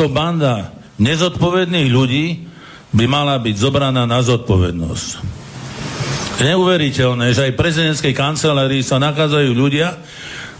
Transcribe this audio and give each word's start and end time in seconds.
Táto 0.00 0.16
banda 0.16 0.72
nezodpovedných 0.96 1.92
ľudí 1.92 2.48
by 2.88 3.04
mala 3.04 3.36
byť 3.36 3.52
zobraná 3.52 4.08
na 4.08 4.24
zodpovednosť. 4.24 5.08
Je 6.40 6.48
neuveriteľné, 6.48 7.36
že 7.36 7.44
aj 7.44 7.60
prezidentskej 7.60 8.16
kancelárii 8.16 8.80
sa 8.80 8.96
nachádzajú 8.96 9.52
ľudia, 9.52 10.00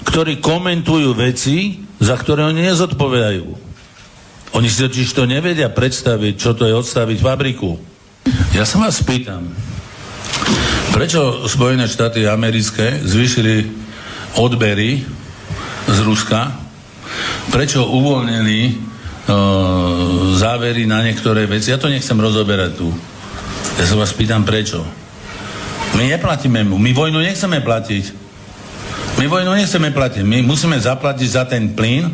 ktorí 0.05 0.45
komentujú 0.45 1.17
veci, 1.17 1.81
za 1.97 2.21
ktoré 2.21 2.53
oni 2.53 2.69
nezodpovedajú. 2.69 3.49
Oni 4.61 4.69
si 4.69 4.85
totiž 4.85 5.09
to 5.09 5.25
nevedia 5.25 5.73
predstaviť, 5.73 6.37
čo 6.37 6.53
to 6.53 6.69
je 6.69 6.77
odstaviť 6.77 7.25
fabriku. 7.25 7.81
Ja 8.53 8.69
sa 8.69 8.77
vás 8.77 9.01
pýtam, 9.01 9.57
prečo 10.93 11.49
Spojené 11.49 11.89
štáty 11.89 12.29
americké 12.29 13.01
zvýšili 13.01 13.73
odbery 14.37 15.01
z 15.89 15.99
Ruska, 16.05 16.53
prečo 17.49 17.89
uvoľnili 17.89 18.91
závery 20.37 20.89
na 20.89 21.05
niektoré 21.05 21.45
veci. 21.45 21.71
Ja 21.71 21.79
to 21.81 21.93
nechcem 21.93 22.17
rozoberať 22.17 22.81
tu. 22.81 22.89
Ja 23.77 23.85
sa 23.85 23.97
vás 23.97 24.13
pýtam, 24.13 24.45
prečo. 24.45 24.81
My 25.97 26.07
neplatíme 26.07 26.65
mu. 26.65 26.79
My 26.79 26.93
vojnu 26.95 27.21
nechceme 27.21 27.61
platiť. 27.61 28.05
My 29.21 29.29
vojnu 29.29 29.53
nechceme 29.53 29.93
platiť. 29.93 30.25
My 30.25 30.41
musíme 30.41 30.81
zaplatiť 30.81 31.29
za 31.29 31.45
ten 31.45 31.77
plyn. 31.77 32.09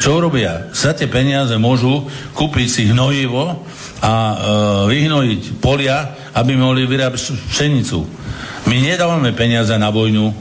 Čo 0.00 0.20
urobia? 0.20 0.68
Za 0.76 0.92
tie 0.92 1.08
peniaze 1.08 1.56
môžu 1.56 2.08
kúpiť 2.36 2.66
si 2.68 2.82
hnojivo 2.92 3.64
a 4.00 4.12
e, 4.12 4.36
vyhnojiť 4.92 5.60
polia, 5.60 6.16
aby 6.36 6.56
mohli 6.56 6.84
vyrábať 6.84 7.36
pšenicu. 7.52 8.04
My 8.68 8.76
nedávame 8.76 9.32
peniaze 9.32 9.72
na 9.80 9.88
vojnu. 9.88 10.32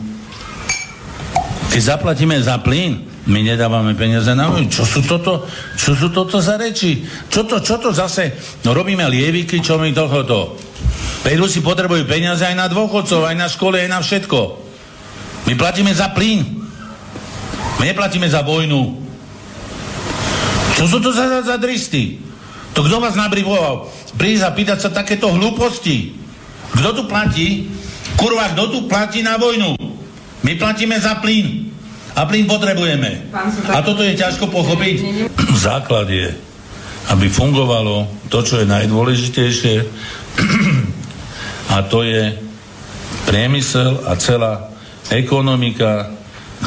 Keď 1.71 1.81
zaplatíme 1.81 2.35
za 2.39 2.59
plyn, 2.59 3.08
my 3.29 3.45
nedávame 3.45 3.93
peniaze 3.93 4.33
na 4.33 4.49
vojnu. 4.49 4.73
Čo 4.73 4.83
sú 4.89 4.99
toto, 5.05 5.45
čo 5.77 5.93
sú 5.93 6.09
toto 6.09 6.41
za 6.41 6.57
reči? 6.57 7.05
Čo 7.29 7.45
to, 7.45 7.61
čo 7.61 7.77
to 7.77 7.93
zase? 7.93 8.33
No 8.65 8.73
robíme 8.73 9.05
lieviky, 9.05 9.61
čo 9.61 9.77
mi 9.77 9.93
tohoto. 9.93 10.57
Veď 11.21 11.45
si 11.45 11.61
potrebujú 11.61 12.09
peniaze 12.09 12.41
aj 12.41 12.57
na 12.57 12.65
dôchodcov, 12.65 13.29
aj 13.29 13.37
na 13.37 13.45
škole, 13.45 13.77
aj 13.77 13.89
na 13.93 14.01
všetko. 14.01 14.39
My 15.45 15.53
platíme 15.53 15.93
za 15.93 16.09
plyn. 16.09 16.41
My 17.77 17.85
neplatíme 17.85 18.25
za 18.25 18.41
vojnu. 18.41 18.97
Čo 20.73 20.85
sú 20.89 20.97
to 20.97 21.13
za, 21.13 21.45
za 21.45 21.55
dristy? 21.61 22.17
To 22.73 22.81
kto 22.81 22.97
vás 22.97 23.13
nabrivoval? 23.13 23.93
Prísť 24.17 24.43
a 24.47 24.55
pýtať 24.57 24.77
sa 24.81 24.89
takéto 24.89 25.29
hlúposti. 25.29 26.17
Kto 26.73 26.89
tu 26.97 27.03
platí? 27.05 27.69
Kurva, 28.17 28.57
kto 28.57 28.63
tu 28.73 28.79
platí 28.89 29.21
na 29.21 29.37
vojnu? 29.37 29.77
My 30.41 30.57
platíme 30.57 30.97
za 30.97 31.21
plyn. 31.21 31.68
A 32.19 32.27
plyn 32.27 32.43
potrebujeme. 32.51 33.31
A 33.71 33.79
toto 33.79 34.03
je 34.03 34.19
ťažko 34.19 34.51
pochopiť. 34.51 35.23
Základ 35.55 36.11
je, 36.11 36.35
aby 37.15 37.31
fungovalo 37.31 38.27
to, 38.27 38.43
čo 38.43 38.59
je 38.59 38.67
najdôležitejšie, 38.67 39.75
a 41.73 41.79
to 41.87 42.03
je 42.03 42.35
priemysel 43.23 44.03
a 44.03 44.19
celá 44.19 44.67
ekonomika, 45.07 46.11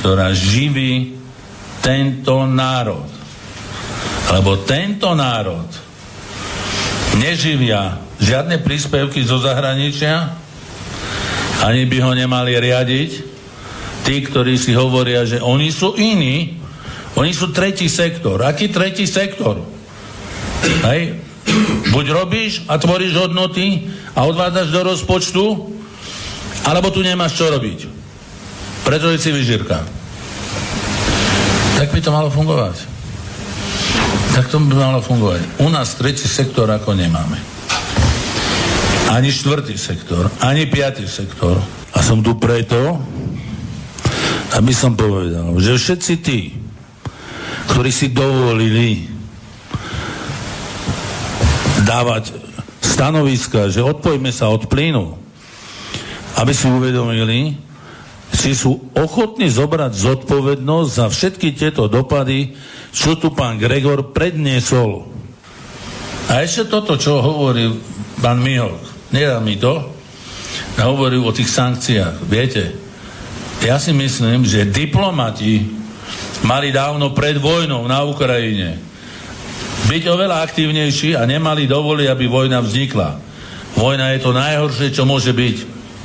ktorá 0.00 0.32
živí 0.32 1.20
tento 1.84 2.48
národ. 2.48 3.04
Lebo 4.32 4.64
tento 4.64 5.12
národ 5.12 5.68
neživia 7.20 8.00
žiadne 8.16 8.56
príspevky 8.64 9.20
zo 9.20 9.36
zahraničia, 9.36 10.32
ani 11.60 11.84
by 11.84 11.98
ho 12.00 12.12
nemali 12.16 12.56
riadiť, 12.56 13.10
tí, 14.02 14.22
ktorí 14.22 14.58
si 14.58 14.74
hovoria, 14.74 15.22
že 15.26 15.38
oni 15.38 15.70
sú 15.70 15.94
iní, 15.98 16.58
oni 17.14 17.32
sú 17.34 17.52
tretí 17.52 17.86
sektor. 17.86 18.40
Aký 18.42 18.72
tretí 18.72 19.06
sektor? 19.06 19.62
Hej? 20.86 21.20
Buď 21.90 22.06
robíš 22.14 22.64
a 22.70 22.78
tvoríš 22.78 23.18
hodnoty 23.18 23.90
a 24.16 24.24
odvádzaš 24.24 24.68
do 24.70 24.80
rozpočtu, 24.94 25.44
alebo 26.62 26.88
tu 26.94 27.02
nemáš 27.02 27.36
čo 27.36 27.50
robiť. 27.50 27.90
Preto 28.86 29.10
je 29.10 29.18
si 29.18 29.30
vyžírka. 29.30 29.82
Tak 31.78 31.90
by 31.90 32.00
to 32.00 32.10
malo 32.14 32.30
fungovať. 32.30 32.76
Tak 34.32 34.48
to 34.48 34.56
by 34.64 34.74
malo 34.78 35.02
fungovať. 35.04 35.60
U 35.60 35.68
nás 35.68 35.92
tretí 35.98 36.24
sektor 36.24 36.70
ako 36.70 36.96
nemáme. 36.96 37.36
Ani 39.12 39.28
štvrtý 39.28 39.76
sektor, 39.76 40.32
ani 40.40 40.64
piatý 40.64 41.04
sektor. 41.04 41.60
A 41.92 42.00
som 42.00 42.24
tu 42.24 42.40
preto, 42.40 42.96
aby 44.52 44.72
som 44.76 44.92
povedal, 44.92 45.56
že 45.56 45.80
všetci 45.80 46.14
tí, 46.20 46.52
ktorí 47.72 47.88
si 47.88 48.12
dovolili 48.12 49.08
dávať 51.88 52.36
stanoviska, 52.84 53.72
že 53.72 53.80
odpojme 53.80 54.28
sa 54.28 54.52
od 54.52 54.68
plynu, 54.68 55.16
aby 56.36 56.52
si 56.52 56.68
uvedomili, 56.68 57.56
si 58.32 58.52
sú 58.52 58.92
ochotní 58.96 59.48
zobrať 59.48 59.92
zodpovednosť 59.92 60.90
za 60.90 61.06
všetky 61.08 61.48
tieto 61.56 61.88
dopady, 61.88 62.56
čo 62.92 63.16
tu 63.16 63.32
pán 63.32 63.56
Gregor 63.56 64.12
predniesol. 64.12 65.08
A 66.28 66.44
ešte 66.44 66.68
toto, 66.68 66.96
čo 66.96 67.20
hovorí 67.20 67.72
pán 68.20 68.40
Mihok, 68.40 69.12
nedá 69.12 69.40
mi 69.40 69.56
to, 69.56 69.84
hovoril 70.80 71.24
o 71.28 71.32
tých 71.32 71.48
sankciách. 71.52 72.24
Viete, 72.24 72.81
ja 73.62 73.78
si 73.78 73.94
myslím, 73.94 74.42
že 74.42 74.66
diplomati 74.66 75.62
mali 76.42 76.74
dávno 76.74 77.14
pred 77.14 77.38
vojnou 77.38 77.86
na 77.86 78.02
Ukrajine 78.02 78.92
byť 79.86 80.02
oveľa 80.08 80.46
aktívnejší 80.46 81.18
a 81.18 81.26
nemali 81.26 81.66
dovoliť, 81.66 82.06
aby 82.10 82.24
vojna 82.26 82.62
vznikla. 82.62 83.18
Vojna 83.76 84.14
je 84.14 84.20
to 84.22 84.30
najhoršie, 84.32 84.94
čo 84.94 85.04
môže 85.04 85.32
byť. 85.34 85.56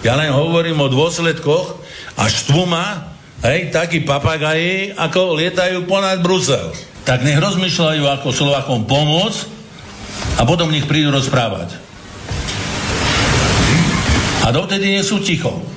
Ja 0.05 0.17
len 0.17 0.33
hovorím 0.33 0.81
o 0.81 0.91
dôsledkoch 0.91 1.77
a 2.17 2.23
štvuma, 2.29 3.15
hej, 3.45 3.69
takí 3.73 4.01
papagaji, 4.03 4.97
ako 4.97 5.37
lietajú 5.37 5.85
ponad 5.85 6.21
Brusel. 6.21 6.73
Tak 7.05 7.23
nech 7.23 7.39
rozmýšľajú, 7.39 8.03
ako 8.05 8.27
Slovakom 8.35 8.83
pomôcť 8.85 9.39
a 10.37 10.45
potom 10.45 10.67
nech 10.67 10.89
prídu 10.89 11.13
rozprávať. 11.13 11.79
A 14.43 14.51
dovtedy 14.51 14.95
nie 14.95 15.03
sú 15.03 15.19
ticho. 15.23 15.76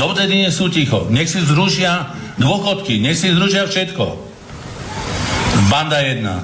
Dovtedy 0.00 0.48
nie 0.48 0.48
sú 0.48 0.72
ticho. 0.72 1.04
Nech 1.12 1.28
si 1.28 1.44
zrušia 1.44 2.08
dôchodky, 2.40 3.04
nech 3.04 3.20
si 3.20 3.36
zrušia 3.36 3.68
všetko. 3.68 4.16
Banda 5.68 6.00
jedna. 6.00 6.40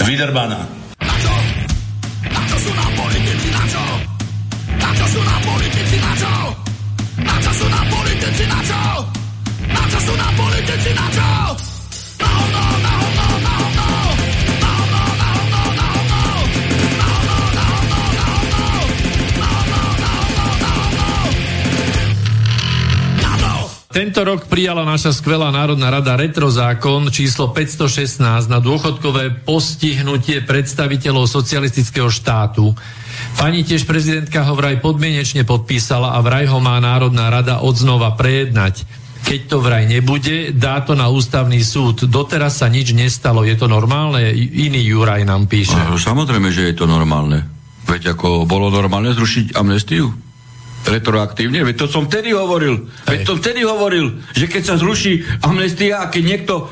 Vydrbaná. 0.00 0.64
Na 1.04 1.14
čo? 1.20 1.34
Na 2.32 2.42
sú 2.56 2.72
nám 2.72 2.92
politici, 2.96 3.48
na 3.52 3.64
čo? 3.68 3.84
Na 4.72 4.88
čo 4.88 5.04
sú 5.04 5.20
nám 5.20 5.40
politici, 5.44 5.96
na 6.00 6.12
čo? 6.16 6.32
Na 7.20 7.36
čo 7.44 7.52
sú 7.52 7.66
nám 7.68 7.86
politici, 7.92 8.44
na 8.48 8.60
čo? 8.64 8.80
Na 9.68 9.82
čo 9.92 9.98
politici, 10.40 10.90
na? 10.96 11.06
No, 12.16 12.30
no, 12.56 12.65
Tento 23.96 24.20
rok 24.28 24.44
prijala 24.52 24.84
naša 24.84 25.08
skvelá 25.08 25.48
Národná 25.48 25.88
rada 25.88 26.20
retrozákon 26.20 27.08
číslo 27.08 27.48
516 27.48 28.44
na 28.44 28.60
dôchodkové 28.60 29.40
postihnutie 29.40 30.44
predstaviteľov 30.44 31.24
socialistického 31.24 32.12
štátu. 32.12 32.76
Pani 33.40 33.64
tiež 33.64 33.88
prezidentka 33.88 34.44
ho 34.44 34.52
vraj 34.52 34.84
podmienečne 34.84 35.48
podpísala 35.48 36.12
a 36.12 36.20
vraj 36.20 36.44
ho 36.44 36.60
má 36.60 36.76
Národná 36.76 37.32
rada 37.32 37.64
odznova 37.64 38.12
prejednať. 38.20 38.84
Keď 39.24 39.40
to 39.48 39.64
vraj 39.64 39.88
nebude, 39.88 40.52
dá 40.52 40.84
to 40.84 40.92
na 40.92 41.08
ústavný 41.08 41.64
súd. 41.64 42.04
Doteraz 42.04 42.60
sa 42.60 42.68
nič 42.68 42.92
nestalo. 42.92 43.48
Je 43.48 43.56
to 43.56 43.64
normálne? 43.64 44.20
Iný 44.36 44.92
Juraj 44.92 45.24
nám 45.24 45.48
píše. 45.48 45.72
Samozrejme, 45.72 46.52
že 46.52 46.68
je 46.68 46.76
to 46.76 46.84
normálne. 46.84 47.48
Veď 47.88 48.12
ako 48.12 48.44
bolo 48.44 48.68
normálne 48.68 49.16
zrušiť 49.16 49.56
amnestiu? 49.56 50.25
Retroaktívne. 50.86 51.66
Veď 51.66 51.84
to 51.84 51.86
som 51.90 52.06
vtedy 52.06 52.30
hovoril. 52.30 52.86
Veď 53.04 53.26
to 53.26 53.34
vtedy 53.36 53.66
hovoril, 53.66 54.22
že 54.32 54.46
keď 54.46 54.62
sa 54.62 54.74
zruší 54.78 55.26
amnestia 55.42 56.06
a 56.06 56.10
keď 56.10 56.22
niekto 56.22 56.54
uh, 56.62 56.66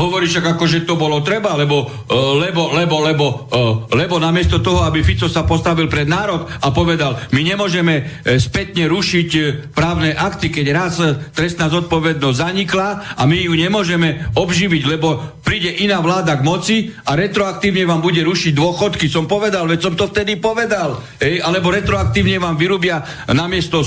hovorí 0.00 0.26
však 0.26 0.56
ako, 0.56 0.64
že 0.64 0.88
to 0.88 0.96
bolo 0.96 1.20
treba, 1.20 1.54
lebo, 1.54 1.84
uh, 1.84 2.40
lebo, 2.40 2.72
lebo, 2.72 2.96
lebo, 3.04 3.26
uh, 3.52 3.72
lebo 3.92 4.16
namiesto 4.16 4.64
toho, 4.64 4.82
aby 4.88 5.04
Fico 5.04 5.28
sa 5.28 5.44
postavil 5.44 5.86
pred 5.86 6.08
národ 6.08 6.48
a 6.48 6.72
povedal, 6.72 7.20
my 7.30 7.40
nemôžeme 7.44 7.94
uh, 8.00 8.40
spätne 8.40 8.88
rušiť 8.88 9.28
uh, 9.36 9.44
právne 9.70 10.16
akty, 10.16 10.48
keď 10.48 10.66
raz 10.72 10.96
uh, 10.98 11.14
trestná 11.36 11.68
zodpovednosť 11.68 12.40
zanikla 12.40 13.20
a 13.20 13.22
my 13.28 13.36
ju 13.36 13.52
nemôžeme 13.52 14.32
obživiť, 14.32 14.82
lebo 14.88 15.40
príde 15.44 15.84
iná 15.84 16.00
vláda 16.00 16.40
k 16.40 16.46
moci 16.46 16.76
a 17.04 17.12
retroaktívne 17.12 17.84
vám 17.84 18.00
bude 18.00 18.24
rušiť 18.24 18.56
dôchodky. 18.56 19.10
Som 19.10 19.28
povedal, 19.28 19.68
veď 19.68 19.80
som 19.84 19.94
to 19.98 20.08
vtedy 20.08 20.40
povedal. 20.40 21.02
Ej, 21.20 21.44
alebo 21.44 21.68
retroaktívne 21.68 22.40
vám 22.40 22.56
vyrubia 22.56 23.04
na 23.28 23.41
namiesto 23.42 23.82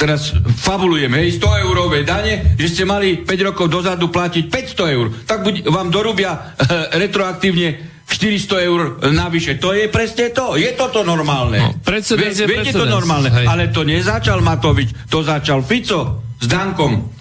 teraz 0.00 0.32
fabulujem, 0.64 1.12
hej, 1.12 1.36
100 1.36 1.66
eurové 1.68 2.08
dane, 2.08 2.56
že 2.56 2.72
ste 2.72 2.82
mali 2.88 3.20
5 3.20 3.48
rokov 3.52 3.68
dozadu 3.68 4.08
platiť 4.08 4.48
500 4.48 4.96
eur, 4.96 5.06
tak 5.28 5.44
buď 5.44 5.68
vám 5.68 5.92
dorúbia 5.92 6.32
e, 6.32 6.96
retroaktívne 6.96 7.90
400 8.08 8.68
eur 8.68 8.80
navyše. 9.12 9.60
To 9.60 9.76
je 9.76 9.86
presne 9.92 10.32
to. 10.32 10.56
Je 10.56 10.72
toto 10.74 11.04
normálne. 11.04 11.60
No, 11.60 11.70
precedens 11.84 12.34
je 12.34 12.48
Viete 12.48 12.74
to 12.74 12.88
normálne. 12.88 13.30
Hej. 13.30 13.46
Ale 13.46 13.68
to 13.70 13.86
nezačal 13.86 14.42
Matovič, 14.42 14.90
to 15.06 15.20
začal 15.22 15.62
Fico 15.62 16.24
s 16.40 16.46
Dankom. 16.48 17.12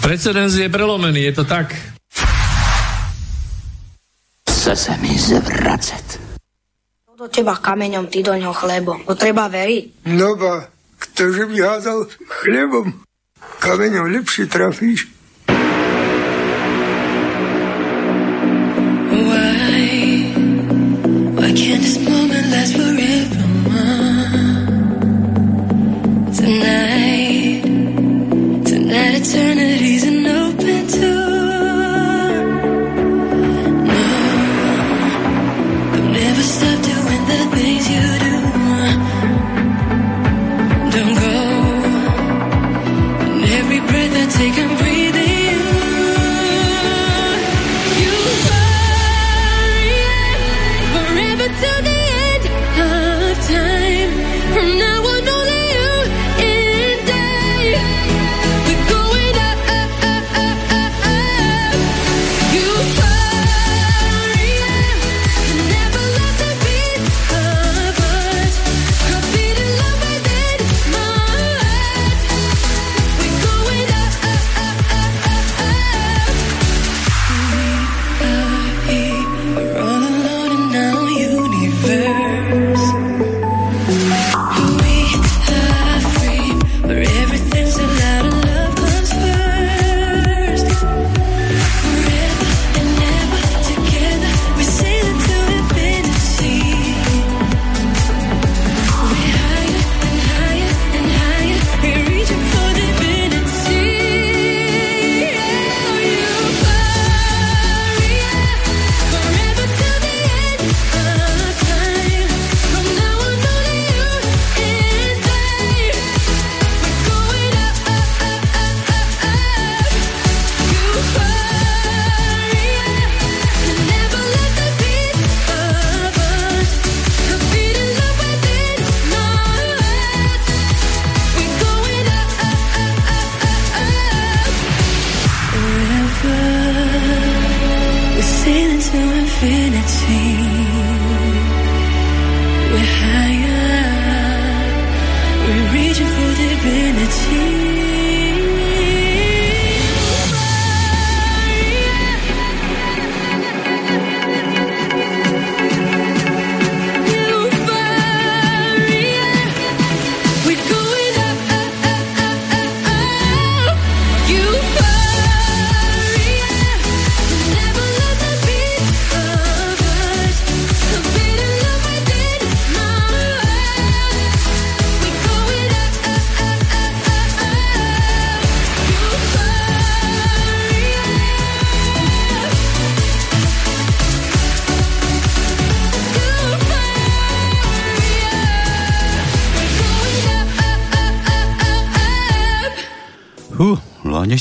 Precedens 0.00 0.56
je 0.56 0.70
prelomený, 0.72 1.28
je 1.28 1.34
to 1.34 1.44
tak. 1.44 1.76
Chce 4.48 4.72
sa 4.72 4.94
mi 4.96 5.12
zvracať. 5.12 6.30
Do 7.20 7.28
teba 7.28 7.52
kameňom, 7.60 8.08
ty 8.08 8.24
do 8.24 8.32
ňoho 8.32 8.56
chlebo. 8.56 8.96
To 9.04 9.12
treba 9.12 9.44
veriť. 9.52 10.08
No 10.08 10.40
ba, 10.40 10.64
Кто 11.00 11.30
же 11.30 11.46
вязал 11.46 12.08
хлебом 12.28 12.28
хлібом, 12.28 12.94
каменем 13.58 14.08
ліпше 14.08 14.46
трафиш. 14.46 15.08
Why, 19.12 20.34
why 21.36 21.50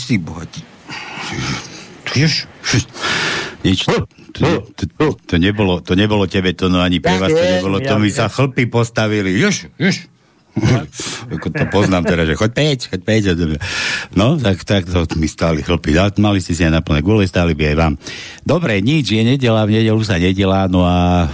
si 0.09 0.17
bohatí. 0.17 0.65
Jež, 2.17 2.49
nič, 3.61 3.85
to, 3.85 4.09
to, 4.33 4.65
to, 4.97 5.05
to, 5.13 5.35
nebolo, 5.37 5.77
to 5.85 5.93
nebolo 5.93 6.25
tebe, 6.25 6.57
to 6.57 6.65
no 6.73 6.81
ani 6.81 6.97
pre 6.97 7.21
vás 7.21 7.29
to 7.29 7.45
nebolo, 7.45 7.77
to 7.77 8.01
mi 8.01 8.09
sa 8.09 8.25
chlpy 8.25 8.65
postavili. 8.65 9.37
Jež. 9.37 9.69
Ako 11.29 11.53
to 11.53 11.69
poznám 11.69 12.09
teraz, 12.09 12.25
že 12.25 12.33
choď 12.33 12.51
peť, 12.57 12.79
choď 12.89 13.01
peť. 13.05 13.23
No, 14.17 14.33
tak, 14.41 14.65
tak 14.65 14.89
to 14.89 15.15
mi 15.21 15.29
stáli 15.29 15.61
chlpy. 15.61 15.93
Mali 16.17 16.41
ste 16.41 16.57
si 16.57 16.65
aj 16.65 16.73
na 16.73 16.81
plné 16.81 17.05
gule, 17.05 17.29
stáli 17.29 17.53
by 17.53 17.63
aj 17.69 17.75
vám. 17.77 17.93
Dobre, 18.41 18.81
nič, 18.81 19.13
je 19.13 19.21
nedela, 19.21 19.69
v 19.69 19.77
nedelu 19.77 20.01
sa 20.01 20.17
nedelá, 20.17 20.65
no 20.65 20.89
a 20.89 21.29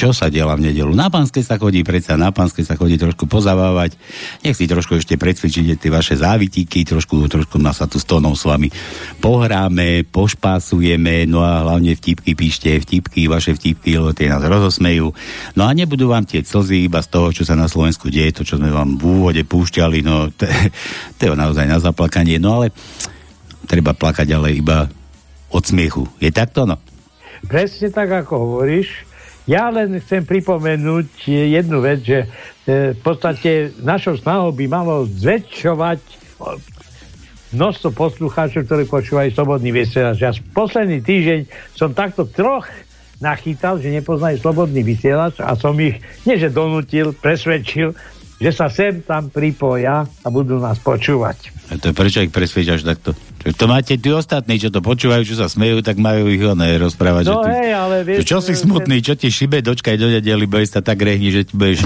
čo 0.00 0.16
sa 0.16 0.32
diela 0.32 0.56
v 0.56 0.72
nedelu? 0.72 0.96
Na 0.96 1.12
pánske 1.12 1.44
sa 1.44 1.60
chodí, 1.60 1.84
predsa 1.84 2.16
na 2.16 2.32
pánske 2.32 2.64
sa 2.64 2.72
chodí 2.72 2.96
trošku 2.96 3.28
pozabávať. 3.28 4.00
Nech 4.40 4.56
si 4.56 4.64
trošku 4.64 4.96
ešte 4.96 5.20
precvičíte 5.20 5.76
tie 5.76 5.92
vaše 5.92 6.16
závitíky, 6.16 6.88
trošku, 6.88 7.28
trošku 7.28 7.60
na 7.60 7.76
sa 7.76 7.84
tu 7.84 8.00
s 8.00 8.08
tónou 8.08 8.32
s 8.32 8.48
vami 8.48 8.72
pohráme, 9.20 10.08
pošpásujeme, 10.08 11.28
no 11.28 11.44
a 11.44 11.60
hlavne 11.68 11.92
vtipky 12.00 12.32
píšte, 12.32 12.80
vtipky, 12.80 13.28
vaše 13.28 13.52
vtipky, 13.52 14.00
lebo 14.00 14.16
tie 14.16 14.32
nás 14.32 14.40
rozosmejú. 14.40 15.12
No 15.60 15.68
a 15.68 15.76
nebudú 15.76 16.08
vám 16.08 16.24
tie 16.24 16.40
slzy 16.40 16.88
iba 16.88 17.04
z 17.04 17.08
toho, 17.12 17.36
čo 17.36 17.44
sa 17.44 17.52
na 17.52 17.68
Slovensku 17.68 18.08
deje, 18.08 18.40
to, 18.40 18.48
čo 18.48 18.56
sme 18.56 18.72
vám 18.72 18.96
v 18.96 19.04
úvode 19.04 19.44
púšťali, 19.44 20.00
no 20.00 20.32
to, 20.32 20.48
to 21.20 21.28
je 21.28 21.36
naozaj 21.36 21.68
na 21.68 21.76
zaplakanie, 21.76 22.40
no 22.40 22.56
ale 22.64 22.72
treba 23.68 23.92
plakať 23.92 24.32
ale 24.32 24.56
iba 24.56 24.88
od 25.52 25.60
smiechu. 25.60 26.08
Je 26.24 26.32
takto, 26.32 26.64
no? 26.64 26.80
Presne 27.44 27.92
tak, 27.92 28.08
ako 28.08 28.32
hovoríš. 28.48 29.09
Ja 29.50 29.66
len 29.74 29.98
chcem 29.98 30.22
pripomenúť 30.22 31.26
jednu 31.26 31.82
vec, 31.82 32.06
že 32.06 32.22
e, 32.22 32.94
v 32.94 33.00
podstate 33.02 33.74
našou 33.82 34.14
snahou 34.14 34.54
by 34.54 34.70
malo 34.70 35.10
zväčšovať 35.10 35.98
množstvo 37.50 37.90
poslucháčov, 37.90 38.62
ktorí 38.70 38.86
počúvajú 38.86 39.34
Slobodný 39.34 39.74
vysielač. 39.74 40.22
Ja 40.22 40.30
posledný 40.54 41.02
týždeň 41.02 41.50
som 41.74 41.90
takto 41.90 42.30
troch 42.30 42.70
nachytal, 43.18 43.82
že 43.82 43.90
nepoznajú 43.90 44.38
Slobodný 44.38 44.86
vysielač 44.86 45.42
a 45.42 45.58
som 45.58 45.74
ich, 45.82 45.98
nie 46.22 46.38
že 46.38 46.54
donútil, 46.54 47.10
presvedčil, 47.10 47.98
že 48.40 48.50
sa 48.56 48.72
sem 48.72 49.04
tam 49.04 49.28
pripoja 49.28 50.08
a 50.08 50.28
budú 50.32 50.56
nás 50.56 50.80
počúvať. 50.80 51.52
A 51.68 51.76
to 51.76 51.92
prečo 51.92 52.24
ich 52.24 52.32
presvedčaš 52.32 52.88
takto? 52.88 53.12
To 53.40 53.64
máte 53.68 54.00
tí 54.00 54.08
ostatní, 54.08 54.56
čo 54.56 54.72
to 54.72 54.80
počúvajú, 54.80 55.28
čo 55.28 55.36
sa 55.36 55.46
smejú, 55.48 55.84
tak 55.84 56.00
majú 56.00 56.28
ich 56.32 56.40
oné 56.40 56.80
rozprávať. 56.80 57.24
No 57.28 57.44
že 57.44 57.46
ty, 57.46 57.52
hej, 57.52 57.70
ale 57.76 57.96
vieš... 58.04 58.18
Čo 58.24 58.40
si 58.40 58.56
smutný, 58.56 59.04
čo 59.04 59.12
ti 59.12 59.28
šibe, 59.28 59.60
dočkaj 59.60 59.96
do 60.00 60.08
nedeli, 60.08 60.48
budeš 60.48 60.76
sa 60.76 60.80
tak 60.80 61.04
rehni, 61.04 61.28
že 61.28 61.44
ti 61.44 61.52
budeš 61.52 61.84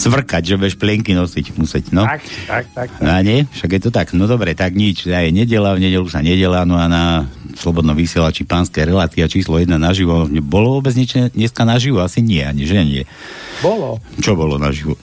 cvrkať, 0.00 0.42
že 0.44 0.54
budeš 0.56 0.76
plienky 0.80 1.12
nosiť 1.12 1.46
musieť, 1.60 1.84
no. 1.92 2.08
Tak, 2.08 2.20
tak, 2.48 2.64
tak. 2.72 2.88
tak. 2.96 3.00
No 3.04 3.12
a 3.12 3.20
nie? 3.20 3.44
Však 3.52 3.70
je 3.76 3.80
to 3.84 3.90
tak. 3.92 4.16
No 4.16 4.24
dobre, 4.24 4.56
tak 4.56 4.72
nič. 4.72 5.04
Aj 5.08 5.28
nedela, 5.28 5.76
v 5.76 5.84
nedelu 5.84 6.08
sa 6.08 6.24
nedela, 6.24 6.64
no 6.64 6.80
a 6.80 6.88
na 6.88 7.28
Slobodnom 7.60 7.92
vysielači 7.92 8.48
pánske 8.48 8.80
relácia 8.88 9.28
číslo 9.28 9.60
1 9.60 9.68
naživo. 9.76 10.24
Bolo 10.40 10.80
vôbec 10.80 10.96
niečo 10.96 11.28
dneska 11.28 11.68
naživo? 11.68 12.00
Asi 12.00 12.24
nie, 12.24 12.40
ani 12.40 12.64
že 12.64 12.80
nie. 12.80 13.04
Bolo. 13.60 14.00
Čo 14.20 14.32
bolo 14.32 14.56
naživo? 14.56 14.96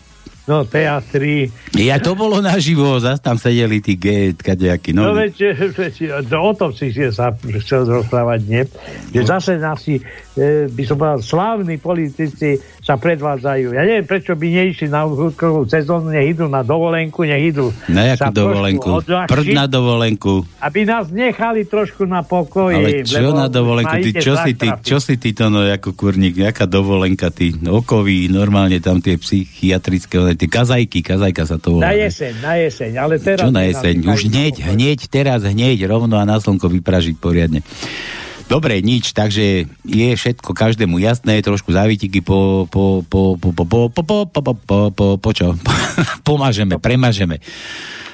No, 0.47 0.63
teatri. 0.63 1.51
Ja 1.75 1.99
to 1.99 2.15
bolo 2.15 2.39
naživo, 2.39 3.03
zase 3.03 3.19
tam 3.19 3.35
sedeli 3.35 3.83
tí 3.83 3.99
gay, 3.99 4.31
kadejakí. 4.31 4.95
No, 4.95 5.11
No, 5.11 5.19
veď, 5.19 5.59
veď, 5.75 6.23
no, 6.31 6.47
o 6.47 6.51
tom 6.55 6.71
si 6.71 6.95
si 6.95 7.03
sa 7.11 7.35
chcel 7.35 7.83
rozprávať, 7.83 8.39
nie? 8.47 8.63
Že 9.11 9.21
zase 9.27 9.51
nasi, 9.59 9.99
e, 10.39 10.71
by 10.71 10.83
som 10.87 10.95
povedal, 10.95 11.19
slávni 11.19 11.75
politici 11.75 12.55
sa 12.87 12.95
predvádzajú. 12.95 13.75
Ja 13.75 13.83
neviem, 13.83 14.07
prečo 14.07 14.31
by 14.31 14.47
neišli 14.47 14.87
na 14.87 15.03
úchodkovú 15.03 15.67
sezónu, 15.67 16.15
nech 16.15 16.31
idú 16.31 16.47
na 16.47 16.63
dovolenku, 16.63 17.27
nech 17.27 17.51
idú 17.51 17.75
na 17.91 18.15
jakú 18.15 18.31
dovolenku? 18.31 19.03
Prd 19.03 19.47
na 19.51 19.67
dovolenku. 19.67 20.47
aby 20.63 20.87
nás 20.87 21.11
nechali 21.11 21.67
trošku 21.67 22.07
na 22.07 22.23
pokoji. 22.23 22.79
Ale 22.79 23.03
čo 23.03 23.35
na 23.35 23.51
dovolenku? 23.51 23.91
Ty, 23.91 24.11
čo, 24.23 24.33
si 24.39 24.55
ty, 24.55 24.67
čo 24.87 24.97
si 25.03 25.19
ty 25.19 25.35
to, 25.35 25.51
no, 25.51 25.67
ako 25.67 25.99
kurník, 25.99 26.39
nejaká 26.39 26.63
dovolenka, 26.63 27.27
ty 27.27 27.51
okový, 27.59 28.31
normálne 28.31 28.79
tam 28.79 29.03
tie 29.03 29.19
psychiatrické, 29.19 30.39
tie 30.39 30.47
kazajky, 30.47 31.03
kazajka 31.03 31.43
sa 31.43 31.59
to 31.59 31.75
volá. 31.75 31.91
Na 31.91 31.93
jeseň, 32.07 32.33
na 32.39 32.53
jeseň, 32.55 32.91
ale 32.95 33.13
teraz... 33.19 33.43
Čo 33.43 33.51
na 33.51 33.67
jeseň? 33.67 33.95
Už 34.07 34.31
hneď, 34.31 34.63
hneď, 34.63 34.99
teraz, 35.11 35.43
hneď, 35.43 35.83
rovno 35.91 36.15
a 36.15 36.23
na 36.23 36.39
slnko 36.39 36.71
vypražiť 36.71 37.19
poriadne. 37.19 37.59
Dobre, 38.47 38.79
nič, 38.79 39.11
takže 39.11 39.67
je 39.83 40.09
všetko 40.15 40.55
každému 40.55 41.03
jasné, 41.03 41.43
trošku 41.43 41.75
závitiky 41.75 42.23
po, 42.23 42.63
po, 42.71 43.03
po, 43.03 43.35
po, 43.35 43.51
po, 43.51 43.63
po, 43.67 43.91
po, 43.91 44.03
po, 44.23 44.23
po, 44.23 44.53
po, 44.55 44.79
po, 44.95 45.07
po, 45.19 45.29
čo? 45.35 45.51
Pomažeme, 46.27 46.79
premažeme. 46.79 47.43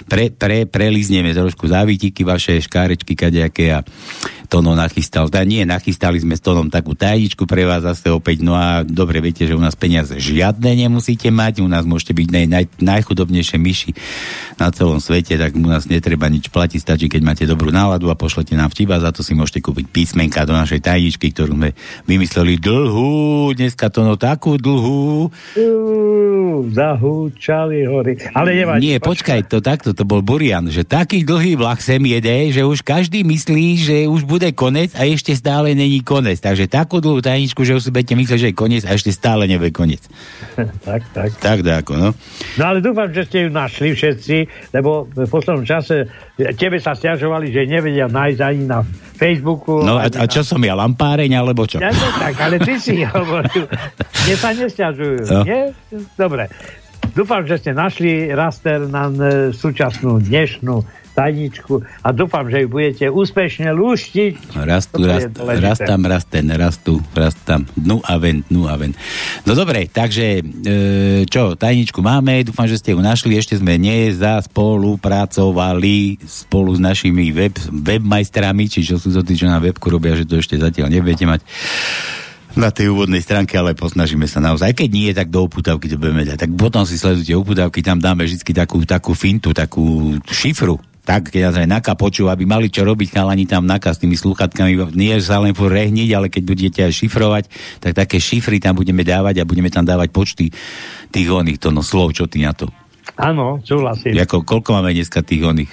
Pre, 0.09 0.33
pre, 0.33 0.65
prelizneme 0.65 1.37
trošku 1.37 1.69
závitiky, 1.69 2.25
vaše 2.25 2.57
škárečky 2.59 3.13
kadejaké 3.13 3.77
a 3.77 3.85
Tono 4.53 4.77
nachystal. 4.77 5.33
Tá 5.33 5.41
nie, 5.41 5.65
nachystali 5.65 6.22
sme 6.22 6.38
s 6.38 6.45
Tonom 6.45 6.69
takú 6.69 6.93
tajničku 6.93 7.50
pre 7.50 7.65
vás 7.65 7.81
zase 7.81 8.13
opäť. 8.13 8.45
No 8.45 8.53
a 8.53 8.86
dobre, 8.86 9.17
viete, 9.17 9.50
že 9.50 9.57
u 9.57 9.62
nás 9.63 9.74
peniaze 9.74 10.13
žiadne 10.13 10.77
nemusíte 10.77 11.33
mať, 11.33 11.65
u 11.65 11.69
nás 11.69 11.89
môžete 11.89 12.13
byť 12.13 12.27
naj, 12.29 12.45
naj, 12.45 12.65
najchudobnejšie 12.77 13.57
myši 13.57 13.91
na 14.62 14.69
celom 14.69 15.01
svete, 15.01 15.41
tak 15.41 15.57
u 15.57 15.65
nás 15.65 15.89
netreba 15.89 16.29
nič 16.29 16.53
platiť, 16.53 16.77
stačí, 16.77 17.10
keď 17.10 17.22
máte 17.25 17.43
dobrú 17.50 17.74
náladu 17.74 18.13
a 18.13 18.19
pošlete 18.19 18.53
nám 18.53 18.69
vtip 18.69 18.93
a 18.93 19.01
za 19.01 19.10
to 19.10 19.25
si 19.25 19.33
môžete 19.33 19.65
kúpiť 19.65 19.89
písmenka 19.89 20.45
do 20.45 20.53
našej 20.53 20.86
tajničky, 20.86 21.33
ktorú 21.33 21.57
sme 21.57 21.74
vymysleli 22.05 22.62
dlhú, 22.62 23.57
dneska 23.57 23.89
to 23.89 24.05
no 24.05 24.22
takú 24.22 24.62
dlhú. 24.62 25.33
Uú, 25.57 26.69
Zahúčali 26.69 27.89
hory. 27.89 28.22
Ale 28.38 28.53
nevadí. 28.53 28.86
Nie, 28.86 29.01
počkaj, 29.01 29.50
to 29.50 29.65
takto, 29.65 29.98
to 29.98 30.05
bol 30.05 30.22
Burian, 30.22 30.69
že 30.69 30.86
taký 30.86 31.25
dlhý 31.25 31.57
vlak 31.57 31.81
sem 31.81 32.00
jede, 32.05 32.53
že 32.53 32.62
už 32.62 32.86
každý 32.86 33.25
myslí, 33.25 33.67
že 33.81 33.98
už 34.05 34.29
bude 34.29 34.42
konec 34.51 34.91
a 35.00 35.07
ešte 35.07 35.31
stále 35.31 35.71
není 35.71 36.03
konec. 36.03 36.43
Takže 36.43 36.67
takú 36.67 37.00
dlhú 37.00 37.23
tajničku, 37.23 37.63
že 37.63 37.79
už 37.79 37.88
si 37.88 37.93
budete 37.95 38.19
myslieť, 38.19 38.39
že 38.39 38.50
je 38.51 38.55
koniec 38.57 38.83
a 38.83 38.91
ešte 38.91 39.15
stále 39.15 39.47
nebude 39.47 39.71
koniec. 39.71 40.03
tak, 40.88 41.07
tak. 41.15 41.29
Tak 41.39 41.59
dáko, 41.63 41.95
no. 41.95 42.09
No 42.59 42.63
ale 42.67 42.83
dúfam, 42.83 43.07
že 43.13 43.23
ste 43.23 43.47
ju 43.47 43.50
našli 43.53 43.95
všetci, 43.95 44.35
lebo 44.75 45.07
v 45.07 45.29
poslednom 45.31 45.63
čase 45.63 46.12
tebe 46.59 46.81
sa 46.83 46.91
stiažovali, 46.91 47.55
že 47.55 47.69
nevedia 47.69 48.12
nájsť 48.12 48.41
ani 48.43 48.63
na 48.67 48.83
Facebooku. 49.15 49.85
No 49.85 50.01
a, 50.01 50.12
a 50.12 50.25
čo 50.27 50.43
som 50.43 50.59
ja, 50.59 50.75
lampáreň 50.75 51.31
alebo 51.39 51.63
čo? 51.63 51.79
Ja, 51.79 51.93
no, 51.93 52.07
tak, 52.19 52.35
ale 52.43 52.59
ty 52.59 52.75
si 52.81 53.05
hovoril. 53.15 53.69
Mne 54.27 54.35
sa 54.35 54.50
nestiažujú. 54.51 55.19
No. 55.29 55.41
Nie? 55.47 55.71
Dobre. 56.19 56.51
Dúfam, 57.13 57.45
že 57.45 57.62
ste 57.62 57.77
našli 57.77 58.33
raster 58.33 58.89
na 58.89 59.05
súčasnú 59.53 60.17
dnešnú 60.17 60.81
tajničku 61.13 61.86
a 62.01 62.10
dúfam, 62.12 62.50
že 62.50 62.62
ju 62.65 62.70
budete 62.74 63.05
úspešne 63.10 63.72
lúštiť. 63.72 64.36
Rastú, 64.58 65.05
rast, 65.05 65.29
rast 65.38 65.82
tam, 65.86 66.05
rast 66.10 66.27
ten, 66.29 66.51
rastú, 66.51 67.01
rast 67.13 67.38
tam, 67.46 67.65
dnu 67.77 68.01
a 68.01 68.17
ven, 68.17 68.43
dnu 68.50 68.67
a 68.67 68.75
ven. 68.75 68.93
No 69.46 69.53
dobre, 69.53 69.88
takže 69.88 70.41
e, 70.41 71.25
čo, 71.29 71.53
tajničku 71.53 72.01
máme, 72.01 72.41
dúfam, 72.43 72.65
že 72.65 72.82
ste 72.82 72.98
ju 72.98 73.00
našli, 73.00 73.38
ešte 73.38 73.58
sme 73.62 73.77
nezaspolupracovali 73.77 76.17
spolu 76.25 76.74
s 76.75 76.82
našimi 76.82 77.32
web, 77.32 77.53
webmajstrami, 77.70 78.67
či 78.67 78.82
čo 78.82 78.98
sú 78.98 79.13
to 79.13 79.22
tí, 79.22 79.38
čo 79.38 79.46
na 79.46 79.60
webku 79.62 79.93
robia, 79.93 80.17
že 80.17 80.25
to 80.25 80.41
ešte 80.41 80.58
zatiaľ 80.58 80.89
nebudete 80.89 81.29
mať 81.29 81.46
na 82.53 82.70
tej 82.70 82.93
úvodnej 82.93 83.22
stránke, 83.22 83.58
ale 83.58 83.74
posnažíme 83.74 84.29
sa 84.29 84.38
naozaj. 84.38 84.77
Keď 84.77 84.89
nie, 84.93 85.10
tak 85.13 85.34
do 85.34 85.46
uputavky 85.46 85.89
to 85.89 85.98
budeme 85.98 86.22
dať. 86.22 86.48
Tak 86.48 86.51
potom 86.53 86.86
si 86.86 87.01
sledujte 87.01 87.34
uputavky, 87.34 87.82
tam 87.82 87.98
dáme 87.98 88.25
vždy 88.25 88.53
takú, 88.53 88.77
takú 88.86 89.17
fintu, 89.17 89.53
takú 89.53 90.17
šifru. 90.29 90.77
Tak, 91.03 91.36
keď 91.36 91.51
nás 91.51 91.55
aj 91.60 91.67
naka 91.67 91.93
počú, 92.00 92.31
aby 92.31 92.48
mali 92.48 92.72
čo 92.72 92.88
robiť 92.88 93.12
chalani 93.12 93.43
tam 93.43 93.67
naka 93.67 93.91
s 93.91 94.00
tými 94.00 94.15
sluchatkami, 94.15 94.95
nie 94.95 95.12
sa 95.19 95.43
len 95.43 95.51
furt 95.51 95.75
rehniť, 95.75 96.10
ale 96.15 96.31
keď 96.31 96.43
budete 96.48 96.79
aj 96.88 96.93
šifrovať, 96.95 97.43
tak 97.83 97.91
také 97.91 98.24
šifry 98.24 98.63
tam 98.63 98.79
budeme 98.79 99.03
dávať 99.03 99.43
a 99.43 99.48
budeme 99.48 99.67
tam 99.67 99.83
dávať 99.83 100.15
počty 100.15 100.48
tých 101.12 101.27
oných 101.27 101.60
to, 101.60 101.75
no, 101.75 101.83
slov, 101.83 102.15
čo 102.15 102.24
ty 102.31 102.39
na 102.48 102.55
to. 102.55 102.72
Áno, 103.19 103.60
súhlasím. 103.67 104.15
Ako, 104.15 104.48
koľko 104.48 104.79
máme 104.79 104.95
dneska 104.95 105.19
tých 105.22 105.43
oných 105.43 105.72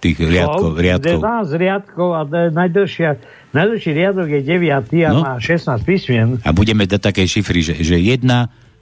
tých 0.00 0.20
riadkov, 0.20 0.76
riadkov? 0.76 1.20
11 1.20 1.56
riadkov 1.56 2.08
a 2.12 2.20
najdlhšia, 2.52 3.10
najdlhší 3.56 3.90
riadok 3.96 4.28
je 4.28 4.40
9 4.44 5.00
a 5.00 5.10
No. 5.12 5.20
má 5.24 5.32
16 5.40 5.80
písmien. 5.80 6.36
A 6.44 6.52
budeme 6.52 6.84
dať 6.84 7.00
také 7.00 7.24
šifry, 7.24 7.60
že, 7.64 7.74
že 7.80 7.96
1, 7.96 8.20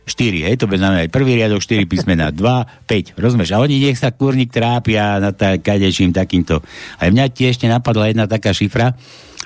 4, 0.03 0.51
hej, 0.51 0.59
to 0.59 0.67
bude 0.67 0.83
znamená 0.83 1.07
prvý 1.07 1.39
riadok, 1.39 1.63
4 1.63 1.87
písmená, 1.87 2.35
2, 2.35 2.89
5, 2.91 3.15
rozumieš? 3.23 3.55
A 3.55 3.63
oni 3.63 3.79
nech 3.79 3.99
sa 3.99 4.11
kurník 4.11 4.51
trápia 4.51 5.23
na 5.23 5.31
kadečím 5.37 6.11
takýmto. 6.11 6.59
A 6.99 7.07
mňa 7.07 7.31
tiež 7.31 7.55
ešte 7.55 7.71
napadla 7.71 8.11
jedna 8.11 8.27
taká 8.27 8.51
šifra, 8.51 8.99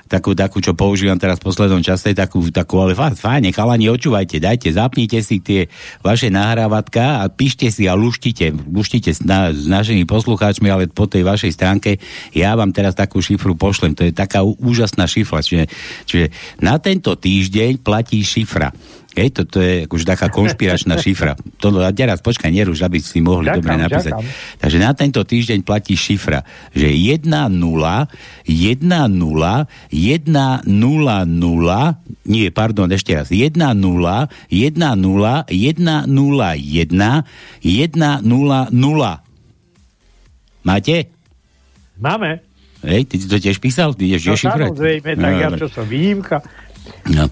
takú, 0.07 0.33
takú, 0.33 0.63
čo 0.63 0.73
používam 0.73 1.19
teraz 1.19 1.37
v 1.37 1.51
poslednom 1.51 1.83
čase, 1.83 2.15
takú, 2.15 2.41
takú 2.49 2.79
ale 2.79 2.95
fakt, 2.95 3.19
fajne, 3.19 3.51
chalani, 3.51 3.91
očúvajte, 3.91 4.39
dajte, 4.39 4.71
zapnite 4.71 5.19
si 5.19 5.43
tie 5.43 5.67
vaše 6.01 6.31
nahrávatka 6.31 7.21
a 7.21 7.29
píšte 7.29 7.67
si 7.67 7.85
a 7.85 7.93
luštite, 7.93 8.55
luštite 8.71 9.11
s, 9.13 9.21
na, 9.21 9.51
s 9.51 9.67
našimi 9.67 10.07
poslucháčmi, 10.07 10.71
ale 10.71 10.87
po 10.87 11.05
tej 11.05 11.27
vašej 11.27 11.51
stránke 11.53 11.99
ja 12.31 12.55
vám 12.55 12.71
teraz 12.71 12.95
takú 12.95 13.19
šifru 13.19 13.53
pošlem. 13.59 13.93
To 13.99 14.07
je 14.07 14.15
taká 14.15 14.41
úžasná 14.41 15.05
šifra. 15.05 15.43
Čiže, 15.43 15.65
čiže 16.07 16.25
na 16.63 16.79
tento 16.79 17.13
týždeň 17.13 17.83
platí 17.83 18.23
šifra. 18.23 18.71
Hej, 19.17 19.33
toto 19.33 19.57
je 19.57 19.89
už 19.89 20.05
taká 20.05 20.29
konšpiračná 20.37 20.93
šifra. 20.95 21.33
To, 21.57 21.73
teraz 21.89 22.21
počkaj, 22.21 22.53
neruš, 22.53 22.85
aby 22.85 23.01
si 23.01 23.17
mohli 23.17 23.49
Ďakám, 23.49 23.57
dobre 23.57 23.73
napísať. 23.81 24.13
ďakám. 24.13 24.25
Takže 24.61 24.77
na 24.77 24.91
tento 24.93 25.21
týždeň 25.25 25.59
platí 25.61 25.97
šifra, 25.97 26.45
že 26.69 26.85
1 26.85 27.25
0, 27.25 27.49
1 27.57 28.85
0, 28.85 29.17
1 29.89 30.29
0 30.69 31.09
0, 31.25 31.97
nie, 32.27 32.45
pardon, 32.53 32.85
ešte 32.87 33.17
raz, 33.17 33.33
1 33.33 33.57
0, 33.57 33.73
1 33.73 34.77
0, 34.77 35.01
1 35.49 35.81
0, 36.05 36.53
1, 36.53 36.61
1, 36.61 37.25
1 37.65 38.21
0, 38.21 38.69
0. 38.69 39.25
Máte? 40.61 40.95
Máme. 41.97 42.43
Hej, 42.77 43.09
ty 43.09 43.15
si 43.17 43.25
to 43.25 43.41
tiež 43.41 43.57
písal? 43.57 43.97
Ty 43.97 44.05
ideš 44.05 44.29
No 44.29 44.37
šifrovať? 44.37 44.69
samozrejme, 44.69 45.09
tak 45.17 45.31
ja 45.33 45.47
dobre. 45.49 45.59
čo 45.59 45.67
som 45.67 45.85
výnimka. 45.89 46.37
No. 47.11 47.31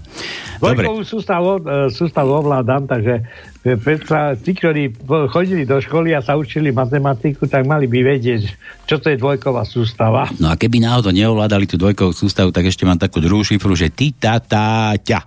Dvojkovú 0.56 1.04
sústavu, 1.04 1.60
e, 1.60 1.92
sústavu 1.92 2.32
ovládam, 2.32 2.88
takže 2.88 3.20
e, 3.60 3.76
predsa, 3.76 4.32
tí, 4.40 4.56
ktorí 4.56 4.96
chodili 5.28 5.68
do 5.68 5.76
školy 5.76 6.16
a 6.16 6.24
sa 6.24 6.40
učili 6.40 6.72
matematiku, 6.72 7.44
tak 7.44 7.68
mali 7.68 7.84
by 7.84 8.16
vedieť, 8.16 8.42
čo 8.88 8.96
to 8.96 9.12
je 9.12 9.20
dvojková 9.20 9.68
sústava. 9.68 10.32
No 10.40 10.48
a 10.48 10.56
keby 10.56 10.80
náhodou 10.80 11.12
neovládali 11.12 11.68
tú 11.68 11.76
dvojkovú 11.76 12.16
sústavu, 12.16 12.50
tak 12.50 12.68
ešte 12.68 12.88
mám 12.88 12.96
takú 12.96 13.20
druhú 13.20 13.44
šifru, 13.44 13.76
že 13.76 13.92
ty, 13.92 14.16
tá, 14.16 14.40
tá, 14.40 14.96
ťa. 14.96 15.20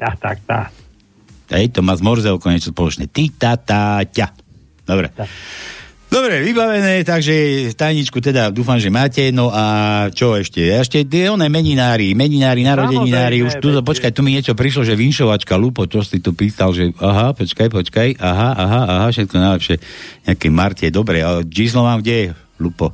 Ja, 0.00 0.10
tak, 0.16 0.40
tá. 0.48 0.72
Hej, 1.52 1.76
to 1.76 1.84
má 1.84 1.92
z 1.98 2.02
Morzeovkou 2.06 2.48
niečo 2.48 2.72
spoločné. 2.72 3.10
Ty, 3.10 3.24
tá, 3.36 3.52
tá, 3.58 4.00
ťa. 4.06 4.32
Dobre. 4.88 5.12
Tak. 5.12 5.28
Dobre, 6.10 6.42
vybavené, 6.42 7.06
takže 7.06 7.70
tajničku 7.78 8.18
teda 8.18 8.50
dúfam, 8.50 8.82
že 8.82 8.90
máte. 8.90 9.30
No 9.30 9.54
a 9.54 10.10
čo 10.10 10.34
ešte? 10.34 10.58
Ešte 10.58 11.06
tie 11.06 11.30
one 11.30 11.46
meninári, 11.46 12.18
meninári, 12.18 12.66
narodeninári. 12.66 13.46
Už 13.46 13.62
tu, 13.62 13.70
počkaj, 13.70 14.10
tu 14.10 14.26
mi 14.26 14.34
niečo 14.34 14.58
prišlo, 14.58 14.82
že 14.82 14.98
vinšovačka, 14.98 15.54
Lupo, 15.54 15.86
čo 15.86 16.02
si 16.02 16.18
tu 16.18 16.34
písal, 16.34 16.74
že 16.74 16.90
aha, 16.98 17.30
počkaj, 17.30 17.70
počkaj, 17.70 18.18
aha, 18.18 18.50
aha, 18.58 18.80
aha, 18.90 19.06
všetko 19.14 19.38
najlepšie. 19.38 19.76
Nejaké 20.26 20.46
Marte, 20.50 20.86
dobre, 20.90 21.22
a 21.22 21.46
číslo 21.46 21.86
mám 21.86 22.02
kde? 22.02 22.34
Lupo. 22.58 22.90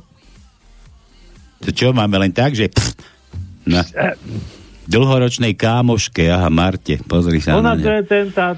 To 1.65 1.73
čo, 1.73 1.97
máme 1.97 2.21
len 2.21 2.29
tak, 2.29 2.53
že 2.53 2.69
pff, 2.69 2.93
na 3.65 3.81
dlhoročnej 4.87 5.57
kámoške, 5.57 6.31
aha, 6.31 6.47
Marte, 6.47 7.01
pozri 7.03 7.43
sa 7.43 7.59
Ona 7.59 7.75
na 7.75 7.81
je 7.81 8.05
ten, 8.07 8.31
tá, 8.31 8.55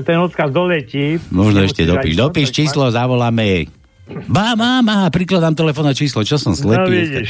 ten 0.00 0.16
odkaz 0.16 0.48
doletí. 0.48 1.20
Možno 1.28 1.66
ešte 1.66 1.84
dopíš. 1.84 2.16
Dopíš 2.16 2.48
číslo, 2.54 2.88
zavoláme 2.88 3.44
jej. 3.44 3.64
Má, 4.06 4.54
má, 4.54 4.78
má, 4.80 5.10
prikladám 5.10 5.50
telefónne 5.50 5.90
číslo, 5.90 6.22
čo 6.22 6.38
som 6.38 6.54
No 6.54 6.62
slepý. 6.62 6.94
vidíš. 6.94 7.28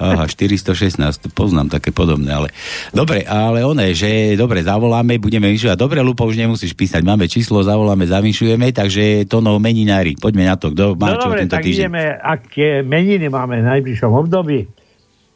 Aha, 0.00 0.24
416, 0.24 0.96
to 1.20 1.28
poznám 1.28 1.68
také 1.68 1.92
podobné, 1.92 2.32
ale... 2.32 2.48
Dobre, 2.90 3.22
ale 3.22 3.60
oné, 3.60 3.92
že 3.92 4.32
dobre, 4.32 4.64
zavoláme, 4.64 5.20
budeme 5.20 5.52
vyšovať. 5.52 5.76
Dobre, 5.76 6.00
Lupo, 6.00 6.24
už 6.24 6.40
nemusíš 6.40 6.72
písať, 6.72 7.04
máme 7.04 7.28
číslo, 7.28 7.60
zavoláme, 7.60 8.08
zavinšujeme, 8.08 8.72
takže 8.72 9.28
to 9.28 9.44
no 9.44 9.60
meninári, 9.60 10.16
poďme 10.16 10.48
na 10.48 10.56
to, 10.56 10.72
kto 10.72 10.96
má 10.96 11.12
No 11.12 11.20
čo 11.20 11.28
dobre, 11.28 11.44
tento 11.44 11.54
tak 11.54 11.62
týždeň. 11.62 11.76
ideme, 11.76 12.02
aké 12.16 12.70
meniny 12.80 13.28
máme 13.28 13.60
v 13.60 13.68
najbližšom 13.68 14.08
období. 14.10 14.64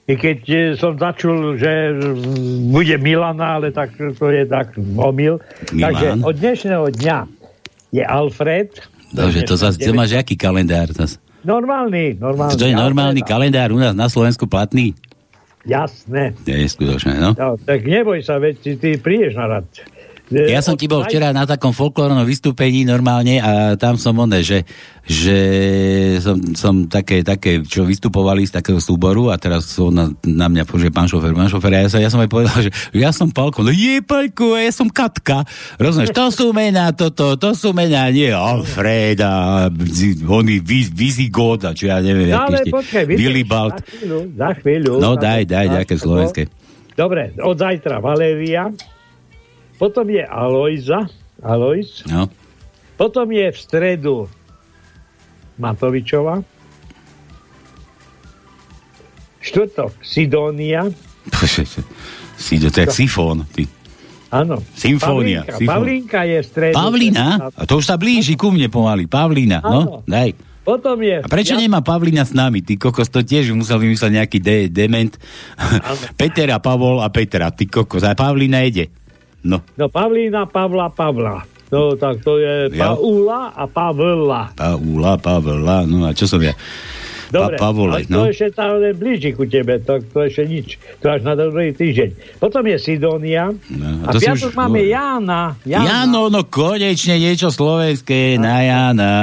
I 0.03 0.15
keď 0.17 0.39
e, 0.43 0.57
som 0.75 0.97
začul, 0.97 1.55
že 1.55 1.69
mm, 1.93 2.73
bude 2.73 2.97
Milana, 2.97 3.55
ale 3.55 3.71
tak 3.71 3.93
to 3.95 4.27
je 4.27 4.43
tak 4.45 4.73
omyl. 4.97 5.37
Milan. 5.71 5.85
Takže 5.85 6.07
od 6.25 6.35
dnešného 6.35 6.87
dňa 6.97 7.19
je 7.93 8.03
Alfred. 8.03 8.73
Dobre, 9.13 9.45
to 9.45 9.55
zase, 9.61 9.93
máš 9.93 10.17
aký 10.17 10.35
kalendár? 10.35 10.89
zas? 10.97 11.21
Normálny, 11.45 12.17
normálny. 12.17 12.55
To 12.57 12.65
je 12.65 12.75
normálny 12.75 13.21
Alfred. 13.21 13.31
kalendár 13.35 13.69
u 13.75 13.79
nás 13.79 13.93
na 13.93 14.07
Slovensku 14.09 14.47
platný? 14.47 14.95
Jasné. 15.63 16.35
Je 16.43 16.67
skutočné, 16.67 17.23
no. 17.23 17.39
No, 17.39 17.55
tak 17.55 17.87
neboj 17.87 18.19
sa, 18.23 18.39
veď 18.43 18.55
ty, 18.59 18.71
ty 18.79 18.89
prídeš 18.99 19.39
na 19.39 19.47
rad. 19.47 19.67
Ja 20.33 20.65
som 20.65 20.81
ti 20.81 20.89
bol 20.89 21.05
včera 21.05 21.31
na 21.37 21.45
takom 21.45 21.77
folklórnom 21.77 22.25
vystúpení 22.25 22.89
normálne 22.89 23.39
a 23.39 23.77
tam 23.77 24.01
som 24.01 24.17
oné, 24.17 24.41
že, 24.41 24.65
že 25.05 25.39
som, 26.25 26.37
som 26.57 26.75
také, 26.89 27.21
také, 27.21 27.61
čo 27.61 27.85
vystupovali 27.85 28.49
z 28.49 28.57
takého 28.57 28.81
súboru 28.81 29.29
a 29.29 29.37
teraz 29.37 29.69
sú 29.77 29.93
na, 29.93 30.09
na 30.25 30.49
mňa 30.49 30.65
že 30.65 30.89
pán 30.89 31.07
šofer, 31.07 31.37
pán 31.37 31.53
šofer, 31.53 31.73
a 31.77 31.85
ja 31.85 31.89
som, 31.93 32.01
ja 32.01 32.11
som 32.11 32.21
aj 32.25 32.31
povedal, 32.33 32.57
že 32.65 32.71
ja 32.97 33.13
som 33.13 33.29
Palko, 33.29 33.61
no 33.61 33.71
je 33.71 34.01
Palko, 34.01 34.57
ja 34.57 34.73
som 34.73 34.89
Katka. 34.89 35.45
Rozumieš, 35.77 36.17
to 36.17 36.27
sú 36.33 36.47
mená 36.57 36.91
toto, 36.97 37.37
to 37.37 37.53
sú 37.53 37.77
mená, 37.77 38.09
nie 38.09 38.33
Alfred 38.33 39.21
a 39.21 39.69
oný 40.27 40.65
Visigot 40.91 41.69
a 41.69 41.77
čo 41.77 41.93
ja 41.93 42.01
neviem, 42.01 42.33
No, 42.33 42.49
ale 42.49 42.65
počkaj, 42.65 43.05
Willibald. 43.05 43.77
Za 43.77 43.85
chvíľu, 43.85 44.19
za 44.33 44.51
chvíľu. 44.57 44.93
No 44.97 45.21
daj, 45.21 45.45
daj, 45.45 45.67
nejaké 45.69 45.95
slovenské. 46.01 46.49
Dobre, 46.93 47.33
od 47.41 47.57
zajtra 47.57 48.05
Valéria, 48.05 48.69
potom 49.83 50.07
je 50.07 50.23
Alojza, 50.23 51.11
Alojz, 51.43 52.07
No. 52.07 52.31
potom 52.95 53.27
je 53.27 53.51
v 53.51 53.59
stredu 53.59 54.31
Matovičova, 55.59 56.47
štvrtok 59.43 59.91
Sidónia, 59.99 60.87
Si 62.39 62.59
to 62.59 62.71
je 62.71 62.87
sifón, 62.89 63.43
ty. 63.51 63.67
áno. 64.31 64.63
Symfónia, 64.73 65.43
Pavlínka, 65.43 65.59
symfónia. 65.59 66.23
Je 66.25 66.39
v 66.39 66.47
stredu. 66.47 66.75
Pavlina? 66.75 67.27
A 67.51 67.63
to 67.63 67.79
už 67.79 67.85
sa 67.85 67.99
blíži 67.99 68.35
ku 68.35 68.51
mne 68.51 68.67
pomaly. 68.67 69.07
Pavlina, 69.07 69.59
no, 69.61 70.03
daj. 70.05 70.35
Potom 70.63 70.95
je... 70.99 71.19
A 71.19 71.27
prečo 71.27 71.59
nemá 71.59 71.83
Pavlina 71.83 72.23
s 72.23 72.31
nami? 72.31 72.63
Ty 72.63 72.79
kokos, 72.79 73.11
to 73.11 73.19
tiež 73.19 73.51
musel 73.51 73.83
vymysleť 73.83 74.11
nejaký 74.15 74.39
de- 74.39 74.71
dement. 74.71 75.11
Peter 76.21 76.47
a 76.49 76.63
Pavol 76.63 77.03
a 77.03 77.11
Petra, 77.11 77.51
ty 77.51 77.67
kokos. 77.67 78.07
A 78.07 78.15
Pavlina 78.15 78.63
ide. 78.63 78.87
No, 79.43 79.63
No 79.77 79.87
Pavlína, 79.91 80.47
Pavla, 80.47 80.91
Pavla. 80.91 81.43
No 81.73 81.97
tak 81.97 82.21
to 82.21 82.37
je 82.37 82.69
Ja. 82.73 82.93
Paula 82.93 83.51
a 83.57 83.65
Pavla. 83.67 84.53
Paula, 84.53 85.13
Pavla, 85.17 85.89
no 85.89 86.05
a 86.05 86.13
čo 86.13 86.29
som 86.29 86.39
ja? 86.39 86.53
Dobre, 87.33 87.57
Pa- 87.57 87.73
Pavole, 87.73 88.05
ale 88.05 88.05
to 88.05 88.13
no. 88.13 88.29
ešte 88.29 88.53
stále 88.53 88.93
blíži 88.93 89.33
ku 89.33 89.49
tebe, 89.49 89.81
to, 89.81 90.05
to 90.05 90.29
ešte 90.29 90.45
nič. 90.45 90.69
To 91.01 91.17
až 91.17 91.25
na 91.25 91.33
druhý 91.33 91.73
týždeň. 91.73 92.37
Potom 92.37 92.61
je 92.69 92.77
Sidónia. 92.77 93.57
No, 93.73 94.05
a 94.05 94.13
si 94.13 94.29
piatok 94.29 94.53
už 94.53 94.55
máme 94.55 94.85
hovoril. 94.85 94.93
Jána. 94.93 95.41
Jano, 95.65 96.29
no 96.29 96.45
konečne 96.45 97.17
niečo 97.17 97.49
slovenské 97.49 98.37
na 98.37 98.61
Jana. 98.61 99.15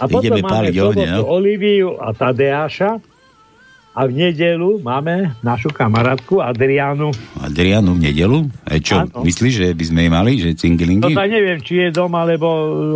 A 0.00 0.04
potom 0.08 0.24
Ideme 0.24 0.40
máme 0.40 0.72
paliť 0.72 0.74
sobotu 0.80 1.20
no. 1.20 1.28
Oliviu 1.28 2.00
a 2.00 2.16
Tadeáša. 2.16 2.90
A 3.94 4.10
v 4.10 4.26
nedelu 4.26 4.82
máme 4.82 5.38
našu 5.38 5.70
kamarátku 5.70 6.42
Adriánu. 6.42 7.14
Adrianu 7.38 7.94
v 7.94 8.10
nedelu? 8.10 8.50
E 8.66 8.82
čo, 8.82 9.06
Áno. 9.06 9.22
myslíš, 9.22 9.52
že 9.54 9.68
by 9.70 9.84
sme 9.86 9.98
jej 10.02 10.10
mali, 10.10 10.32
že 10.34 10.50
No 10.50 10.58
cingilingy? 10.58 11.14
tak 11.14 11.30
neviem, 11.30 11.62
či 11.62 11.74
je 11.78 11.88
doma, 11.94 12.26
lebo 12.26 12.44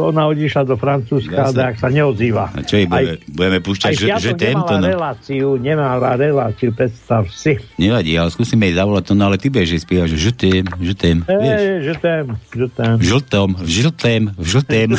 ona 0.03 0.27
odišla 0.27 0.67
do 0.67 0.75
Francúzska, 0.75 1.55
Jasne. 1.55 1.71
tak 1.71 1.75
sa 1.79 1.87
neozýva. 1.87 2.51
A 2.51 2.67
čo 2.67 2.83
jej 2.83 2.91
budeme, 2.91 3.15
budeme 3.31 3.59
púšťať, 3.63 3.91
Aj 3.91 3.95
že, 3.95 4.07
že 4.19 4.33
tento, 4.35 4.75
nemala 4.75 4.83
no. 4.83 4.87
reláciu, 4.91 5.47
nemala 5.55 6.11
reláciu, 6.19 6.75
predstav 6.75 7.31
si. 7.31 7.55
Nevadí, 7.79 8.19
ale 8.19 8.35
skúsime 8.35 8.67
jej 8.67 8.75
zavolať 8.75 9.05
to, 9.07 9.13
no 9.15 9.31
ale 9.31 9.39
ty 9.39 9.55
budeš 9.55 9.79
jej 9.79 9.83
spievať, 9.87 10.09
že 10.11 10.19
žutém, 10.19 10.65
žutém, 10.83 11.17
vieš. 11.23 11.61
Ej, 11.63 11.77
že 11.79 11.95
tém, 11.95 12.25
že 12.51 12.67
tém. 12.75 12.95
V 12.99 13.05
žltom, 13.07 13.49
v 13.55 13.71
žltém, 13.71 14.23
v 14.35 14.47
žltém. 14.51 14.91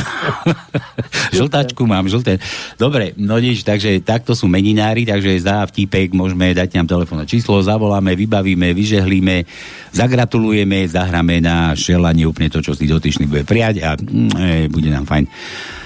Žltačku 1.30 1.86
mám, 1.86 2.10
žlté. 2.10 2.42
Dobre, 2.76 3.14
no 3.16 3.38
nič, 3.38 3.62
takže 3.62 4.02
takto 4.02 4.34
sú 4.34 4.50
meninári, 4.50 5.06
takže 5.06 5.30
za 5.38 5.62
vtípek 5.90 6.14
môžeme 6.14 6.54
dať 6.54 6.78
nám 6.78 6.86
telefónne 6.86 7.26
číslo, 7.26 7.58
zavoláme, 7.58 8.14
vybavíme, 8.14 8.70
vyžehlíme, 8.70 9.42
zagratulujeme, 9.90 10.86
zahráme 10.86 11.42
na 11.42 11.74
želanie 11.74 12.30
úplne 12.30 12.46
to, 12.46 12.62
čo 12.62 12.78
si 12.78 12.86
dotyčný 12.86 13.26
bude 13.26 13.42
prijať 13.42 13.82
a 13.82 13.98
mm, 13.98 14.30
e, 14.38 14.70
bude 14.70 14.86
nám 14.86 15.10
fajn. 15.10 15.26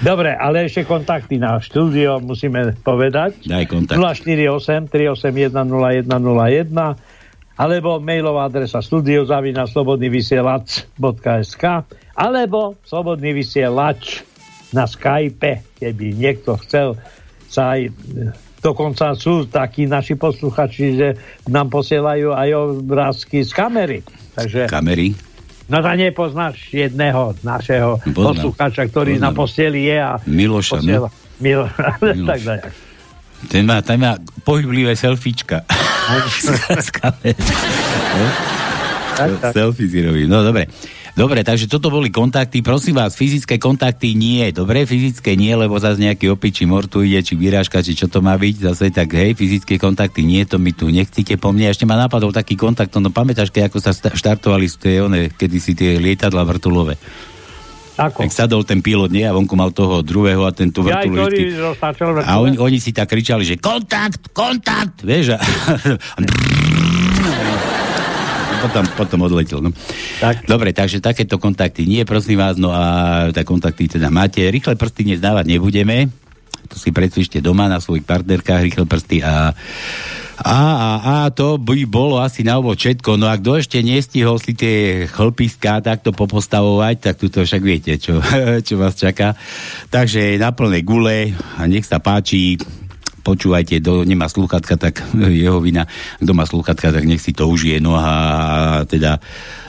Dobre, 0.04 0.36
ale 0.36 0.68
ešte 0.68 0.84
kontakty 0.84 1.40
na 1.40 1.56
štúdio 1.56 2.20
musíme 2.20 2.76
povedať. 2.84 3.48
Daj 3.48 3.64
kontakt. 3.64 3.96
048 3.96 4.92
381 4.92 5.64
0101 6.04 7.24
alebo 7.54 8.02
mailová 8.02 8.50
adresa 8.52 8.82
studiozavinaslobodnyvysielac.sk 8.84 11.64
alebo 12.12 12.76
slobodný 12.84 13.32
vysielač 13.32 14.20
na 14.74 14.84
Skype, 14.84 15.64
keby 15.80 16.12
niekto 16.18 16.58
chcel 16.60 16.98
sa 17.46 17.78
aj 17.78 17.94
dokonca 18.64 19.12
sú 19.12 19.44
takí 19.44 19.84
naši 19.84 20.16
posluchači, 20.16 20.86
že 20.96 21.08
nám 21.46 21.68
posielajú 21.68 22.32
aj 22.32 22.48
obrázky 22.80 23.44
z 23.44 23.52
kamery. 23.52 24.00
Takže 24.32 24.66
Kamery. 24.66 25.12
no 25.68 25.78
to 25.78 25.90
nepoznáš 25.92 26.72
jedného 26.72 27.36
našeho 27.44 28.00
Poznám. 28.02 28.16
posluchača, 28.40 28.82
ktorý 28.88 29.12
Poznám. 29.14 29.26
na 29.26 29.36
posteli 29.36 29.80
je 29.84 29.98
a 30.00 30.12
Miloša, 30.24 30.80
posiela. 30.80 31.08
no? 31.08 31.16
Milo, 31.36 31.66
Miloš. 32.00 32.26
tak 32.26 32.40
dajak. 32.42 32.72
Ten 33.44 33.62
má, 33.62 33.76
ten 33.84 34.00
má 34.00 34.16
pohyblivé 34.40 34.96
selfiečka. 34.96 35.60
Tak, 39.14 39.30
tak. 39.40 39.52
Selfie 39.54 39.86
si 39.86 40.02
robí. 40.02 40.26
No 40.26 40.42
dobre. 40.42 40.66
Dobre, 41.14 41.46
takže 41.46 41.70
toto 41.70 41.94
boli 41.94 42.10
kontakty. 42.10 42.58
Prosím 42.58 42.98
vás, 42.98 43.14
fyzické 43.14 43.54
kontakty 43.54 44.18
nie. 44.18 44.50
Dobre, 44.50 44.82
fyzické 44.82 45.38
nie, 45.38 45.54
lebo 45.54 45.78
zase 45.78 46.02
nejaký 46.02 46.26
opičí 46.34 46.66
mortu 46.66 47.06
ide, 47.06 47.22
či 47.22 47.38
vyrážka, 47.38 47.86
či 47.86 47.94
čo 47.94 48.10
to 48.10 48.18
má 48.18 48.34
byť. 48.34 48.54
Zase 48.74 48.90
tak, 48.90 49.14
hej, 49.14 49.38
fyzické 49.38 49.78
kontakty 49.78 50.26
nie, 50.26 50.42
to 50.42 50.58
mi 50.58 50.74
tu 50.74 50.90
nechcíte 50.90 51.38
po 51.38 51.54
mne. 51.54 51.70
Ešte 51.70 51.86
ma 51.86 51.94
napadol 51.94 52.34
taký 52.34 52.58
kontakt, 52.58 52.90
no 52.98 53.14
pamätáš, 53.14 53.54
keď 53.54 53.70
ako 53.70 53.78
sa 53.78 53.94
štartovali 53.94 54.66
z 54.66 54.74
tie, 54.74 54.94
one, 55.06 55.30
kedy 55.30 55.56
si 55.62 55.78
tie 55.78 56.02
lietadla 56.02 56.42
vrtulové. 56.42 56.98
Ako? 57.94 58.26
Tak 58.26 58.34
sadol 58.34 58.66
ten 58.66 58.82
pilot, 58.82 59.14
nie? 59.14 59.22
A 59.22 59.30
vonku 59.30 59.54
mal 59.54 59.70
toho 59.70 60.02
druhého 60.02 60.42
a 60.42 60.50
ten 60.50 60.74
tu 60.74 60.82
Ja 60.82 60.98
ktorý 60.98 61.30
vždy- 61.30 61.62
roztáčal 61.62 62.10
a 62.26 62.42
oni, 62.42 62.58
oni 62.58 62.82
si 62.82 62.90
tak 62.90 63.06
kričali, 63.06 63.46
že 63.46 63.54
kontakt, 63.54 64.34
kontakt, 64.34 65.06
vieš, 65.06 65.38
a 65.38 65.38
potom, 68.64 68.84
potom 68.96 69.18
odletel. 69.28 69.60
No. 69.60 69.70
Tak. 70.24 70.48
Dobre, 70.48 70.72
takže 70.72 71.04
takéto 71.04 71.36
kontakty 71.36 71.84
nie, 71.84 72.08
prosím 72.08 72.40
vás, 72.40 72.56
no 72.56 72.72
a 72.72 73.28
tak 73.30 73.44
kontakty 73.44 73.86
teda 73.86 74.08
máte. 74.08 74.40
Rýchle 74.40 74.74
prsty 74.80 75.04
dnes 75.04 75.20
dávať 75.20 75.44
nebudeme, 75.52 76.08
to 76.68 76.80
si 76.80 76.90
predpíšte 76.90 77.44
doma 77.44 77.68
na 77.68 77.78
svojich 77.78 78.08
partnerkách, 78.08 78.64
rýchle 78.64 78.86
prsty 78.88 79.20
a 79.20 79.52
a, 80.34 80.58
a, 80.58 80.90
a 80.98 81.16
to 81.30 81.62
by 81.62 81.86
bolo 81.86 82.18
asi 82.18 82.42
na 82.42 82.58
úvod 82.58 82.74
všetko. 82.74 83.14
No 83.14 83.30
a 83.30 83.38
kto 83.38 83.54
ešte 83.54 83.78
nestihol 83.86 84.42
si 84.42 84.58
tie 84.58 85.06
chlpiská 85.06 85.78
takto 85.78 86.10
popostavovať, 86.10 86.94
tak 86.98 87.14
tuto 87.22 87.46
však 87.46 87.62
viete, 87.62 87.94
čo, 88.02 88.18
čo 88.66 88.74
vás 88.74 88.98
čaká. 88.98 89.38
Takže 89.94 90.34
na 90.42 90.50
plné 90.50 90.82
gule 90.82 91.38
a 91.54 91.60
nech 91.70 91.86
sa 91.86 92.02
páči, 92.02 92.58
počúvajte, 93.24 93.80
kto 93.80 94.04
nemá 94.04 94.28
slúchatka, 94.28 94.76
tak 94.76 95.00
jeho 95.42 95.58
vina. 95.64 95.88
Kto 96.20 96.32
má 96.36 96.44
slúchatka, 96.44 96.92
tak 96.92 97.08
nech 97.08 97.24
si 97.24 97.32
to 97.32 97.48
užije. 97.48 97.80
No 97.80 97.96
a 97.96 98.84
teda 98.84 99.16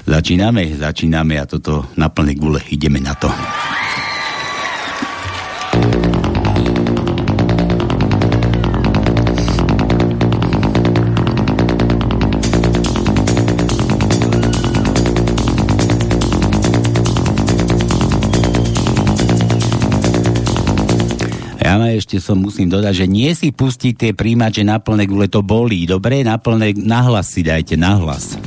začíname, 0.04 0.76
začíname 0.76 1.40
a 1.40 1.48
toto 1.48 1.88
na 1.96 2.12
plné 2.12 2.36
gule, 2.36 2.60
ideme 2.68 3.00
na 3.00 3.16
to. 3.16 3.32
Ma 21.76 21.92
ešte 21.92 22.24
som 22.24 22.40
musím 22.40 22.72
dodať, 22.72 23.04
že 23.04 23.08
nie 23.12 23.36
si 23.36 23.52
pustiť 23.52 23.94
tie 24.00 24.12
príjimače 24.16 24.64
na 24.64 24.80
plné 24.80 25.12
gule, 25.12 25.28
to 25.28 25.44
bolí. 25.44 25.84
Dobre, 25.84 26.24
na 26.24 26.40
plné, 26.40 26.72
nahlas 26.72 27.36
si 27.36 27.44
dajte, 27.44 27.76
nahlas. 27.76 28.40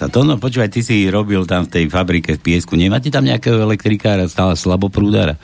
Krása. 0.00 0.12
To 0.12 0.24
no, 0.24 0.40
počúvaj, 0.40 0.72
ty 0.72 0.80
si 0.80 1.04
robil 1.12 1.44
tam 1.44 1.68
v 1.68 1.72
tej 1.76 1.84
fabrike 1.92 2.40
v 2.40 2.40
piesku. 2.40 2.72
Nemáte 2.76 3.12
tam 3.12 3.28
nejakého 3.28 3.60
elektrikára, 3.60 4.24
stále 4.24 4.56
slaboprúdara? 4.56 5.36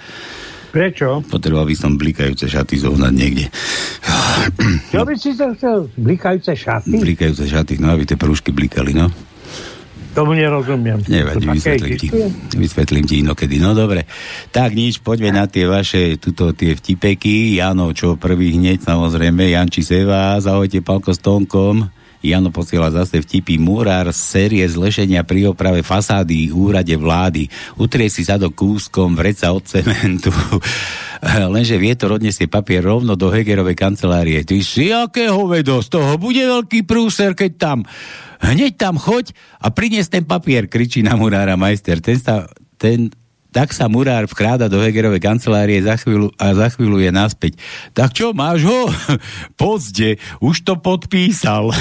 Prečo? 0.72 1.24
Potreboval 1.28 1.68
by 1.68 1.76
som 1.76 1.96
blikajúce 1.96 2.48
šaty 2.48 2.80
zohnať 2.80 3.12
niekde. 3.12 3.46
Čo 4.92 5.08
by 5.08 5.14
si 5.16 5.32
sa 5.32 5.52
chcel? 5.56 5.88
Blikajúce 5.96 6.52
šaty? 6.52 7.00
Blikajúce 7.00 7.44
šaty, 7.48 7.80
no 7.80 7.92
aby 7.92 8.04
tie 8.04 8.16
prúžky 8.20 8.52
blikali, 8.52 8.92
no. 8.92 9.08
Tomu 10.16 10.32
nerozumiem. 10.32 10.96
Nevadí, 11.04 11.44
To 11.44 11.52
vysvetlím 11.52 11.96
ti. 12.00 12.08
Vysvetlím 12.56 13.04
ti 13.04 13.20
inokedy. 13.20 13.60
No 13.60 13.76
dobre. 13.76 14.08
Tak 14.48 14.72
nič, 14.72 15.04
poďme 15.04 15.28
na 15.32 15.44
tie 15.44 15.68
vaše, 15.68 16.16
tuto 16.16 16.56
tie 16.56 16.72
vtipeky. 16.72 17.60
Jano, 17.60 17.92
čo 17.92 18.16
prvý 18.16 18.56
hneď, 18.56 18.80
samozrejme. 18.80 19.52
Janči 19.52 19.84
Seva, 19.84 20.40
ahojte, 20.40 20.80
Palko 20.80 21.12
s 21.12 21.20
Tonkom. 21.20 21.95
Jano 22.24 22.52
posiela 22.52 22.88
zase 22.92 23.20
vtipy. 23.20 23.60
Múrár 23.60 24.12
z 24.12 24.20
série 24.20 24.64
zlešenia 24.68 25.24
pri 25.24 25.52
oprave 25.52 25.80
fasády 25.84 26.50
v 26.50 26.54
úrade 26.54 26.94
vlády. 26.94 27.48
Utrie 27.76 28.08
si 28.08 28.24
sa 28.24 28.40
do 28.40 28.52
kúskom 28.52 29.16
vreca 29.16 29.52
od 29.52 29.64
cementu. 29.64 30.32
Lenže 31.54 31.80
vietor 31.80 32.20
odniesie 32.20 32.46
papier 32.46 32.84
rovno 32.84 33.16
do 33.16 33.32
Hegerovej 33.32 33.76
kancelárie. 33.76 34.44
Ty 34.44 34.56
si 34.60 34.92
akého 34.92 35.48
vedo? 35.48 35.80
Z 35.80 35.96
toho 35.96 36.20
bude 36.20 36.44
veľký 36.44 36.84
prúser, 36.84 37.32
keď 37.32 37.52
tam 37.56 37.78
hneď 38.40 38.76
tam 38.76 39.00
choď 39.00 39.32
a 39.60 39.72
prinies 39.72 40.12
ten 40.12 40.24
papier, 40.28 40.68
kričí 40.68 41.00
na 41.00 41.16
murára 41.16 41.56
majster. 41.56 42.04
Ten 42.04 42.20
sa, 42.20 42.44
ten, 42.76 43.08
tak 43.56 43.72
sa 43.72 43.88
murár 43.88 44.28
vkráda 44.28 44.68
do 44.68 44.84
Hegerovej 44.84 45.24
kancelárie 45.24 45.80
za 45.80 45.96
chvíľu, 45.96 46.28
a 46.36 46.52
za 46.52 46.68
chvíľu 46.76 47.00
je 47.00 47.08
naspäť. 47.08 47.56
Tak 47.96 48.12
čo, 48.12 48.36
máš 48.36 48.68
ho? 48.68 48.92
Pozde, 49.60 50.20
už 50.44 50.60
to 50.60 50.76
podpísal. 50.76 51.72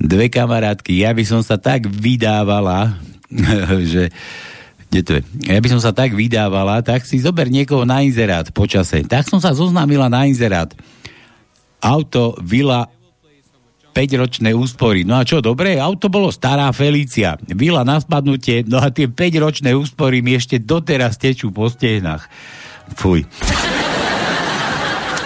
Dve 0.00 0.32
kamarátky, 0.32 0.96
ja 0.96 1.12
by 1.12 1.28
som 1.28 1.44
sa 1.44 1.60
tak 1.60 1.92
vydávala, 1.92 2.96
že 3.92 4.08
kde 4.88 5.00
to 5.04 5.12
je? 5.20 5.22
Ja 5.52 5.60
by 5.60 5.68
som 5.76 5.80
sa 5.84 5.92
tak 5.92 6.16
vydávala, 6.16 6.80
tak 6.80 7.04
si 7.04 7.20
zober 7.20 7.52
niekoho 7.52 7.84
na 7.84 8.00
inzerát 8.00 8.48
počase. 8.48 9.04
Tak 9.04 9.28
som 9.28 9.44
sa 9.44 9.52
zoznámila 9.52 10.08
na 10.08 10.24
inzerát. 10.24 10.72
Auto, 11.84 12.32
vila, 12.40 12.88
5-ročné 13.96 14.52
úspory. 14.52 15.08
No 15.08 15.16
a 15.16 15.24
čo, 15.24 15.40
dobre, 15.40 15.80
auto 15.80 16.12
bolo 16.12 16.28
stará 16.28 16.68
Felícia. 16.76 17.40
Vila 17.48 17.80
na 17.80 17.96
spadnutie, 17.96 18.60
no 18.68 18.76
a 18.76 18.92
tie 18.92 19.08
5-ročné 19.08 19.72
úspory 19.72 20.20
mi 20.20 20.36
ešte 20.36 20.60
doteraz 20.60 21.16
tečú 21.16 21.48
po 21.48 21.72
stehnách. 21.72 22.28
Fuj. 22.92 23.24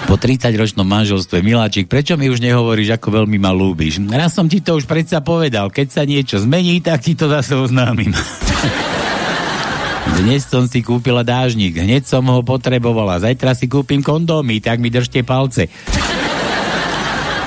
Po 0.06 0.14
30-ročnom 0.14 0.87
manželstve, 0.87 1.42
Miláčik, 1.42 1.90
prečo 1.90 2.14
mi 2.14 2.30
už 2.30 2.38
nehovoríš, 2.38 2.94
ako 2.94 3.22
veľmi 3.22 3.42
ma 3.42 3.50
ľúbiš? 3.50 4.06
Raz 4.06 4.38
som 4.38 4.46
ti 4.46 4.62
to 4.62 4.78
už 4.78 4.87
predsa 4.87 5.18
povedal, 5.18 5.66
keď 5.70 5.87
sa 5.90 6.02
niečo 6.06 6.38
zmení, 6.38 6.78
tak 6.78 7.02
ti 7.02 7.18
to 7.18 7.26
zase 7.26 7.59
oznámim. 7.59 8.14
Dnes 10.18 10.46
som 10.46 10.66
si 10.66 10.83
kúpila 10.83 11.22
dážnik, 11.22 11.78
hneď 11.78 12.06
som 12.06 12.26
ho 12.26 12.42
potrebovala, 12.42 13.22
zajtra 13.22 13.54
si 13.54 13.70
kúpim 13.70 14.02
kondómy, 14.02 14.59
tak 14.59 14.83
mi 14.83 14.90
držte 14.90 15.22
palce. 15.22 15.70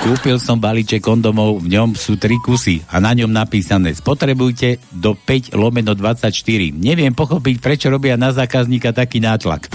Kúpil 0.03 0.35
som 0.35 0.59
balíček 0.59 0.99
kondomov, 0.99 1.63
v 1.63 1.79
ňom 1.79 1.95
sú 1.95 2.19
tri 2.19 2.35
kusy 2.35 2.83
a 2.91 2.99
na 2.99 3.15
ňom 3.15 3.31
napísané 3.31 3.95
spotrebujte 3.95 4.75
do 4.91 5.15
5 5.15 5.55
lomeno 5.55 5.95
24. 5.95 6.27
Neviem 6.75 7.15
pochopiť, 7.15 7.63
prečo 7.63 7.87
robia 7.87 8.19
na 8.19 8.35
zákazníka 8.35 8.91
taký 8.91 9.23
nátlak. 9.23 9.71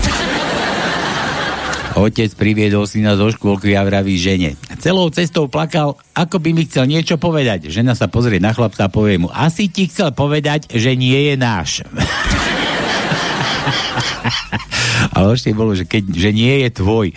Otec 1.97 2.29
priviedol 2.37 2.85
syna 2.85 3.17
zo 3.17 3.33
škôlky 3.33 3.73
a 3.73 3.89
vraví 3.89 4.21
žene. 4.21 4.61
Celou 4.77 5.09
cestou 5.09 5.49
plakal, 5.49 5.97
ako 6.13 6.45
by 6.45 6.53
mi 6.53 6.69
chcel 6.69 6.85
niečo 6.85 7.17
povedať. 7.17 7.73
Žena 7.73 7.97
sa 7.97 8.13
pozrie 8.13 8.37
na 8.37 8.53
chlapca 8.53 8.85
a 8.85 8.93
povie 8.93 9.17
mu, 9.17 9.33
asi 9.33 9.73
ti 9.73 9.89
chcel 9.89 10.13
povedať, 10.13 10.69
že 10.77 10.93
nie 10.93 11.33
je 11.33 11.41
náš. 11.41 11.81
Ale 15.17 15.35
ešte 15.35 15.57
bolo, 15.57 15.73
že, 15.73 15.89
keď, 15.89 16.05
že 16.13 16.37
nie 16.37 16.69
je 16.69 16.71
tvoj. 16.71 17.17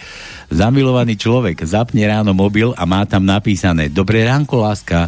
Zamilovaný 0.52 1.16
človek 1.16 1.64
zapne 1.64 2.04
ráno 2.04 2.36
mobil 2.36 2.76
a 2.76 2.84
má 2.84 3.08
tam 3.08 3.24
napísané 3.24 3.88
Dobré 3.88 4.28
ránko, 4.28 4.60
láska. 4.60 5.08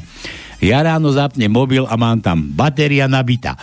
Ja 0.64 0.80
ráno 0.80 1.12
zapnem 1.12 1.52
mobil 1.52 1.84
a 1.84 2.00
mám 2.00 2.24
tam 2.24 2.48
batéria 2.56 3.12
nabitá. 3.12 3.60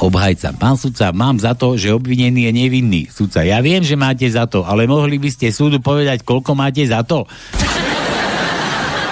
Obhajca. 0.00 0.50
Pán 0.58 0.74
sudca, 0.74 1.14
mám 1.14 1.38
za 1.38 1.54
to, 1.54 1.78
že 1.78 1.94
obvinený 1.94 2.50
je 2.50 2.52
nevinný. 2.56 3.02
Sudca, 3.06 3.46
ja 3.46 3.62
viem, 3.62 3.86
že 3.86 3.94
máte 3.94 4.26
za 4.26 4.50
to, 4.50 4.66
ale 4.66 4.90
mohli 4.90 5.22
by 5.22 5.30
ste 5.30 5.54
súdu 5.54 5.78
povedať, 5.78 6.26
koľko 6.26 6.58
máte 6.58 6.82
za 6.82 7.06
to? 7.06 7.28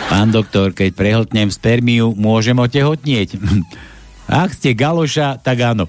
Pán 0.08 0.32
doktor, 0.32 0.72
keď 0.72 0.96
prehltnem 0.96 1.52
spermiu, 1.52 2.16
môžem 2.16 2.56
otehotnieť? 2.56 3.36
Ak 4.26 4.56
ste 4.56 4.72
galoša, 4.72 5.38
tak 5.38 5.60
áno. 5.60 5.86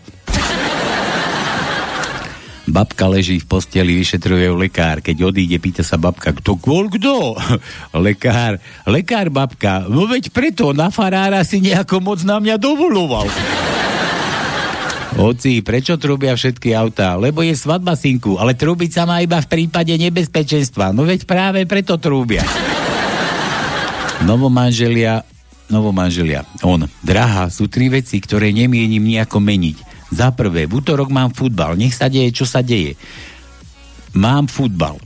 Babka 2.69 3.09
leží 3.09 3.41
v 3.41 3.49
posteli, 3.49 3.97
vyšetruje 3.97 4.45
ju 4.45 4.55
lekár. 4.55 5.01
Keď 5.01 5.17
odíde, 5.25 5.57
pýta 5.57 5.81
sa 5.81 5.97
babka, 5.97 6.37
kto 6.37 6.61
kvôl 6.61 6.85
kto? 6.93 7.33
lekár, 8.05 8.61
lekár 8.85 9.33
babka, 9.33 9.89
no 9.89 10.05
veď 10.05 10.29
preto 10.29 10.69
na 10.77 10.93
farára 10.93 11.41
si 11.41 11.57
nejako 11.59 11.97
moc 11.99 12.21
na 12.21 12.37
mňa 12.37 12.55
dovoloval. 12.61 13.25
Oci, 15.19 15.65
prečo 15.65 15.97
trúbia 15.97 16.37
všetky 16.37 16.71
autá? 16.77 17.17
Lebo 17.17 17.41
je 17.41 17.57
svadba, 17.57 17.97
synku, 17.97 18.37
ale 18.37 18.53
trúbiť 18.53 18.93
sa 18.93 19.03
má 19.09 19.19
iba 19.19 19.41
v 19.41 19.49
prípade 19.49 19.91
nebezpečenstva. 19.97 20.93
No 20.93 21.03
veď 21.03 21.25
práve 21.25 21.65
preto 21.65 21.97
trúbia. 21.97 22.45
Novomanželia, 24.23 25.25
novomanželia. 25.67 26.45
On, 26.61 26.85
drahá, 27.01 27.49
sú 27.49 27.65
tri 27.65 27.89
veci, 27.89 28.21
ktoré 28.21 28.53
nemienim 28.53 29.01
nejako 29.01 29.41
meniť. 29.41 29.88
Za 30.09 30.33
prvé, 30.33 30.65
v 30.65 30.81
útorok 30.81 31.13
mám 31.13 31.33
futbal, 31.33 31.77
nech 31.77 31.93
sa 31.93 32.09
deje, 32.09 32.33
čo 32.33 32.45
sa 32.49 32.65
deje. 32.65 32.97
Mám 34.17 34.49
futbal. 34.49 34.97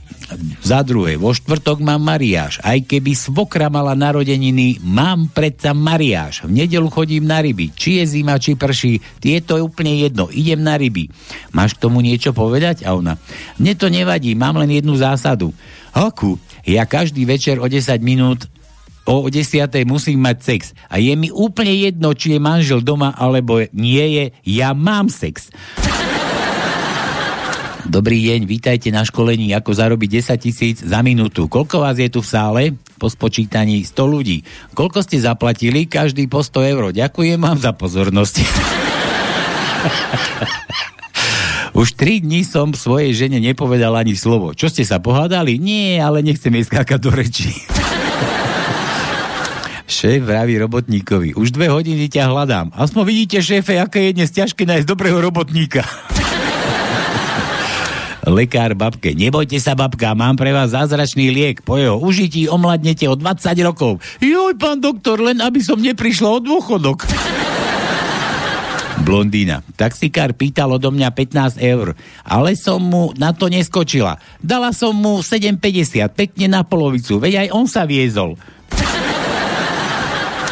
Za 0.64 0.80
druhé, 0.80 1.20
vo 1.20 1.36
štvrtok 1.36 1.84
mám 1.84 2.00
mariáš. 2.00 2.56
Aj 2.64 2.80
keby 2.80 3.12
svokra 3.12 3.68
mala 3.68 3.92
narodeniny, 3.92 4.80
mám 4.80 5.28
predsa 5.28 5.76
mariáš. 5.76 6.48
V 6.48 6.64
nedelu 6.64 6.88
chodím 6.88 7.28
na 7.28 7.44
ryby. 7.44 7.76
Či 7.76 8.00
je 8.00 8.04
zima, 8.08 8.40
či 8.40 8.56
prší, 8.56 9.20
je 9.20 9.40
to 9.44 9.60
úplne 9.60 9.92
jedno. 10.00 10.32
Idem 10.32 10.64
na 10.64 10.80
ryby. 10.80 11.12
Máš 11.52 11.76
k 11.76 11.84
tomu 11.84 12.00
niečo 12.00 12.32
povedať? 12.32 12.88
A 12.88 12.96
ona, 12.96 13.20
mne 13.60 13.72
to 13.76 13.92
nevadí, 13.92 14.32
mám 14.32 14.56
len 14.56 14.72
jednu 14.72 14.96
zásadu. 14.96 15.52
Akú? 15.92 16.40
Ja 16.64 16.88
každý 16.88 17.28
večer 17.28 17.60
o 17.60 17.68
10 17.68 18.00
minút 18.00 18.48
o 19.04 19.28
10. 19.28 19.68
musím 19.84 20.24
mať 20.24 20.36
sex. 20.40 20.60
A 20.88 20.98
je 20.98 21.12
mi 21.16 21.28
úplne 21.28 21.72
jedno, 21.76 22.16
či 22.16 22.36
je 22.36 22.40
manžel 22.40 22.80
doma, 22.80 23.12
alebo 23.16 23.60
nie 23.72 24.04
je. 24.16 24.24
Ja 24.48 24.72
mám 24.72 25.12
sex. 25.12 25.52
Dobrý 27.84 28.16
deň, 28.16 28.48
vítajte 28.48 28.88
na 28.88 29.04
školení, 29.04 29.52
ako 29.52 29.76
zarobiť 29.76 30.08
10 30.24 30.40
tisíc 30.40 30.80
za 30.80 31.04
minútu. 31.04 31.52
Koľko 31.52 31.84
vás 31.84 32.00
je 32.00 32.08
tu 32.08 32.24
v 32.24 32.28
sále? 32.32 32.62
Po 32.96 33.12
spočítaní 33.12 33.84
100 33.84 33.92
ľudí. 34.08 34.40
Koľko 34.72 35.04
ste 35.04 35.20
zaplatili? 35.20 35.84
Každý 35.84 36.24
po 36.24 36.40
100 36.40 36.72
eur. 36.72 36.96
Ďakujem 36.96 37.36
vám 37.36 37.60
za 37.60 37.76
pozornosť. 37.76 38.34
Už 41.74 41.92
3 41.92 42.24
dní 42.24 42.46
som 42.46 42.72
svojej 42.72 43.12
žene 43.12 43.36
nepovedal 43.36 43.92
ani 44.00 44.16
slovo. 44.16 44.56
Čo 44.56 44.72
ste 44.72 44.86
sa 44.88 45.02
pohádali? 45.02 45.60
Nie, 45.60 46.00
ale 46.00 46.24
nechcem 46.24 46.54
jej 46.56 46.64
skákať 46.64 46.98
do 47.02 47.12
reči. 47.12 47.52
Šéf 49.84 50.24
vraví 50.24 50.56
robotníkovi, 50.56 51.36
už 51.36 51.52
dve 51.52 51.68
hodiny 51.68 52.08
ťa 52.08 52.32
hľadám. 52.32 52.72
Aspoň 52.72 53.02
vidíte, 53.04 53.44
šéfe, 53.44 53.76
aké 53.76 54.08
je 54.08 54.16
dnes 54.16 54.32
ťažké 54.32 54.64
nájsť 54.64 54.88
dobrého 54.88 55.20
robotníka. 55.20 55.84
Lekár 58.24 58.72
babke, 58.72 59.12
nebojte 59.12 59.60
sa 59.60 59.76
babka, 59.76 60.16
mám 60.16 60.40
pre 60.40 60.56
vás 60.56 60.72
zázračný 60.72 61.28
liek. 61.28 61.60
Po 61.60 61.76
jeho 61.76 62.00
užití 62.00 62.48
omladnete 62.48 63.04
o 63.12 63.12
20 63.12 63.44
rokov. 63.60 64.00
Joj, 64.24 64.56
pán 64.56 64.80
doktor, 64.80 65.20
len 65.20 65.44
aby 65.44 65.60
som 65.60 65.76
neprišla 65.76 66.32
o 66.32 66.40
dôchodok. 66.40 67.04
Blondína. 69.04 69.60
Taxikár 69.76 70.32
pýtal 70.32 70.72
odo 70.72 70.88
mňa 70.88 71.12
15 71.12 71.60
eur, 71.60 71.92
ale 72.24 72.56
som 72.56 72.80
mu 72.80 73.12
na 73.20 73.36
to 73.36 73.52
neskočila. 73.52 74.16
Dala 74.40 74.72
som 74.72 74.96
mu 74.96 75.20
7,50, 75.20 76.08
pekne 76.16 76.48
na 76.48 76.64
polovicu, 76.64 77.20
veď 77.20 77.44
aj 77.44 77.48
on 77.52 77.68
sa 77.68 77.84
viezol. 77.84 78.40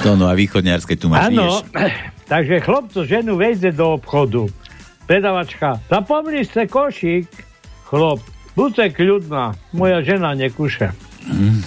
No, 0.02 0.18
no 0.18 0.26
a 0.26 0.34
východňarské 0.34 0.98
tu 0.98 1.06
máš, 1.06 1.30
Áno, 1.30 1.62
takže 2.32 2.58
chlopco 2.58 3.06
ženu 3.06 3.38
vejde 3.38 3.70
do 3.70 3.94
obchodu. 3.94 4.50
Predavačka, 5.06 5.78
zapomni 5.86 6.42
ste 6.42 6.66
košík. 6.66 7.30
Chlop, 7.86 8.18
buďte 8.58 8.98
kľudná, 8.98 9.54
moja 9.70 10.02
žena 10.02 10.34
nekuše. 10.34 10.90
Mm. 11.22 11.62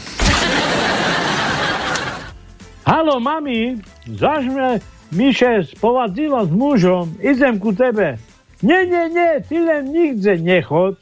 Halo, 2.84 3.24
mami, 3.24 3.80
zažme 4.04 4.84
Miše 5.16 5.72
spovadzila 5.72 6.44
s 6.44 6.52
mužom, 6.52 7.16
idem 7.24 7.56
ku 7.56 7.72
tebe. 7.72 8.20
Nie, 8.60 8.84
nie, 8.84 9.16
nie, 9.16 9.40
ty 9.48 9.64
len 9.64 9.96
nikde 9.96 10.36
nechod, 10.44 11.00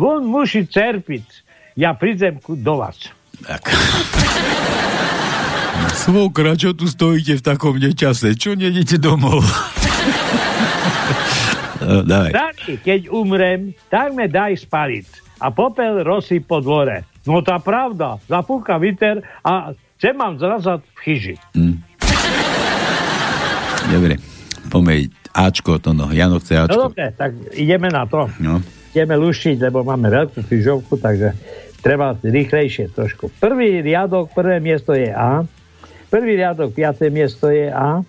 von 0.00 0.24
muši 0.24 0.64
cerpiť. 0.64 1.26
Ja 1.76 1.92
prídem 1.92 2.40
do 2.40 2.80
vás. 2.80 3.12
Tak. 3.44 3.68
Svokra, 6.00 6.56
čo 6.56 6.72
tu 6.72 6.88
stojíte 6.88 7.36
v 7.36 7.42
takom 7.44 7.76
nečase? 7.76 8.32
Čo 8.32 8.56
nedete 8.56 8.96
domov? 8.96 9.44
no, 11.84 12.00
dávaj. 12.08 12.32
Keď 12.80 13.12
umrem, 13.12 13.76
tak 13.92 14.16
me 14.16 14.24
daj 14.24 14.64
spaliť. 14.64 15.06
A 15.44 15.52
popel 15.52 16.00
rosy 16.00 16.40
po 16.40 16.64
dvore. 16.64 17.04
No 17.28 17.44
tá 17.44 17.60
pravda. 17.60 18.16
Zapúka 18.24 18.80
viter 18.80 19.20
a 19.44 19.76
chcem 20.00 20.16
mám 20.16 20.40
zrazať 20.40 20.80
v 20.80 20.98
chyži. 21.04 21.34
Dobre, 23.92 24.16
poďme 24.72 25.12
Ačko, 25.36 25.76
to 25.84 25.92
no. 25.92 26.08
Jano 26.08 26.40
chce 26.40 26.56
No 26.56 26.64
Ačko. 26.64 26.80
dobre, 26.88 27.12
tak 27.12 27.30
ideme 27.52 27.92
na 27.92 28.08
to. 28.08 28.24
No. 28.40 28.64
Ideme 28.96 29.20
lušiť, 29.20 29.60
lebo 29.60 29.84
máme 29.84 30.08
veľkú 30.08 30.48
fyžovku, 30.48 30.96
takže 30.96 31.36
treba 31.84 32.16
rýchlejšie 32.16 32.88
trošku. 32.90 33.28
Prvý 33.36 33.84
riadok, 33.84 34.32
prvé 34.32 34.64
miesto 34.64 34.96
je 34.96 35.12
A. 35.12 35.44
Prvý 36.10 36.34
riadok, 36.34 36.74
piaté 36.74 37.06
miesto 37.06 37.48
je 37.54 37.70
A. 37.70 38.02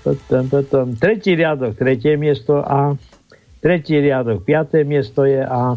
Potom, 0.00 0.48
potom, 0.48 0.86
tretí 0.96 1.36
riadok, 1.36 1.76
tretie 1.76 2.16
miesto 2.16 2.64
A. 2.64 2.96
Tretí 3.60 4.00
riadok, 4.00 4.40
piaté 4.40 4.80
miesto 4.88 5.28
je 5.28 5.44
A. 5.44 5.76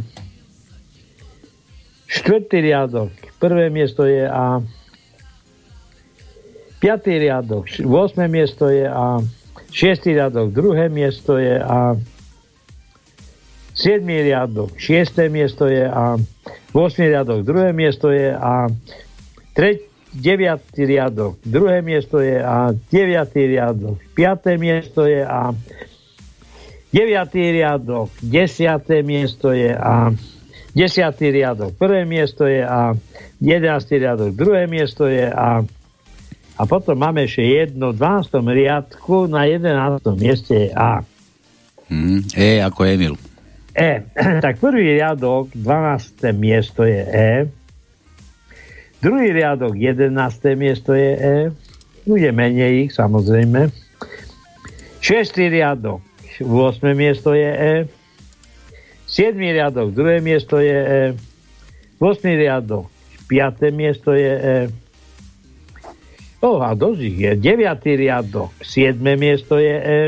Štvrtý 2.08 2.64
riadok, 2.64 3.12
prvé 3.36 3.68
miesto 3.68 4.08
je 4.08 4.24
A. 4.24 4.64
Piatý 6.80 7.20
riadok, 7.20 7.68
š- 7.68 7.84
8. 7.84 8.32
miesto 8.32 8.72
je 8.72 8.88
A. 8.88 9.20
Šiestý 9.76 10.16
riadok, 10.16 10.56
druhé 10.56 10.88
miesto 10.88 11.36
je 11.36 11.60
A. 11.60 12.00
7. 13.76 14.08
riadok, 14.08 14.72
6. 14.80 15.28
miesto 15.28 15.68
je 15.68 15.84
A. 15.84 16.16
8. 16.72 17.12
riadok, 17.12 17.44
druhé 17.44 17.76
miesto 17.76 18.08
je 18.08 18.32
A. 18.32 18.72
3. 19.52 19.93
9. 20.14 20.62
riadok, 20.78 21.42
druhé 21.42 21.82
miesto 21.82 22.22
je 22.22 22.38
A. 22.38 22.70
9. 22.74 23.34
riadok, 23.34 23.98
5. 24.14 24.62
miesto 24.62 25.10
je 25.10 25.26
A. 25.26 25.54
9. 26.94 27.34
riadok, 27.34 28.10
10. 28.22 29.02
miesto 29.02 29.50
je 29.50 29.74
A. 29.74 30.14
10. 30.78 31.18
riadok, 31.18 31.74
prvé 31.78 32.06
miesto 32.06 32.46
je 32.46 32.62
A. 32.62 32.94
11. 33.42 34.02
riadok, 34.02 34.30
druhé 34.38 34.70
miesto 34.70 35.10
je 35.10 35.26
A. 35.26 35.66
A 36.54 36.62
potom 36.70 36.94
máme 36.94 37.26
ešte 37.26 37.42
jedno 37.42 37.90
v 37.90 37.98
12. 37.98 38.38
riadku, 38.46 39.26
na 39.26 39.50
11. 39.50 40.06
mieste 40.22 40.54
je 40.54 40.70
A. 40.78 41.02
Hm, 41.90 42.30
e, 42.38 42.62
ako 42.62 42.82
Emil. 42.86 43.16
E. 43.74 44.06
Tak 44.46 44.62
prvý 44.62 45.02
riadok, 45.02 45.50
12. 45.58 46.30
miesto 46.38 46.86
je 46.86 47.02
E. 47.02 47.30
Druhý 49.04 49.36
riadok, 49.36 49.76
11. 49.76 50.16
miesto 50.56 50.96
je 50.96 51.12
E. 51.20 51.36
Bude 52.08 52.32
menej 52.32 52.88
ich, 52.88 52.92
samozrejme. 52.96 53.68
Šestý 55.04 55.52
riadok, 55.52 56.00
8. 56.40 56.96
miesto 56.96 57.36
je 57.36 57.52
E. 57.52 57.74
7. 59.12 59.36
riadok, 59.36 59.92
druhé 59.92 60.24
miesto 60.24 60.56
je 60.64 60.80
E. 60.80 61.02
8. 62.00 62.32
riadok, 62.32 62.88
5. 63.28 63.76
miesto 63.76 64.16
je 64.16 64.34
E. 64.40 64.58
Oh, 66.40 66.64
a 66.64 66.72
dosť 66.72 67.00
ich 67.04 67.18
je. 67.20 67.32
9. 67.36 68.00
riadok, 68.00 68.56
7. 68.64 69.04
miesto 69.20 69.60
je 69.60 69.76
E. 69.84 70.00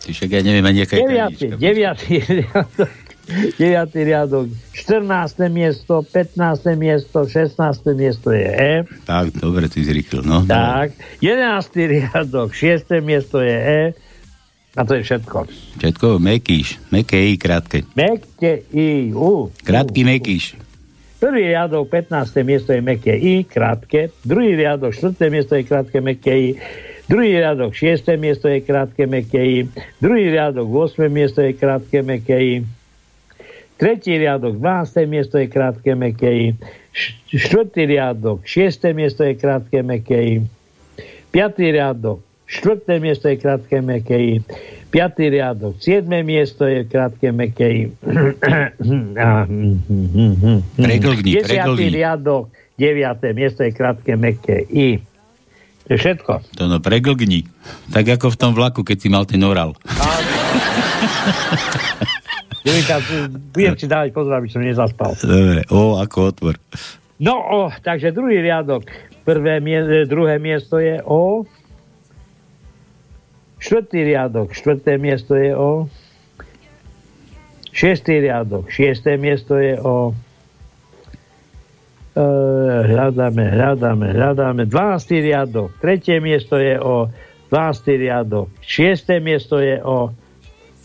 Ty 0.00 0.08
však 0.16 0.30
ja 0.32 0.40
neviem 0.40 0.64
ani 0.64 0.88
aká 0.88 0.96
je 0.96 1.04
9. 1.04 1.60
9. 1.60 2.40
riadok, 2.40 2.92
9. 3.28 3.92
riadok, 3.92 4.48
14. 4.72 5.52
miesto, 5.52 6.00
15. 6.00 6.76
miesto, 6.80 7.28
16. 7.28 7.92
miesto 7.92 8.32
je 8.32 8.48
E. 8.48 8.72
Tak, 9.04 9.36
dobre, 9.36 9.68
ty 9.68 9.84
zrýchlil, 9.84 10.24
no. 10.24 10.48
Tak, 10.48 10.96
11. 11.20 11.76
riadok, 11.76 12.56
6. 12.56 13.04
miesto 13.04 13.44
je 13.44 13.56
E. 13.56 13.80
A 14.76 14.80
to 14.86 14.94
je 14.96 15.02
všetko. 15.02 15.44
Všetko 15.76 16.06
mekíš, 16.22 16.78
meké 16.88 17.18
i 17.28 17.36
krátke. 17.36 17.84
Mekte 17.92 18.64
I, 18.72 19.12
U. 19.12 19.52
Krátky 19.60 20.06
mekíš. 20.06 20.56
Prvý 21.18 21.50
riadok, 21.50 21.90
15. 21.90 22.46
miesto 22.46 22.70
je 22.72 22.80
meké 22.80 23.18
I, 23.18 23.42
krátke. 23.44 24.14
Druhý 24.22 24.54
riadok, 24.54 24.94
4. 24.94 25.18
miesto 25.28 25.58
je 25.58 25.66
krátke 25.66 25.98
meké 26.00 26.32
I. 26.32 26.50
Druhý 27.10 27.42
riadok, 27.42 27.74
6. 27.74 28.06
miesto 28.16 28.46
je 28.48 28.60
krátke 28.62 29.04
meké 29.04 29.42
I. 29.42 29.58
Druhý 29.98 30.30
riadok, 30.30 30.68
8. 30.70 31.10
miesto 31.10 31.42
je 31.42 31.52
krátke 31.58 32.06
meké 32.06 32.38
I. 32.38 32.54
Tretí 33.78 34.10
riadok, 34.12 34.58
12. 34.58 35.06
miesto 35.06 35.38
je 35.38 35.46
krátke 35.46 35.94
meké 35.94 36.26
I. 36.26 36.46
Š- 36.90 37.14
Štvrtý 37.30 37.86
riadok, 37.86 38.42
6. 38.42 38.90
miesto 38.90 39.22
je 39.22 39.32
krátke 39.32 39.80
meké 39.80 40.18
I. 40.18 40.34
Piatý 41.30 41.70
riadok, 41.70 42.18
štvrté 42.44 42.98
miesto 42.98 43.28
je 43.28 43.36
krátke 43.36 43.78
meké 43.78 44.18
I. 44.18 44.34
Piatý 44.88 45.28
riadok, 45.28 45.76
7. 45.78 46.22
miesto 46.22 46.64
je 46.64 46.82
krátke 46.82 47.30
meké 47.30 47.66
I. 47.76 47.82
A, 49.14 49.44
hm. 49.46 49.78
Preglgni, 50.74 51.30
Desiatý 51.36 51.78
preglgni. 51.78 51.94
riadok, 51.94 52.48
9. 52.74 53.32
miesto 53.32 53.62
je 53.62 53.70
krátke 53.70 54.16
meké 54.16 54.64
I. 54.66 54.98
To 55.86 55.94
je 55.94 55.98
všetko. 55.98 56.32
To 56.56 56.66
no, 56.66 56.80
preglgni. 56.80 57.46
Tak 57.88 58.08
ako 58.10 58.28
v 58.28 58.36
tom 58.36 58.52
vlaku, 58.52 58.82
keď 58.82 58.96
si 58.98 59.06
mal 59.06 59.22
ten 59.22 59.40
oral. 59.40 59.72
Jelinka, 62.68 63.00
budem 63.56 63.74
si 63.80 63.88
dávať 63.88 64.12
pozor, 64.12 64.36
aby 64.36 64.48
som 64.52 64.60
nezaspal. 64.60 65.16
Dobre, 65.24 65.64
o, 65.72 65.96
ako 65.96 66.16
otvor. 66.28 66.54
No, 67.16 67.40
o, 67.40 67.60
takže 67.72 68.12
druhý 68.12 68.44
riadok. 68.44 68.84
Prvé, 69.24 69.56
mie- 69.64 70.04
e, 70.04 70.04
druhé 70.04 70.36
miesto 70.36 70.76
je 70.76 71.00
O. 71.00 71.48
Štvrtý 73.56 74.04
riadok. 74.04 74.52
Štvrté 74.52 75.00
miesto 75.00 75.32
je 75.32 75.56
O. 75.56 75.88
Šiestý 77.72 78.20
riadok. 78.20 78.68
Šiesté 78.68 79.16
miesto 79.16 79.56
je 79.56 79.80
O. 79.80 80.12
E, 82.12 82.24
hľadáme, 82.84 83.44
hľadáme, 83.48 84.12
hľadáme. 84.12 84.62
12. 84.68 85.24
riadok. 85.24 85.72
Tretie 85.80 86.20
miesto 86.20 86.60
je 86.60 86.76
O. 86.76 87.08
12. 87.48 87.96
riadok. 87.96 88.52
Šiesté 88.60 89.24
miesto 89.24 89.56
je 89.56 89.80
O. 89.80 90.12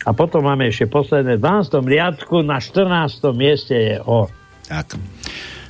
A 0.04 0.12
potom 0.12 0.44
máme 0.44 0.68
ešte 0.68 0.84
posledné 0.84 1.40
v 1.40 1.42
12. 1.42 1.80
riadku 1.80 2.44
na 2.44 2.60
14. 2.60 3.24
mieste 3.32 3.72
je 3.72 3.96
O. 4.04 4.28
Tak. 4.68 5.00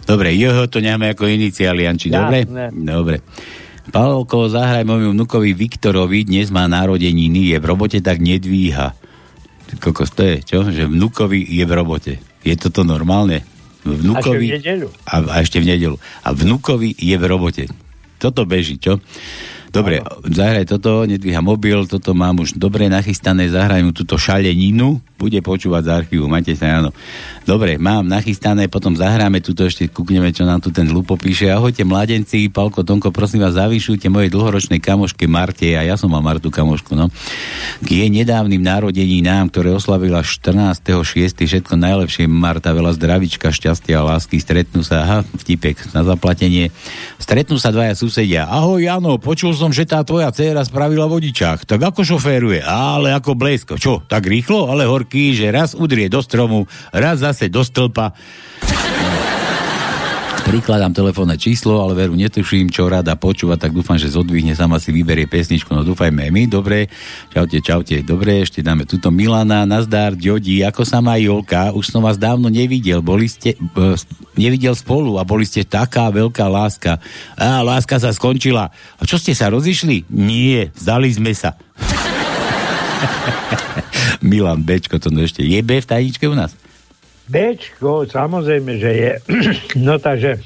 Dobre, 0.05 0.35
jeho 0.35 0.67
to 0.69 0.83
necháme 0.83 1.15
ako 1.15 1.31
iniciály, 1.31 1.87
Janči, 1.87 2.13
dobre? 2.13 2.45
Jasné. 2.45 2.75
Dobre. 2.75 3.17
Pavlovko, 3.89 4.51
zahraj 4.51 4.83
môjmu 4.83 5.13
vnukovi 5.13 5.55
Viktorovi, 5.55 6.25
dnes 6.27 6.49
má 6.51 6.67
narodeniny, 6.67 7.55
je 7.55 7.57
v 7.61 7.65
robote, 7.65 7.99
tak 8.03 8.19
nedvíha. 8.19 8.97
Kokos, 9.81 10.13
to 10.13 10.25
je, 10.25 10.37
čo? 10.45 10.59
Že 10.67 10.91
vnukovi 10.93 11.41
je 11.41 11.65
v 11.65 11.73
robote. 11.73 12.13
Je 12.43 12.55
toto 12.59 12.85
normálne? 12.85 13.45
Vnukovi... 13.85 14.51
A 14.51 14.57
ešte 14.57 14.57
v 14.57 14.57
nedeľu. 14.57 14.89
A, 15.05 15.15
a 15.21 15.35
ešte 15.41 15.59
v 15.61 15.67
nedelu. 15.69 15.97
A 16.25 16.29
vnukovi 16.33 16.91
je 16.97 17.17
v 17.17 17.25
robote. 17.25 17.65
Toto 18.17 18.49
beží, 18.49 18.81
čo? 18.81 19.01
Dobre, 19.75 20.07
zahraj 20.31 20.71
toto, 20.71 21.03
nedvíha 21.03 21.43
mobil, 21.43 21.83
toto 21.91 22.15
mám 22.15 22.39
už 22.39 22.55
dobre 22.55 22.87
nachystané, 22.87 23.51
zahraj 23.51 23.83
mu 23.83 23.91
túto 23.91 24.15
šaleninu, 24.15 25.03
bude 25.19 25.43
počúvať 25.43 25.83
z 25.83 25.91
archívu, 25.91 26.31
majte 26.31 26.55
sa, 26.55 26.79
áno. 26.79 26.95
Dobre, 27.43 27.75
mám 27.75 28.07
nachystané, 28.07 28.71
potom 28.71 28.95
zahráme 28.95 29.43
túto, 29.43 29.67
ešte 29.67 29.91
kúkneme, 29.91 30.31
čo 30.31 30.47
nám 30.47 30.63
tu 30.63 30.71
ten 30.71 30.87
Lupo 30.87 31.19
píše. 31.19 31.51
Ahojte, 31.51 31.83
mladenci, 31.83 32.47
Palko, 32.55 32.87
Tonko, 32.87 33.11
prosím 33.11 33.43
vás, 33.43 33.57
zavyšujte 33.57 34.07
mojej 34.13 34.31
dlhoročnej 34.31 34.79
kamoške 34.79 35.27
Marte, 35.27 35.75
a 35.75 35.83
ja 35.83 35.99
som 35.99 36.13
mal 36.13 36.23
Martu 36.23 36.55
kamošku, 36.55 36.95
no. 36.95 37.11
K 37.81 37.89
jej 37.89 38.11
nedávnym 38.15 38.61
narodeninám, 38.61 39.51
ktoré 39.51 39.73
oslavila 39.73 40.21
14.6. 40.21 41.41
Všetko 41.45 41.75
najlepšie, 41.81 42.29
Marta, 42.29 42.71
veľa 42.77 42.95
zdravička, 42.95 43.51
šťastia 43.51 44.05
a 44.05 44.07
lásky, 44.15 44.39
stretnú 44.39 44.85
sa, 44.85 45.03
aha, 45.03 45.19
vtipek 45.41 45.95
na 45.97 46.05
zaplatenie. 46.05 46.69
Stretnú 47.17 47.57
sa 47.57 47.73
dvaja 47.73 47.97
susedia. 47.97 48.45
Ahoj, 48.45 48.85
Jano, 48.85 49.17
počul 49.17 49.57
som, 49.57 49.64
že 49.71 49.89
tá 49.89 50.05
tvoja 50.05 50.29
dcéra 50.35 50.67
spravila 50.67 51.09
vodičák. 51.09 51.65
Tak 51.65 51.81
ako 51.81 52.05
šoféruje? 52.05 52.61
Ale 52.65 53.15
ako 53.15 53.39
blesko. 53.39 53.75
Čo, 53.79 54.05
tak 54.05 54.29
rýchlo? 54.29 54.69
Ale 54.69 54.85
horký, 54.85 55.33
že 55.33 55.55
raz 55.55 55.73
udrie 55.73 56.11
do 56.11 56.21
stromu, 56.21 56.67
raz 56.93 57.23
zase 57.23 57.49
do 57.49 57.65
stĺpa. 57.65 58.13
Prikladám 60.45 60.93
telefónne 60.93 61.41
číslo, 61.41 61.81
ale 61.81 61.97
veru 61.97 62.13
netuším, 62.13 62.69
čo 62.69 62.85
rada 62.85 63.17
počúva, 63.17 63.57
tak 63.57 63.73
dúfam, 63.73 63.97
že 63.97 64.13
zodvihne, 64.13 64.53
sama 64.53 64.77
si 64.77 64.93
vyberie 64.93 65.25
pesničku. 65.25 65.73
No 65.73 65.81
dúfajme 65.81 66.29
aj 66.29 66.31
my, 66.37 66.43
dobre. 66.45 66.93
Čaute, 67.33 67.65
čaute, 67.65 68.05
dobre, 68.05 68.45
ešte 68.45 68.61
dáme 68.61 68.85
tuto 68.85 69.09
Milana, 69.09 69.65
nazdar, 69.65 70.13
Ďodi, 70.13 70.61
ako 70.61 70.85
sa 70.85 71.01
má 71.01 71.17
Jolka, 71.17 71.73
už 71.73 71.89
som 71.89 72.05
vás 72.05 72.21
dávno 72.21 72.53
nevidel, 72.53 73.01
boli 73.01 73.25
ste, 73.25 73.57
b, 73.57 73.97
nevidel 74.37 74.77
spolu 74.77 75.17
a 75.17 75.25
boli 75.25 75.49
ste 75.49 75.65
taká 75.65 76.13
veľká 76.13 76.45
láska. 76.45 77.01
A 77.41 77.65
láska 77.65 77.97
sa 77.97 78.13
skončila. 78.13 78.69
A 79.01 79.03
čo 79.09 79.17
ste 79.17 79.33
sa 79.33 79.49
rozišli? 79.49 80.13
Nie, 80.13 80.77
zdali 80.77 81.09
sme 81.09 81.33
sa. 81.33 81.57
Milan 84.29 84.61
Bečko, 84.61 85.01
to 85.01 85.09
ešte 85.17 85.41
je 85.41 85.61
B 85.65 85.81
v 85.81 85.89
tajničke 85.89 86.29
u 86.29 86.37
nás? 86.37 86.53
Bčko, 87.29 88.05
samozrejme, 88.05 88.77
že 88.77 88.91
je. 88.93 89.13
No 89.87 89.99
takže 89.99 90.41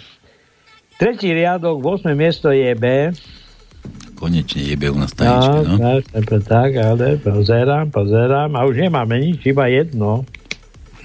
Tretí 0.99 1.31
riadok, 1.31 1.79
8. 1.79 2.11
miesto 2.19 2.51
je 2.51 2.75
B. 2.75 3.15
Konečne 4.19 4.67
jebe 4.67 4.91
u 4.91 4.99
nás 4.99 5.15
tajnička, 5.15 5.63
no. 5.63 5.79
tak, 5.79 6.27
tak, 6.27 6.43
tak, 6.43 6.71
ale 6.75 7.23
pozerám, 7.23 7.87
pozerám 7.95 8.51
a 8.59 8.67
už 8.67 8.83
nemáme 8.83 9.15
nič, 9.23 9.47
iba 9.47 9.71
jedno. 9.71 10.27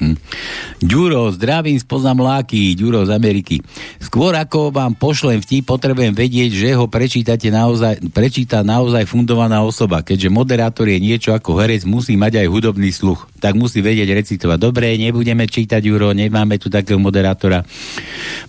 Hm. 0.02 0.18
Ďuro, 0.84 1.30
zdravím 1.32 1.78
spoza 1.78 2.12
mláky, 2.18 2.74
Ďuro 2.74 3.06
z 3.06 3.12
Ameriky. 3.14 3.62
Skôr 4.02 4.34
ako 4.34 4.74
vám 4.74 4.98
pošlem 4.98 5.40
vtip, 5.40 5.70
potrebujem 5.70 6.12
vedieť, 6.12 6.52
že 6.52 6.70
ho 6.74 6.90
prečítate 6.90 7.54
naozaj, 7.54 8.10
prečíta 8.10 8.66
naozaj 8.66 9.06
fundovaná 9.06 9.62
osoba. 9.62 10.02
Keďže 10.02 10.34
moderátor 10.34 10.90
je 10.90 11.00
niečo 11.00 11.32
ako 11.32 11.62
herec, 11.62 11.86
musí 11.86 12.18
mať 12.18 12.44
aj 12.44 12.48
hudobný 12.50 12.90
sluch. 12.90 13.30
Tak 13.38 13.54
musí 13.54 13.80
vedieť 13.86 14.10
recitovať. 14.12 14.58
Dobre, 14.60 14.98
nebudeme 14.98 15.46
čítať, 15.46 15.80
Ďuro, 15.80 16.12
nemáme 16.12 16.58
tu 16.58 16.68
takého 16.68 16.98
moderátora. 16.98 17.62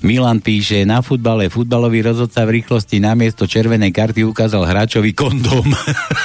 Milan 0.00 0.40
píše, 0.40 0.82
na 0.88 1.04
futbale 1.04 1.52
futbalový 1.52 2.02
rozhodca 2.02 2.42
v 2.48 2.60
rýchlosti 2.60 2.98
namiesto 2.98 3.46
červenej 3.46 3.92
karty 3.94 4.26
ukázal 4.26 4.66
hráčovi 4.66 5.14
kondóm. 5.14 5.70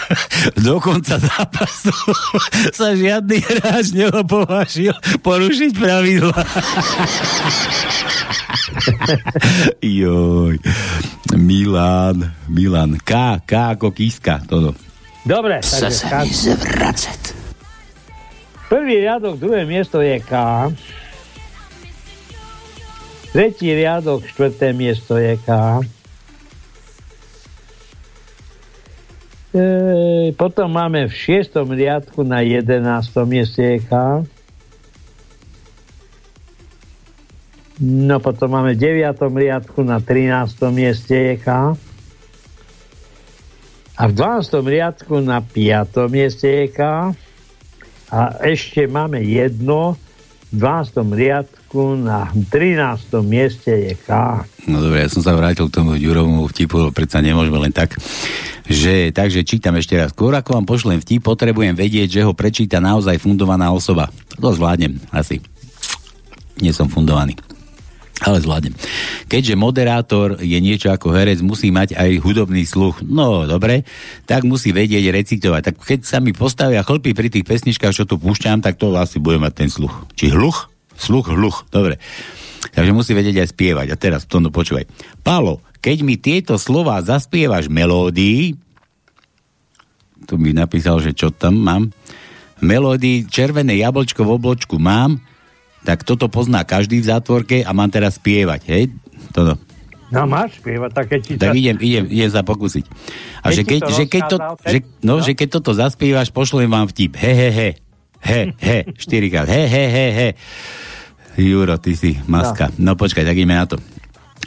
Do 0.66 0.80
konca 0.82 1.20
zápasu 1.20 1.94
sa 2.78 2.96
žiadny 2.98 3.40
hráč 3.44 3.94
neopovážil 3.94 4.96
porušiť 5.18 5.72
pravidla. 5.74 6.42
Joj. 9.82 10.56
Milan, 11.36 12.18
Milan. 12.50 12.98
K, 13.02 13.42
K 13.46 13.52
ako 13.78 13.90
kíska. 13.92 14.46
Toto. 14.46 14.78
Dobre, 15.26 15.62
Chce 15.62 15.82
takže 15.82 15.98
se 15.98 16.08
K. 16.08 16.14
mi 16.24 16.34
prvý 18.70 19.02
riadok, 19.02 19.42
druhé 19.42 19.66
miesto 19.66 19.98
je 19.98 20.22
K. 20.22 20.34
Tretí 23.34 23.74
riadok, 23.74 24.26
štvrté 24.30 24.74
miesto 24.78 25.18
je 25.18 25.34
K. 25.42 25.50
E, 29.50 29.66
potom 30.38 30.70
máme 30.70 31.10
v 31.10 31.14
šiestom 31.14 31.74
riadku 31.74 32.22
na 32.22 32.46
jedenástom 32.46 33.26
mieste 33.26 33.66
je 33.66 33.78
K. 33.82 33.92
No 37.80 38.20
potom 38.20 38.60
máme 38.60 38.76
v 38.76 38.84
deviatom 38.84 39.32
riadku 39.32 39.88
na 39.88 40.04
13. 40.04 40.52
mieste 40.76 41.16
je 41.16 41.36
K. 41.40 41.48
A 43.96 44.04
v 44.04 44.12
12. 44.12 44.68
riadku 44.68 45.24
na 45.24 45.40
5. 45.40 46.12
mieste 46.12 46.48
je 46.48 46.68
K. 46.76 46.80
A 48.12 48.20
ešte 48.44 48.84
máme 48.84 49.24
jedno 49.24 49.96
v 50.52 50.60
12. 50.60 51.08
riadku 51.08 51.96
na 51.96 52.28
13. 52.52 53.16
mieste 53.24 53.72
je 53.72 53.96
K. 53.96 54.44
No 54.68 54.84
dobre, 54.84 55.08
ja 55.08 55.10
som 55.12 55.24
sa 55.24 55.32
vrátil 55.32 55.72
k 55.72 55.80
tomu 55.80 55.96
Ďurovomu 55.96 56.52
vtipu, 56.52 56.92
predsa 56.92 57.24
nemôžeme 57.24 57.64
len 57.64 57.72
tak. 57.72 57.96
Že, 58.68 59.16
takže 59.16 59.48
čítam 59.48 59.80
ešte 59.80 59.96
raz. 59.96 60.12
Skôr 60.12 60.36
ako 60.36 60.60
vám 60.60 60.68
pošlem 60.68 61.00
vtip, 61.00 61.24
potrebujem 61.24 61.80
vedieť, 61.80 62.20
že 62.20 62.26
ho 62.28 62.36
prečíta 62.36 62.84
naozaj 62.84 63.24
fundovaná 63.24 63.72
osoba. 63.72 64.12
To 64.36 64.52
zvládnem, 64.52 65.00
asi. 65.16 65.40
Nie 66.60 66.76
som 66.76 66.92
fundovaný. 66.92 67.40
Ale 68.20 68.44
zvládnem. 68.44 68.76
Keďže 69.32 69.56
moderátor 69.56 70.44
je 70.44 70.60
niečo 70.60 70.92
ako 70.92 71.16
herec, 71.16 71.40
musí 71.40 71.72
mať 71.72 71.96
aj 71.96 72.20
hudobný 72.20 72.68
sluch. 72.68 73.00
No, 73.00 73.48
dobre, 73.48 73.88
tak 74.28 74.44
musí 74.44 74.76
vedieť 74.76 75.08
recitovať. 75.08 75.62
Tak 75.72 75.76
keď 75.80 76.00
sa 76.04 76.20
mi 76.20 76.36
postavia 76.36 76.84
chlpy 76.84 77.16
pri 77.16 77.32
tých 77.32 77.48
pesničkách, 77.48 77.96
čo 77.96 78.04
tu 78.04 78.20
púšťam, 78.20 78.60
tak 78.60 78.76
to 78.76 78.92
asi 79.00 79.24
bude 79.24 79.40
mať 79.40 79.54
ten 79.56 79.70
sluch. 79.72 80.04
Či 80.20 80.36
hluch? 80.36 80.68
Sluch, 81.00 81.32
hluch. 81.32 81.64
Dobre. 81.72 81.96
Takže 82.76 82.92
musí 82.92 83.16
vedieť 83.16 83.40
aj 83.40 83.52
spievať. 83.56 83.88
A 83.88 83.96
teraz 83.96 84.28
to 84.28 84.44
no 84.44 84.52
počúvaj. 84.52 84.84
Pálo, 85.24 85.64
keď 85.80 85.98
mi 86.04 86.20
tieto 86.20 86.60
slova 86.60 87.00
zaspievaš 87.00 87.72
melódii, 87.72 88.60
tu 90.28 90.36
mi 90.36 90.52
napísal, 90.52 91.00
že 91.00 91.16
čo 91.16 91.32
tam 91.32 91.56
mám, 91.56 91.84
melódii 92.60 93.32
červené 93.32 93.80
jablčko 93.80 94.28
v 94.28 94.36
obločku 94.36 94.76
mám, 94.76 95.24
tak 95.84 96.04
toto 96.04 96.28
pozná 96.28 96.68
každý 96.68 97.00
v 97.00 97.10
zátvorke 97.10 97.58
a 97.64 97.72
mám 97.72 97.90
teraz 97.90 98.20
spievať, 98.20 98.62
hej? 98.68 98.84
Toto. 99.32 99.56
No 100.10 100.26
máš 100.26 100.58
spievať, 100.58 100.92
tak 100.92 101.06
keď 101.14 101.20
ti 101.22 101.32
Tak 101.38 101.54
idem, 101.54 101.78
idem, 101.78 102.06
idem 102.10 102.32
sa 102.34 102.42
pokúsiť. 102.42 102.86
A 103.46 103.54
Keď 103.54 103.56
že 103.56 103.64
keď, 103.64 103.82
že 103.94 104.04
keď 104.10 104.24
to, 104.26 104.38
že, 104.66 104.78
no, 105.06 105.22
no? 105.22 105.24
že 105.24 105.38
keď 105.38 105.48
toto 105.62 105.72
zaspievaš, 105.78 106.34
pošlem 106.34 106.66
vám 106.66 106.90
vtip. 106.90 107.14
He, 107.14 107.32
he, 107.32 107.50
he. 107.54 107.70
He, 108.20 108.42
he. 108.58 108.78
Štyrikrát. 108.98 109.48
He, 109.48 109.64
he, 109.70 109.84
he, 109.86 110.08
he. 110.12 110.30
Juro, 111.40 111.78
ty 111.78 111.94
si 111.96 112.18
maska. 112.26 112.74
No 112.82 112.98
počkaj, 112.98 113.24
tak 113.24 113.38
ideme 113.38 113.56
na 113.56 113.70
to. 113.70 113.78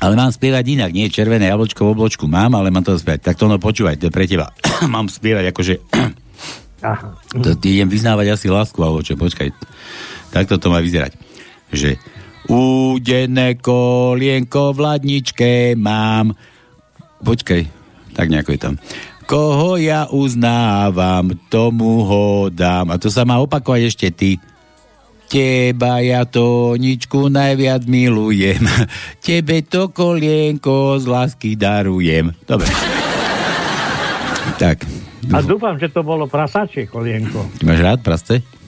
Ale 0.02 0.18
mám 0.18 0.34
spievať 0.34 0.66
inak, 0.66 0.90
nie 0.90 1.06
červené 1.06 1.46
jablčko 1.46 1.86
v 1.86 1.94
obločku 1.94 2.26
mám, 2.26 2.58
ale 2.58 2.74
mám 2.74 2.82
to 2.82 2.98
spievať. 2.98 3.22
Tak 3.22 3.38
to 3.38 3.46
no 3.46 3.62
počúvaj, 3.62 4.02
to 4.02 4.10
je 4.10 4.12
pre 4.12 4.26
teba. 4.26 4.50
mám 4.94 5.06
spievať 5.06 5.54
akože... 5.54 5.74
Aha. 6.82 7.14
to, 7.38 7.54
idem 7.62 7.86
vyznávať 7.86 8.34
asi 8.34 8.50
lásku, 8.50 8.74
alebo 8.82 9.06
čo, 9.06 9.14
počkaj. 9.14 9.54
Takto 10.32 10.56
to 10.56 10.72
má 10.72 10.80
vyzerať. 10.80 11.12
Že 11.68 12.00
údené 12.48 13.60
kolienko 13.60 14.72
v 14.72 14.78
ladničke 14.80 15.50
mám. 15.76 16.32
Počkaj, 17.22 17.62
tak 18.16 18.26
nejako 18.32 18.50
je 18.56 18.60
tam. 18.60 18.74
Koho 19.28 19.78
ja 19.78 20.10
uznávam, 20.10 21.36
tomu 21.46 22.02
ho 22.02 22.50
dám. 22.50 22.90
A 22.90 22.98
to 22.98 23.12
sa 23.12 23.22
má 23.22 23.38
opakovať 23.38 23.82
ešte 23.86 24.08
ty. 24.10 24.30
Teba 25.32 26.04
ja 26.04 26.28
to 26.28 26.76
ničku 26.76 27.32
najviac 27.32 27.88
milujem. 27.88 28.60
Tebe 29.24 29.64
to 29.64 29.88
kolienko 29.88 31.00
z 31.00 31.08
lásky 31.08 31.56
darujem. 31.56 32.36
Dobre. 32.44 32.68
tak. 34.60 34.84
A 35.32 35.38
dúfam, 35.40 35.78
že 35.78 35.88
to 35.88 36.04
bolo 36.04 36.26
prasačie 36.28 36.90
kolienko. 36.90 37.48
Ty 37.56 37.62
máš 37.64 37.80
rád 37.80 38.00
prasce? 38.04 38.61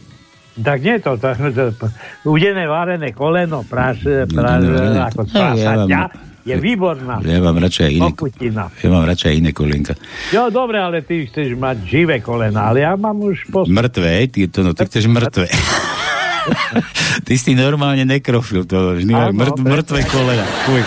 Tak 0.54 0.78
nie 0.86 1.02
to, 1.02 1.18
to, 1.18 1.34
to, 1.34 1.64
to 1.74 1.86
udené 2.30 2.70
varené 2.70 3.10
koleno, 3.10 3.66
praš, 3.66 4.06
praš, 4.30 4.60
Udené 4.62 5.00
ako 5.02 5.20
z 5.26 5.32
No, 5.34 5.90
ja 5.90 6.06
je 6.44 6.56
výborná. 6.60 7.24
Ja 7.24 7.40
mám 7.40 7.56
radšej 7.56 7.88
iné, 7.88 8.12
Pokutina. 8.12 8.68
ja 8.68 8.88
mám 8.92 9.08
radšej 9.08 9.32
iné 9.40 9.50
kolienka. 9.56 9.96
Jo, 10.28 10.52
dobre, 10.52 10.76
ale 10.76 11.00
ty 11.00 11.24
chceš 11.24 11.56
mať 11.56 11.88
živé 11.88 12.20
kolena, 12.20 12.68
ale 12.68 12.84
ja 12.84 12.92
mám 13.00 13.16
už 13.16 13.48
post... 13.48 13.72
Mŕtve, 13.72 14.28
ty, 14.28 14.44
to, 14.52 14.60
no, 14.60 14.76
ty 14.76 14.84
chceš 14.84 15.08
mŕtve. 15.08 15.48
ty 17.26 17.34
si 17.40 17.56
normálne 17.56 18.04
nekrofil 18.04 18.68
to, 18.68 19.00
vždy 19.00 19.12
Áno, 19.16 19.56
mŕtve, 19.56 20.04
kolena. 20.04 20.44
Fuj. 20.68 20.84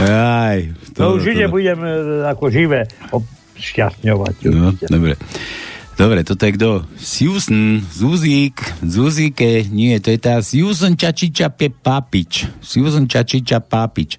Aj, 0.00 0.58
To, 0.96 1.20
už 1.20 1.28
ide 1.36 1.44
budem 1.52 1.76
e, 1.84 2.24
ako 2.24 2.48
živé 2.48 2.88
šťastňovať. 3.60 4.48
No, 4.48 4.72
dobre. 4.80 5.20
Dobre, 6.00 6.24
toto 6.24 6.48
je 6.48 6.56
kto? 6.56 6.70
Susan, 6.96 7.84
Zuzík, 7.84 8.56
Zuzíke, 8.80 9.68
nie, 9.68 10.00
to 10.00 10.08
je 10.08 10.16
tá 10.16 10.40
Susan 10.40 10.96
Čačiča 10.96 11.52
Papič. 11.52 12.48
Susan 12.64 13.04
Čačiča 13.04 13.60
Papič. 13.60 14.16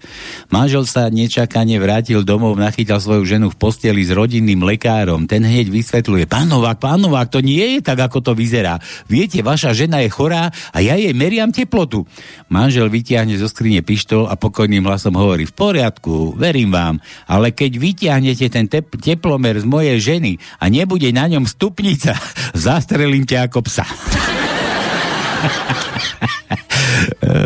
Manžel 0.54 0.86
sa 0.86 1.10
nečakane 1.10 1.82
vrátil 1.82 2.22
domov, 2.22 2.54
nachytal 2.62 3.02
svoju 3.02 3.26
ženu 3.26 3.50
v 3.50 3.58
posteli 3.58 4.06
s 4.06 4.14
rodinným 4.14 4.62
lekárom. 4.62 5.26
Ten 5.26 5.42
hneď 5.42 5.74
vysvetľuje, 5.74 6.30
pán 6.30 6.54
Novák, 6.54 6.78
pán 6.78 7.02
Novák, 7.02 7.34
to 7.34 7.42
nie 7.42 7.66
je 7.66 7.80
tak, 7.82 7.98
ako 7.98 8.30
to 8.30 8.38
vyzerá. 8.38 8.78
Viete, 9.10 9.42
vaša 9.42 9.74
žena 9.74 10.06
je 10.06 10.14
chorá 10.14 10.54
a 10.54 10.86
ja 10.86 10.94
jej 10.94 11.18
meriam 11.18 11.50
teplotu. 11.50 12.06
Manžel 12.46 12.94
vytiahne 12.94 13.34
zo 13.42 13.50
skrine 13.50 13.82
pištol 13.82 14.30
a 14.30 14.38
pokojným 14.38 14.86
hlasom 14.86 15.18
hovorí, 15.18 15.50
v 15.50 15.58
poriadku, 15.58 16.38
verím 16.38 16.78
vám, 16.78 17.02
ale 17.26 17.50
keď 17.50 17.72
vytiahnete 17.74 18.54
ten 18.54 18.70
tep- 18.70 19.02
teplomer 19.02 19.58
z 19.58 19.66
mojej 19.66 19.98
ženy 19.98 20.38
a 20.62 20.70
nebude 20.70 21.10
na 21.10 21.26
ňom 21.26 21.50
stupnica, 21.72 22.20
zastrelím 22.52 23.24
ťa 23.24 23.48
ako 23.48 23.64
psa. 23.64 23.88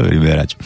Vyberač. 0.10 0.58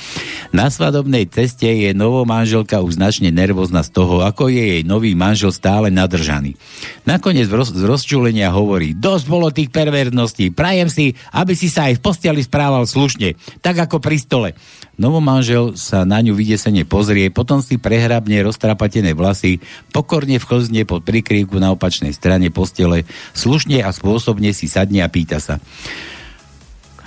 Na 0.49 0.71
svadobnej 0.71 1.27
ceste 1.27 1.67
je 1.67 1.91
novomanželka 1.93 2.81
už 2.81 2.97
značne 2.97 3.29
nervózna 3.29 3.83
z 3.83 3.91
toho, 3.91 4.23
ako 4.23 4.49
je 4.49 4.79
jej 4.79 4.83
nový 4.87 5.13
manžel 5.13 5.51
stále 5.51 5.91
nadržaný. 5.91 6.55
Nakoniec 7.03 7.51
roz, 7.51 7.75
z 7.75 7.83
rozčulenia 7.83 8.49
hovorí, 8.49 8.95
dosť 8.95 9.25
bolo 9.27 9.51
tých 9.51 9.69
perverností, 9.69 10.49
prajem 10.55 10.89
si, 10.89 11.13
aby 11.35 11.53
si 11.53 11.67
sa 11.67 11.91
aj 11.91 11.99
v 11.99 12.03
posteli 12.07 12.41
správal 12.41 12.87
slušne, 12.87 13.35
tak 13.59 13.77
ako 13.77 13.99
pri 14.01 14.17
stole. 14.17 14.49
Novomanžel 14.99 15.79
sa 15.79 16.03
na 16.03 16.19
ňu 16.19 16.35
vydesene 16.35 16.83
pozrie, 16.83 17.31
potom 17.31 17.63
si 17.63 17.79
prehrabne 17.79 18.43
roztrapatené 18.43 19.15
vlasy, 19.15 19.63
pokorne 19.95 20.35
vchlzne 20.35 20.83
pod 20.83 21.07
prikrývku 21.07 21.55
na 21.55 21.71
opačnej 21.71 22.11
strane 22.11 22.51
postele, 22.51 23.07
slušne 23.31 23.79
a 23.79 23.95
spôsobne 23.95 24.51
si 24.51 24.67
sadne 24.67 24.99
a 24.99 25.07
pýta 25.07 25.39
sa. 25.39 25.63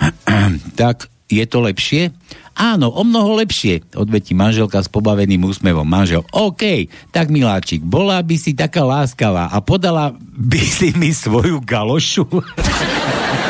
tak 0.80 1.12
je 1.28 1.44
to 1.44 1.60
lepšie? 1.60 2.16
Áno, 2.52 2.92
o 2.92 3.04
mnoho 3.04 3.40
lepšie, 3.40 3.96
odvetí 3.96 4.32
manželka 4.36 4.80
s 4.80 4.88
pobaveným 4.88 5.44
úsmevom. 5.44 5.84
Manžel, 5.84 6.24
OK, 6.32 6.88
tak 7.12 7.28
miláčik, 7.28 7.84
bola 7.84 8.20
by 8.20 8.36
si 8.40 8.52
taká 8.56 8.84
láskavá 8.84 9.52
a 9.52 9.60
podala 9.60 10.16
by 10.20 10.60
si 10.60 10.96
mi 10.96 11.12
svoju 11.12 11.60
galošu? 11.60 12.24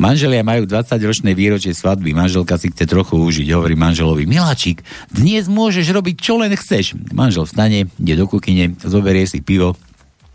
Manželia 0.00 0.40
majú 0.40 0.64
20-ročné 0.64 1.36
výročie 1.36 1.76
svadby. 1.76 2.16
Manželka 2.16 2.56
si 2.56 2.72
chce 2.72 2.88
trochu 2.88 3.20
užiť. 3.20 3.52
Hovorí 3.52 3.76
manželovi, 3.76 4.24
Miláčik, 4.24 4.80
dnes 5.12 5.44
môžeš 5.44 5.92
robiť 5.92 6.16
čo 6.16 6.40
len 6.40 6.56
chceš. 6.56 6.96
Manžel 7.12 7.44
vstane, 7.44 7.84
ide 8.00 8.14
do 8.16 8.24
kuchyne, 8.24 8.80
zoberie 8.80 9.28
si 9.28 9.44
pivo, 9.44 9.76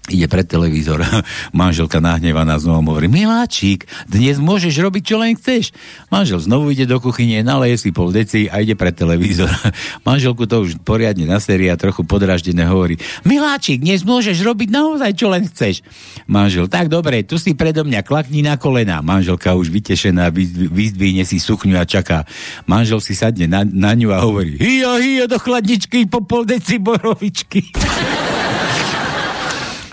ide 0.09 0.29
pred 0.29 0.45
televízor. 0.45 1.01
Manželka 1.55 1.97
nahnevaná 1.97 2.57
znovu 2.61 2.93
hovorí, 2.93 3.09
Miláčik, 3.09 3.89
dnes 4.05 4.37
môžeš 4.37 4.77
robiť 4.77 5.03
čo 5.03 5.15
len 5.17 5.33
chceš. 5.33 5.73
Manžel 6.13 6.41
znovu 6.41 6.69
ide 6.69 6.85
do 6.85 7.01
kuchyne, 7.01 7.41
naleje 7.41 7.81
si 7.81 7.89
pol 7.89 8.13
deci 8.13 8.45
a 8.45 8.61
ide 8.61 8.77
pred 8.77 8.93
televízor. 8.93 9.49
Manželku 10.07 10.45
to 10.45 10.65
už 10.65 10.77
poriadne 10.85 11.25
na 11.25 11.41
sérii 11.41 11.71
a 11.71 11.79
trochu 11.79 12.05
podraždené 12.05 12.69
hovorí, 12.69 13.01
Miláčik, 13.25 13.81
dnes 13.81 14.05
môžeš 14.05 14.37
robiť 14.45 14.69
naozaj 14.69 15.11
čo 15.17 15.27
len 15.33 15.49
chceš. 15.49 15.81
Manžel, 16.29 16.69
tak 16.69 16.87
dobre, 16.91 17.25
tu 17.25 17.41
si 17.41 17.57
predo 17.57 17.81
mňa 17.81 18.05
klakni 18.05 18.45
na 18.45 18.59
kolena. 18.61 19.01
Manželka 19.01 19.57
už 19.57 19.73
vytešená, 19.73 20.29
vyzdv- 20.29 20.69
vyzdvihne 20.69 21.23
si 21.25 21.41
sukňu 21.41 21.81
a 21.81 21.85
čaká. 21.87 22.29
Manžel 22.69 23.01
si 23.01 23.17
sadne 23.17 23.49
na, 23.49 23.65
na 23.65 23.97
ňu 23.97 24.13
a 24.13 24.21
hovorí, 24.21 24.57
hijo, 24.61 25.01
hijo, 25.01 25.25
do 25.25 25.41
chladničky 25.41 26.05
po 26.05 26.21
pol 26.21 26.45
deci 26.45 26.77
borovičky 26.77 27.73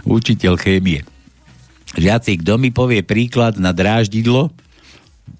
učiteľ 0.06 0.54
chémie. 0.58 1.06
Žiaci, 1.92 2.40
kto 2.40 2.56
mi 2.56 2.72
povie 2.72 3.04
príklad 3.04 3.60
na 3.60 3.76
dráždidlo? 3.76 4.48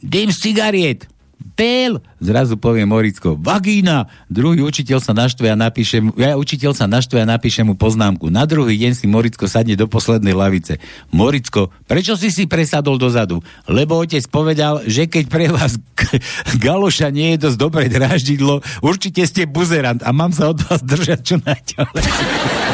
Dým 0.04 0.28
z 0.28 0.38
cigariet. 0.50 1.08
Pel, 1.52 2.00
zrazu 2.22 2.56
povie 2.56 2.86
Moricko, 2.86 3.34
vagína. 3.36 4.08
Druhý 4.30 4.62
učiteľ 4.62 5.02
sa 5.02 5.12
naštve 5.12 5.50
a 5.52 5.56
napíše 5.58 6.00
mu, 6.00 6.14
ja 6.14 6.38
učiteľ 6.38 6.72
sa 6.72 6.86
naštve 6.86 7.18
a 7.18 7.26
napíše 7.26 7.66
mu 7.66 7.74
poznámku. 7.74 8.30
Na 8.32 8.46
druhý 8.48 8.78
deň 8.78 8.92
si 8.94 9.06
Moricko 9.10 9.50
sadne 9.50 9.74
do 9.76 9.90
poslednej 9.90 10.32
lavice. 10.32 10.78
Moricko, 11.10 11.74
prečo 11.84 12.14
si 12.16 12.32
si 12.32 12.46
presadol 12.46 12.96
dozadu? 12.96 13.42
Lebo 13.68 14.00
otec 14.00 14.22
povedal, 14.30 14.86
že 14.86 15.10
keď 15.10 15.24
pre 15.28 15.46
vás 15.50 15.76
g- 15.98 16.22
galoša 16.62 17.10
nie 17.10 17.36
je 17.36 17.50
dosť 17.50 17.58
dobré 17.58 17.90
dráždidlo, 17.90 18.62
určite 18.80 19.26
ste 19.26 19.44
buzerant 19.44 20.00
a 20.06 20.14
mám 20.14 20.32
sa 20.32 20.48
od 20.48 20.62
vás 20.62 20.80
držať 20.80 21.20
čo 21.20 21.36
najďalej. 21.42 22.02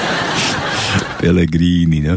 Pelegrini, 1.21 2.01
no. 2.05 2.17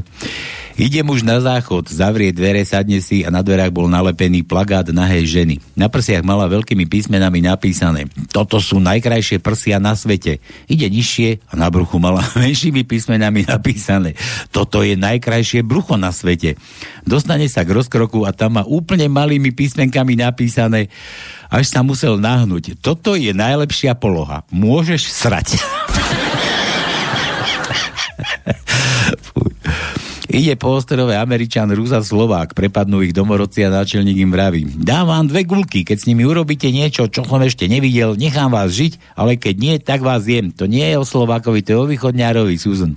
Ide 0.81 1.03
muž 1.03 1.21
na 1.21 1.37
záchod, 1.37 1.93
zavrie 1.93 2.33
dvere, 2.33 2.63
sadne 2.65 3.03
si 3.03 3.21
a 3.21 3.29
na 3.29 3.43
dverách 3.43 3.69
bol 3.69 3.91
nalepený 3.91 4.41
plagát 4.41 4.87
nahej 4.89 5.27
ženy. 5.27 5.55
Na 5.77 5.91
prsiach 5.91 6.23
mala 6.25 6.49
veľkými 6.49 6.87
písmenami 6.87 7.43
napísané 7.43 8.07
Toto 8.31 8.57
sú 8.57 8.81
najkrajšie 8.81 9.43
prsia 9.43 9.77
na 9.77 9.93
svete. 9.93 10.41
Ide 10.71 10.87
nižšie 10.89 11.51
a 11.51 11.59
na 11.59 11.67
bruchu 11.69 11.99
mala 12.01 12.23
menšími 12.39 12.87
písmenami 12.87 13.45
napísané 13.45 14.15
Toto 14.49 14.81
je 14.81 14.95
najkrajšie 14.95 15.61
brucho 15.61 16.01
na 16.01 16.09
svete. 16.09 16.55
Dostane 17.03 17.45
sa 17.45 17.61
k 17.61 17.77
rozkroku 17.77 18.23
a 18.25 18.33
tam 18.33 18.57
má 18.57 18.63
úplne 18.65 19.05
malými 19.11 19.53
písmenkami 19.53 20.17
napísané 20.17 20.89
až 21.51 21.67
sa 21.67 21.83
musel 21.83 22.15
nahnúť. 22.15 22.79
Toto 22.79 23.19
je 23.19 23.35
najlepšia 23.35 23.99
poloha. 23.99 24.47
Môžeš 24.55 25.11
srať. 25.11 25.59
Ide 30.31 30.55
po 30.55 30.79
ostrove 30.79 31.11
Američan, 31.11 31.67
Rúza, 31.75 31.99
Slovák, 31.99 32.55
prepadnú 32.55 33.03
ich 33.03 33.11
domorodci 33.11 33.67
a 33.67 33.73
náčelník 33.83 34.15
im 34.23 34.31
vraví. 34.31 34.63
Dám 34.79 35.11
vám 35.11 35.25
dve 35.27 35.43
gulky, 35.43 35.83
keď 35.83 35.97
s 35.99 36.07
nimi 36.07 36.23
urobíte 36.23 36.71
niečo, 36.71 37.11
čo 37.11 37.27
som 37.27 37.43
ešte 37.43 37.67
nevidel, 37.67 38.15
nechám 38.15 38.47
vás 38.47 38.71
žiť, 38.71 39.19
ale 39.19 39.35
keď 39.35 39.55
nie, 39.59 39.75
tak 39.83 39.99
vás 39.99 40.23
jem. 40.23 40.55
To 40.55 40.71
nie 40.71 40.87
je 40.87 40.95
o 40.95 41.03
Slovákovi, 41.03 41.67
to 41.67 41.75
je 41.75 41.79
o 41.83 41.89
východňárovi, 41.91 42.55
Susan. 42.55 42.95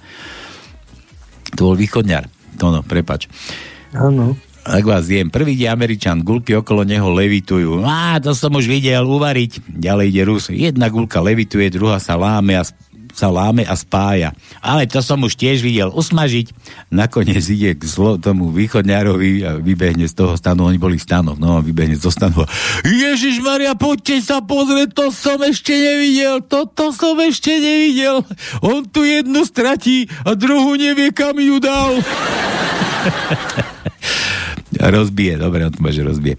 To 1.58 1.74
bol 1.74 1.74
východňar. 1.74 2.30
To 2.62 2.70
no, 2.70 2.86
prepač. 2.86 3.26
Áno. 3.90 4.38
Tak 4.62 4.86
vás 4.86 5.10
jem. 5.10 5.26
Prvý 5.26 5.58
ide 5.58 5.66
Američan, 5.66 6.22
gulky 6.22 6.54
okolo 6.54 6.86
neho 6.86 7.10
levitujú. 7.10 7.82
Á, 7.82 8.22
to 8.22 8.30
som 8.30 8.54
už 8.54 8.70
videl, 8.70 9.02
uvariť. 9.02 9.74
Ďalej 9.74 10.06
ide 10.14 10.22
Rus. 10.22 10.54
Jedna 10.54 10.86
gulka 10.86 11.18
levituje, 11.18 11.66
druhá 11.68 11.98
sa 11.98 12.14
láme 12.14 12.54
a 12.54 12.62
sa 13.14 13.30
láme 13.30 13.62
a 13.62 13.78
spája. 13.78 14.34
Ale 14.58 14.90
to 14.90 14.98
som 15.00 15.22
už 15.22 15.38
tiež 15.38 15.62
videl 15.62 15.94
usmažiť. 15.94 16.50
Nakoniec 16.90 17.46
ide 17.46 17.78
k 17.78 17.82
zlo, 17.86 18.18
tomu 18.18 18.50
východňárovi 18.50 19.32
a 19.46 19.50
vybehne 19.62 20.10
z 20.10 20.14
toho 20.18 20.34
stanu, 20.34 20.66
oni 20.66 20.76
boli 20.76 20.98
v 20.98 21.06
stanoch, 21.06 21.38
no 21.38 21.58
a 21.58 21.64
vybehne 21.64 21.94
zo 21.94 22.10
stanu. 22.10 22.42
Ježiš 22.82 23.40
Maria, 23.40 23.78
poďte 23.78 24.20
sa 24.20 24.42
pozrieť, 24.42 24.92
to 24.92 25.06
som 25.14 25.38
ešte 25.46 25.72
nevidel, 25.72 26.42
toto 26.42 26.90
som 26.90 27.14
ešte 27.22 27.54
nevidel. 27.54 28.26
On 28.60 28.82
tu 28.82 29.06
jednu 29.06 29.46
stratí 29.46 30.10
a 30.26 30.34
druhú 30.34 30.74
nevie, 30.74 31.14
kam 31.14 31.38
ju 31.38 31.62
dal. 31.62 32.02
rozbije, 34.80 35.38
dobre, 35.38 35.66
on 35.66 35.72
to 35.72 35.80
môže 35.80 36.02
rozbije. 36.02 36.36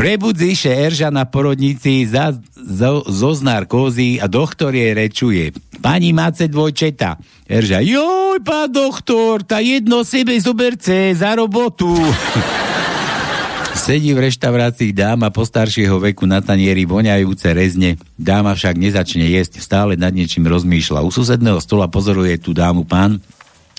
Prebudzíše 0.00 0.72
Erža 0.72 1.12
na 1.12 1.28
porodnici 1.28 2.08
za, 2.08 2.32
zo, 2.56 3.04
zoznár 3.04 3.68
kozy 3.68 4.16
a 4.16 4.32
doktor 4.32 4.72
jej 4.72 4.96
rečuje. 4.96 5.52
Pani 5.84 6.16
máte 6.16 6.48
dvojčeta. 6.48 7.20
Erža, 7.44 7.84
joj, 7.84 8.40
pán 8.40 8.72
doktor, 8.72 9.44
tá 9.44 9.60
jedno 9.60 10.00
sebe 10.00 10.40
zoberce 10.40 11.12
za 11.12 11.36
robotu. 11.36 11.92
Sedí 13.76 14.16
v 14.16 14.24
reštaurácii 14.24 14.96
dáma 14.96 15.28
postaršieho 15.28 16.00
veku 16.00 16.24
na 16.24 16.40
tanieri 16.40 16.88
voňajúce 16.88 17.52
rezne. 17.52 18.00
Dáma 18.16 18.56
však 18.56 18.80
nezačne 18.80 19.28
jesť, 19.28 19.60
stále 19.60 20.00
nad 20.00 20.16
niečím 20.16 20.48
rozmýšľa. 20.48 21.04
U 21.04 21.12
susedného 21.12 21.60
stola 21.60 21.92
pozoruje 21.92 22.40
tú 22.40 22.56
dámu 22.56 22.88
pán, 22.88 23.20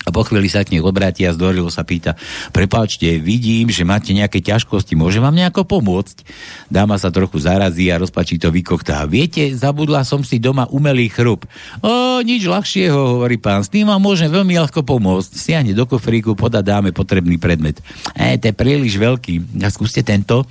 a 0.02 0.08
po 0.10 0.26
chvíli 0.26 0.50
sa 0.50 0.66
k 0.66 0.78
nej 0.78 0.82
obráti 0.82 1.22
a 1.26 1.34
zdorilo 1.34 1.70
sa 1.70 1.86
pýta, 1.86 2.18
prepáčte, 2.50 3.18
vidím, 3.22 3.70
že 3.70 3.86
máte 3.86 4.10
nejaké 4.10 4.42
ťažkosti, 4.42 4.98
môže 4.98 5.22
vám 5.22 5.34
nejako 5.34 5.66
pomôcť? 5.66 6.26
Dáma 6.68 6.98
sa 6.98 7.14
trochu 7.14 7.38
zarazí 7.38 7.90
a 7.90 8.00
rozpačí 8.00 8.38
to 8.38 8.50
vykochtá. 8.50 9.04
Viete, 9.06 9.54
zabudla 9.54 10.02
som 10.02 10.26
si 10.26 10.42
doma 10.42 10.66
umelý 10.70 11.06
chrup. 11.12 11.46
O, 11.82 12.18
nič 12.24 12.46
ľahšieho, 12.46 13.18
hovorí 13.18 13.38
pán, 13.38 13.62
s 13.62 13.70
tým 13.70 13.86
vám 13.86 14.02
môžem 14.02 14.30
veľmi 14.30 14.58
ľahko 14.58 14.82
pomôcť. 14.82 15.30
Siahne 15.34 15.72
do 15.76 15.86
kofríku, 15.86 16.34
podá 16.34 16.60
dáme 16.64 16.90
potrebný 16.90 17.38
predmet. 17.38 17.78
E, 18.18 18.38
to 18.38 18.50
je 18.50 18.54
príliš 18.54 18.98
veľký. 18.98 19.62
A 19.62 19.68
skúste 19.70 20.02
tento. 20.02 20.46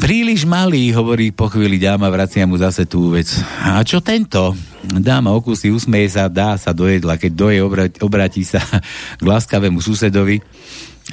Príliš 0.00 0.48
malý, 0.48 0.96
hovorí 0.96 1.28
po 1.28 1.52
chvíli 1.52 1.76
dáma, 1.76 2.08
vracia 2.08 2.48
mu 2.48 2.56
zase 2.56 2.88
tú 2.88 3.12
vec. 3.12 3.28
A 3.60 3.84
čo 3.84 4.00
tento? 4.00 4.56
Dáma 4.80 5.28
okusí, 5.36 5.68
usmeje 5.68 6.16
sa, 6.16 6.32
dá 6.32 6.56
sa 6.56 6.72
do 6.72 6.88
jedla. 6.88 7.20
Keď 7.20 7.32
doje, 7.36 7.60
obrat, 7.60 7.92
obratí 8.00 8.40
sa 8.40 8.64
k 9.20 9.22
láskavému 9.22 9.76
susedovi 9.84 10.40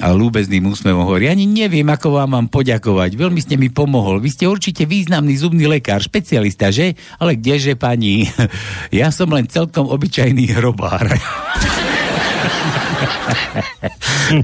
a 0.00 0.08
lúbezným 0.16 0.64
úsmevom 0.72 1.04
hovorí, 1.04 1.28
ani 1.28 1.44
neviem, 1.44 1.84
ako 1.84 2.16
vám 2.16 2.32
mám 2.32 2.46
poďakovať. 2.48 3.12
Veľmi 3.12 3.44
ste 3.44 3.60
mi 3.60 3.68
pomohol. 3.68 4.24
Vy 4.24 4.32
ste 4.32 4.48
určite 4.48 4.88
významný 4.88 5.36
zubný 5.36 5.68
lekár, 5.68 6.00
špecialista, 6.00 6.72
že? 6.72 6.96
Ale 7.20 7.36
kdeže, 7.36 7.76
pani? 7.76 8.24
Ja 8.88 9.12
som 9.12 9.28
len 9.28 9.52
celkom 9.52 9.84
obyčajný 9.84 10.56
hrobár. 10.56 11.12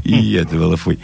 Je 0.05 0.43
to 0.47 0.55
bolo 0.57 0.77
fuj. 0.79 0.97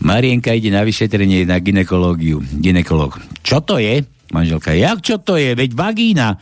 Marienka 0.00 0.54
ide 0.54 0.70
na 0.70 0.86
vyšetrenie 0.86 1.44
na 1.44 1.58
ginekológiu. 1.58 2.40
Ginekolog. 2.40 3.18
Čo 3.42 3.60
to 3.64 3.82
je? 3.82 4.04
Manželka. 4.28 4.76
Jak 4.76 5.00
čo 5.00 5.16
to 5.18 5.40
je? 5.40 5.56
Veď 5.56 5.72
vagína. 5.72 6.36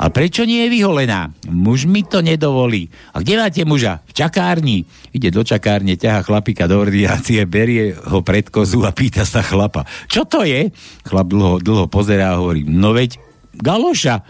A 0.00 0.08
prečo 0.08 0.48
nie 0.48 0.64
je 0.64 0.72
vyholená? 0.80 1.28
Muž 1.52 1.84
mi 1.84 2.00
to 2.00 2.24
nedovolí. 2.24 2.88
A 3.12 3.20
kde 3.20 3.36
máte 3.36 3.62
muža? 3.68 4.00
V 4.08 4.16
čakárni. 4.16 4.88
Ide 5.12 5.28
do 5.28 5.44
čakárne, 5.44 5.92
ťaha 6.00 6.24
chlapika 6.24 6.64
do 6.64 6.80
ordinácie, 6.80 7.44
berie 7.44 7.92
ho 7.92 8.24
pred 8.24 8.48
kozu 8.48 8.88
a 8.88 8.96
pýta 8.96 9.28
sa 9.28 9.44
chlapa. 9.44 9.84
Čo 10.08 10.24
to 10.24 10.40
je? 10.40 10.72
Chlap 11.04 11.28
dlho, 11.28 11.60
dlho 11.60 11.84
pozerá 11.92 12.32
a 12.32 12.40
hovorí, 12.40 12.64
no 12.64 12.96
veď 12.96 13.20
galoša. 13.60 14.24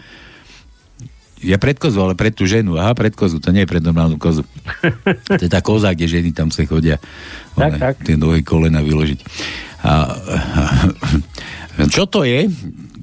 Ja 1.41 1.57
pred 1.57 1.77
kozu, 1.81 1.97
ale 2.05 2.13
pred 2.13 2.33
tú 2.37 2.45
ženu. 2.45 2.77
Aha, 2.77 2.93
pred 2.93 3.13
kozu, 3.17 3.41
to 3.41 3.49
nie 3.49 3.65
je 3.65 3.69
pred 3.69 3.81
normálnu 3.81 4.21
kozu. 4.21 4.45
To 5.37 5.41
je 5.41 5.49
tá 5.49 5.61
koza, 5.61 5.93
kde 5.93 6.05
ženy 6.05 6.29
tam 6.33 6.53
sa 6.53 6.61
chodia. 6.69 7.01
Tak, 7.57 7.71
tak. 7.81 7.95
Tie 8.05 8.13
nohy 8.13 8.45
kolena 8.45 8.85
vyložiť. 8.85 9.19
A, 9.81 9.91
a, 9.91 9.93
čo 11.89 12.05
to 12.05 12.21
je? 12.21 12.45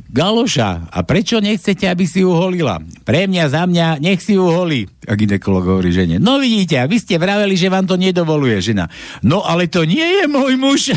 Galoša. 0.09 0.88
A 0.88 1.04
prečo 1.04 1.36
nechcete, 1.36 1.84
aby 1.84 2.09
si 2.09 2.24
ju 2.24 2.32
holila? 2.32 2.80
Pre 3.04 3.28
mňa, 3.28 3.44
za 3.52 3.68
mňa, 3.68 4.00
nech 4.00 4.24
si 4.24 4.40
ju 4.40 4.48
holí. 4.48 4.88
A 5.04 5.12
ginekolog 5.12 5.68
hovorí 5.68 5.92
žene. 5.92 6.16
No 6.16 6.40
vidíte, 6.40 6.80
a 6.80 6.88
vy 6.88 6.96
ste 6.96 7.20
vraveli, 7.20 7.52
že 7.52 7.68
vám 7.68 7.84
to 7.84 8.00
nedovoluje 8.00 8.56
žena. 8.72 8.88
No 9.20 9.44
ale 9.44 9.68
to 9.68 9.84
nie 9.84 10.24
je 10.24 10.24
môj 10.24 10.56
muž. 10.56 10.96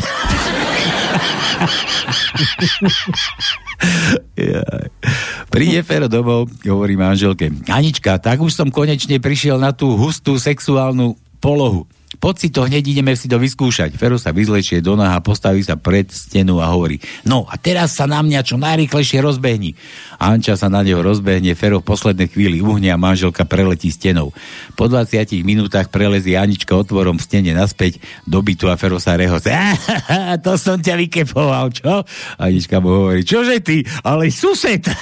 Príde 5.52 5.84
Fero 5.84 6.08
domov, 6.08 6.48
hovorí 6.64 6.96
manželke. 6.96 7.52
Anička, 7.68 8.16
tak 8.16 8.40
už 8.40 8.56
som 8.56 8.72
konečne 8.72 9.20
prišiel 9.20 9.60
na 9.60 9.76
tú 9.76 9.92
hustú 9.92 10.40
sexuálnu 10.40 11.20
polohu. 11.36 11.84
Poď 12.20 12.34
si 12.36 12.48
to 12.52 12.68
hneď 12.68 12.84
ideme 12.84 13.16
si 13.16 13.30
to 13.30 13.40
vyskúšať. 13.40 13.96
Fero 13.96 14.20
sa 14.20 14.34
vyzlečie 14.34 14.84
do 14.84 14.98
naha, 14.98 15.22
postaví 15.24 15.64
sa 15.64 15.78
pred 15.80 16.10
stenu 16.12 16.60
a 16.60 16.68
hovorí, 16.68 17.00
no 17.24 17.48
a 17.48 17.56
teraz 17.56 17.96
sa 17.96 18.04
na 18.04 18.20
mňa 18.20 18.40
čo 18.44 18.56
najrýchlejšie 18.60 19.24
rozbehni. 19.24 19.72
Anča 20.20 20.58
sa 20.60 20.68
na 20.68 20.84
neho 20.84 21.00
rozbehne, 21.00 21.56
Fero 21.56 21.80
v 21.80 21.88
poslednej 21.88 22.28
chvíli 22.28 22.60
uhne 22.60 22.92
a 22.92 23.00
manželka 23.00 23.48
preletí 23.48 23.88
stenou. 23.88 24.34
Po 24.76 24.90
20 24.90 25.40
minútach 25.46 25.88
prelezie 25.88 26.36
Anička 26.36 26.76
otvorom 26.76 27.16
v 27.16 27.24
stene 27.24 27.52
naspäť 27.56 28.02
do 28.28 28.44
bytu 28.44 28.68
a 28.68 28.76
Fero 28.76 29.00
sa 29.00 29.16
reho. 29.16 29.40
to 30.44 30.52
som 30.60 30.76
ťa 30.80 30.94
vykepoval, 31.08 31.72
čo? 31.72 32.04
Anička 32.36 32.80
mu 32.82 33.08
hovorí, 33.08 33.24
čože 33.24 33.60
ty, 33.64 33.84
ale 34.04 34.28
sused. 34.28 34.84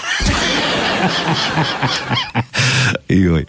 Joj. 3.10 3.44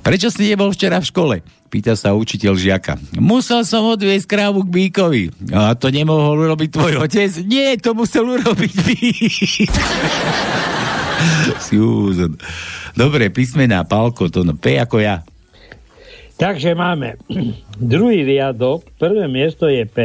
Prečo 0.00 0.32
si 0.32 0.48
nebol 0.48 0.72
včera 0.72 0.98
v 0.98 1.08
škole? 1.08 1.36
Pýta 1.70 1.94
sa 1.94 2.16
učiteľ 2.16 2.52
žiaka. 2.58 2.98
Musel 3.20 3.62
som 3.62 3.86
odviesť 3.86 4.26
krávu 4.26 4.66
k 4.66 4.90
bíkovi. 4.90 5.22
A 5.54 5.78
to 5.78 5.92
nemohol 5.94 6.34
urobiť 6.34 6.68
tvoj 6.74 7.06
otec? 7.06 7.30
Nie, 7.46 7.78
to 7.78 7.94
musel 7.94 8.26
urobiť 8.26 8.72
bík. 8.74 9.70
Susan. 11.62 12.34
Dobre, 12.96 13.30
písmená, 13.30 13.86
Pálko, 13.86 14.26
to 14.32 14.42
no, 14.42 14.58
P 14.58 14.80
ako 14.80 14.98
ja. 14.98 15.22
Takže 16.40 16.72
máme 16.72 17.20
druhý 17.76 18.24
riadok, 18.24 18.88
prvé 18.96 19.28
miesto 19.28 19.68
je 19.68 19.84
P. 19.84 19.96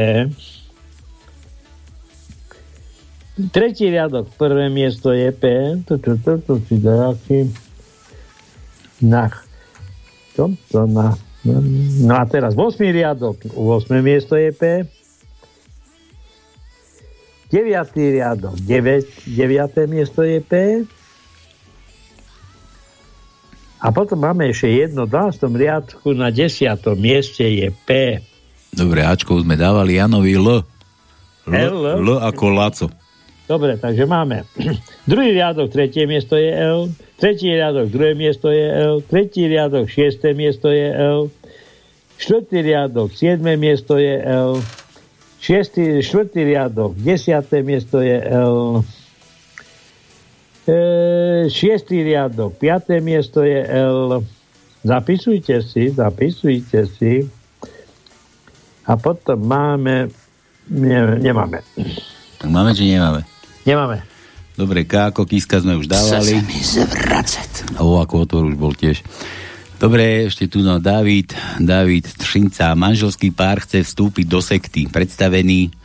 Tretí 3.55 3.87
riadok, 3.87 4.31
prvé 4.35 4.67
miesto 4.67 5.15
je 5.15 5.31
P. 5.31 5.43
To, 5.87 5.95
to, 5.95 6.19
to, 6.19 6.31
to, 6.43 6.53
si 6.67 6.75
dajaký. 6.79 7.51
Na. 8.99 9.27
To, 9.31 9.44
to 10.35 10.79
na. 10.85 11.15
No 12.01 12.13
a 12.17 12.25
teraz 12.25 12.57
8. 12.57 12.81
riadok, 12.89 13.53
8. 13.53 14.01
miesto 14.01 14.33
je 14.35 14.49
P. 14.51 14.85
9. 17.53 17.71
riadok, 17.95 18.57
9, 18.57 19.29
9. 19.29 19.85
miesto 19.85 20.25
je 20.25 20.41
P. 20.41 20.83
A 23.77 23.93
potom 23.93 24.17
máme 24.17 24.49
ešte 24.49 24.73
jedno, 24.73 25.05
v 25.05 25.13
12. 25.13 25.45
riadku 25.53 26.17
na 26.17 26.33
10. 26.33 26.73
mieste 26.97 27.45
je 27.45 27.69
P. 27.85 28.17
Dobre, 28.73 29.05
Ačko 29.05 29.39
sme 29.45 29.53
dávali 29.53 30.01
Janovi 30.01 30.33
L. 30.35 30.65
L, 31.45 31.53
L. 31.53 32.01
L 32.01 32.09
ako 32.17 32.45
Laco. 32.49 32.87
Dobre, 33.45 33.77
takže 33.77 34.09
máme 34.09 34.49
druhý 35.09 35.37
riadok, 35.37 35.69
tretie 35.69 36.09
miesto 36.09 36.33
je 36.33 36.49
L, 36.49 36.89
tretí 37.15 37.47
riadok, 37.47 37.87
druhé 37.87 38.13
miesto 38.13 38.51
je 38.51 38.65
L, 38.67 38.99
tretí 39.07 39.47
riadok, 39.47 39.87
šiesté 39.87 40.35
miesto 40.35 40.67
je 40.71 40.91
L, 40.91 41.31
štvrtý 42.19 42.59
riadok, 42.61 43.09
siedme 43.15 43.55
miesto 43.55 43.95
je 43.95 44.19
L, 44.19 44.59
šiestý, 45.39 46.03
štvrtý 46.03 46.41
riadok, 46.43 46.95
desiaté 46.99 47.63
miesto 47.63 48.03
je 48.03 48.17
L, 48.19 48.83
e, 50.67 50.77
šiestý 51.47 52.03
riadok, 52.03 52.59
piaté 52.59 52.99
miesto 52.99 53.47
je 53.47 53.63
L, 53.63 54.19
zapisujte 54.83 55.63
si, 55.63 55.95
zapisujte 55.95 56.83
si, 56.99 57.27
a 58.85 58.93
potom 58.99 59.41
máme, 59.41 60.13
ne, 60.69 61.17
nemáme, 61.17 61.65
Tak 62.37 62.49
máme, 62.51 62.75
či 62.75 62.93
nemáme? 62.93 63.25
nemáme. 63.65 64.14
Dobre, 64.55 64.87
K 64.87 65.11
ako 65.11 65.27
kíska 65.27 65.59
sme 65.59 65.75
už 65.75 65.91
dávali. 65.91 66.39
Chce 66.39 66.87
sa 66.87 67.83
O 67.83 67.99
ako 67.99 68.23
otvor 68.23 68.43
už 68.47 68.55
bol 68.55 68.71
tiež. 68.71 69.03
Dobre, 69.75 70.31
ešte 70.31 70.47
tu 70.47 70.63
no 70.63 70.79
David, 70.79 71.35
David 71.59 72.07
Tržinca. 72.15 72.71
Manželský 72.79 73.35
pár 73.35 73.59
chce 73.67 73.83
vstúpiť 73.83 74.25
do 74.31 74.39
sekty. 74.39 74.87
Predstavený 74.87 75.75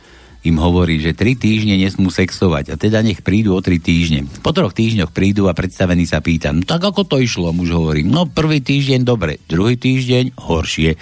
im 0.41 0.57
hovorí, 0.57 0.97
že 0.97 1.13
tri 1.13 1.37
týždne 1.37 1.77
nesmú 1.77 2.09
sexovať 2.09 2.73
a 2.73 2.75
teda 2.79 3.05
nech 3.05 3.21
prídu 3.21 3.53
o 3.53 3.61
tri 3.61 3.77
týždne. 3.77 4.25
Po 4.41 4.49
troch 4.49 4.73
týždňoch 4.73 5.13
prídu 5.13 5.45
a 5.45 5.53
predstavený 5.53 6.09
sa 6.09 6.17
pýta, 6.17 6.49
no 6.49 6.65
tak 6.65 6.81
ako 6.81 7.05
to 7.05 7.21
išlo? 7.21 7.53
Muž 7.53 7.69
hovorí, 7.77 8.01
no 8.01 8.25
prvý 8.25 8.57
týždeň 8.57 9.05
dobre, 9.05 9.37
druhý 9.45 9.77
týždeň 9.77 10.41
horšie. 10.41 10.97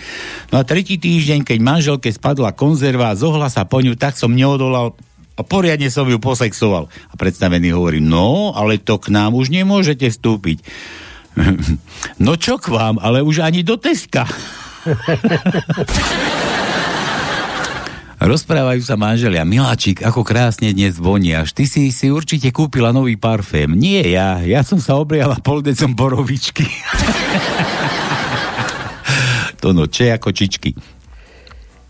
No 0.52 0.60
a 0.60 0.68
tretí 0.68 1.00
týždeň, 1.00 1.48
keď 1.48 1.60
manželke 1.64 2.12
spadla 2.12 2.52
konzerva 2.52 3.16
a 3.16 3.20
zohla 3.20 3.48
sa 3.48 3.64
po 3.64 3.80
ňu, 3.80 3.96
tak 3.96 4.20
som 4.20 4.36
neodolal 4.36 4.92
a 5.40 5.42
poriadne 5.48 5.88
som 5.88 6.04
ju 6.04 6.20
posexoval. 6.20 6.92
A 6.92 7.14
predstavený 7.16 7.72
hovorí, 7.72 8.04
no, 8.04 8.52
ale 8.52 8.76
to 8.76 9.00
k 9.00 9.16
nám 9.16 9.40
už 9.40 9.48
nemôžete 9.48 10.12
vstúpiť. 10.12 10.60
No 12.20 12.36
čo 12.36 12.60
k 12.60 12.76
vám, 12.76 13.00
ale 13.00 13.24
už 13.24 13.40
ani 13.40 13.64
do 13.64 13.80
Teska. 13.80 14.28
Rozprávajú 18.20 18.84
sa 18.84 19.00
manželia. 19.00 19.48
Miláčik, 19.48 20.04
ako 20.04 20.28
krásne 20.28 20.76
dnes 20.76 21.00
voníaš. 21.00 21.56
Ty 21.56 21.64
si 21.64 21.96
si 21.96 22.12
určite 22.12 22.52
kúpila 22.52 22.92
nový 22.92 23.16
parfém. 23.16 23.72
Nie 23.72 24.04
ja. 24.12 24.44
Ja 24.44 24.68
som 24.68 24.84
sa 24.84 25.00
obliala 25.00 25.40
poldecom 25.40 25.96
borovičky. 25.96 26.68
to 29.64 29.72
no, 29.72 29.88
če 29.88 30.20
ako 30.20 30.36
čičky. 30.36 30.76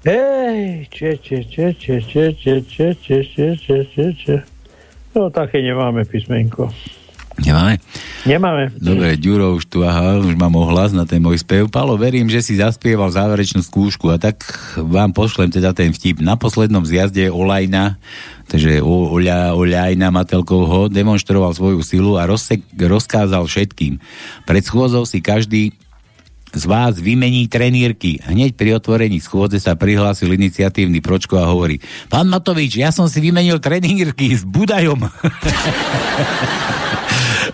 Ej, 0.07 0.87
če, 0.95 1.19
če, 1.19 1.43
če, 1.43 1.65
če, 1.75 1.95
če, 1.99 2.23
če, 2.31 2.53
če, 2.63 2.87
če, 2.95 3.17
če, 3.19 3.47
če, 3.59 3.77
če, 3.91 4.05
če. 4.15 4.35
No, 5.11 5.27
také 5.27 5.59
nemáme 5.59 6.07
písmenko. 6.07 6.71
Nemáme? 7.43 7.83
Nemáme. 8.23 8.71
Dobre, 8.79 9.19
Ďuro 9.19 9.59
už 9.59 9.67
tu, 9.67 9.83
aha, 9.83 10.23
už 10.23 10.39
mám 10.39 10.55
ohlas 10.55 10.95
na 10.95 11.03
ten 11.03 11.19
môj 11.19 11.43
spev. 11.43 11.67
Palo, 11.67 11.99
verím, 11.99 12.31
že 12.31 12.39
si 12.39 12.55
zaspieval 12.55 13.11
záverečnú 13.11 13.59
skúšku 13.59 14.07
a 14.07 14.15
tak 14.15 14.39
vám 14.79 15.11
pošlem 15.11 15.51
teda 15.51 15.75
ten 15.75 15.91
vtip. 15.91 16.23
Na 16.23 16.39
poslednom 16.39 16.87
zjazde 16.87 17.27
Olajna, 17.27 17.99
takže 18.47 18.79
Oľa, 18.79 19.51
Oľajna 19.55 20.15
Matelkovho 20.15 20.87
demonstroval 20.87 21.51
svoju 21.51 21.83
silu 21.83 22.15
a 22.15 22.23
rozsek, 22.23 22.63
rozkázal 22.75 23.43
všetkým. 23.47 23.99
Pred 24.47 24.63
schôzou 24.63 25.03
si 25.03 25.19
každý 25.19 25.75
z 26.49 26.65
vás 26.65 26.97
vymení 26.97 27.45
trenírky. 27.45 28.17
Hneď 28.25 28.57
pri 28.57 28.81
otvorení 28.81 29.21
schôdze 29.21 29.61
sa 29.61 29.77
prihlásil 29.77 30.33
iniciatívny 30.33 31.01
Pročko 31.01 31.37
a 31.37 31.49
hovorí 31.49 31.77
Pán 32.09 32.25
Matovič, 32.25 32.81
ja 32.81 32.89
som 32.89 33.05
si 33.05 33.21
vymenil 33.21 33.61
trenírky 33.61 34.33
s 34.33 34.41
Budajom. 34.41 35.05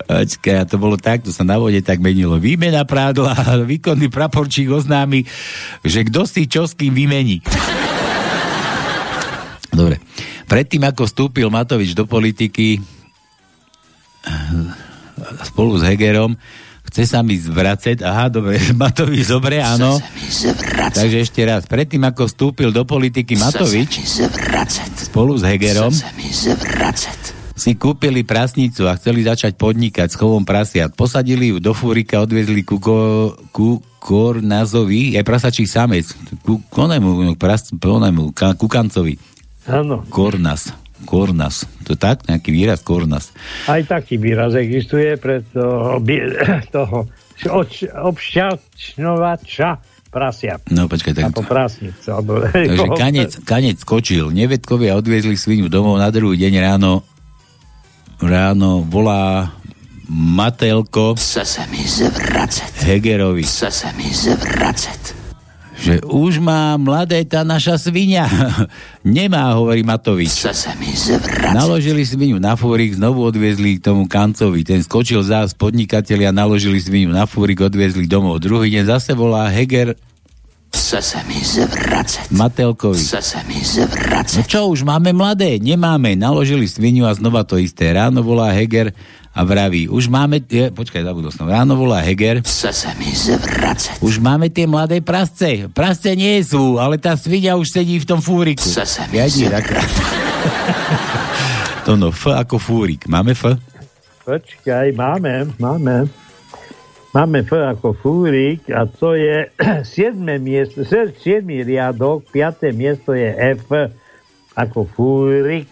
Počkaj, 0.06 0.56
a 0.56 0.70
to 0.70 0.78
bolo 0.78 0.96
tak, 0.96 1.26
to 1.26 1.34
sa 1.34 1.43
na 1.43 1.60
vode 1.60 1.82
tak 1.82 2.00
menilo. 2.00 2.39
Výmena 2.39 2.86
prádla 2.86 3.34
a 3.36 3.60
výkonný 3.72 4.08
praporčík 4.08 4.70
oznámi, 4.70 5.26
že 5.84 6.08
kto 6.08 6.30
si 6.30 6.48
čo 6.48 6.70
s 6.70 6.78
kým 6.78 6.93
vymení. 6.93 7.41
Dobre. 9.80 10.00
Predtým, 10.46 10.86
ako 10.86 11.10
vstúpil 11.10 11.50
Matovič 11.50 11.98
do 11.98 12.06
politiky 12.06 12.78
spolu 15.46 15.78
s 15.80 15.84
Hegerom, 15.86 16.36
chce 16.96 17.12
sa 17.12 17.20
mi 17.20 17.36
zvracať. 17.36 18.00
Aha, 18.08 18.32
dobre, 18.32 18.56
Matovič, 18.80 19.28
dobre, 19.28 19.60
áno. 19.60 20.00
Chce 20.00 20.08
sa 20.08 20.16
mi 20.16 20.28
zvracet. 20.32 20.96
Takže 20.96 21.18
ešte 21.20 21.41
raz. 21.43 21.68
Predtým, 21.68 22.08
ako 22.08 22.32
vstúpil 22.32 22.72
do 22.72 22.88
politiky 22.88 23.36
Matovič 23.36 24.00
spolu 25.04 25.36
s 25.36 25.43
Hegerom, 25.43 25.91
Chce 25.91 26.08
sa 26.08 26.12
mi 26.16 26.32
zvracet. 26.32 27.20
si 27.52 27.76
kúpili 27.76 28.24
prasnicu 28.24 28.88
a 28.88 28.96
chceli 28.96 29.28
začať 29.28 29.60
podnikať 29.60 30.08
s 30.08 30.16
chovom 30.16 30.48
prasiat. 30.48 30.96
Posadili 30.96 31.52
ju 31.52 31.60
do 31.60 31.76
fúrika, 31.76 32.24
odviezli 32.24 32.64
ku, 32.64 32.80
ko, 32.80 33.32
ku 33.52 33.84
Kornazovi, 34.00 35.20
aj 35.20 35.24
prasačí 35.28 35.68
samec, 35.68 36.08
ku 36.48 36.64
konemu, 36.72 37.36
pras, 37.36 37.76
onemu, 37.76 38.32
ka, 38.32 38.56
kukancovi. 38.56 39.20
Áno. 39.68 40.06
Kornas. 40.08 40.85
Kornas. 41.04 41.68
To 41.84 41.93
je 41.93 42.00
tak? 42.00 42.24
Nejaký 42.32 42.56
výraz 42.56 42.80
Kornas. 42.80 43.36
Aj 43.68 43.84
taký 43.84 44.16
výraz 44.16 44.56
existuje 44.56 45.20
pre 45.20 45.43
toho, 45.43 46.00
toho 46.76 47.12
obš- 47.52 47.91
obšťačnovača 47.91 49.70
prasia. 50.08 50.56
No 50.72 50.88
počkaj, 50.88 51.12
tak... 51.12 51.24
Alebo 51.28 51.43
prasnicu. 51.43 52.08
Alebo, 52.08 52.32
Takže 52.56 52.88
kanec, 52.96 53.32
kanec 53.43 53.78
skočil. 53.84 54.32
Nevedkovia 54.32 54.96
odviezli 54.96 55.36
svinu 55.36 55.68
domov 55.68 56.00
na 56.00 56.08
druhý 56.08 56.39
deň 56.39 56.54
ráno 56.64 57.04
ráno 58.24 58.80
volá 58.80 59.52
Matelko 60.08 61.18
Chce 61.18 61.43
sa 61.43 61.64
mi 61.68 61.82
zvracet. 61.84 62.72
Hegerovi, 62.86 63.43
Chce 63.43 63.70
sa 63.74 63.89
mi 63.98 64.08
zvracet. 64.08 65.25
Že 65.86 66.02
už 66.02 66.42
má 66.42 66.74
mladé 66.82 67.22
tá 67.30 67.46
naša 67.46 67.78
svinia. 67.78 68.26
Nemá, 69.06 69.54
hovorí 69.54 69.86
Matovič. 69.86 70.34
Chce 70.34 70.54
sa 70.58 70.72
mi. 70.82 70.90
Naložili 71.54 72.02
svinu 72.02 72.42
na 72.42 72.58
fúrik, 72.58 72.98
znovu 72.98 73.22
odviezli 73.22 73.78
k 73.78 73.94
tomu 73.94 74.10
kancovi. 74.10 74.66
Ten 74.66 74.82
skočil 74.82 75.22
zás, 75.22 75.54
podnikatelia 75.54 76.34
naložili 76.34 76.82
svinu 76.82 77.14
na 77.14 77.30
fúrik, 77.30 77.62
odviezli 77.62 78.10
domov. 78.10 78.42
Druhý 78.42 78.74
deň 78.74 78.84
zase 78.90 79.14
volá 79.14 79.46
Heger 79.54 79.94
Chce 80.76 81.00
se 81.02 81.20
mi 81.24 81.40
zvracet. 81.40 82.28
Matelkovi. 82.36 83.00
Chce 83.00 83.22
se 83.22 83.40
mi 83.48 83.56
No 83.56 83.64
zvracet. 83.64 84.44
čo, 84.44 84.68
už 84.68 84.84
máme 84.84 85.16
mladé? 85.16 85.56
Nemáme. 85.56 86.20
Naložili 86.20 86.68
svinu 86.68 87.08
a 87.08 87.16
znova 87.16 87.48
to 87.48 87.56
isté. 87.56 87.96
Ráno 87.96 88.20
volá 88.20 88.52
Heger 88.52 88.92
a 89.36 89.44
vraví, 89.44 89.92
už 89.92 90.08
máme... 90.08 90.40
Je, 90.48 90.72
počkaj, 90.72 91.04
zabudol 91.04 91.28
som. 91.28 91.44
Ráno 91.44 91.76
volá 91.76 92.00
Heger, 92.00 92.40
Chce 92.40 92.72
se 92.72 92.90
mi 92.96 93.12
zvracet. 93.12 94.00
už 94.00 94.24
máme 94.24 94.48
tie 94.48 94.64
mladé 94.64 95.04
prasce. 95.04 95.68
Prasce 95.76 96.16
nie 96.16 96.40
sú, 96.40 96.80
ale 96.80 96.96
tá 96.96 97.20
svinia 97.20 97.60
už 97.60 97.68
sedí 97.68 98.00
v 98.00 98.08
tom 98.08 98.24
fúriku. 98.24 98.64
Chce 98.64 98.88
se 98.88 99.02
mi 99.12 99.20
Ja 99.20 99.28
to 101.86 102.00
no, 102.00 102.10
F 102.10 102.32
ako 102.32 102.58
fúrik. 102.58 103.06
Máme 103.06 103.36
F? 103.36 103.46
Počkaj, 104.26 104.96
máme, 104.96 105.54
máme. 105.62 106.10
Máme 107.14 107.44
F 107.46 107.52
ako 107.54 107.94
fúrik 107.94 108.66
a 108.72 108.88
to 108.88 109.14
je 109.14 109.52
7. 109.84 110.16
miesto, 110.40 110.82
7. 110.88 111.14
riadok, 111.46 112.26
5. 112.32 112.72
miesto 112.74 113.14
je 113.14 113.30
F 113.56 113.68
ako 114.56 114.88
fúrik. 114.96 115.70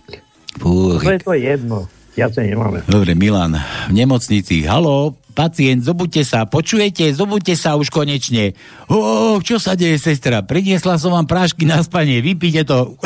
To 0.59 0.99
je 0.99 1.17
Fúrik. 1.17 1.23
to 1.25 1.33
jedno. 1.33 1.79
Sa 2.13 2.45
nemáme. 2.45 2.85
Dobre, 2.85 3.17
Milan, 3.17 3.57
v 3.89 3.93
nemocnici. 3.97 4.61
Haló, 4.69 5.17
pacient, 5.33 5.81
zobudte 5.81 6.21
sa, 6.21 6.45
počujete, 6.45 7.09
zobudte 7.09 7.57
sa 7.57 7.73
už 7.73 7.89
konečne. 7.89 8.53
O, 8.85 9.41
čo 9.41 9.57
sa 9.57 9.73
deje, 9.73 9.97
sestra? 9.97 10.45
Priniesla 10.45 11.01
som 11.01 11.09
vám 11.09 11.25
prášky 11.25 11.65
na 11.65 11.81
spanie, 11.81 12.21
vypíte 12.21 12.69
to. 12.69 12.93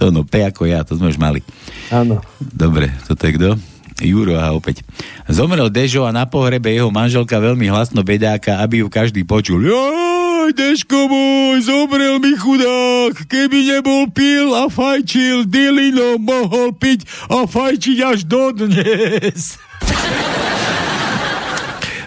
to 0.00 0.08
no, 0.08 0.24
P 0.24 0.40
ako 0.40 0.64
ja, 0.64 0.80
to 0.88 0.96
sme 0.96 1.12
už 1.12 1.20
mali. 1.20 1.44
Áno. 1.92 2.24
Dobre, 2.40 2.88
toto 3.04 3.28
je 3.28 3.36
kto? 3.36 3.60
Juro 4.02 4.40
a 4.40 4.50
opäť. 4.50 4.82
Zomrel 5.30 5.70
Dežo 5.70 6.02
a 6.02 6.10
na 6.10 6.26
pohrebe 6.26 6.72
jeho 6.72 6.90
manželka 6.90 7.38
veľmi 7.38 7.70
hlasno 7.70 8.02
bedáka, 8.02 8.58
aby 8.58 8.82
ju 8.82 8.90
každý 8.90 9.22
počul. 9.22 9.62
Joj, 9.62 10.23
Deško 10.52 11.08
môj, 11.08 11.64
zomrel 11.64 12.20
mi 12.20 12.36
chudák. 12.36 13.24
Keby 13.24 13.58
nebol 13.64 14.12
pil 14.12 14.52
a 14.52 14.68
fajčil, 14.68 15.48
Dilino 15.48 16.20
mohol 16.20 16.76
piť 16.76 17.08
a 17.32 17.48
fajčiť 17.48 17.98
až 18.04 18.28
dodnes. 18.28 19.56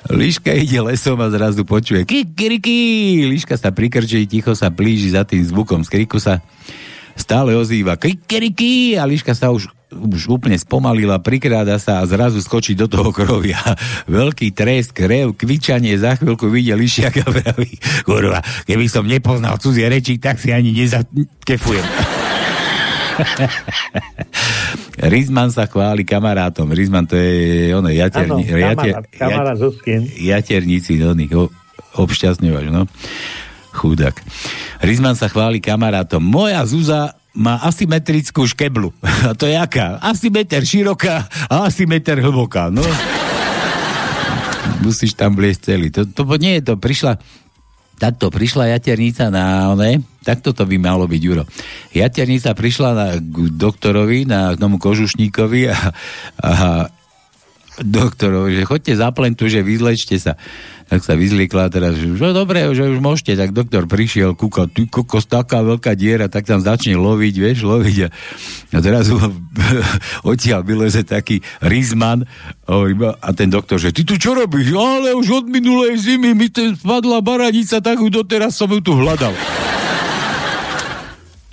Liška 0.08 0.54
ide 0.54 0.80
lesom 0.80 1.18
a 1.20 1.28
zrazu 1.34 1.66
počuje 1.66 2.06
kikiriki. 2.06 3.26
Liška 3.28 3.58
sa 3.58 3.74
prikrčí, 3.74 4.24
ticho 4.30 4.54
sa 4.54 4.70
blíži 4.70 5.12
za 5.12 5.26
tým 5.26 5.44
zvukom. 5.44 5.82
Z 5.84 5.90
kriku 5.92 6.22
sa 6.22 6.40
stále 7.18 7.58
ozýva 7.58 7.98
kikiriki 7.98 8.96
a 8.96 9.04
Liška 9.04 9.34
sa 9.34 9.52
už, 9.52 9.68
už 9.88 10.28
úplne 10.28 10.60
spomalila, 10.60 11.24
prikráda 11.24 11.80
sa 11.80 12.04
a 12.04 12.08
zrazu 12.08 12.44
skočí 12.44 12.76
do 12.76 12.92
toho 12.92 13.16
krovia. 13.16 13.60
Veľký 14.12 14.52
tresk, 14.52 15.00
rev, 15.08 15.32
kvičanie, 15.32 15.96
za 15.96 16.20
chvíľku 16.20 16.52
vidie 16.52 16.76
Lišiak 16.76 17.24
a 17.24 17.28
vraví, 17.32 17.80
kurva, 18.04 18.44
keby 18.68 18.86
som 18.92 19.08
nepoznal 19.08 19.56
cudzie 19.58 19.88
reči, 19.88 20.20
tak 20.20 20.40
si 20.44 20.52
ani 20.52 20.76
nezakefujem. 20.76 21.88
Rizman 24.98 25.50
sa 25.50 25.66
chváli 25.66 26.06
kamarátom. 26.06 26.70
Rizman 26.70 27.06
to 27.10 27.18
je 27.18 27.74
ono, 27.74 27.90
jaterni, 27.90 28.46
kamarát, 28.46 29.06
kamarát 29.10 29.58
Zuzkin. 29.58 30.06
jaterníci, 30.06 31.02
no, 31.02 31.18
nich 31.18 31.34
o- 31.34 31.50
obšťastňovaš, 31.98 32.70
no. 32.70 32.86
Chudák. 33.74 34.18
Rizman 34.82 35.14
sa 35.14 35.30
chváli 35.30 35.62
kamarátom. 35.62 36.22
Moja 36.22 36.66
Zuza 36.66 37.14
má 37.38 37.62
asymetrickú 37.62 38.50
škeblu. 38.50 38.90
A 39.30 39.38
to 39.38 39.46
je 39.46 39.54
aká? 39.54 40.02
Asi 40.02 40.34
široká 40.66 41.30
a 41.46 41.70
asi 41.70 41.86
meter 41.86 42.18
hlboká. 42.18 42.74
No. 42.74 42.82
Musíš 44.82 45.14
tam 45.14 45.38
bliesť 45.38 45.62
celý. 45.74 45.94
To, 45.94 46.10
to 46.10 46.26
nie 46.42 46.58
je 46.58 46.74
to. 46.74 46.74
Prišla, 46.82 47.22
takto 48.02 48.34
prišla 48.34 48.78
jaternica 48.78 49.30
na 49.30 49.74
one, 49.74 50.02
takto 50.22 50.54
to 50.54 50.66
by 50.66 50.78
malo 50.78 51.06
byť, 51.06 51.22
Juro. 51.22 51.44
Jaternica 51.94 52.54
prišla 52.54 52.90
na, 52.94 53.08
k 53.18 53.38
doktorovi, 53.54 54.26
na 54.26 54.54
k 54.54 54.62
tomu 54.62 54.78
kožušníkovi 54.78 55.62
a, 55.70 55.78
a 56.42 56.54
doktorovi, 57.82 58.62
že 58.62 58.70
chodte 58.70 58.94
za 58.94 59.10
plentu, 59.14 59.50
že 59.50 59.66
vyzlečte 59.66 60.18
sa. 60.18 60.34
Tak 60.88 61.04
sa 61.04 61.20
vyzliekla 61.20 61.68
a 61.68 61.70
teraz, 61.70 62.00
že 62.00 62.08
no 62.08 62.32
dobre, 62.32 62.64
že 62.72 62.88
už 62.88 63.04
môžete. 63.04 63.36
Tak 63.36 63.52
doktor 63.52 63.92
prišiel, 63.92 64.40
kúkal, 64.40 64.72
ty 64.72 64.88
kokos, 64.88 65.28
taká 65.28 65.60
veľká 65.60 66.00
diera, 66.00 66.32
tak 66.32 66.48
tam 66.48 66.64
začne 66.64 66.96
loviť, 66.96 67.36
vieš, 67.36 67.68
loviť. 67.68 67.98
A, 68.08 68.10
a 68.72 68.80
teraz 68.80 69.12
odtiaľ 70.32 70.64
vyleze 70.64 71.04
taký 71.04 71.44
rizman 71.60 72.24
hovorí, 72.64 72.96
a 73.04 73.30
ten 73.36 73.52
doktor, 73.52 73.80
že 73.80 73.92
ty 73.92 74.08
tu 74.08 74.16
čo 74.16 74.32
robíš? 74.32 74.72
Ale 74.76 75.12
už 75.16 75.44
od 75.44 75.46
minulej 75.52 76.00
zimy 76.00 76.32
mi 76.32 76.48
ten 76.48 76.76
spadla 76.76 77.20
baranica, 77.20 77.84
tak 77.84 78.00
ju 78.00 78.08
doteraz 78.08 78.56
som 78.56 78.72
ju 78.72 78.80
tu 78.80 78.96
hľadal. 78.96 79.36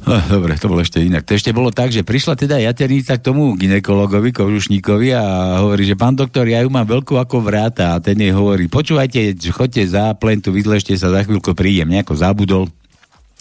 Ah, 0.05 0.21
dobre, 0.29 0.53
to 0.61 0.69
bolo 0.69 0.85
ešte 0.85 1.01
inak. 1.01 1.25
To 1.25 1.33
ešte 1.33 1.57
bolo 1.57 1.73
tak, 1.73 1.89
že 1.89 2.05
prišla 2.05 2.37
teda 2.37 2.61
jaternica 2.61 3.17
k 3.17 3.25
tomu 3.25 3.57
ginekologovi, 3.57 4.37
kožušníkovi 4.37 5.17
a 5.17 5.25
hovorí, 5.65 5.89
že 5.89 5.97
pán 5.97 6.13
doktor, 6.13 6.45
ja 6.45 6.61
ju 6.61 6.69
mám 6.69 6.85
veľkú 6.85 7.17
ako 7.17 7.41
vráta 7.41 7.97
a 7.97 8.03
ten 8.05 8.21
jej 8.21 8.37
hovorí, 8.37 8.69
počúvajte, 8.69 9.33
chodte 9.49 9.81
za 9.89 10.13
plentu, 10.21 10.53
vyzlešte 10.53 10.93
sa, 11.01 11.09
za 11.09 11.25
chvíľku 11.25 11.57
prídem, 11.57 11.89
nejako 11.89 12.21
zabudol. 12.21 12.69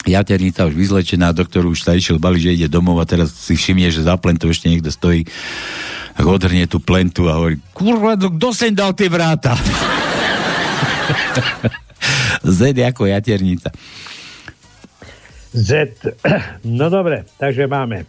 Jaternica 0.07 0.63
už 0.63 0.75
vyzlečená, 0.75 1.35
doktor 1.35 1.67
už 1.67 1.83
sa 1.83 1.99
išiel 1.99 2.15
bali, 2.15 2.39
že 2.39 2.55
ide 2.55 2.71
domov 2.71 3.03
a 3.03 3.05
teraz 3.07 3.35
si 3.35 3.59
všimne, 3.59 3.91
že 3.91 4.07
za 4.07 4.15
plentu 4.15 4.47
ešte 4.47 4.71
niekto 4.71 4.87
stojí 4.87 5.27
tak 6.15 6.27
odhrnie 6.27 6.63
tú 6.71 6.79
plentu 6.79 7.27
a 7.27 7.43
hovorí, 7.43 7.59
kurva, 7.75 8.15
no 8.15 8.31
kto 8.39 8.55
sem 8.55 8.71
dal 8.71 8.95
tie 8.95 9.11
vráta? 9.11 9.59
Z 12.43 12.75
je 12.75 12.83
ako 12.83 13.07
jaternica. 13.07 13.71
Z. 15.53 15.69
No 16.65 16.89
dobre, 16.89 17.25
takže 17.37 17.69
máme. 17.69 18.05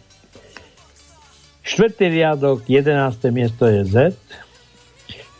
Štvrtý 1.65 2.09
riadok, 2.09 2.65
11. 2.69 3.29
miesto 3.33 3.65
je 3.65 3.85
Z. 3.85 3.95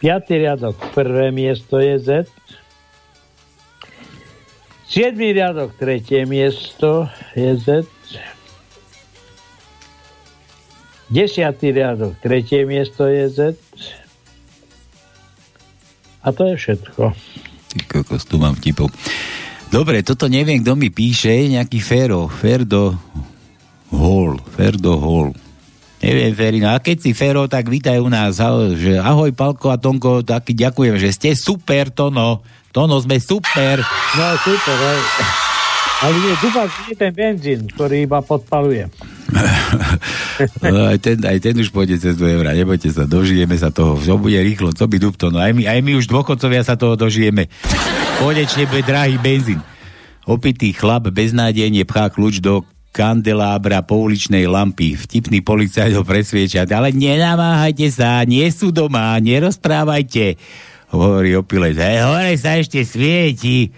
Piatý 0.02 0.38
riadok, 0.42 0.78
prvé 0.94 1.34
miesto 1.34 1.82
je 1.82 1.98
Z. 2.00 2.10
Siedmý 4.86 5.34
riadok, 5.34 5.74
tretie 5.78 6.26
miesto 6.30 7.10
je 7.34 7.58
Z. 7.58 7.68
Desiatý 11.10 11.74
riadok, 11.74 12.18
tretie 12.22 12.66
miesto 12.66 13.06
je 13.10 13.30
Z. 13.30 13.40
A 16.26 16.34
to 16.34 16.50
je 16.50 16.56
všetko. 16.58 17.14
Ty 17.70 18.18
tu 18.26 18.38
mám 18.42 18.58
vtipov. 18.58 18.90
Dobre, 19.76 20.08
toto 20.08 20.32
neviem, 20.32 20.64
kto 20.64 20.80
mi 20.80 20.88
píše, 20.88 21.52
nejaký 21.52 21.84
Fero, 21.84 22.32
Ferdo 22.32 22.96
Hall, 23.92 24.40
Ferdo 24.56 24.96
Hall. 24.96 25.36
Neviem, 26.00 26.32
Ferino, 26.32 26.72
a 26.72 26.80
keď 26.80 27.04
si 27.04 27.12
Fero, 27.12 27.44
tak 27.52 27.68
vítaj 27.68 28.00
u 28.00 28.08
nás, 28.08 28.40
že 28.80 28.96
ahoj 28.96 29.36
Palko 29.36 29.68
a 29.68 29.76
Tonko, 29.76 30.24
taky 30.24 30.56
ďakujem, 30.56 30.96
že 30.96 31.12
ste 31.12 31.30
super, 31.36 31.92
Tono. 31.92 32.40
Tono, 32.72 33.04
sme 33.04 33.20
super. 33.20 33.84
No 34.16 34.26
super, 34.48 34.78
aj. 34.80 35.45
Ale 36.06 36.22
nie, 36.22 36.34
že 36.38 36.50
nie 36.86 36.94
ten 36.94 37.14
benzín, 37.18 37.60
ktorý 37.66 38.06
iba 38.06 38.22
podpaluje. 38.22 38.94
No, 40.62 40.86
aj, 40.94 41.02
ten, 41.02 41.18
aj 41.18 41.38
ten 41.42 41.58
už 41.58 41.74
pôjde 41.74 41.98
cez 41.98 42.14
2 42.14 42.38
eurá, 42.38 42.54
nebojte 42.54 42.94
sa, 42.94 43.10
dožijeme 43.10 43.58
sa 43.58 43.74
toho, 43.74 43.98
to 43.98 44.22
bude 44.22 44.38
rýchlo, 44.38 44.70
co 44.70 44.86
by 44.86 45.02
dupto, 45.02 45.34
no 45.34 45.42
aj 45.42 45.58
my, 45.58 45.66
aj 45.66 45.80
my 45.82 45.98
už 45.98 46.06
dôchodcovia 46.06 46.62
sa 46.62 46.78
toho 46.78 46.94
dožijeme. 46.94 47.50
Konečne 48.22 48.70
bude 48.70 48.86
drahý 48.86 49.18
benzín. 49.18 49.66
Opitý 50.30 50.78
chlap 50.78 51.10
beznádejne 51.10 51.82
pchá 51.90 52.14
kľúč 52.14 52.38
do 52.38 52.62
kandelábra 52.94 53.82
pouličnej 53.82 54.46
lampy. 54.46 54.94
Vtipný 54.94 55.42
policajt 55.42 55.98
ho 55.98 56.06
presvieča, 56.06 56.70
ale 56.70 56.94
nenamáhajte 56.94 57.90
sa, 57.90 58.22
nie 58.30 58.46
sú 58.54 58.70
doma, 58.70 59.18
nerozprávajte. 59.18 60.38
Hovorí 60.94 61.34
opilec, 61.34 61.82
hore 61.82 62.38
sa 62.38 62.62
ešte 62.62 62.86
svieti. 62.86 63.74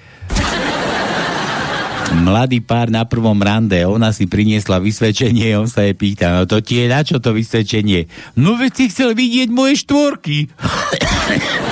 Mladý 2.07 2.63
pár 2.63 2.87
na 2.87 3.03
prvom 3.03 3.35
rande, 3.35 3.83
ona 3.83 4.15
si 4.15 4.31
priniesla 4.31 4.79
vysvedčenie, 4.79 5.59
on 5.59 5.67
sa 5.67 5.83
jej 5.83 5.91
pýta, 5.91 6.31
no 6.31 6.47
to 6.47 6.63
ti 6.63 6.79
je 6.79 6.87
na 6.87 7.03
čo 7.03 7.19
to 7.19 7.35
vysvedčenie? 7.35 8.07
No 8.39 8.55
veď 8.55 8.71
si 8.79 8.85
chcel 8.87 9.11
vidieť 9.11 9.51
moje 9.51 9.83
štvorky. 9.83 10.47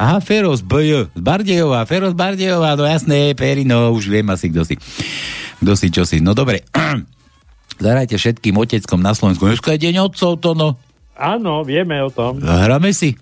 Aha, 0.00 0.16
Fero 0.24 0.56
z 0.56 0.64
BJ, 0.64 1.12
z 1.12 1.20
Bardejová, 1.20 1.84
Fero 1.84 2.08
z 2.08 2.16
Bardejová, 2.16 2.72
no 2.76 2.88
jasné, 2.88 3.36
Peri, 3.36 3.68
no 3.68 3.92
už 3.92 4.08
viem 4.08 4.24
asi, 4.32 4.48
kto 4.48 4.64
si. 4.64 4.80
Kto 5.60 5.72
si, 5.76 5.92
čo 5.92 6.08
si. 6.08 6.24
No 6.24 6.32
dobre, 6.32 6.64
zahrajte 7.84 8.16
všetkým 8.16 8.56
oteckom 8.56 9.00
na 9.00 9.12
Slovensku. 9.12 9.44
Dneska 9.44 9.76
je 9.76 9.84
deň 9.88 9.96
otcov, 10.00 10.40
to 10.40 10.56
no. 10.56 10.80
Áno, 11.20 11.60
vieme 11.68 12.00
o 12.00 12.08
tom. 12.08 12.40
Zahráme 12.40 12.96
si. 12.96 13.20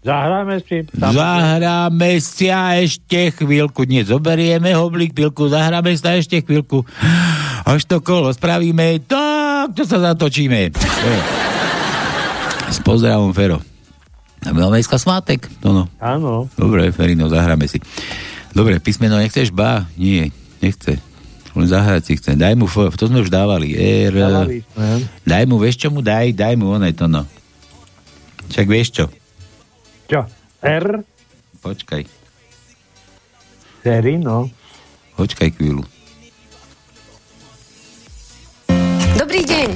Zahráme 0.00 0.64
si. 0.64 0.88
Zahráme 0.96 2.10
si 2.24 2.48
a 2.48 2.80
ešte 2.80 3.36
chvíľku. 3.36 3.84
Nie, 3.84 4.00
zoberieme 4.00 4.72
hoblík 4.72 5.12
chvíľku, 5.12 5.52
zahráme 5.52 5.92
sa 5.92 6.16
ešte 6.16 6.40
chvíľku. 6.40 6.88
Až 7.68 7.84
to 7.84 8.00
kolo 8.00 8.32
spravíme, 8.32 9.04
tak 9.04 9.76
to 9.76 9.84
sa 9.84 10.00
zatočíme. 10.00 10.72
S 12.72 12.78
pozdravom, 12.80 13.36
Fero. 13.36 13.60
A 14.40 14.56
my 14.56 14.64
máme 14.64 14.80
dneska 14.80 14.96
svátek. 14.96 15.44
No, 15.60 15.76
no. 15.76 15.84
Áno. 16.00 16.48
Dobre, 16.56 16.88
Ferino, 16.96 17.28
zahráme 17.28 17.68
si. 17.68 17.76
Dobre, 18.56 18.80
písmeno 18.80 19.20
nechceš? 19.20 19.52
Ba, 19.52 19.84
nie, 20.00 20.32
nechce. 20.64 20.96
Len 21.52 21.66
zahrať 21.68 22.02
si 22.08 22.12
chce. 22.16 22.40
Daj 22.40 22.56
mu, 22.56 22.64
F, 22.64 22.96
to 22.96 23.04
sme 23.04 23.20
už 23.20 23.28
dávali. 23.28 23.76
R, 23.76 24.16
Dávali 24.16 24.64
sme. 24.64 25.04
daj 25.28 25.44
mu, 25.44 25.60
vieš 25.60 25.76
čo 25.76 25.88
mu 25.92 26.00
daj? 26.00 26.32
Daj 26.32 26.56
mu 26.56 26.72
oné 26.72 26.96
to 26.96 27.04
no. 27.04 27.28
Však 28.48 28.64
vieš 28.64 28.88
čo? 28.96 29.04
Čo? 30.10 30.26
R? 30.66 30.86
Počkaj, 31.62 32.02
Serino. 33.86 34.50
počkaj 35.14 35.54
chvíľu. 35.54 35.86
Dobrý 39.14 39.46
deň. 39.46 39.68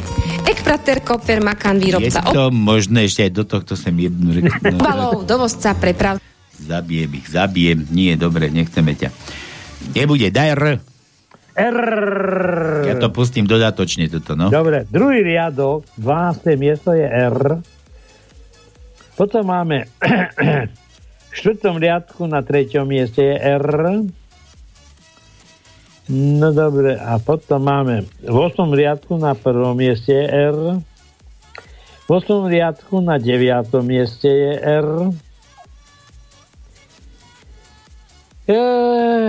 Ekprater 0.44 1.06
Koper 1.06 1.38
Makan 1.38 1.78
Je 1.78 1.82
výrobca 1.86 2.20
to 2.34 2.50
možné 2.50 3.06
ešte 3.06 3.30
aj 3.30 3.32
do 3.32 3.44
tohto 3.46 3.78
sem 3.78 3.94
jednu 3.94 4.34
rek- 4.34 4.50
no, 4.50 4.74
obalov, 4.82 5.22
dovozca 5.22 5.70
preprav. 5.78 6.18
Zabijem 6.58 7.14
ich, 7.14 7.30
zabijem. 7.30 7.86
Nie, 7.94 8.18
dobre, 8.18 8.50
nechceme 8.50 8.98
ťa. 8.98 9.14
Nebude, 9.94 10.34
daj 10.34 10.48
R. 10.58 10.64
R. 11.54 11.78
Ja 12.90 12.94
to 12.98 13.14
pustím 13.14 13.46
dodatočne 13.46 14.10
toto, 14.10 14.34
no. 14.34 14.50
Dobre, 14.50 14.82
druhý 14.90 15.22
riadok, 15.22 15.86
12. 15.94 16.58
miesto 16.58 16.90
je 16.90 17.06
R. 17.06 17.62
Potom 19.14 19.46
máme 19.46 19.86
v 21.30 21.34
štvrtom 21.34 21.78
riadku 21.78 22.26
na 22.26 22.42
treťom 22.42 22.82
mieste 22.86 23.22
je 23.22 23.36
R. 23.38 23.70
No 26.10 26.48
dobre, 26.52 27.00
a 27.00 27.16
potom 27.16 27.64
máme 27.64 28.04
v 28.20 28.36
8. 28.36 28.60
riadku 28.74 29.16
na 29.16 29.32
prvom 29.32 29.72
mieste 29.72 30.12
je 30.12 30.26
R. 30.28 30.58
V 32.04 32.10
8. 32.10 32.50
riadku 32.50 33.00
na 33.00 33.16
9. 33.16 33.72
mieste 33.86 34.28
je 34.28 34.52
R. 34.60 34.88
E, 38.44 38.60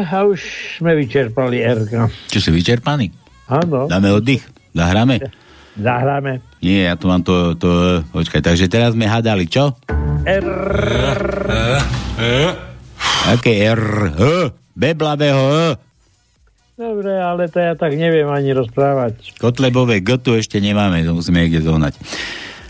a 0.03 0.17
už 0.27 0.39
sme 0.83 0.91
vyčerpali 0.99 1.63
R. 1.63 1.87
Čo 2.27 2.39
si 2.43 2.49
vyčerpaný? 2.51 3.07
Áno, 3.47 3.87
Dáme 3.87 4.11
oddych? 4.11 4.43
Zahráme? 4.75 5.44
Zahráme. 5.79 6.43
Nie, 6.63 6.91
ja 6.91 6.95
tu 6.95 7.11
mám 7.11 7.21
to, 7.21 7.55
to, 7.59 8.01
počkaj, 8.11 8.41
takže 8.41 8.71
teraz 8.71 8.95
sme 8.95 9.05
hádali, 9.05 9.45
čo? 9.47 9.75
R. 10.25 10.47
Aké 13.29 13.53
R? 13.69 13.83
H? 14.15 14.21
Beblavého? 14.75 15.75
Dobre, 16.75 17.15
ale 17.15 17.47
to 17.47 17.63
ja 17.63 17.71
tak 17.79 17.95
neviem 17.95 18.27
ani 18.27 18.51
rozprávať. 18.51 19.39
Kotlebové 19.39 20.03
G 20.03 20.19
tu 20.19 20.35
ešte 20.35 20.59
nemáme, 20.59 21.07
to 21.07 21.15
musíme 21.15 21.47
niekde 21.47 21.63
zohnať. 21.63 21.95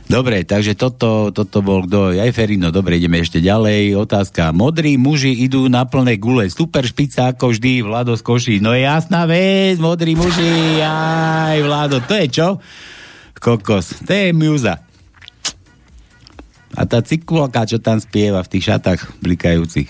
Dobre, 0.05 0.45
takže 0.45 0.77
toto, 0.77 1.33
toto 1.33 1.65
bol 1.65 1.89
kto? 1.89 2.13
Aj 2.13 2.29
Ferino, 2.29 2.69
dobre, 2.69 3.01
ideme 3.01 3.25
ešte 3.25 3.41
ďalej. 3.41 3.97
Otázka. 3.97 4.53
Modrí 4.53 5.01
muži 5.01 5.33
idú 5.33 5.65
na 5.65 5.89
plné 5.89 6.21
gule. 6.21 6.45
Super 6.45 6.85
špica 6.85 7.33
ako 7.33 7.49
vždy, 7.49 7.81
Vlado 7.81 8.13
z 8.13 8.21
Koší. 8.21 8.55
No 8.61 8.77
je 8.77 8.85
jasná 8.85 9.25
vec, 9.25 9.81
modrí 9.81 10.13
muži. 10.13 10.77
Aj, 10.85 11.57
Vlado, 11.65 12.05
to 12.05 12.13
je 12.21 12.27
čo? 12.29 12.61
Kokos, 13.39 14.01
to 14.05 14.13
je 14.13 14.33
muza. 14.33 14.81
A 16.75 16.83
tá 16.83 16.99
cikulka, 16.99 17.63
čo 17.63 17.79
tam 17.79 17.99
spieva 18.03 18.43
v 18.43 18.51
tých 18.51 18.67
šatách 18.67 19.23
blikajúcich. 19.23 19.87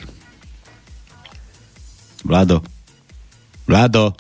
Vlado. 2.26 2.62
Vlado. 3.66 4.14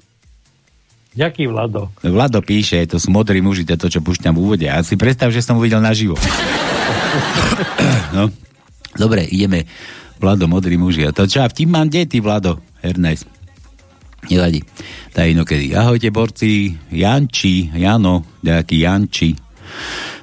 Jaký 1.15 1.47
Vlado? 1.47 1.93
Vlado 2.01 2.41
píše, 2.41 2.83
to 2.89 2.97
sú 2.99 3.13
modrí 3.13 3.39
muži, 3.39 3.63
to 3.63 3.87
čo 3.87 4.01
púšťam 4.01 4.35
v 4.35 4.41
úvode. 4.41 4.67
A 4.67 4.81
si 4.81 4.97
predstav, 4.97 5.29
že 5.29 5.45
som 5.45 5.55
ho 5.55 5.61
videl 5.63 5.79
naživo. 5.79 6.17
no. 8.17 8.33
Dobre, 8.97 9.23
ideme. 9.29 9.69
Vlado, 10.19 10.49
modrí 10.49 10.75
muži. 10.75 11.05
A 11.05 11.13
to 11.13 11.29
čo, 11.29 11.43
a 11.43 11.47
vtip 11.47 11.69
mám 11.69 11.87
kde, 11.87 12.07
ty 12.09 12.17
Vlado? 12.19 12.59
Ernest. 12.81 13.34
Nevadí. 14.29 14.61
Daj 15.13 15.31
inokedy. 15.31 15.75
Ahojte, 15.77 16.11
borci. 16.11 16.75
Janči, 16.91 17.71
Jano, 17.73 18.25
nejaký 18.41 18.83
Janči. 18.83 19.45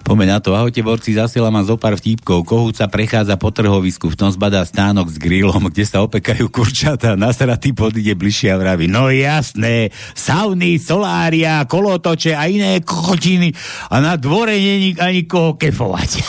Poďme 0.03 0.27
na 0.27 0.43
to. 0.43 0.59
Ahojte, 0.59 0.83
borci, 0.83 1.15
zasiela 1.15 1.49
mám 1.55 1.63
zo 1.63 1.79
pár 1.79 1.95
vtípkov. 1.95 2.43
Kohút 2.43 2.75
sa 2.75 2.91
prechádza 2.91 3.39
po 3.39 3.55
trhovisku, 3.55 4.11
v 4.11 4.19
tom 4.19 4.31
zbadá 4.35 4.67
stánok 4.67 5.15
s 5.15 5.17
grillom, 5.17 5.71
kde 5.71 5.87
sa 5.87 6.03
opekajú 6.03 6.51
kurčatá. 6.51 7.15
Nasratý 7.15 7.71
podíde 7.71 8.19
bližšie 8.19 8.51
a 8.51 8.59
vraví, 8.59 8.91
no 8.91 9.15
jasné, 9.15 9.95
sauny, 10.19 10.83
solária, 10.83 11.63
kolotoče 11.71 12.35
a 12.35 12.51
iné 12.51 12.83
kochotiny 12.83 13.55
a 13.95 14.03
na 14.03 14.19
dvore 14.19 14.59
není 14.59 14.99
ani 14.99 15.23
koho 15.23 15.55
kefovať. 15.55 16.11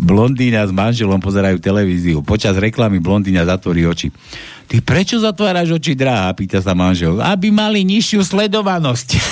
Blondína 0.00 0.64
s 0.64 0.72
manželom 0.72 1.20
pozerajú 1.20 1.60
televíziu. 1.60 2.24
Počas 2.24 2.56
reklamy 2.56 3.02
blondína 3.02 3.44
zatvorí 3.44 3.84
oči. 3.84 4.08
Ty 4.70 4.78
prečo 4.86 5.18
zatváraš 5.18 5.82
oči, 5.82 5.98
drahá? 5.98 6.30
Pýta 6.30 6.62
sa 6.62 6.78
manžel. 6.78 7.18
Aby 7.18 7.50
mali 7.50 7.82
nižšiu 7.82 8.22
sledovanosť. 8.22 9.18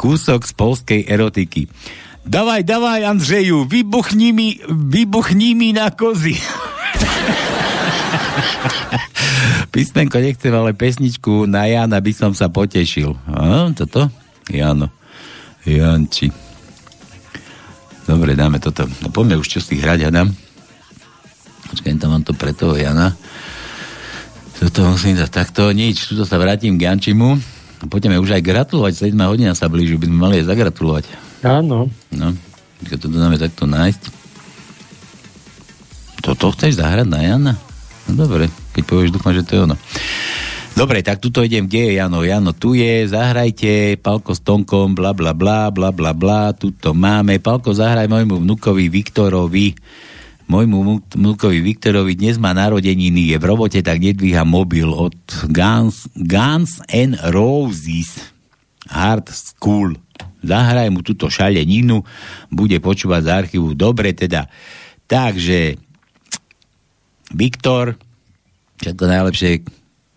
Kúsok 0.00 0.44
z 0.44 0.52
polskej 0.52 1.00
erotiky. 1.08 1.64
Davaj, 2.28 2.60
davaj, 2.68 3.08
Andreju, 3.08 3.64
vybuchni 3.64 4.36
mi, 4.36 4.60
vybuchni 4.68 5.56
mi 5.56 5.72
na 5.72 5.88
kozy. 5.88 6.36
Písmenko 9.72 10.20
nechcem, 10.20 10.52
ale 10.52 10.76
pesničku 10.76 11.48
na 11.48 11.64
Jana 11.64 12.04
by 12.04 12.12
som 12.12 12.36
sa 12.36 12.52
potešil. 12.52 13.16
A, 13.32 13.72
toto? 13.72 14.12
Jano. 14.52 14.92
Janči. 15.64 16.28
Dobre, 18.04 18.36
dáme 18.36 18.60
toto. 18.60 18.84
No 19.00 19.08
poďme 19.08 19.40
už 19.40 19.56
čo 19.56 19.64
si 19.64 19.80
hrať, 19.80 20.12
Adam. 20.12 20.28
Počkaj, 21.70 21.98
tam 21.98 22.14
mám 22.14 22.22
to 22.22 22.32
pre 22.32 22.54
toho 22.54 22.78
Jana. 22.78 23.14
Toto 24.56 24.88
musím 24.88 25.20
dať 25.20 25.30
takto. 25.30 25.68
Nič, 25.74 26.08
tuto 26.08 26.24
sa 26.24 26.40
vrátim 26.40 26.80
k 26.80 26.88
Jančimu. 26.88 27.36
Poďme 27.92 28.16
už 28.16 28.40
aj 28.40 28.42
gratulovať, 28.42 29.12
7 29.12 29.28
hodina 29.28 29.52
sa 29.52 29.68
blíži, 29.68 30.00
by 30.00 30.08
sme 30.08 30.18
mali 30.18 30.34
aj 30.40 30.48
zagratulovať. 30.48 31.04
Áno. 31.44 31.92
No, 32.08 32.28
keď 32.88 32.96
to 33.04 33.06
dáme 33.12 33.36
takto 33.36 33.68
nájsť. 33.68 34.02
Toto 36.24 36.50
chceš 36.56 36.80
zahrať 36.80 37.06
na 37.06 37.20
Jana? 37.20 37.54
No 38.08 38.26
dobre, 38.26 38.48
keď 38.72 38.82
povieš, 38.88 39.12
dúfam, 39.12 39.36
že 39.36 39.44
to 39.44 39.52
je 39.54 39.60
ono. 39.68 39.76
Dobre, 40.76 41.00
tak 41.00 41.24
tuto 41.24 41.40
idem, 41.40 41.68
kde 41.68 41.88
je 41.88 41.92
Jano? 42.00 42.20
Jano 42.20 42.52
tu 42.56 42.76
je, 42.76 43.08
zahrajte, 43.08 43.96
Palko 44.00 44.36
s 44.36 44.44
Tonkom, 44.44 44.92
bla 44.92 45.16
bla 45.16 45.32
bla, 45.32 45.72
bla 45.72 45.88
bla 45.92 46.12
bla, 46.12 46.52
tuto 46.56 46.92
máme. 46.92 47.40
Palko, 47.40 47.76
zahraj 47.76 48.08
môjmu 48.08 48.44
vnukovi 48.44 48.88
Viktorovi, 48.92 49.72
môjmu 50.46 50.78
mu- 50.82 51.02
vnukovi 51.02 51.58
Viktorovi, 51.62 52.14
dnes 52.14 52.38
má 52.38 52.54
narodeniny, 52.54 53.34
je 53.34 53.36
v 53.38 53.44
robote, 53.44 53.78
tak 53.82 53.98
nedvíha 53.98 54.46
mobil 54.46 54.86
od 54.86 55.18
Guns, 55.50 56.06
Guns 56.14 56.78
and 56.90 57.18
Roses. 57.34 58.34
Hard 58.86 59.26
School. 59.34 59.98
Zahraj 60.46 60.94
mu 60.94 61.02
túto 61.02 61.26
šaleninu, 61.26 62.06
bude 62.54 62.78
počúvať 62.78 63.20
z 63.26 63.30
archívu. 63.34 63.74
Dobre 63.74 64.14
teda. 64.14 64.46
Takže 65.10 65.74
Viktor, 67.34 67.98
všetko 68.78 69.04
najlepšie 69.10 69.66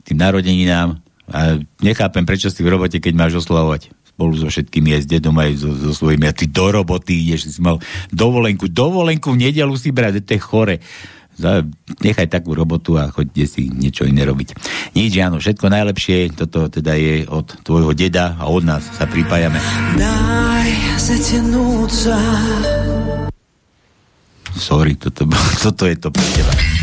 tým 0.05 0.17
narodeninám. 0.21 1.01
A 1.29 1.61
nechápem, 1.81 2.25
prečo 2.25 2.49
si 2.49 2.61
v 2.61 2.73
robote, 2.73 3.01
keď 3.01 3.13
máš 3.17 3.41
oslavovať 3.41 3.89
bol 4.19 4.35
so 4.35 4.51
všetkými 4.51 4.99
aj 4.99 5.01
s 5.01 5.07
dedom, 5.07 5.31
aj 5.39 5.63
so, 5.63 5.71
so 5.71 5.91
svojimi. 5.95 6.27
A 6.27 6.35
ty 6.35 6.43
do 6.51 6.67
roboty 6.67 7.15
ideš, 7.15 7.55
si 7.55 7.63
mal 7.63 7.79
dovolenku. 8.11 8.67
Dovolenku 8.67 9.31
v 9.31 9.47
nedelu 9.47 9.71
si 9.79 9.95
brať, 9.95 10.19
to 10.27 10.35
je 10.35 10.41
chore. 10.43 10.75
Nechaj 12.03 12.27
takú 12.27 12.51
robotu 12.51 12.99
a 12.99 13.07
choď 13.07 13.47
si 13.47 13.71
niečo 13.71 14.03
iné 14.03 14.27
robiť. 14.27 14.59
Nič, 14.91 15.15
áno, 15.23 15.39
všetko 15.39 15.71
najlepšie. 15.71 16.35
Toto 16.35 16.67
teda 16.67 16.99
je 16.99 17.23
od 17.31 17.63
tvojho 17.63 17.95
deda 17.95 18.35
a 18.35 18.51
od 18.51 18.67
nás 18.67 18.83
sa 18.83 19.07
pripájame. 19.07 19.63
Sorry, 24.59 24.99
toto, 24.99 25.31
toto 25.63 25.87
je 25.87 25.95
to 25.95 26.11
pre 26.11 26.27
teba. 26.35 26.78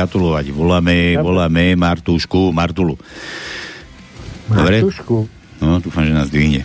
Gratulovať. 0.00 0.48
Voláme, 0.56 1.20
voláme 1.20 1.76
Martušku, 1.76 2.56
Martulu. 2.56 2.96
Dobre? 4.48 4.80
Martušku. 4.80 5.28
No, 5.60 5.76
dúfam, 5.76 6.08
že 6.08 6.16
nás 6.16 6.32
dvihne. 6.32 6.64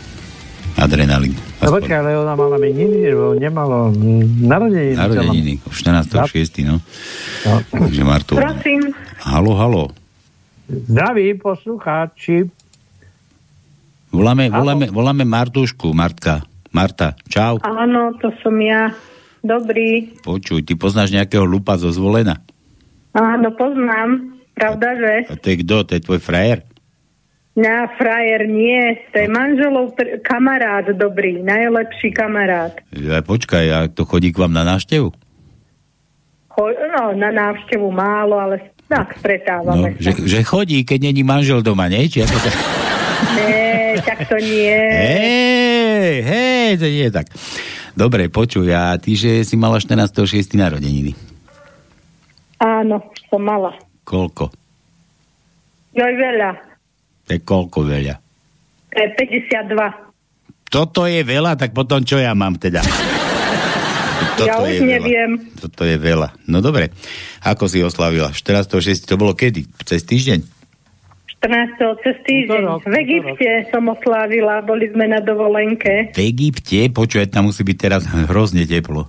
Adrenalín. 0.79 1.35
No 1.63 1.71
počkaj, 1.71 2.03
ale 2.03 2.19
ona 2.19 2.35
mala 2.35 2.59
meniny, 2.59 3.11
lebo 3.11 3.35
nemalo 3.35 3.91
mm, 3.91 4.43
narodeniny. 4.43 4.95
Narodeniny, 4.99 5.53
14.6. 5.67 6.67
No. 6.67 6.79
No. 7.47 7.55
Takže 7.63 8.03
Martu. 8.03 8.33
Prosím, 8.35 8.91
Halo, 9.23 9.55
halo. 9.55 9.83
Zdraví 10.67 11.35
poslucháči. 11.39 12.47
Voláme, 14.11 14.47
voláme, 14.51 14.85
voláme 14.91 15.23
Martušku, 15.27 15.91
Martka. 15.91 16.43
Marta, 16.75 17.15
čau. 17.31 17.59
áno, 17.63 18.15
to 18.19 18.31
som 18.43 18.55
ja. 18.59 18.91
Dobrý. 19.45 20.11
Počuj, 20.25 20.65
ty 20.65 20.73
poznáš 20.75 21.13
nejakého 21.13 21.45
lupa 21.45 21.77
zo 21.77 21.93
zvolena? 21.93 22.44
Áno, 23.15 23.47
poznám. 23.51 24.35
Pravda, 24.51 24.87
že? 24.93 25.13
A 25.25 25.35
to 25.35 25.47
je 25.47 25.57
kto? 25.61 25.75
To 25.81 25.91
je 25.91 26.01
tvoj 26.01 26.19
frajer? 26.19 26.67
Na 27.55 27.87
frajer 27.89 28.43
nie. 28.45 28.99
To 29.09 29.17
je 29.17 29.27
manželov 29.27 29.95
pr- 29.95 30.19
kamarát 30.19 30.83
dobrý. 30.89 31.39
Najlepší 31.39 32.11
kamarát. 32.11 32.75
Ja, 32.91 33.19
počkaj, 33.19 33.65
a 33.67 33.79
to 33.87 34.03
chodí 34.03 34.31
k 34.31 34.39
vám 34.39 34.51
na 34.51 34.63
návštevu? 34.65 35.15
Cho- 36.49 36.75
no, 36.89 37.11
na 37.13 37.31
návštevu 37.31 37.87
málo, 37.89 38.35
ale 38.37 38.55
tak 38.85 39.11
No, 39.11 39.17
stretávame 39.17 39.97
že, 39.97 40.11
sa. 40.13 40.19
že 40.21 40.39
chodí, 40.43 40.83
keď 40.83 41.09
není 41.09 41.23
manžel 41.23 41.59
doma, 41.59 41.87
nie? 41.87 42.05
Či 42.05 42.21
ako 42.21 42.37
to... 42.37 42.49
Nie, 43.33 43.97
tak 43.97 44.29
to 44.29 44.37
nie. 44.37 44.77
Hej, 44.77 46.13
hej, 46.21 46.69
to 46.77 46.85
nie 46.85 47.03
je 47.07 47.13
tak. 47.13 47.27
Dobre, 47.91 48.27
počuj, 48.27 48.67
a 48.69 48.93
ty, 48.95 49.15
že 49.15 49.41
si 49.41 49.55
mala 49.55 49.79
14.6. 49.79 50.21
narodeniny. 50.53 51.15
Áno, 52.59 53.11
som 53.27 53.41
mala. 53.43 53.75
Koľko? 54.07 54.51
Joj, 55.95 56.13
veľa. 56.15 56.51
Je 57.25 57.39
koľko 57.41 57.87
veľa? 57.87 58.15
To 58.91 58.97
je 58.99 59.09
52. 59.15 60.05
Toto 60.71 61.07
je 61.07 61.21
veľa, 61.23 61.55
tak 61.55 61.71
potom 61.71 62.03
čo 62.03 62.19
ja 62.19 62.35
mám 62.35 62.59
teda? 62.59 62.83
ja 64.47 64.59
už 64.59 64.75
je 64.75 64.79
veľa. 64.83 64.91
neviem. 64.99 65.31
Toto 65.55 65.87
je 65.87 65.95
veľa. 65.95 66.35
No 66.51 66.59
dobre. 66.59 66.91
Ako 67.43 67.67
si 67.71 67.79
oslavila? 67.83 68.31
14.6. 68.31 69.07
to 69.07 69.15
bolo 69.15 69.35
kedy? 69.35 69.67
Cez 69.87 70.03
týždeň? 70.03 70.55
14. 71.45 72.01
cez 72.01 72.15
týždeň. 72.25 72.63
V 72.81 72.95
Egypte 73.05 73.49
som 73.69 73.85
oslávila, 73.85 74.65
boli 74.65 74.89
sme 74.89 75.05
na 75.05 75.21
dovolenke. 75.21 76.09
V 76.11 76.19
Egypte? 76.25 76.89
Počuj, 76.89 77.29
tam 77.29 77.53
musí 77.53 77.61
byť 77.61 77.77
teraz 77.77 78.01
hrozne 78.09 78.65
teplo. 78.65 79.05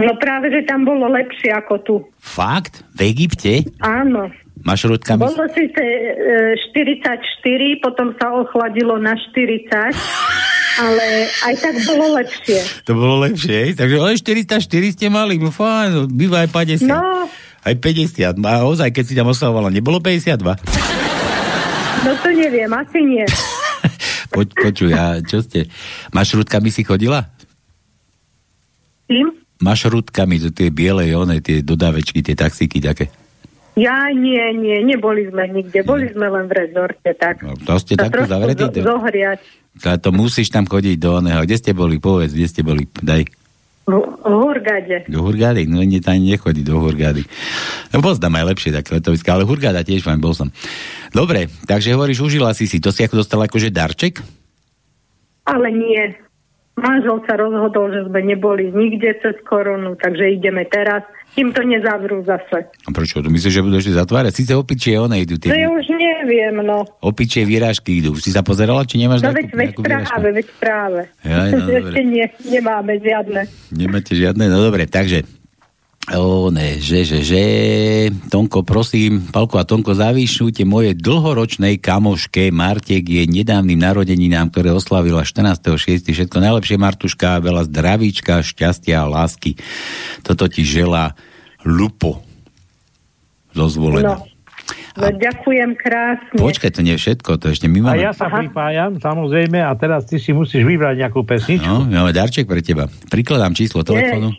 No 0.00 0.16
práve, 0.16 0.48
že 0.48 0.64
tam 0.64 0.88
bolo 0.88 1.12
lepšie 1.12 1.52
ako 1.52 1.74
tu. 1.84 1.94
Fakt? 2.16 2.80
V 2.96 3.04
Egypte? 3.04 3.68
Áno. 3.84 4.32
Máš 4.60 4.84
rúdkami? 4.84 5.24
Bolo 5.24 5.48
síce 5.56 5.80
e, 5.80 6.52
44, 6.72 7.16
potom 7.80 8.12
sa 8.20 8.28
ochladilo 8.36 9.00
na 9.00 9.16
40, 9.16 9.72
ale 10.84 11.04
aj 11.48 11.54
tak 11.56 11.74
bolo 11.88 12.20
lepšie. 12.20 12.84
To 12.84 12.92
bolo 12.92 13.24
lepšie? 13.24 13.72
Takže 13.72 13.96
ale 13.96 14.20
404 14.20 14.96
ste 14.96 15.06
mali, 15.08 15.40
no 15.40 15.48
fajn, 15.48 16.12
býva 16.12 16.44
aj 16.44 16.48
50. 16.52 16.84
No, 16.84 17.00
Aj 17.60 17.74
50. 17.76 18.36
A 18.40 18.52
ozaj, 18.68 18.92
keď 18.92 19.04
si 19.04 19.16
tam 19.16 19.32
oslavovala, 19.32 19.72
nebolo 19.72 19.96
52? 19.96 20.44
no 22.04 22.12
to 22.20 22.28
neviem, 22.32 22.68
asi 22.72 23.00
nie. 23.00 23.24
Poď, 24.32 24.48
počuj, 24.60 24.92
a 24.92 25.24
čo 25.24 25.40
ste? 25.40 25.72
Mašrutkami 26.12 26.68
si 26.68 26.84
chodila? 26.84 27.32
Tým? 29.08 29.39
Mašrutkami, 29.60 30.40
to 30.40 30.48
tie 30.50 30.72
biele, 30.72 31.04
one, 31.12 31.44
tie 31.44 31.60
dodávečky, 31.60 32.24
tie 32.24 32.32
taxíky 32.32 32.80
také. 32.80 33.12
Ja 33.78 34.10
nie, 34.12 34.40
nie, 34.56 34.82
neboli 34.82 35.30
sme 35.30 35.46
nikde, 35.46 35.86
boli 35.86 36.10
sme 36.10 36.26
len 36.26 36.50
v 36.50 36.52
rezorte, 36.52 37.14
tak. 37.14 37.40
No, 37.44 37.54
to 37.54 37.78
ste 37.78 37.94
takto 37.94 38.26
zavretí? 38.26 38.66
zo- 38.66 38.98
zohriať. 38.98 39.40
A 39.86 39.96
to 39.96 40.10
musíš 40.10 40.50
tam 40.50 40.66
chodiť 40.66 40.98
do 40.98 41.22
oného. 41.22 41.46
Kde 41.46 41.56
ste 41.56 41.72
boli? 41.72 42.02
Povedz, 42.02 42.34
kde 42.34 42.48
ste 42.50 42.60
boli? 42.66 42.90
Daj. 42.90 43.22
V, 43.86 43.94
v 43.96 44.32
Hurgade. 44.34 45.06
Do 45.06 45.22
Hurgády? 45.22 45.70
No 45.70 45.80
nie, 45.86 46.02
tam 46.02 46.18
nechodí 46.18 46.66
do 46.66 46.82
Hurgády. 46.82 47.22
No 47.94 48.02
poznám 48.02 48.42
aj 48.42 48.44
lepšie 48.54 48.70
také 48.74 48.98
letoviska, 48.98 49.32
ale 49.32 49.46
Hurgáda 49.46 49.86
tiež 49.86 50.02
fajn, 50.02 50.18
bol 50.18 50.34
som. 50.34 50.50
Dobre, 51.14 51.46
takže 51.64 51.94
hovoríš, 51.94 52.20
užila 52.20 52.50
si 52.52 52.66
si. 52.66 52.82
To 52.82 52.90
si 52.90 53.06
ako 53.06 53.22
dostala 53.22 53.46
akože 53.46 53.70
darček? 53.70 54.18
Ale 55.46 55.70
nie. 55.70 56.14
Manžel 56.78 57.18
sa 57.26 57.34
rozhodol, 57.36 57.92
že 57.92 58.06
sme 58.08 58.20
neboli 58.24 58.70
nikde 58.70 59.12
cez 59.20 59.36
koronu, 59.44 59.98
takže 59.98 60.38
ideme 60.38 60.64
teraz. 60.68 61.02
Kým 61.30 61.54
to 61.54 61.62
nezavrú 61.62 62.26
zase. 62.26 62.66
A 62.66 62.90
prečo? 62.90 63.22
To 63.22 63.30
myslíš, 63.30 63.54
že 63.54 63.62
budú 63.62 63.78
ešte 63.78 63.94
zatvárať? 63.94 64.34
Sice 64.34 64.58
opičie 64.58 64.98
one 64.98 65.22
idú, 65.22 65.38
To 65.38 65.46
ja 65.46 65.62
tie 65.62 65.70
už 65.70 65.86
neviem, 65.94 66.58
no. 66.66 66.82
opičie 66.98 67.46
výrážky 67.46 68.02
idú. 68.02 68.18
Si 68.18 68.34
sa 68.34 68.42
pozerala, 68.42 68.82
či 68.82 68.98
nemáš 68.98 69.22
No 69.22 69.30
nejakú, 69.30 69.54
veď, 69.54 69.70
nejakú 69.70 69.82
práve, 69.86 70.28
veď 70.34 70.46
práve. 70.58 71.00
Jaj, 71.22 71.50
no. 71.54 71.66
Ešte 71.86 72.00
nie, 72.02 72.26
nemáme 72.50 72.98
žiadne. 72.98 73.40
Nemáte 73.70 74.12
žiadne? 74.18 74.44
No 74.50 74.58
dobre, 74.58 74.90
takže 74.90 75.22
O 76.08 76.48
ne, 76.48 76.80
že, 76.80 77.04
že, 77.04 77.20
že, 77.20 77.42
Tonko, 78.32 78.64
prosím, 78.64 79.20
Palko 79.28 79.60
a 79.60 79.68
Tonko, 79.68 79.92
zavýšujte 79.92 80.64
moje 80.64 80.96
dlhoročnej 80.96 81.76
kamoške 81.76 82.48
Marte 82.48 83.04
k 83.04 83.20
jej 83.20 83.26
nedávnym 83.28 83.76
narodeninám, 83.76 84.48
ktoré 84.48 84.72
oslavila 84.72 85.28
14.6. 85.28 86.08
Všetko 86.08 86.40
najlepšie, 86.40 86.80
Martuška, 86.80 87.44
veľa 87.44 87.68
zdravíčka, 87.68 88.40
šťastia 88.40 89.04
a 89.04 89.10
lásky. 89.12 89.60
Toto 90.24 90.48
ti 90.48 90.64
želá 90.64 91.12
Lupo 91.68 92.24
zo 93.52 93.68
zvolená. 93.68 94.24
No. 94.24 94.30
No, 94.98 95.06
ďakujem 95.06 95.78
krásne. 95.78 96.34
Počkaj, 96.34 96.70
to 96.74 96.82
nie 96.82 96.98
je 96.98 97.00
všetko, 97.00 97.38
to 97.38 97.54
ešte 97.54 97.70
my 97.70 97.78
A 97.78 97.84
máme... 97.94 98.02
ja 98.02 98.10
sa 98.10 98.26
pripájam, 98.26 98.98
samozrejme, 98.98 99.62
a 99.62 99.70
teraz 99.78 100.04
ty 100.10 100.18
si 100.18 100.34
musíš 100.34 100.66
vybrať 100.66 101.06
nejakú 101.06 101.22
pesničku. 101.22 101.62
No, 101.62 101.86
máme 101.86 102.10
darček 102.10 102.50
pre 102.50 102.58
teba. 102.58 102.90
Prikladám 103.06 103.54
číslo 103.54 103.86
telefónu. 103.86 104.34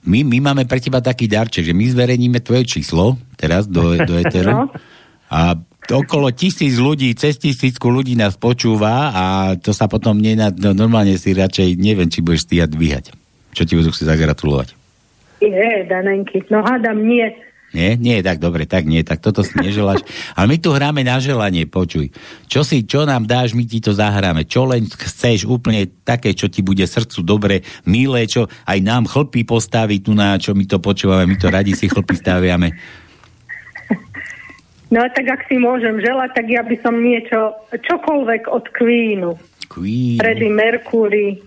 My, 0.00 0.24
my 0.24 0.38
máme 0.40 0.64
pre 0.64 0.80
teba 0.80 1.04
taký 1.04 1.28
darček, 1.28 1.68
že 1.68 1.76
my 1.76 1.84
zverejníme 1.92 2.40
tvoje 2.40 2.64
číslo 2.64 3.20
teraz 3.36 3.68
do, 3.68 4.00
do 4.00 4.16
Eteru. 4.16 4.52
No. 4.52 4.64
A 5.28 5.54
okolo 5.92 6.32
tisíc 6.32 6.80
ľudí, 6.80 7.12
cez 7.18 7.36
tisícku 7.36 7.90
ľudí 7.92 8.16
nás 8.16 8.38
počúva 8.40 9.12
a 9.12 9.24
to 9.60 9.76
sa 9.76 9.90
potom 9.90 10.16
nie, 10.16 10.38
no, 10.38 10.72
normálne 10.72 11.20
si 11.20 11.36
radšej 11.36 11.76
neviem, 11.76 12.08
či 12.08 12.24
budeš 12.24 12.48
stíhať 12.48 12.70
dvíhať. 12.72 13.04
Čo 13.52 13.62
ti 13.66 13.74
budú 13.76 13.90
chcieť 13.92 14.08
zagratulovať. 14.08 14.68
Je, 15.40 15.88
Danenky, 15.88 16.44
no 16.52 16.60
hádam 16.64 17.04
nie. 17.04 17.28
Nie? 17.70 17.94
Nie, 17.94 18.18
tak 18.26 18.42
dobre, 18.42 18.66
tak 18.66 18.82
nie, 18.82 19.06
tak 19.06 19.22
toto 19.22 19.46
si 19.46 19.54
neželáš. 19.54 20.02
Ale 20.34 20.50
my 20.50 20.56
tu 20.58 20.74
hráme 20.74 21.06
na 21.06 21.22
želanie, 21.22 21.70
počuj. 21.70 22.10
Čo 22.50 22.66
si, 22.66 22.82
čo 22.82 23.06
nám 23.06 23.30
dáš, 23.30 23.54
my 23.54 23.62
ti 23.62 23.78
to 23.78 23.94
zahráme. 23.94 24.42
Čo 24.42 24.66
len 24.66 24.90
chceš, 24.90 25.46
úplne 25.46 25.86
také, 26.02 26.34
čo 26.34 26.50
ti 26.50 26.66
bude 26.66 26.82
srdcu 26.82 27.22
dobre, 27.22 27.62
milé, 27.86 28.26
čo 28.26 28.50
aj 28.66 28.78
nám 28.82 29.06
chlpy 29.06 29.46
postaví 29.46 30.02
tu 30.02 30.18
na, 30.18 30.34
čo 30.34 30.50
my 30.50 30.66
to 30.66 30.82
počúvame, 30.82 31.30
my 31.30 31.36
to 31.38 31.46
radi 31.46 31.78
si 31.78 31.86
chlpy 31.86 32.18
staviame. 32.18 32.74
No 34.90 35.06
tak 35.14 35.22
ak 35.30 35.46
si 35.46 35.54
môžem 35.54 36.02
želať, 36.02 36.34
tak 36.34 36.50
ja 36.50 36.66
by 36.66 36.74
som 36.82 36.98
niečo, 36.98 37.54
čokoľvek 37.70 38.50
od 38.50 38.64
Queenu. 38.74 39.38
Queen. 39.70 40.18
Freddie 40.18 40.50
Mercury, 40.50 41.38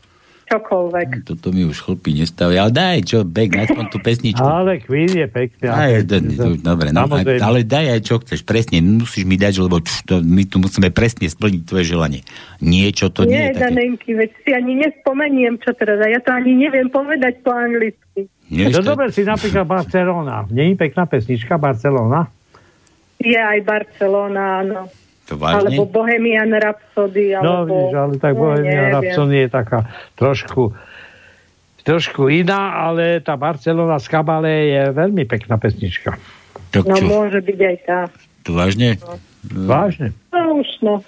čokoľvek. 0.54 1.08
Toto 1.26 1.50
mi 1.50 1.66
už 1.66 1.82
chlpy 1.82 2.14
nestavia. 2.16 2.64
Ale 2.64 2.72
daj, 2.72 2.98
čo, 3.04 3.18
Bek, 3.26 3.58
aspoň 3.58 3.86
tú 3.90 3.98
pesničku. 3.98 4.40
Ale 4.40 4.78
Queen 4.80 5.10
je 5.10 5.26
pekný. 5.26 5.66
Aj, 5.66 5.92
do, 6.06 6.18
do, 6.22 6.48
dobre, 6.56 6.94
no, 6.94 7.10
aj, 7.10 7.42
ale 7.42 7.66
daj 7.66 7.86
aj 7.90 8.02
čo 8.06 8.22
chceš, 8.22 8.46
presne, 8.46 8.80
musíš 8.80 9.26
mi 9.26 9.36
dať, 9.36 9.54
lebo 9.60 9.82
čš, 9.82 10.06
to, 10.06 10.16
my 10.22 10.46
tu 10.46 10.62
musíme 10.62 10.94
presne 10.94 11.26
splniť 11.26 11.62
tvoje 11.66 11.86
želanie. 11.90 12.22
Niečo 12.62 13.10
to 13.10 13.26
nie, 13.26 13.34
nie, 13.34 13.44
je. 13.52 13.60
Danenky, 13.60 14.10
veď 14.14 14.30
si 14.40 14.50
ani 14.54 14.74
nespomeniem, 14.80 15.58
čo 15.58 15.74
teraz. 15.74 15.98
A 16.00 16.08
ja 16.08 16.22
to 16.22 16.30
ani 16.30 16.54
neviem 16.54 16.88
povedať 16.88 17.42
po 17.42 17.52
anglicky. 17.52 18.30
Nie, 18.54 18.70
ešte- 18.70 18.86
dobre, 18.86 19.10
si 19.10 19.26
napríklad 19.26 19.66
Barcelona. 19.66 20.46
Je 20.48 20.78
pekná 20.78 21.10
pesnička 21.10 21.58
Barcelona? 21.58 22.30
Je 23.18 23.40
aj 23.40 23.60
Barcelona, 23.64 24.62
áno. 24.62 24.80
To 25.34 25.42
vážne? 25.42 25.74
Alebo 25.74 25.90
Bohemian 25.90 26.54
Rhapsody, 26.54 27.34
No, 27.42 27.66
alebo... 27.66 27.90
vidíš, 27.90 27.94
ale 27.98 28.14
tak 28.22 28.34
no, 28.38 28.42
Bohemian. 28.46 28.86
Rhapsody 28.94 29.36
je 29.42 29.50
taká 29.50 29.80
trošku 30.14 30.64
trošku 31.84 32.32
iná, 32.32 32.80
ale 32.88 33.20
tá 33.20 33.36
Barcelona 33.36 34.00
z 34.00 34.08
Kabale 34.08 34.54
je 34.72 34.82
veľmi 34.96 35.28
pekná 35.28 35.60
pesnička. 35.60 36.16
Tak 36.72 36.88
No 36.88 36.96
čo, 36.96 37.06
môže 37.06 37.40
byť 37.44 37.60
aj 37.60 37.78
tá. 37.84 38.00
to 38.48 38.56
vážne? 38.56 38.96
Vážne. 39.52 40.16
No 40.32 40.64
už 40.64 40.70
no. 40.80 41.04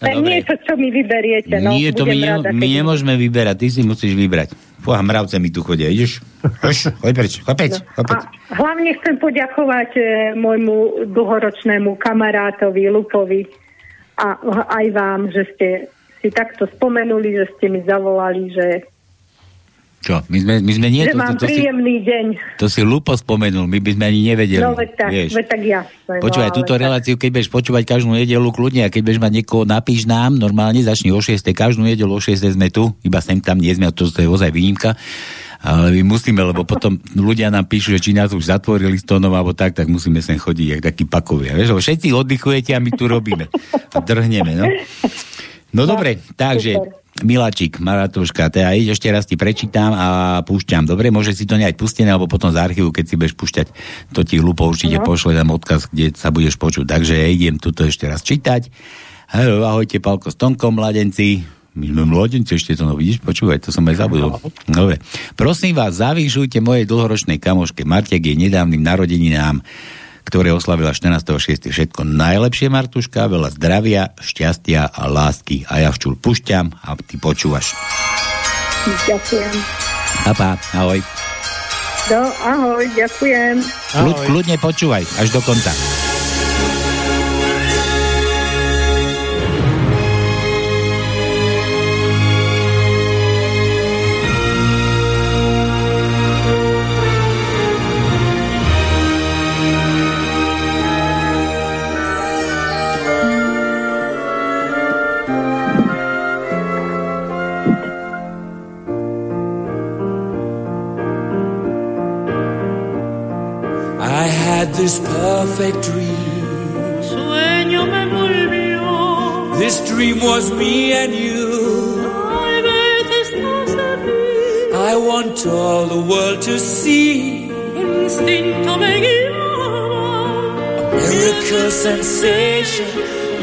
No, 0.00 0.08
dobre. 0.16 0.32
niečo, 0.32 0.56
čo 0.64 0.80
mi 0.80 0.88
vyberiete. 0.88 1.60
No, 1.60 1.76
Nie, 1.76 1.92
to 1.92 2.08
my, 2.08 2.16
rada, 2.24 2.48
my 2.56 2.66
nemôžeme 2.72 3.20
vyberať, 3.20 3.56
ty 3.60 3.68
si 3.68 3.80
musíš 3.84 4.16
vybrať. 4.16 4.56
Fúha, 4.80 4.96
mravce 5.04 5.36
mi 5.36 5.52
tu 5.52 5.60
chodia, 5.60 5.92
ideš? 5.92 6.24
Choď 6.40 7.12
preč, 7.12 7.32
choď 7.44 7.54
preč, 7.60 7.72
choď 7.84 8.04
preč. 8.08 8.22
A 8.48 8.52
hlavne 8.56 8.96
chcem 8.96 9.20
poďakovať 9.20 9.90
e, 10.00 10.02
môjmu 10.40 11.04
dlhoročnému 11.12 12.00
kamarátovi 12.00 12.88
Lupovi 12.88 13.44
a 14.20 14.28
aj 14.76 14.86
vám, 14.92 15.20
že 15.32 15.48
ste 15.56 15.68
si 16.20 16.28
takto 16.28 16.68
spomenuli, 16.68 17.32
že 17.32 17.44
ste 17.56 17.72
mi 17.72 17.80
zavolali, 17.80 18.52
že 18.52 18.84
Čo? 20.00 20.24
My 20.32 20.38
sme, 20.40 20.54
my 20.64 20.72
sme 20.76 20.88
nie... 20.92 21.04
že 21.04 21.12
To, 21.12 21.20
mám 21.20 21.36
to, 21.36 21.44
to, 21.44 21.48
si, 21.48 21.60
príjemný 21.60 21.96
deň. 22.04 22.26
to 22.56 22.66
si 22.72 22.80
lupo 22.84 23.12
spomenul, 23.16 23.68
my 23.68 23.80
by 23.80 23.90
sme 23.96 24.04
ani 24.08 24.20
nevedeli. 24.32 24.64
No 24.64 24.72
veď 24.72 24.90
tak, 24.96 25.10
vieš. 25.12 25.30
veď 25.36 25.46
tak 25.48 25.60
jasné. 25.60 26.16
Počúvaj, 26.24 26.50
no, 26.52 26.56
túto 26.56 26.72
reláciu, 26.76 27.14
keď 27.20 27.28
budeš 27.36 27.50
počúvať 27.52 27.84
každú 27.84 28.12
nedelu 28.16 28.48
kľudne 28.48 28.84
a 28.84 28.92
keď 28.92 29.00
budeš 29.04 29.20
mať 29.20 29.32
niekoho, 29.40 29.68
napíš 29.68 30.08
nám, 30.08 30.36
normálne 30.40 30.80
začni 30.80 31.12
o 31.12 31.20
6. 31.20 31.40
Každú 31.52 31.84
nedelu 31.84 32.12
o 32.12 32.20
6. 32.20 32.56
sme 32.56 32.68
tu, 32.72 32.92
iba 33.04 33.20
sem 33.20 33.40
tam 33.44 33.60
nie 33.60 33.72
sme, 33.72 33.92
to, 33.92 34.08
to 34.08 34.24
je 34.24 34.28
ozaj 34.28 34.48
výnimka. 34.52 34.96
Ale 35.60 35.92
my 36.00 36.16
musíme, 36.16 36.40
lebo 36.40 36.64
potom 36.64 36.96
ľudia 37.12 37.52
nám 37.52 37.68
píšu, 37.68 37.92
že 37.92 38.00
či 38.00 38.16
nás 38.16 38.32
už 38.32 38.48
zatvorili 38.48 38.96
s 38.96 39.04
tónom 39.04 39.28
alebo 39.36 39.52
tak, 39.52 39.76
tak 39.76 39.92
musíme 39.92 40.24
sem 40.24 40.40
chodiť, 40.40 40.66
jak 40.66 40.80
takí 40.80 41.04
pakovia. 41.04 41.52
Vieš, 41.52 41.76
všetci 41.76 42.16
oddychujete 42.16 42.72
a 42.72 42.80
my 42.80 42.90
tu 42.96 43.04
robíme. 43.04 43.52
A 43.92 43.98
drhneme, 44.00 44.56
no. 44.56 44.66
No 45.70 45.84
dobre, 45.84 46.18
takže 46.34 46.80
Miláčik, 47.20 47.76
Maratoška, 47.76 48.48
teda 48.48 48.72
ešte 48.72 49.12
raz 49.12 49.28
ti 49.28 49.36
prečítam 49.36 49.92
a 49.92 50.40
púšťam. 50.40 50.88
Dobre, 50.88 51.12
môže 51.12 51.36
si 51.36 51.44
to 51.44 51.60
nejať 51.60 51.76
pustené, 51.76 52.08
alebo 52.08 52.30
potom 52.30 52.48
z 52.48 52.56
archívu, 52.56 52.88
keď 52.88 53.04
si 53.04 53.14
budeš 53.20 53.36
púšťať, 53.36 53.66
to 54.16 54.24
ti 54.24 54.40
Lupo 54.40 54.64
určite 54.64 54.96
No. 54.96 55.04
pošle 55.04 55.36
tam 55.36 55.52
odkaz, 55.52 55.92
kde 55.92 56.16
sa 56.16 56.32
budeš 56.32 56.56
počuť. 56.56 56.88
Takže 56.88 57.14
idem 57.28 57.60
tuto 57.60 57.84
ešte 57.84 58.08
raz 58.08 58.24
čítať. 58.24 58.72
Ahojte, 59.36 60.00
Palko 60.00 60.32
s 60.32 60.36
Tonkom, 60.40 60.80
mladenci. 60.80 61.59
My 61.78 61.86
sme 61.86 62.02
mladenci, 62.02 62.58
ešte 62.58 62.74
to 62.74 62.82
no 62.82 62.98
vidíš, 62.98 63.22
počúvaj, 63.22 63.62
to 63.62 63.70
som 63.70 63.86
aj 63.86 64.02
zabudol. 64.02 64.42
Dobre. 64.66 64.98
Prosím 65.38 65.78
vás, 65.78 66.02
zavíšujte 66.02 66.58
mojej 66.58 66.82
dlhoročnej 66.82 67.38
kamoške 67.38 67.86
Marte 67.86 68.18
k 68.18 68.34
jej 68.34 68.38
nedávnym 68.38 68.82
narodeninám 68.82 69.62
ktoré 70.20 70.54
oslavila 70.54 70.94
14.6. 70.94 71.74
Všetko 71.74 72.06
najlepšie, 72.06 72.70
Martuška, 72.70 73.26
veľa 73.26 73.50
zdravia, 73.50 74.14
šťastia 74.20 74.86
a 74.86 75.10
lásky. 75.10 75.66
A 75.66 75.82
ja 75.82 75.90
včul 75.90 76.14
pušťam 76.14 76.70
a 76.70 76.94
ty 77.02 77.18
počúvaš. 77.18 77.74
Ďakujem. 79.10 79.54
Papa, 80.30 80.54
ahoj. 80.70 81.02
No, 82.14 82.22
ahoj, 82.46 82.84
ďakujem. 82.94 83.58
Kľud, 83.90 84.16
kľudne 84.30 84.56
počúvaj, 84.62 85.02
až 85.18 85.28
do 85.34 85.40
konca. 85.42 85.74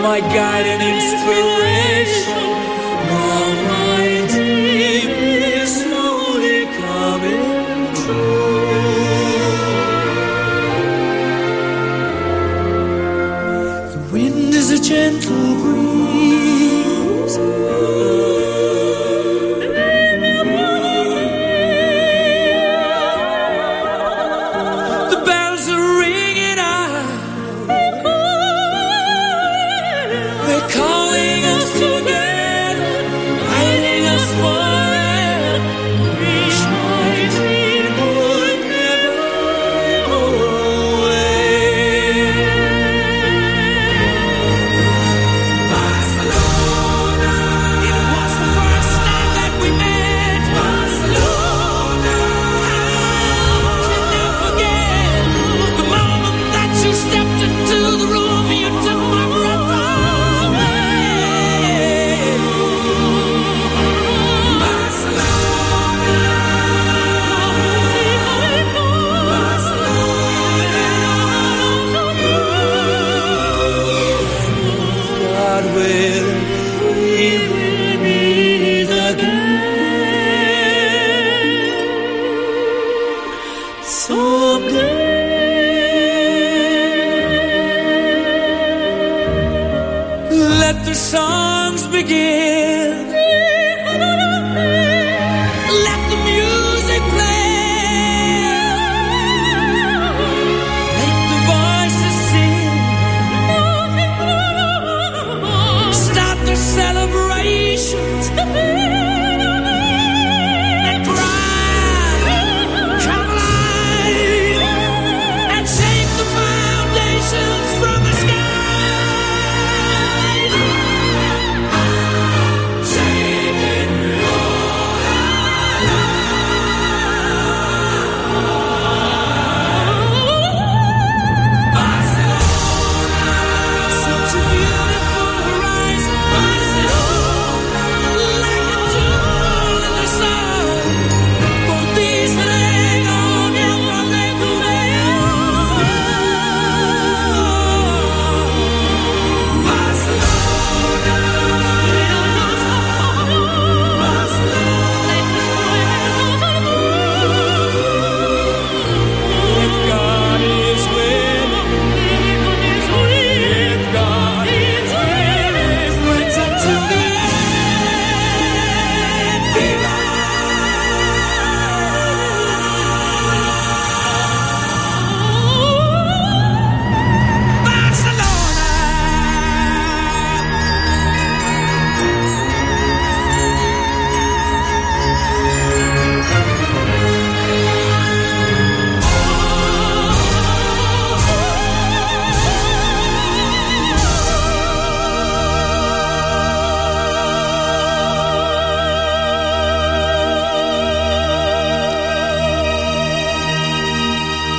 My 0.08 0.22
guide 0.22 0.66
and 0.66 0.97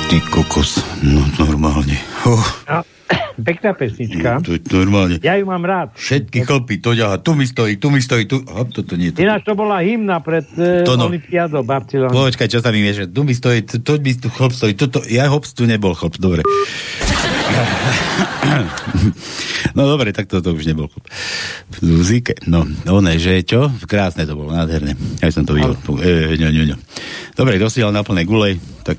Ty 0.09 0.17
kokos, 0.33 0.81
no 1.05 1.21
normálne. 1.37 1.93
Oh, 2.25 2.41
No, 2.65 2.81
pekná 3.47 3.77
pesnička. 3.77 4.41
to 4.41 4.57
je 4.57 4.61
normálne. 4.73 5.21
Ja 5.21 5.37
ju 5.37 5.45
mám 5.45 5.61
rád. 5.61 5.93
Všetky 5.93 6.41
chlpy, 6.41 6.81
to 6.81 6.97
ďaha, 6.97 7.21
tu 7.21 7.37
mi 7.37 7.45
stojí, 7.45 7.77
tu 7.77 7.93
mi 7.93 8.01
stojí, 8.01 8.25
tu... 8.25 8.41
A 8.49 8.65
toto 8.65 8.97
nie, 8.97 9.13
to... 9.13 9.21
Ináč 9.21 9.45
to 9.45 9.53
bola 9.53 9.85
hymna 9.85 10.17
pred 10.17 10.49
uh, 10.57 10.81
To 10.81 10.97
no. 10.97 11.13
Olympiádou 11.13 11.61
Barcelona. 11.61 12.09
Počkaj, 12.09 12.49
čo 12.49 12.57
sa 12.57 12.73
mi 12.73 12.81
mieša? 12.81 13.05
Tu 13.05 13.21
mi 13.21 13.37
stojí, 13.37 13.61
tu, 13.69 13.77
tu 13.85 14.01
mi 14.01 14.17
tu 14.17 14.33
chlp 14.33 14.49
stojí, 14.49 14.73
toto, 14.73 15.05
ja 15.05 15.29
hops, 15.29 15.53
tu 15.53 15.69
nebol 15.69 15.93
chlp, 15.93 16.17
dobre. 16.17 16.41
No 19.77 19.85
dobre, 19.85 20.09
tak 20.09 20.25
toto 20.25 20.57
už 20.57 20.65
nebol 20.65 20.89
chlp. 20.89 21.05
Zuzike, 21.77 22.33
no, 22.49 22.65
one, 22.89 23.21
že 23.21 23.45
čo? 23.45 23.69
Krásne 23.85 24.25
to 24.25 24.33
bolo, 24.33 24.49
nádherné. 24.57 24.97
Ja 25.21 25.29
som 25.29 25.45
to 25.45 25.53
videl. 25.53 25.77
E, 26.01 26.33
ňo, 26.41 26.49
ňo, 26.49 26.63
ňo. 26.73 26.77
Dobre, 27.37 27.61
dosiahol 27.61 27.93
na 27.93 28.01
plnej 28.01 28.25
gulej, 28.25 28.57
tak 28.81 28.97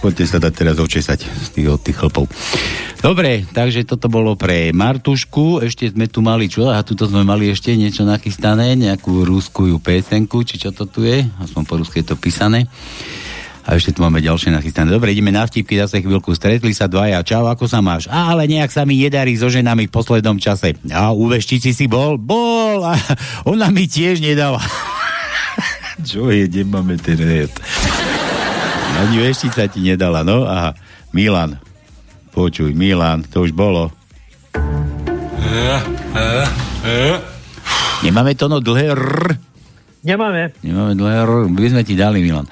poďte 0.00 0.24
sa 0.26 0.38
dať 0.40 0.52
teraz 0.56 0.76
očesať 0.80 1.28
z 1.28 1.48
tých, 1.52 1.68
od 1.68 1.80
tých 1.84 1.96
chlpov. 2.00 2.24
Dobre, 3.00 3.44
takže 3.48 3.84
toto 3.84 4.08
bolo 4.08 4.34
pre 4.34 4.72
Martušku, 4.72 5.60
ešte 5.60 5.92
sme 5.92 6.08
tu 6.08 6.24
mali 6.24 6.48
čo? 6.48 6.72
A 6.72 6.80
tuto 6.80 7.04
sme 7.04 7.24
mali 7.24 7.52
ešte 7.52 7.76
niečo 7.76 8.08
nachystané, 8.08 8.76
nejakú 8.76 9.24
rúskую 9.28 9.76
pésenku, 9.80 10.44
či 10.44 10.56
čo 10.56 10.72
to 10.72 10.88
tu 10.88 11.04
je, 11.04 11.24
aspoň 11.40 11.62
po 11.68 11.74
rusky 11.80 12.00
je 12.00 12.12
to 12.12 12.16
písané. 12.16 12.64
A 13.68 13.76
ešte 13.76 13.92
tu 13.92 14.00
máme 14.00 14.24
ďalšie 14.24 14.50
nachystané. 14.50 14.88
Dobre, 14.88 15.12
ideme 15.12 15.30
na 15.30 15.44
vtipky, 15.44 15.76
zase 15.76 16.00
chvíľku. 16.00 16.32
Stretli 16.32 16.72
sa 16.72 16.88
dvaja. 16.88 17.20
Čau, 17.20 17.44
ako 17.44 17.68
sa 17.68 17.84
máš? 17.84 18.08
A, 18.08 18.32
ale 18.32 18.48
nejak 18.48 18.72
sa 18.72 18.88
mi 18.88 18.96
nedarí 18.98 19.36
so 19.36 19.52
ženami 19.52 19.86
v 19.86 19.94
poslednom 19.94 20.40
čase. 20.40 20.74
A 20.90 21.12
u 21.12 21.28
veštici 21.28 21.70
si 21.76 21.84
bol? 21.84 22.16
Bol. 22.16 22.82
A 22.82 22.96
ona 23.46 23.68
mi 23.68 23.84
tiež 23.84 24.24
nedala. 24.24 24.58
čo 26.08 26.32
je, 26.32 26.48
kde 26.48 26.66
máme 26.66 26.96
ten 26.96 27.20
red? 27.20 27.52
Ani 28.98 29.22
veštica 29.22 29.70
ti 29.70 29.78
nedala, 29.84 30.26
no? 30.26 30.48
Aha. 30.48 30.74
Milan. 31.14 31.58
Počuj, 32.30 32.74
Milan, 32.74 33.26
to 33.26 33.42
už 33.42 33.54
bolo. 33.54 33.90
Nemáme 38.00 38.32
to 38.38 38.46
no 38.48 38.62
dlhé 38.62 38.94
rr. 38.94 39.36
Nemáme. 40.06 40.56
Nemáme 40.64 40.96
dlhé 40.96 41.16
rr. 41.26 41.50
By 41.52 41.68
sme 41.68 41.82
ti 41.84 41.94
dali, 41.98 42.22
Milan. 42.24 42.48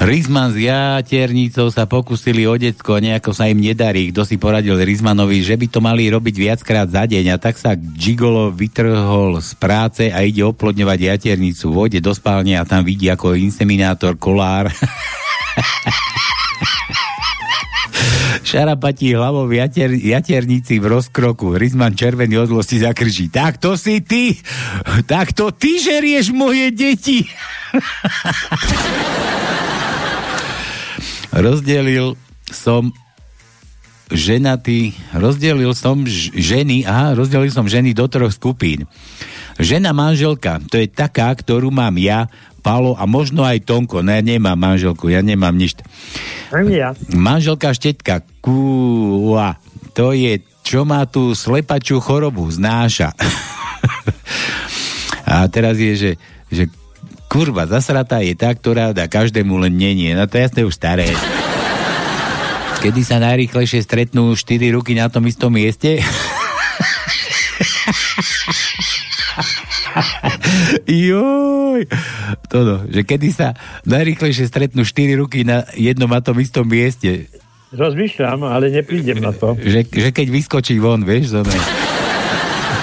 Rizman 0.00 0.48
s 0.48 0.56
jaternicou 0.56 1.68
sa 1.68 1.84
pokusili 1.84 2.48
o 2.48 2.56
decko, 2.56 3.04
nejako 3.04 3.36
sa 3.36 3.52
im 3.52 3.60
nedarí. 3.60 4.08
Kto 4.08 4.24
si 4.24 4.40
poradil 4.40 4.80
Rizmanovi, 4.80 5.44
že 5.44 5.60
by 5.60 5.68
to 5.68 5.84
mali 5.84 6.08
robiť 6.08 6.40
viackrát 6.40 6.88
za 6.88 7.04
deň 7.04 7.28
a 7.28 7.36
tak 7.36 7.60
sa 7.60 7.76
Gigolo 7.76 8.48
vytrhol 8.48 9.44
z 9.44 9.52
práce 9.60 10.08
a 10.08 10.24
ide 10.24 10.40
oplodňovať 10.40 11.04
jaternicu. 11.04 11.68
Vojde 11.68 12.00
do 12.00 12.16
spálne 12.16 12.56
a 12.56 12.64
tam 12.64 12.80
vidí 12.80 13.12
ako 13.12 13.36
inseminátor 13.36 14.16
kolár. 14.16 14.72
Šarapatí 18.48 19.12
hlavou 19.12 19.44
jater, 19.52 19.92
jaternici 19.92 20.80
v 20.80 20.96
rozkroku. 20.96 21.60
Rizman 21.60 21.92
červený 21.92 22.40
od 22.40 22.48
zlosti 22.48 22.80
zakrží. 22.80 23.28
Tak 23.28 23.60
to 23.60 23.76
si 23.76 24.00
ty! 24.00 24.32
Tak 25.04 25.36
to 25.36 25.52
ty 25.52 25.76
žerieš 25.76 26.32
moje 26.32 26.72
deti! 26.72 27.28
rozdelil 31.34 32.18
som 32.50 32.90
ženatý, 34.10 34.94
rozdelil 35.14 35.70
som 35.72 36.02
ženy, 36.34 36.82
aha, 36.82 37.14
rozdelil 37.14 37.50
som 37.54 37.70
ženy 37.70 37.94
do 37.94 38.10
troch 38.10 38.34
skupín. 38.34 38.90
Žena 39.60 39.94
manželka, 39.94 40.58
to 40.66 40.82
je 40.82 40.90
taká, 40.90 41.30
ktorú 41.30 41.70
mám 41.70 41.94
ja, 42.00 42.26
Palo 42.60 42.92
a 42.92 43.08
možno 43.08 43.40
aj 43.40 43.64
Tonko. 43.64 44.04
No 44.04 44.12
ja 44.12 44.20
nemám 44.20 44.56
manželku, 44.56 45.08
ja 45.08 45.24
nemám 45.24 45.56
nič. 45.56 45.80
Ja. 46.52 46.92
Manželka 47.08 47.72
štetka, 47.72 48.20
kúa, 48.44 49.56
to 49.96 50.12
je, 50.12 50.44
čo 50.60 50.84
má 50.84 51.08
tú 51.08 51.32
slepačú 51.32 52.04
chorobu, 52.04 52.44
znáša. 52.52 53.16
a 55.30 55.48
teraz 55.48 55.80
je, 55.80 55.92
že, 55.96 56.10
že 56.52 56.64
kurva, 57.30 57.70
zasratá 57.70 58.18
je 58.26 58.34
tá, 58.34 58.50
ktorá 58.50 58.90
dá 58.90 59.06
každému 59.06 59.54
len 59.62 59.78
nenie. 59.78 60.18
No 60.18 60.26
to 60.26 60.34
je 60.34 60.50
jasné 60.50 60.66
už 60.66 60.74
staré. 60.74 61.06
Kedy 62.82 63.06
sa 63.06 63.22
najrýchlejšie 63.22 63.86
stretnú 63.86 64.34
štyri 64.34 64.74
ruky 64.74 64.98
na 64.98 65.06
tom 65.06 65.22
istom 65.30 65.54
mieste? 65.54 66.02
Joj, 70.90 71.86
toto, 72.50 72.82
že 72.90 73.06
kedy 73.06 73.28
sa 73.30 73.54
najrýchlejšie 73.86 74.50
stretnú 74.50 74.82
štyri 74.82 75.14
ruky 75.14 75.46
na 75.46 75.62
jednom 75.78 76.10
a 76.10 76.18
tom 76.18 76.34
istom 76.42 76.66
mieste. 76.66 77.30
Rozmýšľam, 77.70 78.42
ale 78.50 78.74
neprídem 78.74 79.22
na 79.22 79.30
to. 79.30 79.54
Že, 79.54 79.86
že 79.86 80.10
keď 80.10 80.26
vyskočí 80.34 80.82
von, 80.82 81.06
vieš, 81.06 81.38
to 81.38 81.46
ne. 81.46 81.54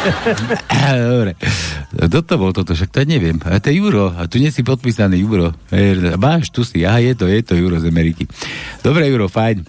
Dobre. 1.11 1.35
Kto 1.97 2.21
to 2.21 2.35
bol 2.37 2.53
toto? 2.53 2.77
Však 2.77 2.93
to 2.93 3.01
neviem. 3.09 3.41
A 3.41 3.57
to 3.57 3.73
je 3.73 3.81
Juro. 3.81 4.13
A 4.13 4.29
tu 4.29 4.37
nie 4.37 4.53
si 4.53 4.61
podpísaný 4.61 5.25
Juro. 5.25 5.57
Máš, 6.21 6.53
tu 6.53 6.61
si. 6.61 6.85
Aha, 6.85 7.01
je 7.01 7.17
to, 7.17 7.25
je 7.25 7.41
to 7.41 7.57
Juro 7.57 7.81
z 7.81 7.89
Ameriky. 7.89 8.29
Dobre, 8.85 9.09
Juro, 9.09 9.25
fajn. 9.25 9.65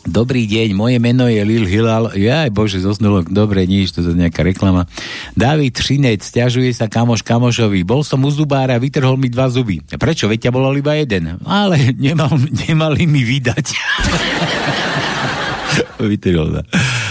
Dobrý 0.00 0.48
deň, 0.48 0.72
moje 0.72 0.96
meno 0.96 1.28
je 1.28 1.44
Lil 1.44 1.68
Hilal. 1.68 2.16
Jaj, 2.16 2.48
bože, 2.56 2.80
zosnulo. 2.80 3.20
Dobre, 3.20 3.68
nič, 3.68 3.92
to 3.92 4.00
je 4.00 4.16
nejaká 4.16 4.40
reklama. 4.40 4.88
David 5.36 5.76
Šinec, 5.76 6.24
stiažuje 6.24 6.72
sa 6.72 6.88
kamoš 6.88 7.20
kamošovi. 7.20 7.84
Bol 7.84 8.00
som 8.00 8.24
u 8.24 8.32
zubára, 8.32 8.80
vytrhol 8.80 9.20
mi 9.20 9.28
dva 9.28 9.52
zuby. 9.52 9.84
Prečo? 9.84 10.24
Veď 10.24 10.48
ťa 10.48 10.56
bolo 10.56 10.72
iba 10.72 10.96
jeden. 10.96 11.36
Ale 11.44 11.92
nemal, 12.00 12.32
nemali 12.64 13.04
mi 13.04 13.20
vydať. 13.28 13.66
Vytrhol 16.00 16.48
sa. 16.56 16.62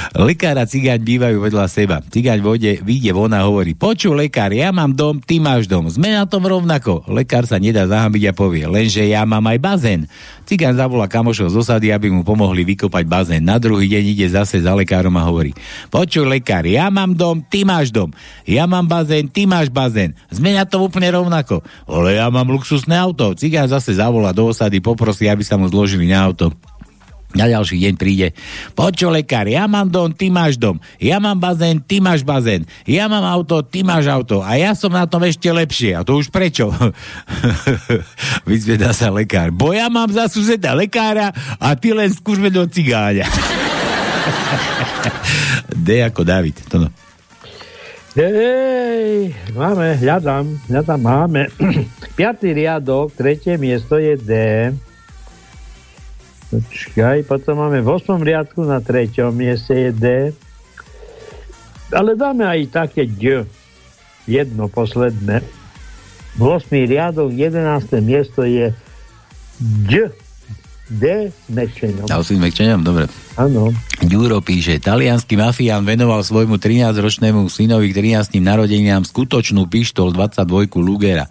Lekár 0.10 0.58
a 0.58 0.66
cigáň 0.66 1.06
bývajú 1.06 1.38
vedľa 1.38 1.70
seba. 1.70 2.02
Cigáň 2.02 2.42
vode, 2.42 2.82
vyjde 2.82 3.14
von 3.14 3.30
a 3.30 3.46
hovorí, 3.46 3.78
poču 3.78 4.10
lekár, 4.18 4.50
ja 4.50 4.74
mám 4.74 4.98
dom, 4.98 5.22
ty 5.22 5.38
máš 5.38 5.70
dom. 5.70 5.86
Sme 5.86 6.10
na 6.10 6.26
tom 6.26 6.42
rovnako. 6.50 7.06
Lekár 7.06 7.46
sa 7.46 7.62
nedá 7.62 7.86
zahambiť 7.86 8.24
a 8.30 8.34
povie, 8.34 8.66
lenže 8.66 9.06
ja 9.06 9.22
mám 9.30 9.46
aj 9.46 9.60
bazén. 9.62 10.02
Cigáň 10.50 10.82
zavolá 10.82 11.06
kamošov 11.06 11.54
z 11.54 11.62
osady, 11.62 11.88
aby 11.94 12.10
mu 12.10 12.26
pomohli 12.26 12.66
vykopať 12.66 13.06
bazén. 13.06 13.46
Na 13.46 13.62
druhý 13.62 13.86
deň 13.86 14.04
ide 14.10 14.28
zase 14.34 14.66
za 14.66 14.74
lekárom 14.74 15.14
a 15.14 15.30
hovorí, 15.30 15.54
počuj 15.94 16.26
lekár, 16.26 16.66
ja 16.66 16.90
mám 16.90 17.14
dom, 17.14 17.46
ty 17.46 17.62
máš 17.62 17.94
dom. 17.94 18.10
Ja 18.50 18.66
mám 18.66 18.90
bazén, 18.90 19.30
ty 19.30 19.46
máš 19.46 19.70
bazén. 19.70 20.18
Sme 20.34 20.58
na 20.58 20.66
tom 20.66 20.90
úplne 20.90 21.14
rovnako. 21.14 21.62
Ale 21.86 22.18
ja 22.18 22.34
mám 22.34 22.50
luxusné 22.50 22.98
auto. 22.98 23.38
Cigáň 23.38 23.78
zase 23.78 24.02
zavolá 24.02 24.34
do 24.34 24.50
osady, 24.50 24.82
poprosí, 24.82 25.30
aby 25.30 25.46
sa 25.46 25.54
mu 25.54 25.70
zložili 25.70 26.10
na 26.10 26.26
auto. 26.26 26.50
Na 27.30 27.46
ďalší 27.46 27.78
deň 27.78 27.94
príde, 27.94 28.34
počo 28.74 29.14
lekár, 29.14 29.46
ja 29.46 29.70
mám 29.70 29.86
dom, 29.86 30.10
ty 30.10 30.34
máš 30.34 30.58
dom, 30.58 30.82
ja 30.98 31.22
mám 31.22 31.38
bazén, 31.38 31.78
ty 31.78 32.02
máš 32.02 32.26
bazén, 32.26 32.66
ja 32.90 33.06
mám 33.06 33.22
auto, 33.22 33.62
ty 33.62 33.86
máš 33.86 34.10
auto 34.10 34.42
a 34.42 34.58
ja 34.58 34.74
som 34.74 34.90
na 34.90 35.06
tom 35.06 35.22
ešte 35.22 35.46
lepšie. 35.46 35.94
A 35.94 36.02
to 36.02 36.18
už 36.18 36.34
prečo? 36.34 36.74
Vyzvedá 38.50 38.98
sa 38.98 39.14
lekár, 39.14 39.54
bo 39.54 39.78
ja 39.78 39.94
mám 39.94 40.10
za 40.10 40.26
suseda 40.26 40.74
lekára 40.74 41.30
a 41.62 41.78
ty 41.78 41.94
len 41.94 42.10
skúšme 42.10 42.50
do 42.50 42.66
cigáňa. 42.66 43.30
D 45.86 46.02
ako 46.02 46.26
David, 46.26 46.66
to 46.66 46.82
no. 46.82 46.90
Hej, 48.18 49.38
máme, 49.54 50.02
hľadám, 50.02 50.50
hľadám, 50.66 50.98
máme. 50.98 51.46
Piatý 52.18 52.58
riadok, 52.58 53.14
tretie 53.14 53.54
miesto 53.62 54.02
je 54.02 54.18
D. 54.18 54.34
Počkaj, 56.50 57.30
potom 57.30 57.62
máme 57.62 57.86
v 57.86 57.90
8. 57.94 58.18
riadku 58.26 58.66
na 58.66 58.82
treťom 58.82 59.30
mieste 59.30 59.70
je 59.70 59.90
D. 59.94 60.06
Ale 61.94 62.18
dáme 62.18 62.46
aj 62.46 62.74
také 62.74 63.06
D. 63.06 63.46
Jedno 64.26 64.66
posledné. 64.66 65.46
V 66.38 66.42
8. 66.42 66.74
riadok, 66.90 67.30
11. 67.30 68.02
miesto 68.02 68.42
je 68.46 68.74
D. 69.62 70.10
D 70.90 71.30
s 71.30 71.46
mekčenom. 71.54 72.10
Dal 72.10 72.26
si 72.26 72.34
s 72.34 72.42
mekčenom, 72.42 72.82
dobre. 72.82 73.06
Áno. 73.38 73.70
Ďuro 74.02 74.42
píše, 74.42 74.82
talianský 74.82 75.38
mafián 75.38 75.86
venoval 75.86 76.26
svojmu 76.26 76.58
13-ročnému 76.58 77.46
synovi 77.46 77.94
k 77.94 78.18
13. 78.26 78.42
narodeniam 78.42 79.06
skutočnú 79.06 79.70
pištol 79.70 80.18
22 80.18 80.82
Lugera. 80.82 81.30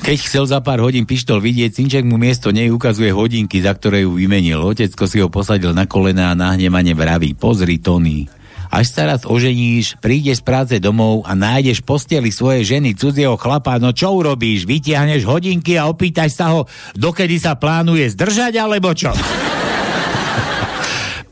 Keď 0.00 0.16
chcel 0.16 0.44
za 0.48 0.64
pár 0.64 0.80
hodín 0.80 1.04
pištol 1.04 1.44
vidieť, 1.44 1.76
synček 1.76 2.04
mu 2.08 2.16
miesto 2.16 2.48
nej 2.50 2.72
ukazuje 2.72 3.12
hodinky, 3.12 3.60
za 3.60 3.76
ktoré 3.76 4.08
ju 4.08 4.16
vymenil. 4.16 4.64
Otecko 4.64 5.04
si 5.04 5.20
ho 5.20 5.28
posadil 5.28 5.76
na 5.76 5.84
kolena 5.84 6.32
a 6.32 6.38
nahnemane 6.38 6.96
vraví, 6.96 7.36
pozri 7.36 7.76
Tony, 7.76 8.24
až 8.70 8.86
sa 8.86 9.02
raz 9.10 9.26
oženíš, 9.26 9.98
prídeš 9.98 10.40
z 10.40 10.46
práce 10.46 10.74
domov 10.78 11.26
a 11.26 11.34
nájdeš 11.34 11.82
posteli 11.82 12.30
svojej 12.30 12.78
ženy 12.78 12.94
cudzieho 12.94 13.34
chlapa, 13.34 13.82
no 13.82 13.90
čo 13.90 14.14
urobíš? 14.14 14.64
Vytiahneš 14.64 15.26
hodinky 15.26 15.74
a 15.74 15.90
opýtaš 15.90 16.38
sa 16.38 16.54
ho, 16.54 16.70
dokedy 16.94 17.42
sa 17.42 17.58
plánuje 17.58 18.06
zdržať, 18.14 18.62
alebo 18.62 18.94
čo? 18.94 19.10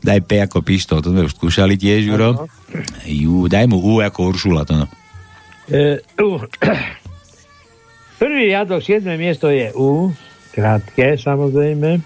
daj 0.07 0.19
P 0.27 0.43
ako 0.43 0.59
pištol, 0.59 0.99
to 0.99 1.15
sme 1.15 1.25
už 1.25 1.33
skúšali 1.39 1.79
tiež, 1.79 2.11
Juro. 2.11 2.51
Jú, 3.07 3.47
daj 3.47 3.71
mu 3.71 3.79
U 3.79 4.03
ako 4.03 4.35
Uršula, 4.35 4.67
to 4.67 4.75
no. 4.75 4.85
E, 5.71 6.03
U. 6.19 6.43
Prvý 8.19 8.51
riadok, 8.51 8.83
7. 8.83 9.15
miesto 9.15 9.47
je 9.47 9.71
U. 9.79 10.11
krátke, 10.51 11.15
samozrejme. 11.15 12.03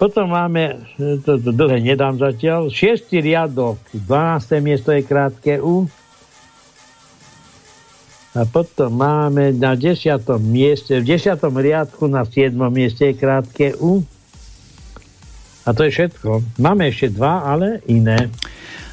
Potom 0.00 0.32
máme, 0.32 0.88
to, 0.96 1.36
to 1.36 1.52
dlhé 1.52 1.84
nedám 1.84 2.16
zatiaľ, 2.16 2.72
šiestý 2.72 3.20
riadok, 3.20 3.76
12. 3.92 4.64
miesto 4.64 4.88
je 4.96 5.04
krátke 5.04 5.60
U. 5.60 5.84
A 8.32 8.48
potom 8.48 8.88
máme 8.88 9.52
na 9.52 9.76
10. 9.76 10.16
mieste, 10.40 10.96
v 10.96 11.04
10. 11.04 11.36
riadku 11.36 12.08
na 12.08 12.24
7. 12.24 12.56
mieste 12.72 13.12
je 13.12 13.20
krátke 13.20 13.76
U. 13.76 14.00
A 15.68 15.76
to 15.76 15.84
je 15.84 15.92
všetko. 15.92 16.56
Máme 16.56 16.88
ešte 16.88 17.12
dva, 17.12 17.44
ale 17.44 17.84
iné. 17.84 18.32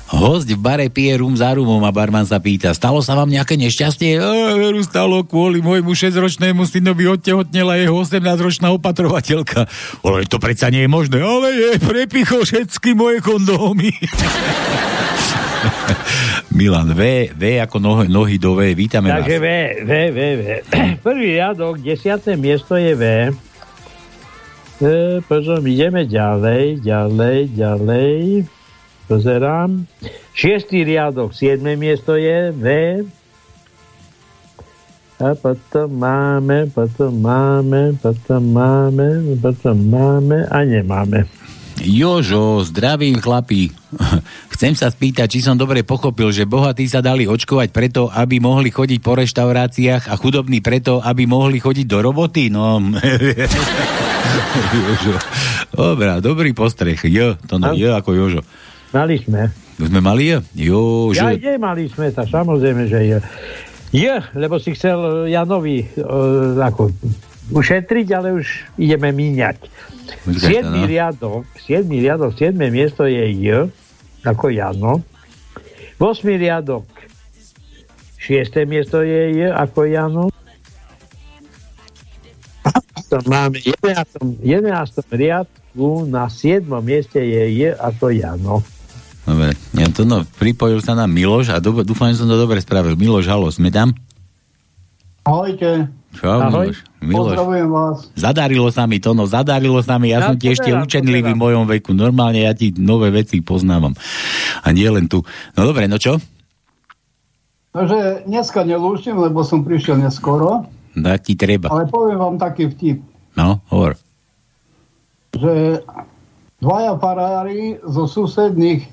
Host 0.07 0.47
v 0.47 0.55
bare 0.55 0.87
pije 0.87 1.19
rum 1.19 1.35
za 1.35 1.51
rumom 1.51 1.83
a 1.83 1.91
barman 1.91 2.23
sa 2.23 2.39
pýta, 2.39 2.71
stalo 2.71 3.03
sa 3.03 3.11
vám 3.11 3.27
nejaké 3.27 3.59
nešťastie? 3.59 4.15
Veru 4.55 4.79
stalo 4.79 5.19
kvôli 5.27 5.59
môjmu 5.59 5.91
6-ročnému 5.91 6.63
synovi 6.63 7.11
odtehotnela 7.11 7.75
jeho 7.75 7.91
18-ročná 7.91 8.71
opatrovateľka. 8.71 9.67
Ale 10.07 10.23
to 10.23 10.39
predsa 10.39 10.71
nie 10.71 10.87
je 10.87 10.89
možné. 10.89 11.19
Ale 11.19 11.51
je, 11.51 11.71
prepichol 11.83 12.47
všetky 12.47 12.95
moje 12.95 13.19
kondómy. 13.19 13.91
Milan, 16.57 16.95
V, 16.95 17.35
V 17.35 17.59
ako 17.59 17.77
nohy, 17.83 18.07
nohy 18.07 18.39
do 18.39 18.55
V, 18.55 18.79
vítame 18.79 19.11
Takže 19.11 19.37
vás. 19.37 19.43
V, 19.43 19.47
V, 19.83 19.91
V, 20.15 20.19
V. 20.39 20.43
Prvý 21.05 21.35
riadok, 21.35 21.83
desiaté 21.83 22.39
miesto 22.39 22.79
je 22.79 22.95
V. 22.95 23.03
E, 24.79 25.19
potom 25.27 25.59
ideme 25.67 26.07
ďalej, 26.07 26.79
ďalej, 26.79 27.37
ďalej. 27.59 28.15
Pozerám. 29.07 29.87
Šiestý 30.35 30.83
riadok, 30.83 31.31
siedme 31.31 31.79
miesto 31.79 32.19
je 32.19 32.51
V. 32.51 32.65
A 35.17 35.33
potom 35.33 35.89
máme, 35.97 36.69
potom 36.69 37.09
máme, 37.23 37.97
potom 37.97 38.43
máme, 38.53 39.33
potom 39.41 39.77
máme 39.89 40.45
a 40.45 40.61
nemáme. 40.61 41.25
Jožo, 41.81 42.65
zdravím 42.65 43.21
chlapí. 43.21 43.69
Chcem 44.53 44.73
sa 44.73 44.89
spýtať, 44.89 45.29
či 45.29 45.39
som 45.41 45.57
dobre 45.57 45.81
pochopil, 45.85 46.29
že 46.33 46.49
bohatí 46.49 46.89
sa 46.89 47.01
dali 47.01 47.29
očkovať 47.29 47.69
preto, 47.69 48.09
aby 48.09 48.41
mohli 48.41 48.73
chodiť 48.73 48.99
po 49.01 49.13
reštauráciách 49.17 50.09
a 50.09 50.13
chudobní 50.17 50.61
preto, 50.61 51.01
aby 51.01 51.29
mohli 51.29 51.61
chodiť 51.61 51.85
do 51.85 51.97
roboty? 52.01 52.49
No... 52.49 52.77
Jožo. 54.73 55.15
Dobrá, 55.73 56.17
dobrý 56.17 56.53
postreh. 56.57 56.97
Jo, 57.05 57.37
to 57.45 57.61
no, 57.61 57.73
jo 57.77 57.93
ako 57.93 58.11
Jožo. 58.13 58.41
Mali 58.95 59.15
sme. 59.19 59.51
Sme 59.77 59.99
mali 59.99 60.33
jo? 60.33 60.39
Jožo. 60.55 61.21
Ja 61.21 61.35
ide, 61.35 61.59
mali 61.61 61.85
sme 61.91 62.09
to, 62.09 62.25
samozrejme, 62.25 62.89
že 62.89 62.99
je. 63.03 63.17
Je, 63.95 64.15
lebo 64.35 64.59
si 64.59 64.75
chcel 64.75 65.29
Janovi 65.31 65.85
uh, 65.95 66.59
ako, 66.59 66.91
ušetriť, 67.55 68.07
ale 68.15 68.35
už 68.35 68.47
ideme 68.75 69.13
míňať. 69.15 69.57
Počkaj, 70.27 70.43
Siedmý 70.43 70.81
no. 70.83 70.89
riadok, 70.89 71.43
siedmý 71.59 71.97
riadok, 72.03 72.31
siedme 72.35 72.67
miesto 72.71 73.07
je 73.07 73.23
J, 73.31 73.71
ako 74.23 74.51
Jano. 74.51 75.03
Osmý 75.99 76.35
riadok, 76.35 76.87
šiesté 78.19 78.67
miesto 78.67 79.03
je 79.03 79.45
J, 79.45 79.55
ako 79.55 79.79
Jano. 79.87 80.25
To 83.07 83.23
máme 83.23 83.55
11. 83.63 84.43
11. 84.43 84.99
riadku 85.15 86.03
na 86.11 86.27
7. 86.27 86.67
mieste 86.83 87.23
je 87.23 87.43
J, 87.55 87.59
ako 87.79 88.11
Jano. 88.11 88.67
Dobre, 89.27 89.51
ja 89.75 89.87
to 89.91 90.07
no, 90.07 90.23
pripojil 90.39 90.79
sa 90.79 90.95
nám 90.95 91.11
Miloš 91.11 91.51
a 91.51 91.59
do, 91.59 91.75
dúfam, 91.83 92.07
že 92.07 92.23
som 92.23 92.31
to 92.31 92.39
dobre 92.39 92.57
spravil. 92.57 92.95
Miloš, 92.95 93.27
halo, 93.27 93.51
sme 93.51 93.67
tam? 93.67 93.91
Ahojte. 95.21 95.91
Čo, 96.15 96.31
Ahoj. 96.31 96.71
Miloš? 96.71 96.77
Miloš. 96.97 97.35
Pozdravujem 97.35 97.67
vás. 97.67 97.97
Zadarilo 98.15 98.71
sa 98.71 98.87
mi 98.87 98.97
to, 98.97 99.11
no 99.11 99.27
zadarilo 99.27 99.83
sa 99.83 99.99
mi, 99.99 100.09
ja, 100.09 100.23
Ja 100.23 100.31
som 100.31 100.39
ti 100.39 100.47
ešte 100.47 100.71
učenlivý 100.71 101.35
v 101.35 101.41
mojom 101.43 101.67
veku. 101.67 101.91
Normálne 101.91 102.41
ja 102.41 102.55
ti 102.55 102.71
nové 102.73 103.11
veci 103.11 103.43
poznávam. 103.43 103.91
A 104.63 104.71
nie 104.71 104.87
len 104.87 105.05
tu. 105.05 105.21
No 105.53 105.61
dobre, 105.61 105.85
no 105.85 105.99
čo? 105.99 106.17
Takže 107.69 108.25
dneska 108.25 108.63
nelúšim, 108.63 109.13
lebo 109.13 109.43
som 109.43 109.61
prišiel 109.61 109.99
neskoro, 109.99 110.65
Tak 110.95 111.19
ti 111.21 111.35
treba. 111.35 111.69
ale 111.69 111.85
poviem 111.85 112.17
vám 112.17 112.37
taký 112.39 112.71
vtip, 112.71 113.03
No, 113.35 113.61
hovor. 113.69 113.93
že 115.29 115.85
dvaja 116.57 116.97
farári 116.97 117.77
zo 117.85 118.09
susedných 118.09 118.89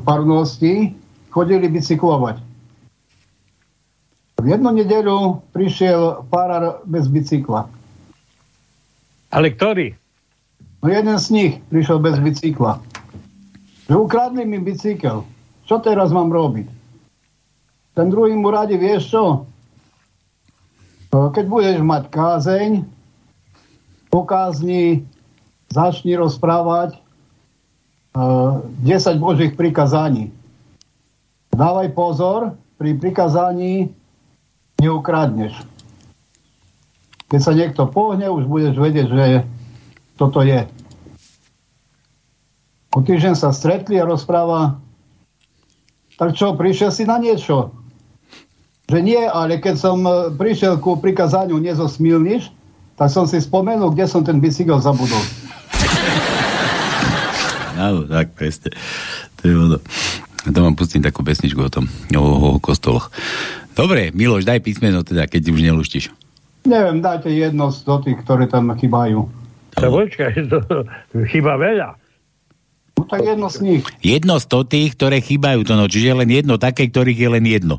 farností 0.00 0.96
chodili 1.28 1.68
bicyklovať. 1.68 2.40
V 4.42 4.46
jednu 4.48 4.70
nedeľu 4.74 5.44
prišiel 5.52 6.26
farár 6.32 6.82
bez 6.88 7.06
bicykla. 7.06 7.68
Ale 9.30 9.54
ktorý? 9.54 9.94
No 10.82 10.90
jeden 10.90 11.14
z 11.20 11.26
nich 11.30 11.52
prišiel 11.70 12.02
bez 12.02 12.18
bicykla. 12.18 12.80
Že 13.86 13.94
ukradli 14.08 14.42
mi 14.48 14.58
bicykel. 14.58 15.22
Čo 15.68 15.78
teraz 15.78 16.10
mám 16.10 16.32
robiť? 16.32 16.66
Ten 17.92 18.08
druhý 18.08 18.32
mu 18.34 18.50
radi, 18.50 18.80
vieš 18.80 19.12
čo? 19.12 19.24
Keď 21.12 21.44
budeš 21.44 21.78
mať 21.84 22.08
kázeň, 22.08 22.70
po 24.08 24.24
kázni 24.24 25.04
začni 25.68 26.16
rozprávať 26.16 26.96
10 28.12 29.16
božích 29.16 29.56
prikazaní. 29.56 30.32
Dávaj 31.52 31.88
pozor, 31.96 32.56
pri 32.76 32.96
prikazaní 32.96 33.92
neukradneš. 34.80 35.56
Keď 37.32 37.40
sa 37.40 37.52
niekto 37.56 37.88
pohne, 37.88 38.28
už 38.28 38.44
budeš 38.44 38.76
vedieť, 38.76 39.06
že 39.08 39.26
toto 40.20 40.44
je. 40.44 40.68
O 42.92 43.00
týždeň 43.00 43.32
sa 43.32 43.56
stretli 43.56 43.96
a 43.96 44.04
rozpráva, 44.04 44.76
tak 46.20 46.36
čo, 46.36 46.52
prišiel 46.52 46.92
si 46.92 47.08
na 47.08 47.16
niečo? 47.16 47.72
Že 48.92 48.98
nie, 49.00 49.22
ale 49.24 49.56
keď 49.56 49.74
som 49.80 50.04
e, 50.04 50.28
prišiel 50.36 50.76
ku 50.76 51.00
prikazaniu 51.00 51.56
nezosmilniš, 51.56 52.52
tak 53.00 53.08
som 53.08 53.24
si 53.24 53.40
spomenul, 53.40 53.96
kde 53.96 54.04
som 54.04 54.20
ten 54.20 54.36
bicykel 54.36 54.76
zabudol. 54.76 55.24
Áno, 57.82 58.06
tak 58.06 58.38
presne. 58.38 58.70
To 59.38 59.42
je 59.42 59.54
ono. 59.58 59.78
To 60.42 60.58
vám 60.58 60.74
pustím 60.74 61.02
takú 61.02 61.22
pesničku 61.22 61.58
o 61.62 61.70
tom, 61.70 61.86
o, 62.18 62.22
o 62.22 62.58
kostoloch. 62.58 63.14
Dobre, 63.78 64.10
Miloš, 64.10 64.42
daj 64.42 64.58
písmeno 64.58 65.06
teda, 65.06 65.30
keď 65.30 65.54
už 65.54 65.60
neluštíš. 65.62 66.10
Neviem, 66.66 67.02
dajte 67.02 67.30
jedno 67.30 67.70
z 67.70 67.82
do 67.86 68.02
tých, 68.02 68.18
ktoré 68.26 68.50
tam 68.50 68.70
chýbajú. 68.74 69.26
To 69.78 69.86
počkaj, 69.88 70.34
to 70.50 70.58
chyba 71.30 71.58
veľa. 71.58 71.94
No 72.98 73.02
tak 73.08 73.22
jedno 73.24 73.48
z 73.50 73.58
nich. 73.64 73.82
Jedno 74.04 74.36
z 74.38 74.46
tých, 74.68 74.98
ktoré 74.98 75.18
chýbajú 75.22 75.62
to, 75.66 75.74
no, 75.78 75.86
čiže 75.86 76.12
len 76.12 76.28
jedno 76.30 76.58
také, 76.58 76.90
ktorých 76.90 77.18
je 77.18 77.28
len 77.30 77.44
jedno. 77.46 77.76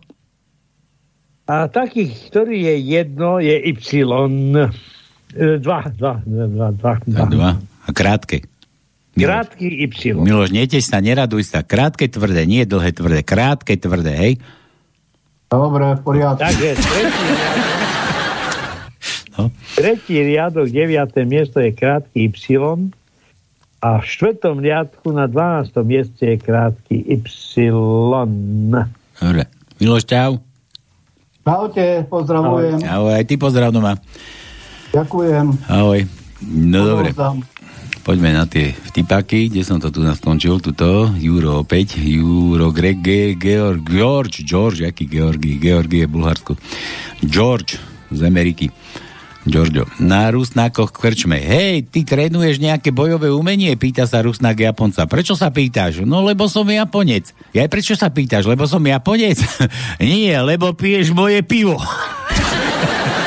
A 1.43 1.67
takých, 1.67 2.31
ktorý 2.31 2.55
je 2.55 2.75
jedno, 2.79 3.43
je 3.43 3.55
Y. 3.59 3.75
E, 4.07 5.59
Dva, 5.59 5.79
dva, 5.91 6.23
dva, 6.23 6.69
dva, 6.71 6.93
dva. 7.03 7.25
Dva. 7.27 7.51
A 7.59 7.89
krátke. 7.91 8.47
Krátky 9.13 9.67
Y. 9.85 10.17
Miloš, 10.17 10.49
netež 10.49 10.89
sa, 10.89 10.97
neraduj 10.97 11.45
sa. 11.45 11.61
Krátke, 11.61 12.09
tvrdé, 12.09 12.49
nie 12.49 12.65
dlhé, 12.65 12.89
tvrdé. 12.91 13.21
Krátke, 13.21 13.77
tvrdé, 13.77 14.13
hej? 14.17 14.33
Dobre, 15.53 15.93
v 15.93 16.01
poriadku. 16.01 16.41
Takže 16.41 16.69
tretí 16.73 17.25
riadok, 17.29 17.81
No. 19.33 19.43
tretí 19.77 20.15
riadok, 20.17 20.67
deviaté 20.69 21.25
miesto 21.25 21.57
je 21.61 21.73
krátky 21.73 22.29
Y 22.29 22.57
a 23.83 23.99
v 23.99 24.05
štvrtom 24.05 24.61
riadku 24.61 25.09
na 25.13 25.29
12. 25.29 25.73
mieste 25.85 26.33
je 26.33 26.37
krátky 26.37 26.97
Y. 27.05 27.69
Dobre. 29.13 29.43
Miloš, 29.77 30.03
čau. 30.09 30.41
Čaute, 31.43 32.07
pozdravujem. 32.07 32.81
Ahoj, 32.87 33.13
aj 33.13 33.25
ty 33.27 33.35
pozdrav 33.35 33.69
doma. 33.69 33.93
Ďakujem. 34.95 35.45
Ahoj. 35.67 35.99
No 36.43 36.79
dobre. 36.87 37.11
Poďme 38.01 38.33
na 38.33 38.49
tie 38.49 38.73
vtipáky, 38.73 39.53
kde 39.53 39.61
som 39.61 39.77
to 39.77 39.93
tu 39.93 40.01
naskončil, 40.01 40.57
tuto, 40.57 41.13
Euro 41.21 41.61
5, 41.61 42.01
Euro 42.01 42.73
Greg, 42.73 42.97
Ge, 43.05 43.37
Georg, 43.37 43.85
George, 43.85 44.41
George, 44.41 44.81
aký 44.89 45.05
Georgi, 45.05 45.61
Georgi 45.61 46.01
je 46.01 46.07
Bulharsko. 46.09 46.57
George 47.21 47.77
z 48.09 48.19
Ameriky. 48.25 48.73
Giorgio. 49.43 49.83
Na 49.99 50.31
Rusnákoch 50.31 50.95
krčme. 50.95 51.35
Hej, 51.35 51.91
ty 51.91 52.07
trénuješ 52.07 52.63
nejaké 52.63 52.95
bojové 52.95 53.27
umenie? 53.27 53.75
Pýta 53.75 54.07
sa 54.07 54.23
Rusnák 54.23 54.55
Japonca. 54.55 55.03
Prečo 55.03 55.35
sa 55.35 55.51
pýtaš? 55.51 56.07
No, 56.07 56.23
lebo 56.23 56.47
som 56.47 56.63
Japonec. 56.63 57.35
Ja 57.51 57.67
prečo 57.67 57.99
sa 57.99 58.07
pýtaš? 58.07 58.47
Lebo 58.47 58.63
som 58.63 58.79
Japonec? 58.79 59.43
Nie, 59.99 60.39
lebo 60.39 60.71
piješ 60.71 61.11
moje 61.11 61.43
pivo. 61.43 61.75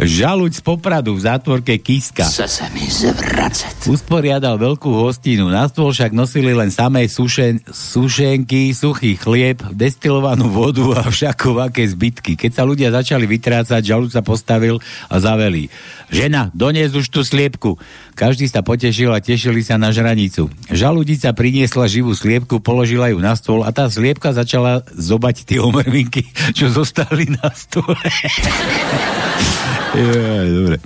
Žaluď 0.00 0.52
z 0.56 0.62
Popradu 0.64 1.12
v 1.12 1.28
zátvorke 1.28 1.76
Kiska. 1.76 2.24
Chce 2.24 2.48
se 2.48 2.64
mi 2.72 2.88
zvracet. 2.88 3.84
Usporiadal 3.84 4.56
veľkú 4.56 4.88
hostinu. 4.96 5.52
Na 5.52 5.68
stôl 5.68 5.92
však 5.92 6.16
nosili 6.16 6.56
len 6.56 6.72
samé 6.72 7.04
sušen, 7.04 7.60
sušenky, 7.68 8.72
suchý 8.72 9.20
chlieb, 9.20 9.60
destilovanú 9.76 10.48
vodu 10.48 11.04
a 11.04 11.04
všakovaké 11.04 11.84
zbytky. 11.84 12.32
Keď 12.40 12.48
sa 12.48 12.64
ľudia 12.64 12.88
začali 12.88 13.28
vytrácať, 13.28 13.84
žalúd 13.84 14.08
sa 14.08 14.24
postavil 14.24 14.80
a 15.12 15.20
zavelí. 15.20 15.68
Žena, 16.08 16.48
donies 16.56 16.96
už 16.96 17.12
tú 17.12 17.20
sliepku. 17.20 17.76
Každý 18.16 18.48
sa 18.48 18.64
potešil 18.64 19.12
a 19.12 19.20
tešili 19.20 19.60
sa 19.60 19.76
na 19.76 19.92
žranicu. 19.92 20.48
Žalúdica 20.72 21.28
priniesla 21.36 21.84
živú 21.92 22.16
sliepku, 22.16 22.64
položila 22.64 23.12
ju 23.12 23.20
na 23.20 23.36
stôl 23.36 23.60
a 23.60 23.68
tá 23.68 23.84
sliepka 23.84 24.32
začala 24.32 24.80
zobať 24.96 25.44
tie 25.44 25.60
omrvinky, 25.60 26.24
čo 26.56 26.72
zostali 26.72 27.28
na 27.36 27.52
stole. 27.52 28.00
Jaj, 29.94 30.48
dobre. 30.54 30.76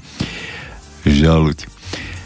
Žaluď. 1.04 1.58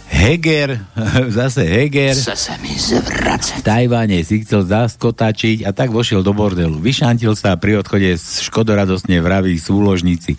Heger, 0.09 0.81
zase 1.39 1.63
Heger. 1.63 2.15
Chce 2.15 2.37
se 2.37 2.53
mi 2.63 2.75
zvracet. 2.79 3.61
V 3.61 3.63
Tajvane 3.63 4.19
si 4.25 4.41
chcel 4.43 4.65
zaskotačiť 4.65 5.69
a 5.69 5.71
tak 5.77 5.93
vošiel 5.93 6.25
do 6.25 6.33
bordelu. 6.33 6.79
Vyšantil 6.81 7.37
sa 7.37 7.55
a 7.55 7.61
pri 7.61 7.83
odchode 7.83 8.09
z 8.17 8.47
škodoradosne 8.49 9.21
vraví 9.21 9.59
súložníci. 9.61 10.39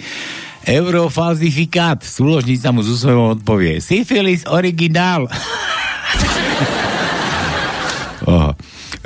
Eurofalzifikát. 0.66 2.04
Súložnica 2.04 2.72
mu 2.76 2.84
z 2.84 2.90
úsmevom 2.98 3.40
odpovie. 3.40 3.80
Syfilis 3.80 4.44
originál. 4.50 5.30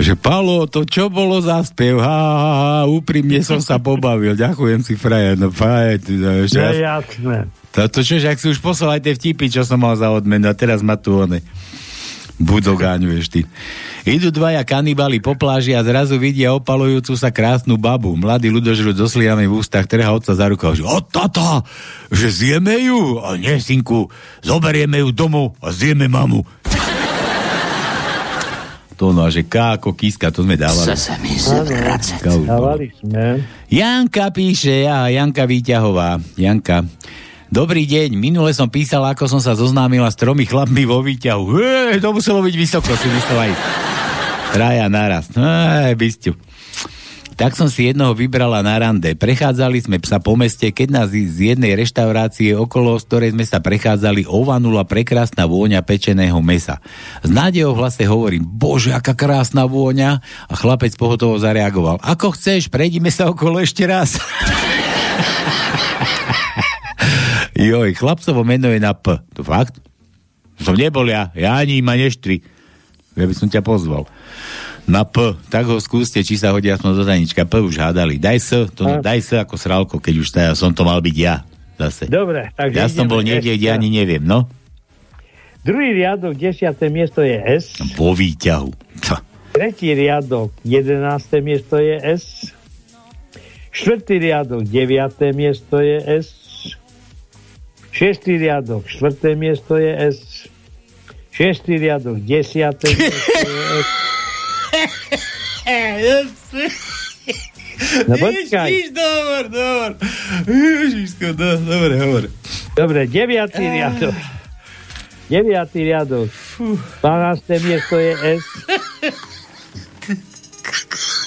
Že 0.04 0.20
Palo, 0.20 0.68
to 0.68 0.84
čo 0.84 1.08
bolo 1.08 1.40
za 1.40 1.64
spev? 1.64 2.04
Ha, 2.04 2.12
ha, 2.12 2.52
ha, 2.60 2.80
úprimne 2.92 3.40
som 3.40 3.64
sa 3.64 3.80
pobavil. 3.80 4.36
Ďakujem 4.36 4.84
si, 4.84 5.00
frajer. 5.00 5.40
No, 5.40 5.48
frajer, 5.48 6.04
no, 6.12 6.44
ešte 6.44 6.60
raz. 6.60 6.76
jasné. 6.76 7.48
To, 7.72 7.88
to 7.88 8.04
čo, 8.04 8.20
ak 8.20 8.36
si 8.36 8.52
už 8.52 8.60
poslal 8.60 9.00
aj 9.00 9.08
tie 9.08 9.16
vtipy, 9.16 9.48
čo 9.48 9.64
som 9.64 9.80
mal 9.80 9.96
za 9.96 10.12
odmenu 10.12 10.52
a 10.52 10.54
teraz 10.54 10.84
ma 10.84 11.00
tu 11.00 11.24
one 11.24 11.40
budogáňuješ 12.42 13.26
ty. 13.30 13.42
Idú 14.04 14.34
dvaja 14.34 14.66
kanibali 14.68 15.24
po 15.24 15.38
pláži 15.38 15.72
a 15.78 15.86
zrazu 15.86 16.20
vidia 16.20 16.52
opalujúcu 16.52 17.16
sa 17.16 17.32
krásnu 17.32 17.80
babu. 17.80 18.20
Mladý 18.20 18.52
ľudožrúd 18.52 19.00
so 19.00 19.08
sliami 19.08 19.48
v 19.48 19.64
ústach 19.64 19.88
trhá 19.88 20.12
otca 20.12 20.36
za 20.36 20.46
rukou. 20.52 20.76
Že, 20.76 20.84
o 20.84 21.00
tata, 21.00 21.64
že 22.12 22.28
zjeme 22.28 22.76
ju? 22.84 23.24
A 23.24 23.40
nie, 23.40 23.56
synku, 23.64 24.12
zoberieme 24.44 25.00
ju 25.00 25.16
domov 25.16 25.56
a 25.64 25.72
zjeme 25.72 26.12
mamu. 26.12 26.44
To 28.98 29.10
no, 29.10 29.26
a 29.26 29.30
že 29.34 29.46
K 29.46 29.82
ako 29.82 29.98
kíska, 29.98 30.30
to 30.30 30.46
sme 30.46 30.54
dávali. 30.54 30.94
Chce 30.94 30.98
se 30.98 31.14
mi. 31.18 31.34
Dávali 32.46 32.94
sme. 32.94 33.42
Janka 33.68 34.30
píše, 34.30 34.86
ja, 34.86 35.10
Janka 35.10 35.50
Výťahová. 35.50 36.22
Janka. 36.38 36.86
Dobrý 37.54 37.86
deň, 37.86 38.18
minule 38.18 38.50
som 38.54 38.66
písala, 38.66 39.14
ako 39.14 39.30
som 39.30 39.42
sa 39.42 39.54
zoznámila 39.54 40.10
s 40.10 40.18
tromi 40.18 40.46
chlapmi 40.50 40.90
vo 40.90 41.06
výťahu. 41.06 41.44
Hej, 41.54 42.02
to 42.02 42.10
muselo 42.10 42.42
byť 42.42 42.56
vysoko, 42.58 42.90
si 42.98 43.06
myslel 43.10 43.50
aj. 43.50 43.52
Traja 44.58 44.86
naraz. 44.90 45.30
Bysťu. 45.94 46.34
Tak 47.44 47.60
som 47.60 47.68
si 47.68 47.92
jednoho 47.92 48.16
vybrala 48.16 48.64
na 48.64 48.80
rande. 48.80 49.20
Prechádzali 49.20 49.84
sme 49.84 50.00
sa 50.00 50.24
po 50.24 50.40
meste, 50.40 50.72
keď 50.72 50.88
nás 50.96 51.12
z 51.12 51.52
jednej 51.52 51.76
reštaurácie 51.76 52.56
okolo, 52.56 52.96
z 52.96 53.04
ktorej 53.04 53.30
sme 53.36 53.44
sa 53.44 53.60
prechádzali, 53.60 54.24
ovanula 54.24 54.88
prekrásna 54.88 55.44
vôňa 55.44 55.84
pečeného 55.84 56.40
mesa. 56.40 56.80
S 57.20 57.28
nádejou 57.28 57.76
v 57.76 57.84
hlase 57.84 58.08
hovorím, 58.08 58.48
bože, 58.48 58.96
aká 58.96 59.12
krásna 59.12 59.68
vôňa. 59.68 60.24
A 60.24 60.54
chlapec 60.56 60.96
pohotovo 60.96 61.36
zareagoval, 61.36 62.00
ako 62.00 62.32
chceš, 62.32 62.72
prejdime 62.72 63.12
sa 63.12 63.28
okolo 63.28 63.60
ešte 63.60 63.84
raz. 63.84 64.16
Joj, 67.60 67.92
chlapcovo 67.92 68.48
meno 68.48 68.72
je 68.72 68.80
na 68.80 68.96
P. 68.96 69.20
To 69.36 69.44
fakt? 69.44 69.84
Som 70.64 70.80
nebol 70.80 71.12
ja, 71.12 71.28
ja 71.36 71.60
ani 71.60 71.84
ma 71.84 72.00
neštri. 72.00 72.40
Ja 73.20 73.28
by 73.28 73.36
som 73.36 73.52
ťa 73.52 73.60
pozval. 73.68 74.08
Na 74.84 75.08
P, 75.08 75.40
tak 75.48 75.64
ho 75.64 75.80
skúste, 75.80 76.20
či 76.20 76.36
sa 76.36 76.52
hodí 76.52 76.68
aspoň 76.68 76.92
do 76.92 77.04
tanička. 77.08 77.48
P 77.48 77.56
už 77.64 77.80
hádali. 77.80 78.20
Daj 78.20 78.38
S, 78.40 78.50
to, 78.76 78.84
A. 78.84 79.00
daj 79.00 79.20
S 79.24 79.30
ako 79.40 79.56
sralko, 79.56 79.96
keď 80.04 80.16
už 80.20 80.28
teda 80.28 80.52
som 80.60 80.76
to 80.76 80.84
mal 80.84 81.00
byť 81.00 81.16
ja. 81.16 81.48
Zase. 81.80 82.06
Dobre, 82.06 82.54
takže 82.54 82.76
Ja 82.78 82.86
som 82.92 83.10
bol 83.10 83.26
niekde, 83.26 83.56
kde 83.58 83.70
ani 83.74 83.90
neviem, 83.90 84.22
no. 84.22 84.46
Druhý 85.64 85.96
riadok, 85.96 86.36
desiaté 86.36 86.92
miesto 86.92 87.24
je 87.24 87.40
S. 87.40 87.80
Vo 87.96 88.12
výťahu. 88.12 88.70
Tch. 89.00 89.12
Tretí 89.56 89.96
riadok, 89.96 90.52
jedenácté 90.68 91.40
miesto 91.40 91.80
je 91.80 91.98
S. 91.98 92.52
Štvrtý 93.74 94.20
riadok, 94.20 94.68
deviaté 94.68 95.32
miesto 95.32 95.80
je 95.80 95.98
S. 96.04 96.28
Šiestý 97.94 98.38
riadok, 98.38 98.86
štvrté 98.86 99.34
miesto 99.40 99.80
je 99.80 99.94
S. 100.14 100.46
Šiestý 101.32 101.80
riadok, 101.80 102.20
desiaté 102.22 102.92
miesto 102.94 103.40
je 103.42 103.64
S. 103.82 103.90
No 108.08 108.16
počkaj. 108.18 108.70
Dobre, 108.94 109.50
dobre. 109.50 109.94
Ježiško, 110.46 111.34
do, 111.34 111.58
dobre, 111.58 111.94
hovor. 112.00 112.24
Dobre, 112.78 113.00
deviatý 113.10 113.66
riadok. 113.66 114.14
Deviatý 115.30 115.80
riadok. 115.90 116.30
12. 117.02 117.66
miesto 117.66 117.96
je 117.98 118.14
S. 118.38 118.46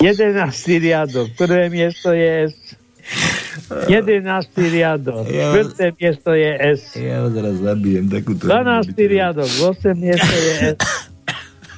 11. 0.00 0.38
riadok. 0.78 1.28
Prvé 1.34 1.66
miesto 1.66 2.14
je 2.14 2.46
S. 2.46 2.54
11. 3.90 4.22
riadok. 4.54 5.26
Štvrté 5.26 5.86
miesto 5.98 6.30
je 6.36 6.50
S. 6.78 6.94
Ja 6.94 7.26
ho 7.26 7.28
teraz 7.32 7.58
zabijem 7.58 8.06
takúto. 8.06 8.46
12. 8.46 8.94
riadok. 8.94 9.50
8. 9.50 9.98
miesto 9.98 10.34
je 10.34 10.52
S. 10.76 10.78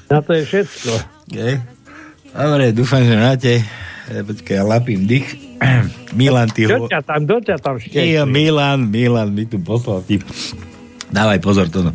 Na 0.09 0.21
to 0.21 0.37
je 0.37 0.43
všetko. 0.45 0.93
Okay. 1.29 1.78
Dobre, 2.39 2.71
dúfam, 2.71 3.03
že 3.03 3.19
máte. 3.19 3.53
E, 4.07 4.23
Počkaj, 4.23 4.55
ja 4.55 4.63
lapím 4.63 5.11
dých. 5.11 5.27
Milan, 6.19 6.47
ty 6.55 6.71
ho... 6.71 6.87
ťa 6.87 7.03
tam, 7.03 7.27
kto 7.27 7.37
ťa 7.43 7.57
tam 7.59 7.83
štieči? 7.83 8.23
Milan, 8.31 8.87
Milan, 8.87 9.35
mi 9.35 9.43
tu 9.43 9.59
poslal 9.59 10.07
tip. 10.07 10.23
Dávaj 11.11 11.43
pozor, 11.43 11.67
to 11.67 11.83
no. 11.83 11.91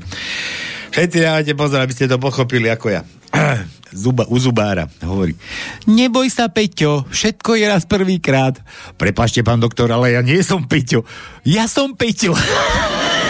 Všetci 0.92 1.18
dávajte 1.24 1.54
pozor, 1.56 1.80
aby 1.80 1.96
ste 1.96 2.12
to 2.12 2.20
pochopili 2.20 2.68
ako 2.68 2.92
ja. 2.92 3.08
Zuba, 3.94 4.28
u 4.28 4.36
zubára 4.36 4.90
hovorí. 5.06 5.38
Neboj 5.88 6.28
sa, 6.28 6.52
Peťo, 6.52 7.08
všetko 7.08 7.56
je 7.56 7.66
raz 7.70 7.88
prvýkrát. 7.88 8.58
Prepašte, 9.00 9.46
pán 9.46 9.64
doktor, 9.64 9.88
ale 9.96 10.18
ja 10.18 10.22
nie 10.26 10.44
som 10.44 10.66
Peťo. 10.68 11.08
Ja 11.48 11.72
som 11.72 11.96
Peťo. 11.96 12.36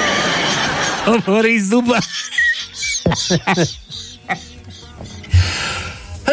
hovorí 1.05 1.61
zuba. 1.61 1.99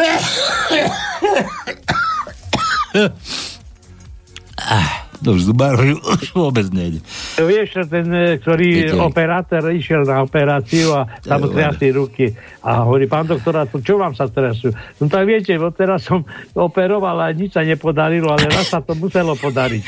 ah, 4.57 5.05
to 5.21 5.37
už 5.37 5.53
zubárovi 5.53 5.93
už 5.93 6.33
vôbec 6.33 6.65
nejde. 6.73 7.05
To 7.37 7.45
vieš, 7.45 7.85
ten, 7.85 8.09
e, 8.09 8.41
ktorý 8.41 8.89
Viete. 8.89 8.97
operátor 8.97 9.69
išiel 9.69 10.01
na 10.01 10.25
operáciu 10.25 10.97
a 10.97 11.05
tam 11.21 11.45
triasli 11.45 11.93
ruky 11.93 12.33
a 12.65 12.81
hovorí, 12.81 13.05
pán 13.05 13.29
doktor, 13.29 13.69
čo 13.85 14.01
vám 14.01 14.17
sa 14.17 14.25
trasú? 14.25 14.73
No 14.97 15.05
tak 15.05 15.29
viete, 15.29 15.53
bo 15.61 15.69
teraz 15.69 16.09
som 16.09 16.25
operoval 16.57 17.21
a 17.21 17.29
nič 17.37 17.53
sa 17.53 17.61
nepodarilo, 17.61 18.33
ale 18.33 18.49
raz 18.49 18.73
sa 18.73 18.81
to 18.81 18.97
muselo 18.97 19.37
podariť. 19.37 19.85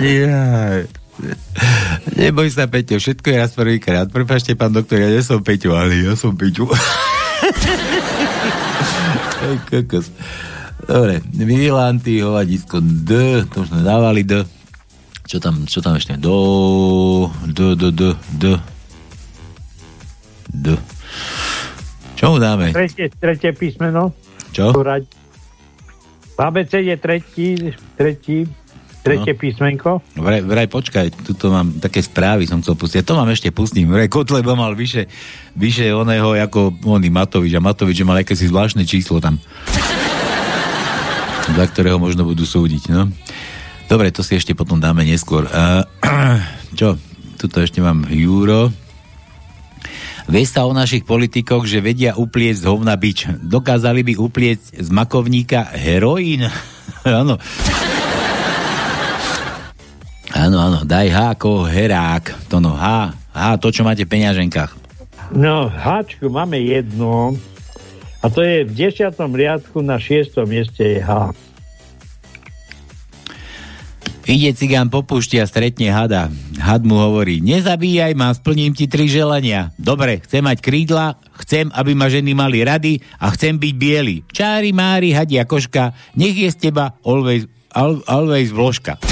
Jaj. 0.00 0.88
Neboj 2.16 2.48
sa, 2.48 2.64
Peťo, 2.66 2.96
všetko 2.96 3.26
je 3.28 3.36
raz 3.36 3.52
prvýkrát. 3.52 4.08
Prepašte, 4.08 4.56
pán 4.56 4.72
doktor, 4.72 4.98
ja 4.98 5.12
nie 5.12 5.20
som 5.20 5.44
Peťo, 5.44 5.76
ale 5.76 6.00
ja 6.02 6.16
som 6.16 6.34
Peťo. 6.34 6.66
Kokos. 9.70 10.10
Dobre, 10.86 11.20
Milanty, 11.36 12.20
hovadisko 12.20 12.80
D, 12.80 13.42
to 13.52 13.62
už 13.62 13.68
sme 13.72 13.82
dávali 13.84 14.24
D. 14.24 14.42
Čo 15.28 15.38
tam, 15.38 15.68
čo 15.68 15.78
tam 15.78 15.94
ešte? 15.94 16.18
Do, 16.18 17.30
D, 17.46 17.78
D, 17.78 17.94
D, 17.94 18.02
D. 18.34 18.44
D. 20.50 20.66
Čo 22.18 22.34
mu 22.34 22.42
dáme? 22.42 22.74
Tretie, 22.74 23.08
tretie 23.14 23.54
písmeno. 23.54 24.10
Čo? 24.50 24.74
V 24.74 26.38
ABC 26.40 26.82
je 26.82 26.96
tretí, 26.96 27.48
tretí, 27.94 28.48
tretie 29.00 29.32
No. 29.32 29.40
písmenko. 29.40 29.90
Vraj, 30.16 30.44
vraj 30.44 30.68
počkaj, 30.68 31.24
tuto 31.24 31.48
mám 31.48 31.80
také 31.80 32.04
správy, 32.04 32.44
som 32.44 32.60
chcel 32.60 32.76
pustiť. 32.76 33.04
To 33.04 33.16
mám 33.16 33.32
ešte 33.32 33.48
pustím. 33.50 33.88
Vraj 33.88 34.12
Kotleba 34.12 34.52
mal 34.52 34.76
vyše, 34.76 35.08
vyše 35.56 35.88
oného, 35.92 36.36
ako 36.36 36.76
oný 36.84 37.08
Matovič. 37.08 37.52
A 37.56 37.64
Matovič 37.64 38.04
mal 38.04 38.20
akési 38.20 38.48
zvláštne 38.48 38.84
číslo 38.84 39.18
tam. 39.18 39.40
za 41.50 41.66
ktorého 41.66 41.98
možno 41.98 42.22
budú 42.22 42.46
súdiť, 42.46 42.94
no. 42.94 43.10
Dobre, 43.90 44.14
to 44.14 44.22
si 44.22 44.38
ešte 44.38 44.54
potom 44.54 44.78
dáme 44.78 45.02
neskôr. 45.02 45.50
Uh, 45.50 45.82
čo? 46.78 46.94
Tuto 47.40 47.58
ešte 47.58 47.82
mám 47.82 48.06
Juro. 48.06 48.70
Vie 50.30 50.46
sa 50.46 50.62
o 50.62 50.70
našich 50.70 51.02
politikoch, 51.02 51.66
že 51.66 51.82
vedia 51.82 52.14
upliecť 52.14 52.62
z 52.62 52.68
hovna 52.70 52.94
bič. 52.94 53.26
Dokázali 53.42 54.06
by 54.06 54.14
upliecť 54.14 54.78
z 54.78 54.88
makovníka 54.94 55.74
heroín? 55.74 56.46
Áno. 57.02 57.34
Áno, 60.30 60.62
áno, 60.62 60.78
daj 60.86 61.08
H 61.10 61.18
ako 61.34 61.66
herák. 61.66 62.50
To 62.50 62.62
no, 62.62 62.78
H, 62.78 63.14
H, 63.34 63.58
to, 63.58 63.74
čo 63.74 63.82
máte 63.82 64.06
v 64.06 64.12
peňaženkách. 64.14 64.72
No, 65.34 65.70
háčku 65.70 66.30
máme 66.30 66.58
jedno. 66.58 67.34
A 68.20 68.26
to 68.28 68.44
je 68.44 68.66
v 68.66 68.72
desiatom 68.74 69.32
riadku 69.32 69.80
na 69.80 69.96
šiestom 69.96 70.46
mieste 70.46 70.82
je 70.82 71.00
H. 71.02 71.34
Ide 74.30 74.54
cigán 74.54 74.86
po 74.86 75.02
púšti 75.02 75.42
a 75.42 75.48
stretne 75.48 75.90
hada. 75.90 76.30
Had 76.62 76.86
mu 76.86 77.02
hovorí, 77.02 77.42
nezabíjaj 77.42 78.14
ma, 78.14 78.30
splním 78.30 78.70
ti 78.70 78.86
tri 78.86 79.10
želania. 79.10 79.74
Dobre, 79.74 80.22
chcem 80.22 80.46
mať 80.46 80.62
krídla, 80.62 81.18
chcem, 81.42 81.66
aby 81.74 81.98
ma 81.98 82.06
ženy 82.06 82.30
mali 82.30 82.62
rady 82.62 83.02
a 83.18 83.34
chcem 83.34 83.58
byť 83.58 83.74
biely. 83.74 84.22
Čári, 84.30 84.70
mári, 84.70 85.10
hadia 85.10 85.42
koška, 85.42 85.98
nech 86.14 86.38
je 86.38 86.46
z 86.46 86.70
teba 86.70 86.94
always, 87.02 87.50
al, 87.74 88.06
always 88.06 88.54
vložka. 88.54 89.02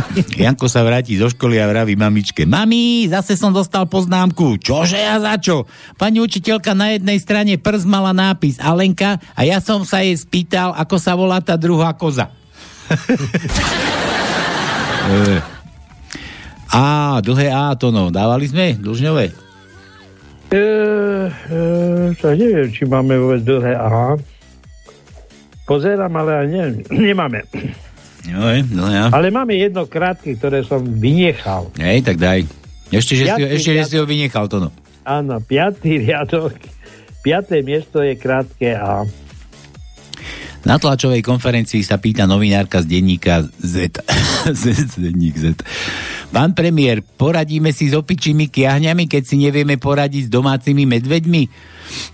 Janko 0.42 0.68
sa 0.68 0.84
vráti 0.84 1.16
zo 1.16 1.30
školy 1.30 1.60
a 1.60 1.68
vraví 1.68 1.96
mamičke, 1.96 2.44
mami, 2.44 3.08
zase 3.08 3.36
som 3.36 3.52
dostal 3.52 3.86
poznámku. 3.88 4.58
Čože 4.60 4.98
ja 4.98 5.20
za 5.20 5.36
čo? 5.40 5.66
Pani 5.96 6.20
učiteľka 6.20 6.74
na 6.76 6.96
jednej 6.96 7.18
strane 7.20 7.56
prst 7.56 7.86
mala 7.88 8.12
nápis 8.12 8.60
Alenka 8.60 9.18
a 9.34 9.44
ja 9.44 9.60
som 9.62 9.84
sa 9.84 10.04
jej 10.04 10.16
spýtal, 10.16 10.72
ako 10.76 10.96
sa 11.00 11.16
volá 11.16 11.40
tá 11.40 11.56
druhá 11.56 11.92
koza. 11.96 12.28
A, 16.76 17.22
dlhé 17.22 17.54
A 17.54 17.78
to 17.78 17.94
no. 17.94 18.10
Dávali 18.10 18.50
sme 18.50 18.74
dlžňové? 18.74 19.30
E, 20.50 20.50
e, 20.50 20.58
to 22.18 22.26
neviem, 22.34 22.68
či 22.74 22.82
máme 22.84 23.14
vôbec 23.16 23.40
dlhé 23.46 23.78
A. 23.78 24.18
Pozerám, 25.66 26.14
ale 26.20 26.32
aj 26.42 26.46
neviem. 26.50 26.74
Nemáme. 27.14 27.46
Joj, 28.26 28.58
dlhé 28.66 28.96
A. 28.98 29.06
Ale 29.14 29.30
máme 29.30 29.54
jedno 29.54 29.86
krátke, 29.86 30.34
ktoré 30.34 30.66
som 30.66 30.82
vynechal. 30.82 31.70
Hej, 31.78 32.02
tak 32.02 32.18
daj. 32.18 32.42
Ešte, 32.90 33.14
že 33.14 33.24
si, 33.30 33.40
ho- 33.42 33.50
ešte, 33.54 33.70
že 33.70 33.84
si 33.86 33.96
ho 33.98 34.04
vynechal 34.06 34.50
to 34.50 34.58
no. 34.58 34.70
Áno, 35.06 35.38
piatý 35.38 36.02
riadok. 36.02 36.58
Piaté 37.26 37.62
miesto 37.62 38.02
je 38.02 38.14
krátke 38.18 38.74
A. 38.74 39.06
Na 40.66 40.82
tlačovej 40.82 41.22
konferencii 41.22 41.86
sa 41.86 41.94
pýta 42.02 42.26
novinárka 42.26 42.82
z 42.82 42.86
denníka 42.90 43.46
Z. 43.62 44.02
Z 44.50 44.98
denník 44.98 45.38
Z. 45.38 45.62
Pán 46.34 46.58
premiér, 46.58 47.06
poradíme 47.06 47.70
si 47.70 47.86
s 47.86 47.94
opičími 47.94 48.50
kiahňami, 48.50 49.06
keď 49.06 49.22
si 49.22 49.38
nevieme 49.38 49.78
poradiť 49.78 50.26
s 50.26 50.30
domácimi 50.30 50.82
medveďmi? 50.82 51.42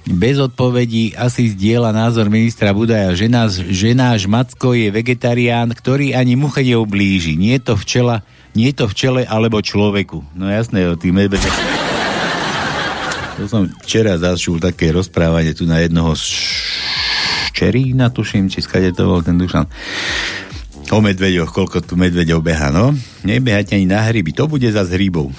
Bez 0.02 0.36
odpovedí 0.42 1.14
asi 1.14 1.52
zdieľa 1.54 1.94
názor 1.94 2.26
ministra 2.26 2.74
Budaja, 2.74 3.14
že, 3.14 3.30
nás, 3.30 3.56
že 3.56 3.94
náš 3.94 4.26
Macko 4.26 4.74
je 4.74 4.90
vegetarián, 4.90 5.70
ktorý 5.70 6.12
ani 6.12 6.34
muche 6.34 6.66
neublíži. 6.66 7.38
Nie 7.38 7.62
je 7.62 7.72
to 7.72 7.74
včela, 7.78 8.26
nie 8.52 8.70
je 8.74 8.82
to 8.82 8.86
včele 8.90 9.22
alebo 9.24 9.62
človeku. 9.62 10.22
No 10.34 10.50
jasné, 10.50 10.90
o 10.90 10.98
tých 10.98 11.14
medveďoch. 11.14 11.58
To 13.40 13.44
som 13.48 13.64
včera 13.82 14.20
zašul 14.20 14.60
také 14.60 14.92
rozprávanie 14.92 15.56
tu 15.56 15.64
na 15.64 15.80
jednoho 15.80 16.12
Čerína, 17.52 18.10
tuším, 18.10 18.50
či 18.50 18.58
skade 18.58 18.90
to 18.92 19.06
bol 19.06 19.22
ten 19.22 19.38
Dušan. 19.38 19.70
O 20.92 20.98
medveďoch, 21.00 21.54
koľko 21.54 21.78
tu 21.86 21.94
medveďov 21.94 22.42
beha, 22.42 22.68
no. 22.74 22.92
Nebehajte 23.22 23.78
ani 23.78 23.86
na 23.86 24.02
hryby, 24.02 24.34
to 24.34 24.50
bude 24.50 24.66
za 24.66 24.82
hríbov, 24.84 25.30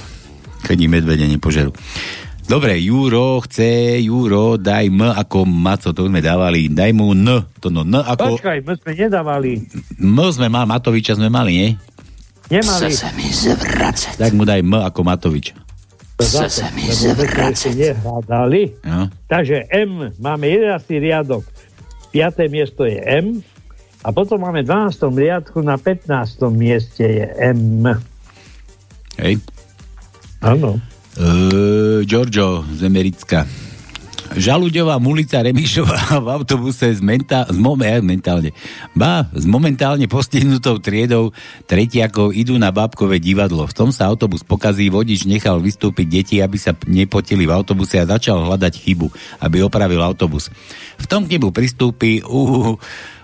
keď 0.65 0.77
ich 0.87 0.91
medvede 0.91 1.27
nepožerú. 1.27 1.75
Dobre, 2.43 2.75
Juro 2.77 3.39
chce, 3.41 4.03
Juro, 4.03 4.59
daj 4.59 4.91
M 4.91 5.01
ako 5.09 5.47
Maco, 5.47 5.95
to 5.95 6.05
sme 6.11 6.19
dávali, 6.19 6.67
daj 6.67 6.91
mu 6.91 7.15
N, 7.15 7.47
to 7.63 7.71
no 7.71 7.87
N 7.87 8.03
ako... 8.03 8.35
Počkaj, 8.35 8.61
my 8.67 8.73
sme 8.77 8.91
nedávali. 8.93 9.51
M 9.97 10.17
sme 10.29 10.47
mali, 10.51 10.67
Matoviča 10.67 11.15
sme 11.15 11.31
mali, 11.31 11.51
nie? 11.55 11.69
Nemali. 12.51 12.91
Chce 12.91 13.07
sa 13.07 13.09
mi 13.15 13.27
zvracať. 13.31 14.15
Tak 14.19 14.31
mu 14.35 14.43
daj 14.43 14.59
M 14.59 14.75
ako 14.75 14.99
Matovič. 15.07 15.55
Chce 16.19 16.47
sa 16.51 16.67
mi 16.75 16.85
zvracať. 16.85 17.73
No. 18.85 19.07
Takže 19.31 19.71
M, 19.71 20.11
máme 20.19 20.45
11. 20.45 20.83
riadok. 20.99 21.47
5. 22.13 22.45
miesto 22.53 22.85
je 22.85 23.01
M. 23.01 23.41
A 24.03 24.11
potom 24.11 24.43
máme 24.43 24.61
v 24.61 24.69
12. 24.69 24.99
riadku 25.15 25.63
na 25.63 25.79
15. 25.79 26.11
mieste 26.53 27.07
je 27.07 27.25
M. 27.39 27.87
Hej. 29.17 29.39
Áno. 30.43 30.77
Uh, 31.13 32.01
Giorgio 32.09 32.65
z 32.73 32.81
Americka. 32.89 33.45
Žaluďová 34.33 34.97
mulica 34.97 35.37
Remišová 35.37 36.17
v 36.25 36.27
autobuse 36.33 36.89
s, 36.89 37.05
mentá- 37.05 37.45
s 37.45 37.53
mom- 37.53 37.85
eh, 37.85 38.01
mentálne, 38.01 38.49
ba, 38.97 39.29
s 39.29 39.45
momentálne 39.45 40.09
postihnutou 40.09 40.81
triedou 40.81 41.29
tretiakov 41.69 42.33
idú 42.33 42.57
na 42.57 42.73
bábkové 42.73 43.21
divadlo. 43.21 43.69
V 43.69 43.77
tom 43.77 43.89
sa 43.93 44.09
autobus 44.09 44.41
pokazí, 44.41 44.89
vodič 44.89 45.29
nechal 45.29 45.61
vystúpiť 45.61 46.07
deti, 46.09 46.35
aby 46.41 46.57
sa 46.57 46.73
nepotili 46.89 47.45
v 47.45 47.53
autobuse 47.53 48.01
a 48.01 48.09
začal 48.09 48.49
hľadať 48.49 48.73
chybu, 48.81 49.13
aby 49.45 49.61
opravil 49.61 50.01
autobus. 50.01 50.49
V 50.97 51.05
tom 51.05 51.29
k 51.29 51.37
nemu 51.37 51.53
pristúpi 51.53 52.25
uh, 52.25 52.73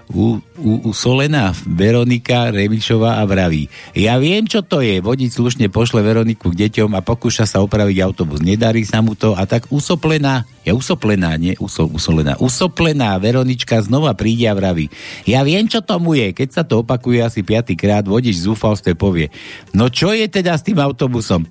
u, 0.09 0.41
u, 0.57 0.71
u 0.89 0.91
Solena 0.93 1.53
Veronika 1.69 2.49
Remišová 2.49 3.21
a 3.21 3.23
vraví 3.29 3.69
Ja 3.93 4.17
viem, 4.17 4.49
čo 4.49 4.65
to 4.65 4.81
je. 4.81 4.97
Vodič 5.05 5.37
slušne 5.37 5.69
pošle 5.69 6.01
Veroniku 6.01 6.49
k 6.49 6.65
deťom 6.65 6.97
a 6.97 7.05
pokúša 7.05 7.45
sa 7.45 7.61
opraviť 7.61 8.01
autobus. 8.01 8.41
Nedarí 8.41 8.81
sa 8.89 9.05
mu 9.05 9.13
to 9.13 9.37
a 9.37 9.45
tak 9.45 9.69
usoplená, 9.69 10.49
ja 10.65 10.73
usoplená, 10.73 11.37
nie 11.37 11.53
uso, 11.61 11.85
usolená, 11.85 12.41
usoplená 12.41 13.13
Veronička 13.21 13.77
znova 13.85 14.17
príde 14.17 14.49
a 14.49 14.57
vraví 14.57 14.89
Ja 15.29 15.45
viem, 15.45 15.69
čo 15.69 15.85
tomu 15.85 16.17
je. 16.17 16.33
Keď 16.33 16.49
sa 16.49 16.63
to 16.65 16.81
opakuje 16.81 17.21
asi 17.21 17.45
piatýkrát, 17.45 18.01
vodič 18.09 18.41
z 18.41 18.49
úfalstve 18.49 18.97
povie 18.97 19.29
No 19.77 19.93
čo 19.93 20.09
je 20.09 20.25
teda 20.25 20.57
s 20.57 20.65
tým 20.65 20.81
autobusom? 20.81 21.45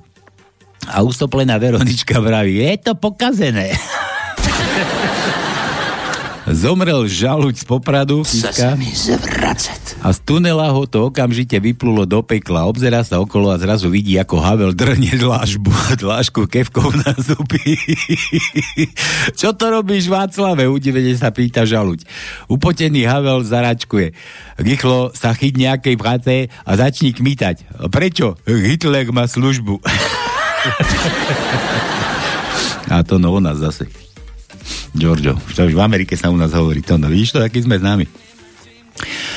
A 0.91 1.07
usoplená 1.07 1.63
Veronička 1.63 2.19
vraví, 2.19 2.59
je 2.59 2.75
to 2.83 2.93
pokazené. 2.99 3.71
Zomrel 6.49 7.05
žaluď 7.05 7.61
z 7.61 7.65
Popradu, 7.69 8.25
zvracať. 8.25 10.01
a 10.01 10.09
z 10.16 10.19
tunela 10.25 10.73
ho 10.73 10.89
to 10.89 11.12
okamžite 11.12 11.61
vyplulo 11.61 12.09
do 12.09 12.25
pekla. 12.25 12.65
Obzerá 12.65 13.05
sa 13.05 13.20
okolo 13.20 13.53
a 13.53 13.61
zrazu 13.61 13.93
vidí, 13.93 14.16
ako 14.16 14.41
Havel 14.41 14.73
drne 14.73 15.12
dlážbu, 15.12 15.69
dlážku 16.01 16.49
kevkou 16.49 16.89
na 17.05 17.12
zuby. 17.20 17.77
Čo 19.39 19.53
to 19.53 19.69
robíš, 19.69 20.09
Václave? 20.09 20.65
Udivene 20.65 21.12
sa 21.20 21.29
pýta 21.29 21.69
žaluď. 21.69 22.09
Upotený 22.49 23.05
Havel 23.05 23.45
zaračkuje. 23.45 24.16
Rýchlo 24.57 25.12
sa 25.12 25.37
chyť 25.37 25.53
nejakej 25.53 25.97
práce 26.01 26.49
a 26.49 26.73
začni 26.73 27.12
kmítať. 27.12 27.77
Prečo? 27.93 28.41
Hitler 28.49 29.12
má 29.12 29.29
službu. 29.29 29.85
a 32.95 33.05
to 33.05 33.20
no 33.20 33.37
u 33.37 33.41
nás 33.41 33.61
zase. 33.61 34.08
Giorgio, 34.97 35.36
čo 35.53 35.69
v 35.69 35.81
Amerike 35.81 36.16
sa 36.16 36.32
u 36.32 36.36
nás 36.36 36.53
hovorí 36.53 36.81
to, 36.82 36.97
no 36.97 37.11
vidíš 37.11 37.36
to, 37.36 37.39
aký 37.45 37.62
sme 37.62 37.78
známi. 37.78 38.28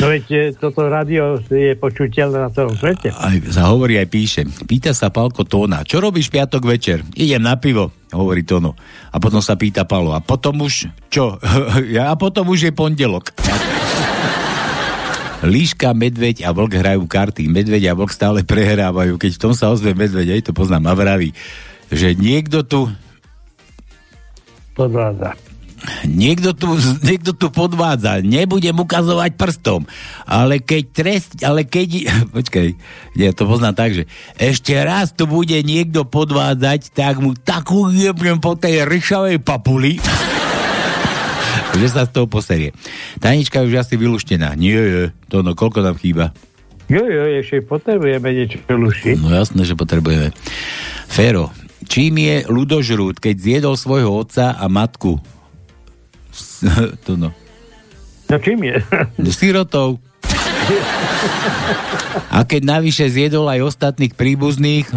No 0.01 0.09
veď 0.09 0.25
e, 0.33 0.39
toto 0.57 0.89
rádio 0.89 1.37
je 1.45 1.77
počuteľné 1.77 2.37
na 2.41 2.49
celom 2.49 2.73
svete. 2.73 3.13
Aj 3.13 3.37
sa 3.53 3.69
hovorí, 3.69 4.01
aj 4.01 4.09
píše. 4.09 4.41
Pýta 4.65 4.97
sa 4.97 5.13
Palko 5.13 5.45
Tóna, 5.45 5.85
čo 5.85 6.01
robíš 6.01 6.33
piatok 6.33 6.65
večer? 6.65 7.05
Idem 7.13 7.45
na 7.45 7.53
pivo, 7.61 7.93
hovorí 8.09 8.41
Tono. 8.41 8.73
A 9.13 9.21
potom 9.21 9.37
sa 9.37 9.53
pýta 9.53 9.85
Palo, 9.85 10.17
a 10.17 10.19
potom 10.23 10.65
už, 10.65 10.89
čo? 11.13 11.37
A 12.01 12.13
potom 12.17 12.49
už 12.49 12.69
je 12.69 12.73
pondelok. 12.73 13.29
Líška, 15.41 15.97
medveď 15.97 16.45
a 16.45 16.53
vlk 16.53 16.77
hrajú 16.77 17.09
karty. 17.09 17.49
Medveď 17.49 17.89
a 17.89 17.97
vlk 17.97 18.13
stále 18.13 18.45
prehrávajú. 18.45 19.17
Keď 19.17 19.31
v 19.37 19.41
tom 19.41 19.53
sa 19.57 19.73
ozve 19.73 19.97
medveď, 19.97 20.37
aj 20.37 20.41
to 20.45 20.51
poznám, 20.53 20.85
a 20.85 20.93
vraví, 20.93 21.33
že 21.89 22.13
niekto 22.13 22.61
tu 22.61 22.85
Podvádza. 24.75 25.35
Niekto 26.05 26.53
tu, 26.53 26.77
niekto 27.07 27.33
tu 27.33 27.49
podvádza, 27.49 28.21
nebudem 28.21 28.77
ukazovať 28.77 29.33
prstom, 29.33 29.89
ale 30.29 30.61
keď 30.61 30.83
trest, 30.93 31.31
ale 31.41 31.65
keď, 31.65 32.05
počkaj, 32.35 32.67
ja 33.17 33.29
to 33.33 33.49
poznám 33.49 33.75
tak, 33.75 33.91
že 33.97 34.03
ešte 34.37 34.77
raz 34.77 35.13
tu 35.13 35.25
bude 35.25 35.57
niekto 35.65 36.05
podvádzať, 36.05 36.93
tak 36.93 37.17
mu 37.17 37.33
takú 37.33 37.89
jebnem 37.89 38.37
po 38.37 38.53
tej 38.53 38.85
ryšavej 38.85 39.41
papuli, 39.41 39.97
že 41.81 41.87
sa 41.89 42.05
z 42.05 42.13
toho 42.13 42.27
poserie. 42.29 42.77
Tanička 43.17 43.65
už 43.65 43.81
asi 43.81 43.97
vyluštená. 43.97 44.53
Nie, 44.53 44.77
je, 44.77 45.03
to 45.33 45.41
no, 45.41 45.57
koľko 45.57 45.81
nám 45.81 45.97
chýba? 45.97 46.29
Jo, 46.91 47.07
jo, 47.07 47.23
ešte 47.39 47.63
potrebujeme 47.63 48.35
niečo 48.35 48.59
lušiť. 48.67 49.15
No 49.23 49.31
jasné, 49.31 49.63
že 49.63 49.79
potrebujeme. 49.79 50.35
Fero, 51.07 51.47
čím 51.85 52.21
je 52.21 52.35
ľudožrút, 52.49 53.17
keď 53.17 53.35
zjedol 53.37 53.75
svojho 53.77 54.11
otca 54.11 54.57
a 54.57 54.65
matku? 54.67 55.17
to 57.05 57.17
no. 57.17 57.29
No 58.31 58.35
čím 58.39 58.63
je? 58.63 58.77
Sirotou. 59.35 59.99
A 62.31 62.47
keď 62.47 62.61
navyše 62.79 63.05
zjedol 63.11 63.47
aj 63.51 63.75
ostatných 63.75 64.15
príbuzných, 64.15 64.87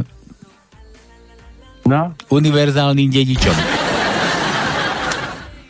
no? 1.89 2.15
univerzálnym 2.31 3.11
dedičom. 3.11 3.56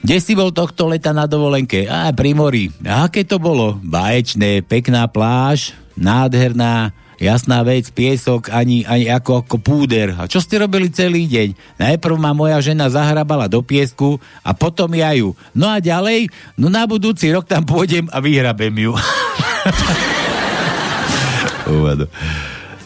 Kde 0.05 0.20
si 0.20 0.36
bol 0.36 0.53
tohto 0.53 0.85
leta 0.93 1.16
na 1.16 1.24
dovolenke? 1.24 1.89
A 1.89 2.12
pri 2.12 2.36
mori. 2.36 2.69
A 2.85 3.09
aké 3.09 3.24
to 3.24 3.41
bolo? 3.41 3.81
Báječné, 3.81 4.61
pekná 4.61 5.09
pláž, 5.09 5.73
nádherná, 5.97 6.93
Jasná 7.19 7.62
vec, 7.62 7.91
piesok, 7.95 8.51
ani, 8.51 8.82
ani 8.85 9.07
ako, 9.07 9.47
ako 9.47 9.57
púder. 9.62 10.15
A 10.19 10.27
čo 10.27 10.43
ste 10.43 10.59
robili 10.59 10.91
celý 10.91 11.31
deň? 11.31 11.78
Najprv 11.78 12.16
ma 12.19 12.35
moja 12.35 12.59
žena 12.59 12.91
zahrabala 12.91 13.47
do 13.47 13.62
piesku 13.62 14.19
a 14.43 14.51
potom 14.51 14.91
ja 14.95 15.15
ju. 15.15 15.39
No 15.55 15.70
a 15.70 15.78
ďalej, 15.78 16.28
no 16.59 16.66
na 16.69 16.85
budúci 16.91 17.31
rok 17.31 17.47
tam 17.47 17.62
pôjdem 17.62 18.11
a 18.11 18.19
vyhrabem 18.19 18.74
ju. 18.74 18.93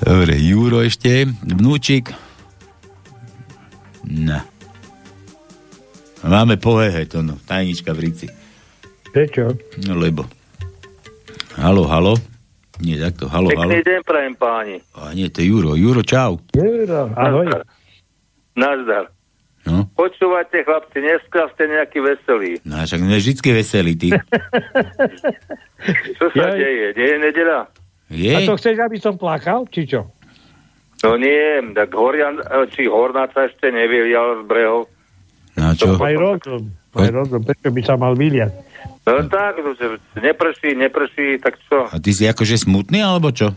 Dobre, 0.09 0.35
Juro 0.39 0.81
ešte, 0.81 1.27
vnúčik. 1.45 2.15
No. 4.07 4.41
Máme 6.25 6.57
pohehe 6.57 7.05
to 7.05 7.21
no, 7.21 7.37
tajnička 7.45 7.93
v 7.93 8.09
Rici. 8.09 8.27
Prečo? 9.13 9.53
No 9.85 9.99
lebo. 9.99 10.25
Halo, 11.59 11.85
halo. 11.91 12.15
Nie, 12.79 12.97
takto, 13.03 13.27
halo, 13.27 13.51
halo. 13.59 13.75
Pekný 13.75 13.83
deň 13.83 14.01
prajem 14.07 14.35
páni. 14.39 14.77
A 14.95 15.11
nie, 15.11 15.27
to 15.27 15.43
je 15.43 15.51
Juro. 15.51 15.75
Juro, 15.75 16.03
čau. 16.07 16.39
Juro, 16.55 17.11
ahoj. 17.19 17.51
Nazdar. 18.55 19.11
No. 19.67 19.85
Počúvajte, 19.99 20.65
chlapci, 20.65 21.03
dneska 21.03 21.51
ste 21.53 21.69
nejaký 21.69 21.99
veselý. 22.01 22.57
No, 22.63 22.81
však 22.87 23.01
sme 23.03 23.19
vždycky 23.19 23.49
veselí, 23.53 23.93
ty. 23.99 24.09
Čo 26.17 26.27
sa 26.33 26.45
Jaj. 26.49 26.57
deje? 26.57 26.87
Nie 26.97 27.09
je 27.13 27.19
nedela? 27.19 27.61
Je? 28.09 28.33
A 28.33 28.39
to 28.49 28.57
chceš, 28.57 28.81
aby 28.81 28.97
som 28.97 29.21
plakal, 29.21 29.69
či 29.69 29.85
čo? 29.85 30.09
No 31.05 31.21
nie, 31.21 31.61
tak 31.77 31.93
Horian, 31.93 32.41
či 32.73 32.89
Hornáca 32.89 33.47
ešte 33.47 33.69
nevylial 33.69 34.43
z 34.43 34.43
brehov. 34.49 34.89
Na 35.59 35.75
čo? 35.75 35.99
Aj 35.99 36.15
rozum. 36.17 36.73
Aj 36.95 37.11
rozum, 37.11 37.43
prečo 37.45 37.69
by 37.69 37.83
sa 37.85 37.95
mal 38.01 38.17
vyliať? 38.17 38.51
No 39.09 39.25
tak, 39.25 39.57
no, 39.59 39.73
že 39.73 39.87
neprší, 40.21 40.77
neprší, 40.77 41.41
tak 41.41 41.57
čo? 41.65 41.89
A 41.89 41.97
ty 41.97 42.13
si 42.13 42.29
akože 42.29 42.61
smutný, 42.61 43.01
alebo 43.01 43.33
čo? 43.33 43.57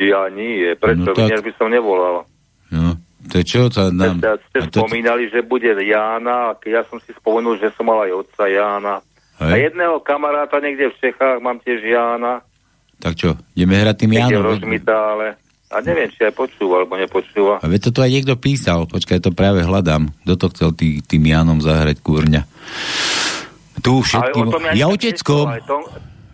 Ja 0.00 0.26
nie, 0.26 0.74
prečo? 0.74 1.12
No 1.12 1.14
No, 1.14 1.28
tak- 1.30 1.46
by 1.46 1.52
som 1.54 1.70
nevolal. 1.70 2.26
No, 2.70 2.98
to 3.30 3.38
je 3.38 3.44
čo? 3.46 3.70
To 3.70 3.94
nám... 3.94 4.18
Ste, 4.18 4.30
ste 4.50 4.58
a 4.58 4.66
to, 4.66 4.82
spomínali, 4.82 5.30
že 5.30 5.46
bude 5.46 5.70
Jána, 5.70 6.50
a 6.50 6.58
ja 6.66 6.82
som 6.90 6.98
si 6.98 7.14
spomenul, 7.14 7.62
že 7.62 7.70
som 7.78 7.86
mal 7.86 8.02
aj 8.02 8.12
otca 8.26 8.44
Jána. 8.50 8.98
A 9.40 9.56
hej? 9.56 9.70
jedného 9.70 10.02
kamaráta 10.02 10.58
niekde 10.58 10.90
v 10.90 10.98
Čechách 10.98 11.38
mám 11.38 11.62
tiež 11.62 11.80
Jána, 11.80 12.42
Tak 13.00 13.16
čo, 13.16 13.32
ideme 13.56 13.80
hrať 13.80 13.96
tým 14.04 14.12
Jánom? 14.12 14.44
Rozmitále. 14.44 15.40
A 15.70 15.78
neviem, 15.80 16.10
či 16.10 16.26
aj 16.26 16.34
počúva, 16.34 16.82
alebo 16.82 16.98
nepočúva. 16.98 17.62
A 17.62 17.66
veď 17.70 17.88
to 17.88 17.90
tu 17.94 17.98
aj 18.02 18.10
niekto 18.10 18.34
písal, 18.34 18.90
počkaj, 18.90 19.22
to 19.22 19.30
práve 19.30 19.62
hľadám. 19.62 20.10
Kto 20.26 20.34
to 20.34 20.46
chcel 20.50 20.70
tý, 20.74 20.98
tým 21.00 21.22
Jánom 21.24 21.62
zahrať, 21.62 22.02
kúrňa? 22.02 22.42
Tu 23.80 23.92
všetkým... 24.04 24.44
ja 24.48 24.72
Ja 24.76 24.86
nič 24.88 24.94
oteckom. 24.96 25.44
Tom, 25.66 25.82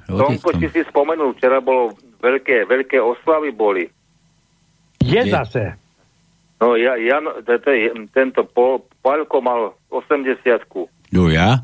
Ja 0.07 0.23
Tomko, 0.23 0.49
či 0.63 0.67
si 0.71 0.81
spomenul, 0.87 1.35
včera 1.35 1.59
bolo 1.59 1.99
veľké, 2.23 2.71
veľké 2.71 2.99
oslavy 3.03 3.51
boli. 3.51 3.91
Je 5.03 5.23
zase. 5.27 5.75
No 6.63 6.79
ja, 6.79 6.97
ja 6.97 7.21
tento 8.15 8.47
Palko 9.03 9.39
mal 9.43 9.75
80 9.91 10.41
Jo, 11.13 11.25
ja? 11.29 11.63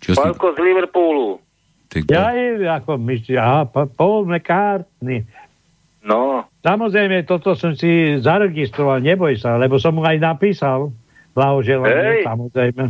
Čo 0.00 0.14
si... 0.14 0.18
Palko 0.18 0.54
z 0.54 0.58
Liverpoolu. 0.62 1.42
Tak, 1.90 2.10
Ja 2.10 2.32
je, 2.34 2.62
ako 2.66 2.98
myslíš, 2.98 3.36
aha, 3.38 3.68
Pa- 3.68 3.90
Paul 3.90 4.26
McCartney. 4.26 5.22
No, 6.04 6.44
Samozrejme, 6.64 7.28
toto 7.28 7.52
som 7.56 7.76
si 7.76 8.16
zaregistroval, 8.20 9.00
neboj 9.04 9.36
sa, 9.36 9.56
lebo 9.60 9.76
som 9.76 9.96
mu 9.96 10.04
aj 10.04 10.16
napísal. 10.16 10.92
Blahoželanie, 11.36 12.24
samozrejme. 12.24 12.84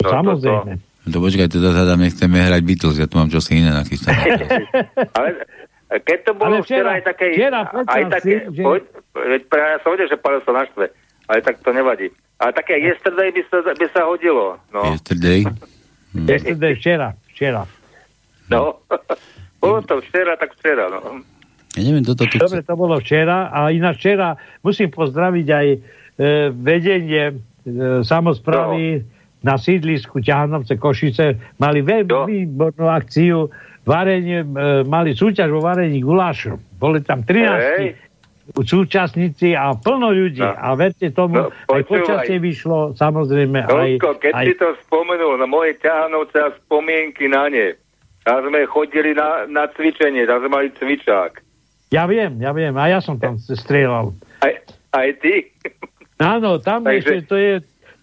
No, 0.00 0.04
samozrejme. 0.04 0.72
To 1.06 1.22
počkaj, 1.22 1.46
teda 1.46 1.70
teda 1.70 1.94
nechceme 1.94 2.34
hrať 2.34 2.62
Beatles, 2.66 2.98
ja 2.98 3.06
tu 3.06 3.14
mám 3.14 3.30
čosi 3.30 3.62
iné 3.62 3.70
nachystané. 3.70 4.26
ale 5.16 5.28
keď 6.02 6.18
to 6.26 6.32
bolo 6.34 6.58
Ale 6.58 6.66
včera- 6.66 6.66
včera, 6.66 6.90
aj 6.98 7.02
také... 7.06 7.26
včera 7.30 7.60
aj 7.70 8.02
také 8.10 8.26
si, 8.26 8.32
že- 8.58 8.64
poď, 8.66 8.82
ja 9.54 9.78
som 9.86 9.90
vedel, 9.94 10.08
že 10.10 10.18
Pavel 10.18 10.42
sa 10.42 10.52
naštve, 10.52 10.84
ale 11.30 11.38
tak 11.46 11.62
to 11.62 11.70
nevadí. 11.70 12.10
Ale 12.42 12.50
také 12.52 12.82
yesterday 12.82 13.30
by 13.30 13.42
sa, 13.48 13.58
by 13.70 13.86
sa 13.94 14.02
hodilo. 14.04 14.58
No, 14.74 14.82
Yesterday? 14.92 15.46
Yesterday, 16.30 16.72
včera, 16.74 17.08
včera. 17.30 17.62
no. 18.50 18.82
bolo 19.62 19.78
to 19.86 20.02
včera, 20.02 20.34
tak 20.34 20.58
včera, 20.58 20.90
no. 20.90 21.22
Ja 21.76 21.80
neviem, 21.86 22.02
toto 22.02 22.26
tu... 22.26 22.34
Dobre, 22.40 22.66
to 22.66 22.74
bolo 22.74 22.98
včera 22.98 23.52
a 23.54 23.70
ináč 23.70 24.02
včera 24.02 24.34
musím 24.64 24.90
pozdraviť 24.90 25.46
aj 25.48 25.66
e, 25.70 25.78
vedenie 26.50 27.24
e, 27.30 27.34
samozprávy 28.00 29.04
na 29.40 29.56
sídlisku 29.56 30.20
Ťahanovce 30.20 30.76
Košice. 30.76 31.26
Mali 31.56 31.80
veľmi 31.80 32.12
výbornú 32.26 32.86
akciu, 32.86 33.48
varenie, 33.82 34.42
e, 34.42 34.48
mali 34.82 35.12
súťaž 35.12 35.48
vo 35.48 35.60
varení 35.60 36.00
gulášu. 36.00 36.56
Boli 36.76 37.00
tam 37.00 37.22
13 37.22 37.78
Hej. 37.78 37.88
súčasníci 38.56 39.52
a 39.52 39.74
plno 39.74 40.10
ľudí. 40.10 40.40
No. 40.40 40.54
A 40.54 40.74
verte 40.74 41.10
tomu, 41.10 41.46
No, 41.46 41.50
aj 41.50 41.82
počúvaj. 41.82 41.86
počasie 41.86 42.36
vyšlo, 42.38 42.78
samozrejme. 42.94 43.66
aj, 43.66 43.70
Toľko, 43.98 44.10
keď 44.18 44.32
aj, 44.34 44.44
si 44.46 44.54
to 44.54 44.68
spomenul 44.82 45.34
na 45.36 45.46
moje 45.46 45.74
ťahanovce 45.78 46.38
a 46.38 46.48
spomienky 46.56 47.26
na 47.26 47.50
ne, 47.50 47.74
tam 48.22 48.42
sme 48.42 48.66
chodili 48.66 49.14
na, 49.14 49.46
na 49.46 49.66
cvičenie, 49.68 50.26
tam 50.26 50.42
sme 50.42 50.50
mali 50.50 50.68
cvičák. 50.72 51.42
ja 51.90 52.06
viem, 52.06 52.38
ja 52.38 52.50
viem, 52.50 52.74
a 52.74 52.84
ja 52.86 52.98
som 52.98 53.14
tam 53.14 53.38
strieľal. 53.38 54.10
Aj, 54.42 54.54
aj 54.94 55.08
ty. 55.22 55.46
Áno, 56.18 56.58
tam 56.58 56.82
Takže- 56.82 56.96
ešte 56.98 57.14
to 57.26 57.36
je 57.36 57.52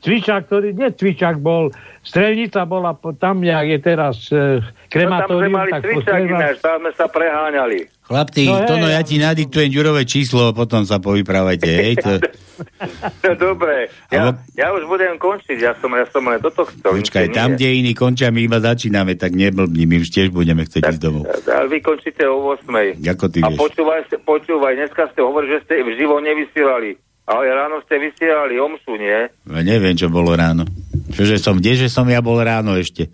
cvičák, 0.04 0.46
ktorý, 0.46 0.76
nie 0.76 0.92
cvičák 0.92 1.40
bol, 1.40 1.72
strelnica 2.04 2.68
bola 2.68 2.92
po, 2.92 3.16
tam, 3.16 3.40
jak 3.42 3.66
je 3.66 3.80
teraz 3.80 4.16
e, 4.28 4.60
No, 4.60 4.60
tam 4.60 4.62
sme 4.62 4.92
krematórium, 4.92 5.56
mali 5.56 5.72
tak 5.72 5.82
cvičák 5.82 6.04
strelách- 6.04 6.30
ináč, 6.30 6.56
tam 6.60 6.78
sme 6.78 6.92
sa 6.94 7.06
preháňali. 7.08 7.80
Chlapci, 8.04 8.44
No 8.46 8.68
to 8.68 8.76
no, 8.76 8.92
ja 8.92 9.00
ti 9.00 9.16
nadiktujem 9.16 9.72
Ďurové 9.72 10.04
číslo, 10.04 10.52
potom 10.52 10.84
sa 10.84 11.00
povyprávajte, 11.00 11.70
hej? 11.72 11.94
To... 12.04 12.12
No 13.26 13.32
dobre, 13.34 13.90
ja, 14.12 14.30
Alebo- 14.30 14.44
ja 14.54 14.68
už 14.70 14.84
budem 14.86 15.18
končiť, 15.18 15.58
ja 15.58 15.74
som, 15.80 15.90
ja 15.90 16.06
som 16.06 16.22
len 16.22 16.38
toto 16.38 16.68
chcel. 16.68 17.00
Počkaj, 17.00 17.34
tam, 17.34 17.56
kde 17.56 17.74
iní 17.74 17.96
končia, 17.96 18.30
my 18.30 18.44
iba 18.44 18.62
začíname, 18.62 19.16
tak 19.16 19.34
neblbni, 19.34 19.88
my 19.88 19.96
už 19.98 20.12
tiež 20.12 20.30
budeme 20.30 20.62
chcieť 20.62 20.84
ísť 20.86 21.02
domov. 21.02 21.26
Ale 21.48 21.66
vy 21.66 21.80
končíte 21.82 22.28
o 22.28 22.54
8. 22.54 23.02
Ako 23.02 23.26
ty 23.26 23.42
A 23.42 23.50
vieš? 23.50 23.58
počúvaj, 23.58 24.00
počúvaj, 24.22 24.74
dneska 24.76 25.10
ste 25.10 25.20
hovorili, 25.24 25.58
že 25.58 25.60
ste 25.66 25.82
v 25.82 25.98
živo 25.98 26.20
nevysielali. 26.20 27.00
Ale 27.24 27.48
ráno 27.56 27.80
ste 27.88 28.04
vysielali 28.04 28.60
omšu, 28.60 29.00
nie? 29.00 29.32
Ja 29.48 29.62
neviem, 29.64 29.96
čo 29.96 30.12
bolo 30.12 30.36
ráno. 30.36 30.68
Čože 31.16 31.40
som, 31.40 31.56
kdeže 31.56 31.88
som 31.88 32.04
ja 32.12 32.20
bol 32.20 32.36
ráno 32.44 32.76
ešte? 32.76 33.08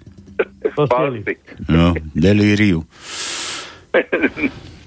Spal. 0.74 1.22
No, 1.70 1.94
delíriu. 2.18 2.82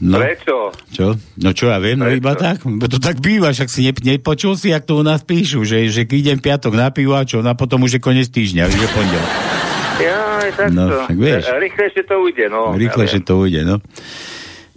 No, 0.03 0.19
Prečo? 0.19 0.75
čo? 0.91 1.15
No 1.39 1.55
čo 1.55 1.71
ja 1.71 1.79
viem, 1.79 1.95
no 1.95 2.11
iba 2.11 2.35
tak. 2.35 2.67
Bo 2.67 2.91
To 2.91 2.99
tak 2.99 3.23
býva, 3.23 3.55
však 3.55 3.71
si 3.71 3.87
ne, 3.87 3.95
nepočul 3.95 4.59
si, 4.59 4.75
jak 4.75 4.83
to 4.83 4.99
u 4.99 5.07
nás 5.07 5.23
píšu, 5.23 5.63
že, 5.63 5.87
že 5.95 6.03
idem 6.11 6.43
piatok 6.43 6.75
na 6.75 6.91
pivo 6.91 7.15
a 7.15 7.23
čo, 7.23 7.39
no 7.39 7.55
a 7.55 7.55
potom 7.55 7.87
už 7.87 7.99
je 7.99 8.01
koniec 8.03 8.27
týždňa, 8.27 8.67
už 8.67 8.83
je 8.83 8.91
pondelok. 8.91 9.31
Ja, 10.03 10.43
takto. 10.51 10.75
No, 10.75 10.85
však 11.07 11.19
vieš. 11.23 11.45
Rýchlejšie 11.55 12.03
to 12.03 12.17
ujde, 12.19 12.47
no. 12.51 12.75
Rýchlejšie 12.75 13.21
Ja 13.23 13.27
to 13.31 13.35
ujde, 13.39 13.61
no. 13.63 13.77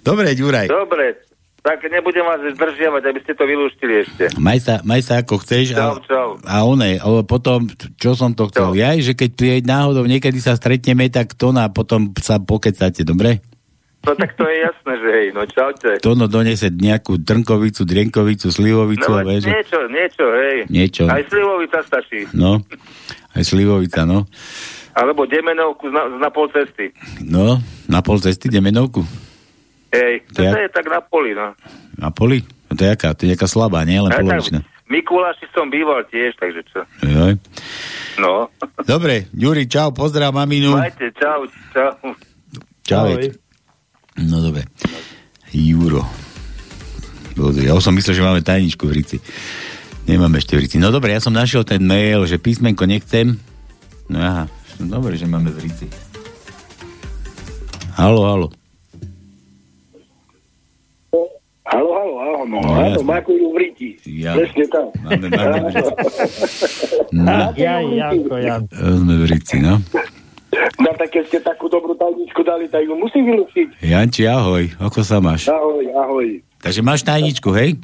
Dobre, 0.05 0.37
Ďuraj. 0.37 0.69
Dobre, 0.69 1.25
tak 1.65 1.81
nebudem 1.89 2.21
vás 2.21 2.37
zdržiavať, 2.45 3.03
aby 3.09 3.19
ste 3.25 3.33
to 3.33 3.43
vylúštili 3.49 4.05
ešte. 4.05 4.23
Maj 4.37 4.61
sa, 4.61 4.85
maj 4.85 5.01
sa 5.01 5.25
ako 5.25 5.41
chceš. 5.41 5.73
Čau, 5.73 5.97
a, 5.97 6.05
čau. 6.05 6.27
a 6.45 6.61
one, 6.61 7.01
ale 7.01 7.25
potom, 7.25 7.65
čo 7.97 8.13
som 8.13 8.37
to 8.37 8.45
chcel? 8.53 8.77
Ja, 8.77 8.93
že 8.93 9.17
keď 9.17 9.29
pri 9.33 9.65
náhodou 9.65 10.05
niekedy 10.05 10.37
sa 10.37 10.53
stretneme, 10.53 11.09
tak 11.09 11.33
to 11.33 11.49
na 11.49 11.73
potom 11.73 12.13
sa 12.21 12.37
pokecáte, 12.37 13.01
dobre? 13.01 13.41
No 14.05 14.13
tak 14.13 14.37
to 14.37 14.45
je 14.45 14.61
jasné, 14.61 14.93
že 15.01 15.09
hej, 15.09 15.27
no 15.33 15.41
čaute. 15.49 15.97
To 16.05 16.13
no 16.13 16.29
donese 16.29 16.69
nejakú 16.69 17.25
trnkovicu, 17.25 17.81
drienkovicu, 17.89 18.53
slivovicu, 18.53 19.09
No 19.09 19.17
a 19.17 19.25
vieš, 19.25 19.49
niečo, 19.49 19.79
niečo, 19.89 20.25
hej. 20.29 20.57
Niečo. 20.69 21.03
Aj 21.09 21.25
slivovica 21.25 21.81
stačí. 21.81 22.29
no, 22.37 22.61
aj 23.33 23.41
slivovica, 23.41 24.05
no. 24.05 24.29
Alebo 24.93 25.25
demenovku 25.25 25.89
na, 25.89 26.05
z 26.13 26.21
na 26.21 26.29
pol 26.29 26.45
cesty. 26.53 26.93
No, 27.25 27.57
na 27.89 28.05
pol 28.05 28.21
cesty 28.21 28.53
demenovku. 28.53 29.01
Hej, 29.95 30.15
to 30.35 30.43
Tak. 30.43 30.51
je 30.59 30.69
tak 30.75 30.85
na 30.91 30.99
poli, 30.99 31.31
no. 31.31 31.55
Na 31.95 32.11
poli? 32.11 32.43
No 32.67 32.73
to 32.75 32.83
je 32.83 32.89
jaká? 32.91 33.15
To 33.15 33.23
je 33.23 33.31
jaká 33.31 33.47
slabá, 33.47 33.87
nie? 33.87 33.95
Len 33.95 34.11
tak, 34.11 34.27
polovičná. 34.27 34.59
Mikuláši 34.85 35.47
som 35.55 35.71
býval 35.71 36.03
tiež, 36.11 36.35
takže 36.37 36.61
čo. 36.69 36.83
Joj. 37.01 37.33
No. 38.21 38.51
Dobre, 38.85 39.31
Ďuri, 39.33 39.65
čau, 39.65 39.89
pozdrav 39.95 40.29
maminu. 40.35 40.75
Majte, 40.77 41.09
čau, 41.15 41.47
čau. 41.73 41.91
Čau. 42.85 43.07
No 44.21 44.37
dobre. 44.43 44.67
Juro. 45.49 46.05
Ja 47.35 47.75
už 47.75 47.83
som 47.83 47.95
myslel, 47.97 48.15
že 48.15 48.23
máme 48.23 48.39
tajničku 48.45 48.87
v 48.87 48.95
Rici. 49.01 49.17
Nemáme 50.07 50.37
ešte 50.39 50.55
v 50.55 50.63
Rici. 50.69 50.77
No 50.79 50.93
dobre, 50.93 51.11
ja 51.11 51.19
som 51.19 51.33
našiel 51.35 51.65
ten 51.67 51.83
mail, 51.83 52.23
že 52.29 52.39
písmenko 52.39 52.85
nechcem. 52.87 53.35
No 54.07 54.17
aha, 54.21 54.43
no 54.79 55.01
dobre, 55.01 55.17
že 55.17 55.25
máme 55.27 55.49
v 55.51 55.65
Rici. 55.65 55.87
Halo, 57.97 58.21
halo. 58.27 58.47
Halo, 61.65 61.89
halo, 61.97 62.13
áno, 62.21 62.41
no, 62.45 62.57
No, 62.61 62.77
áno, 62.77 63.01
makujú 63.01 63.45
v 63.49 63.57
riti. 63.57 63.89
Ja. 64.05 64.37
Presne 64.37 64.69
tak. 64.69 64.85
Máme, 65.01 65.27
máme 65.33 65.69
v. 65.73 65.77
No, 67.25 67.33
Ja, 67.57 67.81
Janko, 67.81 68.37
Janko. 68.37 68.69
sme 68.77 69.13
v 69.17 69.23
no. 69.65 69.73
No 70.77 70.89
tak 70.93 71.09
keď 71.09 71.23
ste 71.25 71.39
takú 71.41 71.65
dobrú 71.67 71.97
tajničku 71.97 72.45
dali, 72.45 72.69
tak 72.69 72.85
ju 72.85 72.93
musím 72.93 73.33
vylúčiť. 73.33 73.81
Janči, 73.81 74.29
ahoj, 74.29 74.77
ako 74.77 74.99
sa 75.01 75.17
máš? 75.17 75.49
Ahoj, 75.49 75.89
ahoj. 75.89 76.27
Takže 76.61 76.85
máš 76.85 77.01
tajničku, 77.01 77.49
hej? 77.57 77.81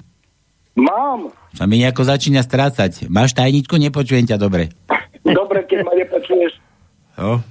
Mám. 0.77 1.33
Sa 1.57 1.65
mi 1.65 1.81
nejako 1.81 2.05
začína 2.05 2.45
strácať. 2.45 3.09
Máš 3.09 3.33
tajničku? 3.33 3.75
Nepočujem 3.75 4.29
ťa 4.29 4.37
dobre. 4.37 4.69
Dobre, 5.25 5.65
keď 5.65 5.79
ma 5.83 5.93
nepočuješ. 5.97 6.53
Jo? 7.17 7.41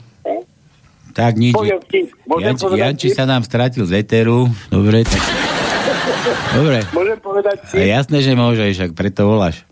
Tak 1.10 1.36
nič. 1.36 1.52
Poviem. 1.58 1.82
Môžem 2.24 2.54
Janči, 2.54 2.78
Janči 2.78 3.08
sa 3.12 3.26
nám 3.26 3.42
stratil 3.42 3.82
z 3.82 3.98
éteru. 3.98 4.46
Dobre, 4.70 5.02
tak... 5.04 5.20
Dobre. 6.52 6.78
Môžem 6.92 7.18
povedať 7.20 7.56
vtip? 7.64 7.80
jasné, 7.80 8.18
že 8.20 8.32
môžeš, 8.36 8.90
ak 8.90 8.92
preto 8.92 9.24
voláš. 9.24 9.64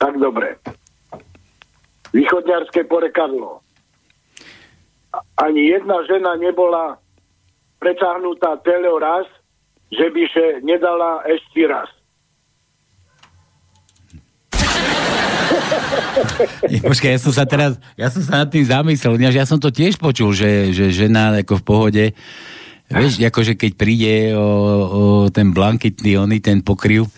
Tak 0.00 0.16
dobre. 0.16 0.56
Východňarské 2.12 2.88
porekadlo. 2.88 3.60
Ani 5.36 5.72
jedna 5.72 6.00
žena 6.08 6.36
nebola 6.36 6.96
preťahnutá 7.80 8.60
telo 8.64 8.96
raz, 9.00 9.28
že 9.92 10.08
by 10.12 10.22
še 10.28 10.46
nedala 10.64 11.24
ešte 11.28 11.62
raz. 11.68 11.88
Počkaj, 16.88 17.10
ja 17.16 17.20
som 17.20 17.32
sa 17.32 17.44
teraz, 17.44 17.76
ja 17.96 18.08
som 18.08 18.22
sa 18.24 18.44
nad 18.44 18.48
tým 18.48 18.64
zamyslel, 18.64 19.20
ja 19.20 19.44
som 19.44 19.60
to 19.60 19.68
tiež 19.72 19.96
počul, 20.00 20.32
že, 20.32 20.72
že 20.72 20.92
žena 20.92 21.32
ako 21.36 21.60
v 21.60 21.64
pohode, 21.64 22.04
vieš, 22.90 23.18
akože 23.18 23.58
keď 23.58 23.72
príde 23.74 24.14
o, 24.34 24.44
o 24.44 25.02
ten 25.32 25.50
blankitný 25.50 26.22
oný, 26.22 26.38
ten 26.38 26.62
pokryv, 26.62 27.10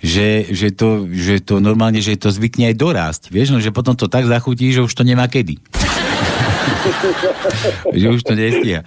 že, 0.00 0.48
že, 0.48 0.72
to, 0.72 1.04
že 1.12 1.44
to 1.44 1.60
normálne, 1.60 2.00
že 2.00 2.16
to 2.16 2.32
zvykne 2.32 2.72
aj 2.72 2.76
dorásť, 2.76 3.22
vieš, 3.28 3.52
no, 3.52 3.60
že 3.60 3.74
potom 3.74 3.92
to 3.92 4.08
tak 4.08 4.24
zachutí, 4.24 4.72
že 4.72 4.80
už 4.80 4.92
to 4.96 5.04
nemá 5.04 5.28
kedy. 5.28 5.60
že 8.00 8.06
už 8.08 8.24
to 8.24 8.32
nestíha. 8.32 8.80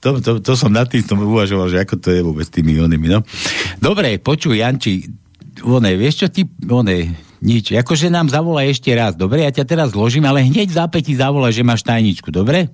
To, 0.00 0.20
to, 0.20 0.40
to 0.40 0.52
som 0.56 0.72
nad 0.72 0.88
tým 0.88 1.04
som 1.04 1.20
uvažoval, 1.20 1.68
že 1.68 1.84
ako 1.84 1.94
to 2.00 2.08
je 2.12 2.20
vôbec 2.24 2.48
s 2.48 2.52
tými 2.52 2.80
onými, 2.80 3.12
no. 3.12 3.20
Dobre, 3.76 4.16
počuj, 4.16 4.56
Janči, 4.56 5.04
one, 5.60 5.92
vieš 6.00 6.24
čo 6.24 6.26
ti, 6.32 6.48
one, 6.64 7.12
nič, 7.44 7.76
akože 7.76 8.08
nám 8.08 8.32
zavolaj 8.32 8.72
ešte 8.72 8.88
raz, 8.96 9.12
dobre, 9.12 9.44
ja 9.44 9.52
ťa 9.52 9.68
teraz 9.68 9.92
zložím, 9.92 10.24
ale 10.24 10.48
hneď 10.48 10.72
v 10.72 10.78
zápäti 10.80 11.12
zavolaj, 11.12 11.52
že 11.52 11.66
máš 11.66 11.84
tajničku, 11.84 12.32
dobre? 12.32 12.72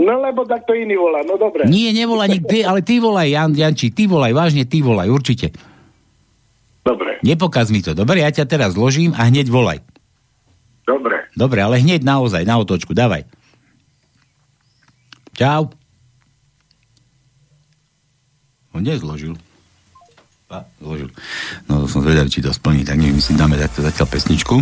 No 0.00 0.16
lebo 0.16 0.48
takto 0.48 0.72
iný 0.72 0.96
volá, 0.96 1.20
no 1.28 1.36
dobre. 1.36 1.68
Nie, 1.68 1.92
nevolaj 1.92 2.40
nikdy, 2.40 2.64
ale 2.64 2.80
ty 2.80 2.96
volaj, 2.96 3.28
Jan, 3.28 3.52
Janči, 3.52 3.92
ty 3.92 4.08
volaj, 4.08 4.32
vážne, 4.32 4.64
ty 4.64 4.80
volaj, 4.80 5.12
určite. 5.12 5.52
Dobre. 6.80 7.20
Nepokaz 7.20 7.68
mi 7.68 7.84
to, 7.84 7.92
dobre, 7.92 8.24
ja 8.24 8.32
ťa 8.32 8.48
teraz 8.48 8.72
zložím 8.72 9.12
a 9.12 9.28
hneď 9.28 9.52
volaj. 9.52 9.84
Dobre. 10.88 11.28
Dobre, 11.36 11.60
ale 11.60 11.84
hneď 11.84 12.00
naozaj, 12.00 12.48
na 12.48 12.56
otočku, 12.56 12.96
dávaj. 12.96 13.28
Čau. 15.36 15.68
On 18.72 18.80
nezložil. 18.80 19.36
A, 20.48 20.64
zložil. 20.80 21.12
No, 21.68 21.84
som 21.84 22.00
zvedavý, 22.00 22.32
či 22.32 22.40
to 22.40 22.50
splní, 22.50 22.88
tak 22.88 22.96
neviem, 22.96 23.20
si 23.20 23.36
dáme 23.36 23.60
takto 23.60 23.84
zatiaľ 23.84 24.08
pesničku. 24.08 24.56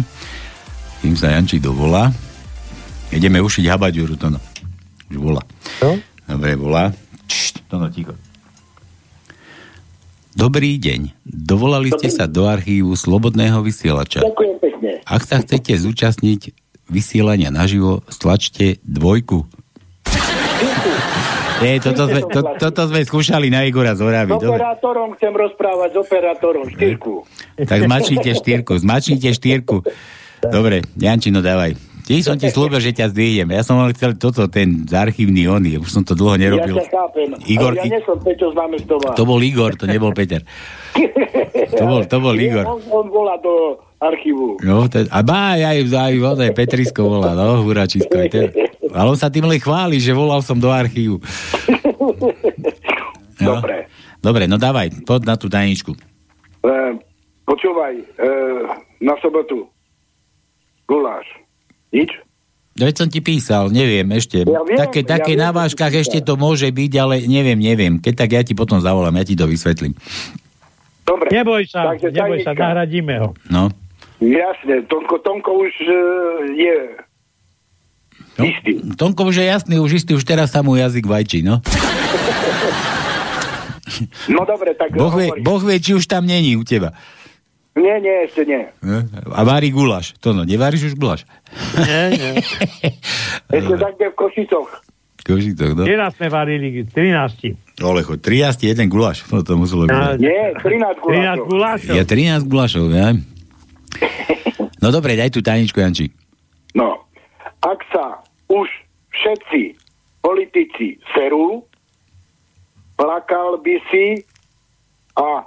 Kým 0.99 1.15
sa 1.15 1.31
Janči 1.31 1.63
dovolá. 1.63 2.11
Ideme 3.15 3.39
ušiť 3.39 3.65
habaďuru, 3.71 4.19
to 4.19 4.35
no. 4.35 4.43
Už 5.09 5.17
volá. 5.17 5.43
No? 5.81 5.97
Dobre, 6.29 6.53
volá. 6.57 6.85
Čšt, 7.29 7.65
no, 7.73 7.89
ticho. 7.89 8.13
Dobrý 10.39 10.79
deň. 10.79 11.19
Dovolali 11.27 11.91
ste 11.99 12.15
sa 12.15 12.31
do 12.31 12.47
archívu 12.47 12.95
Slobodného 12.95 13.59
vysielača. 13.65 14.23
Ďakujem 14.23 14.57
pekne. 14.63 14.91
Ak 15.03 15.27
sa 15.27 15.43
chcete 15.43 15.75
zúčastniť 15.75 16.55
vysielania 16.87 17.51
naživo, 17.51 18.07
stlačte 18.07 18.79
dvojku. 18.87 19.49
Nie, 21.59 21.83
toto 21.83 22.07
sme, 22.07 22.23
to, 22.31 22.41
toto 22.55 22.83
sme 22.87 23.03
skúšali 23.03 23.51
na 23.51 23.67
Igora 23.67 23.99
z 23.99 24.07
Oravy. 24.07 24.31
S 24.31 24.47
operátorom 24.47 25.19
chcem 25.19 25.35
rozprávať, 25.35 25.91
s 25.91 25.97
operátorom, 26.07 26.65
štyrku. 26.71 27.27
Tak 27.59 27.79
zmačnite 27.83 28.31
štyrku, 28.39 28.79
zmačnite 28.79 29.35
štyrku. 29.35 29.83
Dobre, 30.39 30.87
Jančino, 30.95 31.43
dávaj. 31.43 31.88
Ty 32.09 32.25
som 32.25 32.41
ti 32.41 32.49
slúbil, 32.57 32.81
že 32.81 32.97
ťa 32.97 33.13
zdvíjem. 33.13 33.53
Ja 33.53 33.61
som 33.61 33.77
len 33.85 33.93
chcel 33.93 34.17
toto, 34.17 34.49
ten 34.49 34.89
archívny 34.89 35.45
ony. 35.45 35.77
Už 35.77 35.93
som 35.93 36.01
to 36.09 36.17
dlho 36.17 36.41
nerobil. 36.41 36.81
Ja 36.81 36.89
sa 36.89 37.05
chápem. 37.05 37.37
Igor, 37.45 37.77
ja 37.77 37.85
nie 37.85 38.01
som 38.09 38.17
Peťo 38.17 38.49
z 38.49 38.57
námestova. 38.57 39.13
To 39.13 39.29
bol 39.29 39.41
Igor, 39.45 39.77
to 39.77 39.85
nebol 39.85 40.17
Peter. 40.17 40.41
To 41.77 41.85
bol, 41.85 42.01
to 42.09 42.17
bol 42.17 42.33
Igor. 42.33 42.65
On, 42.65 42.81
on 42.89 43.07
volá 43.13 43.37
do 43.45 43.77
archívu. 44.01 44.57
No, 44.65 44.89
to, 44.89 45.05
a 45.05 45.21
bá, 45.21 45.61
aj, 45.61 45.85
aj, 45.85 46.17
aj 46.17 46.53
Petrisko 46.57 47.05
volá, 47.05 47.37
no, 47.37 47.61
huračisko. 47.61 48.15
aj 48.17 48.29
ten. 48.33 48.49
Ale 48.89 49.13
on 49.13 49.19
sa 49.21 49.29
tým 49.29 49.45
len 49.45 49.61
chváli, 49.61 50.01
že 50.01 50.17
volal 50.17 50.41
som 50.41 50.57
do 50.57 50.73
archívu. 50.73 51.21
No. 53.39 53.63
Dobre. 53.63 53.87
Dobre, 54.19 54.51
no 54.51 54.59
dávaj, 54.59 55.07
poď 55.07 55.21
na 55.31 55.35
tú 55.39 55.47
tajničku. 55.47 55.95
E, 55.95 56.75
počúvaj, 57.47 57.95
e, 57.95 58.31
na 58.99 59.15
sobotu. 59.23 59.71
Guláš. 60.91 61.23
Nič? 61.93 62.11
Veď 62.79 62.95
som 62.95 63.09
ti 63.11 63.19
písal, 63.19 63.75
neviem 63.75 64.07
ešte. 64.15 64.47
Ja 64.47 64.63
viem, 64.63 64.79
také 64.79 65.03
ja 65.03 65.19
také 65.19 65.35
viem, 65.35 65.43
na 65.43 65.51
čo 65.51 65.57
váškach 65.59 65.91
písal. 65.91 66.03
ešte 66.07 66.19
to 66.23 66.39
môže 66.39 66.71
byť, 66.71 66.93
ale 67.03 67.15
neviem, 67.27 67.59
neviem. 67.59 67.99
Keď 67.99 68.15
tak 68.15 68.31
ja 68.31 68.43
ti 68.47 68.55
potom 68.55 68.79
zavolám, 68.79 69.19
ja 69.19 69.27
ti 69.27 69.35
to 69.35 69.51
vysvetlím. 69.51 69.99
Dobre. 71.03 71.27
Neboj 71.35 71.67
sa, 71.67 71.91
Takže 71.91 72.15
neboj 72.15 72.39
sa, 72.47 72.55
nahradíme 72.55 73.15
ho. 73.19 73.29
No. 73.51 73.67
Jasne, 74.23 74.87
Tonko, 74.87 75.19
Tonko 75.23 75.67
už 75.67 75.75
e, 75.83 75.99
je 76.59 76.77
no. 78.39 78.45
Tonko 78.95 79.27
už 79.31 79.43
je 79.43 79.47
jasný, 79.47 79.75
už 79.83 80.03
istý, 80.03 80.15
už 80.15 80.23
teraz 80.27 80.55
sa 80.55 80.63
mu 80.63 80.79
jazyk 80.79 81.07
vajčí, 81.07 81.43
no. 81.43 81.63
No 84.31 84.47
dobre, 84.47 84.79
tak 84.79 84.95
Boh 84.95 85.11
vie, 85.11 85.33
boh 85.43 85.59
vie, 85.59 85.81
či 85.83 85.97
už 85.97 86.07
tam 86.07 86.23
není 86.23 86.55
u 86.55 86.63
teba. 86.63 86.95
Nie, 87.79 88.03
nie, 88.03 88.17
ešte 88.27 88.43
nie. 88.43 88.67
A 89.31 89.41
varí 89.47 89.71
guláš. 89.71 90.19
To 90.19 90.35
no, 90.35 90.43
nevaríš 90.43 90.93
už 90.93 90.95
guláš? 90.99 91.23
Nie, 91.79 92.11
nie. 92.11 92.33
Ešte 93.59 93.75
takde 93.79 94.05
v 94.11 94.15
Košicoch. 94.19 94.71
Kožitok, 95.23 95.77
no. 95.77 95.85
11 95.85 96.17
sme 96.17 96.29
varili, 96.33 96.83
13. 96.89 97.85
Ale 97.85 98.01
choď, 98.01 98.19
13, 98.49 98.65
jeden 98.65 98.87
guláš. 98.89 99.29
No 99.29 99.45
to 99.45 99.61
muselo 99.61 99.85
byť. 99.85 100.17
Nie, 100.17 100.57
13 100.57 101.05
gulášov. 101.05 101.45
13 101.45 101.53
gulášov. 101.53 101.95
Ja 101.95 102.05
13 102.09 102.49
gulášov, 102.49 102.85
ja. 102.91 103.09
No 104.79 104.89
dobre, 104.89 105.19
daj 105.21 105.35
tú 105.35 105.45
tajničku, 105.45 105.79
Janči. 105.79 106.09
No, 106.73 107.05
ak 107.61 107.83
sa 107.93 108.23
už 108.49 108.71
všetci 109.13 109.75
politici 110.23 110.97
serú, 111.13 111.67
plakal 112.95 113.59
by 113.61 113.77
si 113.91 114.23
a 115.19 115.45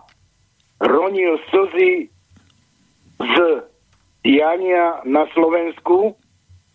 ronil 0.83 1.39
slzy 1.47 2.10
z 3.21 3.35
diania 4.25 5.01
na 5.05 5.25
Slovensku, 5.33 6.17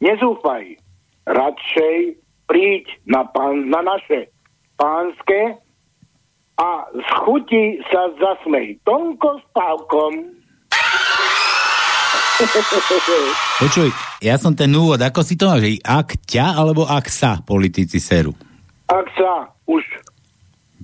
nezúfaj. 0.02 0.78
Radšej 1.26 1.96
príď 2.46 2.86
na, 3.06 3.26
pán, 3.26 3.66
na 3.66 3.82
naše 3.82 4.30
pánske 4.78 5.58
a 6.56 6.68
z 6.94 7.08
chuti 7.26 7.82
sa 7.90 8.14
zasmej. 8.16 8.78
Tonko 8.86 9.42
s 9.42 9.44
pávkom. 9.50 10.12
Počuj, 13.64 13.88
ja 14.20 14.36
som 14.36 14.52
ten 14.52 14.68
úvod, 14.76 15.00
ako 15.00 15.24
si 15.24 15.40
to 15.40 15.48
máš? 15.48 15.80
Ak 15.80 16.20
ťa, 16.28 16.60
alebo 16.60 16.84
ak 16.84 17.08
sa 17.08 17.40
politici 17.40 17.96
serú? 17.96 18.36
Ak 18.86 19.08
sa 19.16 19.50
už 19.66 19.82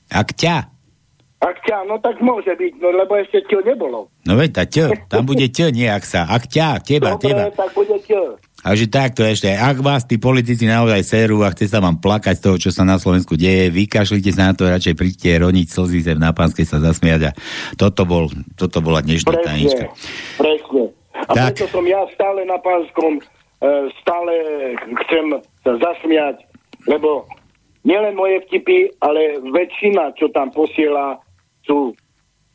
Ak 0.09 0.33
ťa. 0.33 0.72
Ak 1.43 1.59
ťa, 1.67 1.83
no 1.91 1.99
tak 1.99 2.23
môže 2.23 2.55
byť, 2.55 2.79
no 2.79 2.95
lebo 2.95 3.19
ešte 3.19 3.43
ťo 3.51 3.67
nebolo. 3.67 4.07
No 4.23 4.39
veď, 4.39 4.51
tá 4.55 4.63
ťa, 4.63 5.11
tam 5.11 5.27
bude 5.27 5.51
ťa, 5.51 5.75
nie 5.75 5.91
ak 5.91 6.07
sa. 6.07 6.23
Ak 6.31 6.47
ťa, 6.47 6.79
teba, 6.87 7.19
Dobre, 7.19 7.35
teba. 7.35 7.43
tak 7.51 7.71
bude 7.75 7.99
ťo. 7.99 8.39
A 8.63 8.79
že 8.79 8.87
takto 8.87 9.27
ešte, 9.27 9.51
ak 9.51 9.83
vás 9.83 10.07
tí 10.07 10.23
politici 10.23 10.71
naozaj 10.71 11.03
serú 11.03 11.43
a 11.43 11.51
chce 11.51 11.67
sa 11.67 11.83
vám 11.83 11.99
plakať 11.99 12.39
z 12.39 12.43
toho, 12.47 12.57
čo 12.63 12.71
sa 12.71 12.87
na 12.87 12.95
Slovensku 12.95 13.35
deje, 13.35 13.75
vykašlite 13.75 14.31
sa 14.31 14.51
na 14.51 14.55
to, 14.55 14.71
radšej 14.71 14.95
príďte 14.95 15.43
roniť 15.43 15.67
slzy 15.67 15.99
sem 16.07 16.15
na 16.15 16.31
pánskej 16.31 16.63
sa 16.63 16.79
zasmiať 16.79 17.21
a 17.27 17.31
toto, 17.75 18.07
bol, 18.07 18.31
toto 18.55 18.79
bola 18.79 19.03
dnešná 19.03 19.35
tajnička. 19.43 19.91
Presne, 20.39 20.39
presne. 20.39 20.83
A 21.27 21.33
Tak. 21.35 21.59
preto 21.59 21.75
som 21.75 21.85
ja 21.91 22.07
stále 22.15 22.47
na 22.47 22.59
pánskom, 22.63 23.19
e, 23.19 23.23
stále 23.99 24.33
chcem 24.79 25.43
sa 25.67 25.73
zasmiať, 25.83 26.47
lebo 26.87 27.27
nielen 27.83 28.15
moje 28.15 28.47
vtipy, 28.47 28.95
ale 29.03 29.43
väčšina, 29.43 30.15
čo 30.15 30.31
tam 30.31 30.55
posiela, 30.55 31.19
sú 31.67 31.95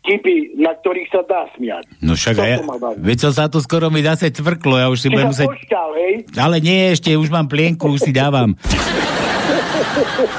vtipy, 0.08 0.56
na 0.56 0.72
ktorých 0.72 1.10
sa 1.12 1.22
dá 1.28 1.52
smiať. 1.52 1.84
No 2.00 2.16
však 2.16 2.36
To 2.40 2.44
aj 2.44 2.50
ja, 2.50 2.60
veď 2.96 3.18
som 3.28 3.34
sa 3.36 3.52
tu 3.52 3.60
skoro 3.60 3.92
mi 3.92 4.00
zase 4.00 4.32
tvrklo, 4.32 4.80
ja 4.80 4.88
už 4.88 5.04
si 5.04 5.08
Ty 5.12 5.14
budem 5.20 5.30
musieť... 5.36 5.50
pošťal, 5.52 5.90
hej? 6.00 6.14
Ale 6.40 6.56
nie, 6.64 6.96
ešte 6.96 7.12
už 7.20 7.28
mám 7.28 7.52
plienku, 7.52 7.92
už 7.92 8.08
si 8.08 8.14
dávam. 8.16 8.56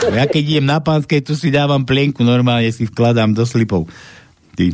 Ja 0.09 0.25
keď 0.25 0.43
idem 0.57 0.67
na 0.67 0.81
pánskej, 0.81 1.21
tu 1.21 1.37
si 1.37 1.53
dávam 1.53 1.85
plienku, 1.85 2.25
normálne 2.25 2.73
si 2.73 2.89
vkladám 2.89 3.37
do 3.37 3.45
slipov. 3.45 3.85
Ty. 4.57 4.73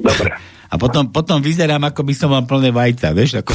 Dobre. 0.00 0.30
A 0.72 0.74
potom, 0.74 1.06
potom 1.12 1.38
vyzerám, 1.38 1.84
ako 1.86 2.02
by 2.02 2.14
som 2.16 2.32
mal 2.32 2.42
plné 2.48 2.74
vajca, 2.74 3.14
vieš? 3.14 3.44
Ako... 3.44 3.52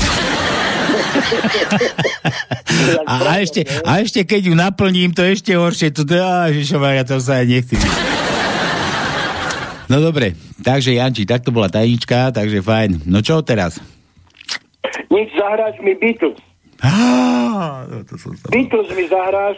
A, 3.03 3.13
a, 3.35 3.43
ešte, 3.43 3.65
a 3.83 3.99
ešte 3.99 4.23
keď 4.23 4.41
ju 4.47 4.53
naplním, 4.55 5.11
to 5.11 5.25
ešte 5.25 5.51
horšie. 5.51 5.91
To, 5.91 6.07
á, 6.15 6.47
Ježišovaria, 6.53 7.03
to 7.03 7.19
sa 7.19 7.43
aj 7.43 7.45
nechci. 7.49 7.75
No 9.89 9.97
dobre, 9.97 10.37
takže 10.61 10.93
Janči, 10.93 11.25
tak 11.25 11.41
to 11.41 11.49
bola 11.49 11.65
tajnička, 11.65 12.29
takže 12.29 12.61
fajn. 12.61 13.09
No 13.09 13.25
čo 13.25 13.41
teraz? 13.41 13.81
Nič, 15.09 15.33
zahráš 15.33 15.81
mi 15.81 15.97
Beatles. 15.97 16.37
No 17.89 18.05
to 18.05 18.21
som 18.21 18.37
sa... 18.37 18.53
Beatles 18.53 18.85
mi 18.93 19.09
zahráš 19.09 19.57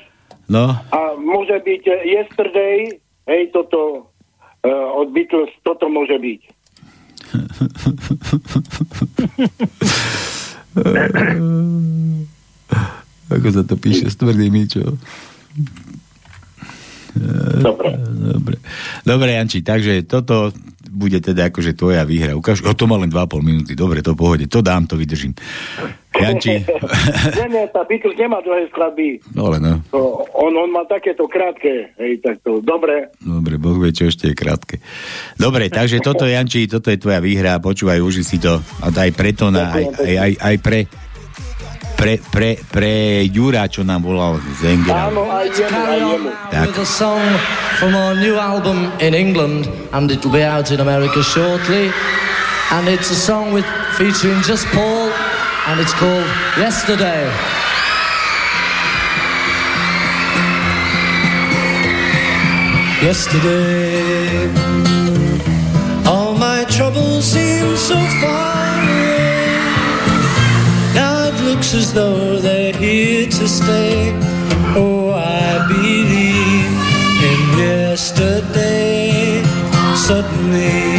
No, 0.51 0.75
a 0.75 1.15
môže 1.15 1.63
byť 1.63 1.83
eh, 1.87 2.03
Yesterday, 2.11 2.99
hej, 3.23 3.55
toto 3.55 4.11
uh, 4.67 4.99
od 4.99 5.15
Beatles, 5.15 5.47
toto 5.63 5.87
môže 5.87 6.19
byť. 6.19 6.41
ako 13.31 13.47
sa 13.47 13.63
to 13.63 13.79
píše 13.79 14.11
s 14.11 14.19
tvrdými, 14.19 14.67
čo? 14.67 14.99
Dobre. 17.61 17.95
Dobre. 18.33 18.55
Dobre, 19.05 19.29
Janči, 19.37 19.61
takže 19.61 20.05
toto 20.05 20.51
bude 20.91 21.23
teda 21.23 21.47
akože 21.47 21.71
tvoja 21.73 22.03
výhra. 22.03 22.35
Ukáž, 22.35 22.61
o, 22.67 22.75
to 22.75 22.85
má 22.85 22.99
len 22.99 23.07
2,5 23.07 23.39
minúty. 23.41 23.73
Dobre, 23.73 24.03
to 24.03 24.11
pohode. 24.13 24.43
To 24.51 24.59
dám, 24.59 24.85
to 24.85 24.99
vydržím. 24.99 25.31
Janči, 26.11 26.67
nie, 27.39 27.47
nie, 27.47 27.63
tá 27.71 27.87
Beatles 27.87 28.19
nemá 28.19 28.43
dlhé 28.43 28.67
skladby. 28.67 29.23
no 29.31 29.47
ale 29.47 29.57
no. 29.63 29.73
To, 29.95 30.27
on, 30.35 30.51
on 30.59 30.67
má 30.67 30.83
takéto 30.83 31.23
krátke, 31.25 31.95
hej, 31.95 32.19
tak 32.19 32.43
to, 32.43 32.59
dobre. 32.59 33.15
Dobre, 33.23 33.55
Boh 33.55 33.79
vie, 33.79 33.95
čo 33.95 34.11
ešte 34.11 34.27
je 34.27 34.35
krátke. 34.35 34.83
Dobre, 35.39 35.71
takže 35.71 36.03
toto, 36.03 36.27
Janči, 36.27 36.67
toto 36.67 36.91
je 36.91 36.99
tvoja 36.99 37.23
výhra. 37.23 37.63
Počúvaj, 37.63 38.03
uži 38.03 38.27
si 38.27 38.43
to. 38.43 38.59
A 38.83 38.91
to 38.91 38.99
aj 38.99 39.11
pre 39.15 39.31
to, 39.31 39.55
na, 39.55 39.71
aj, 39.71 39.85
aj, 40.03 40.15
aj, 40.19 40.33
aj 40.35 40.55
pre 40.59 40.79
pre, 42.01 42.17
pre, 42.17 42.57
pre 42.57 42.93
Jura, 43.29 43.69
čo 43.69 43.85
nám 43.85 44.01
volal 44.01 44.41
z 44.57 44.73
Engela. 44.73 45.13
Áno, 45.13 45.29
aj 45.29 45.47
jemu, 45.53 45.77
aj 45.77 45.99
jemu. 46.01 46.29
Tak. 46.49 46.65
with 46.73 46.81
a 46.81 46.87
song 46.89 47.21
from 47.77 47.93
our 47.93 48.17
new 48.17 48.41
album 48.41 48.89
in 48.97 49.13
England, 49.13 49.69
and 49.93 50.09
it 50.09 50.25
will 50.25 50.33
be 50.33 50.41
out 50.41 50.73
in 50.73 50.81
America 50.81 51.21
shortly. 51.21 51.93
And 52.73 52.89
it's 52.89 53.13
a 53.13 53.19
song 53.19 53.53
with 53.53 53.67
featuring 54.01 54.41
just 54.41 54.65
Paul, 54.73 55.13
and 55.69 55.77
it's 55.77 55.93
called 55.93 56.25
Yesterday. 56.57 57.29
Yesterday, 63.05 64.00
as 71.73 71.93
though 71.93 72.37
they're 72.37 72.73
here 72.73 73.27
to 73.27 73.47
stay. 73.47 74.11
Oh, 74.75 75.11
I 75.13 75.67
believe 75.67 76.71
in 77.29 77.41
yesterday. 77.57 79.41
Suddenly, 79.95 80.90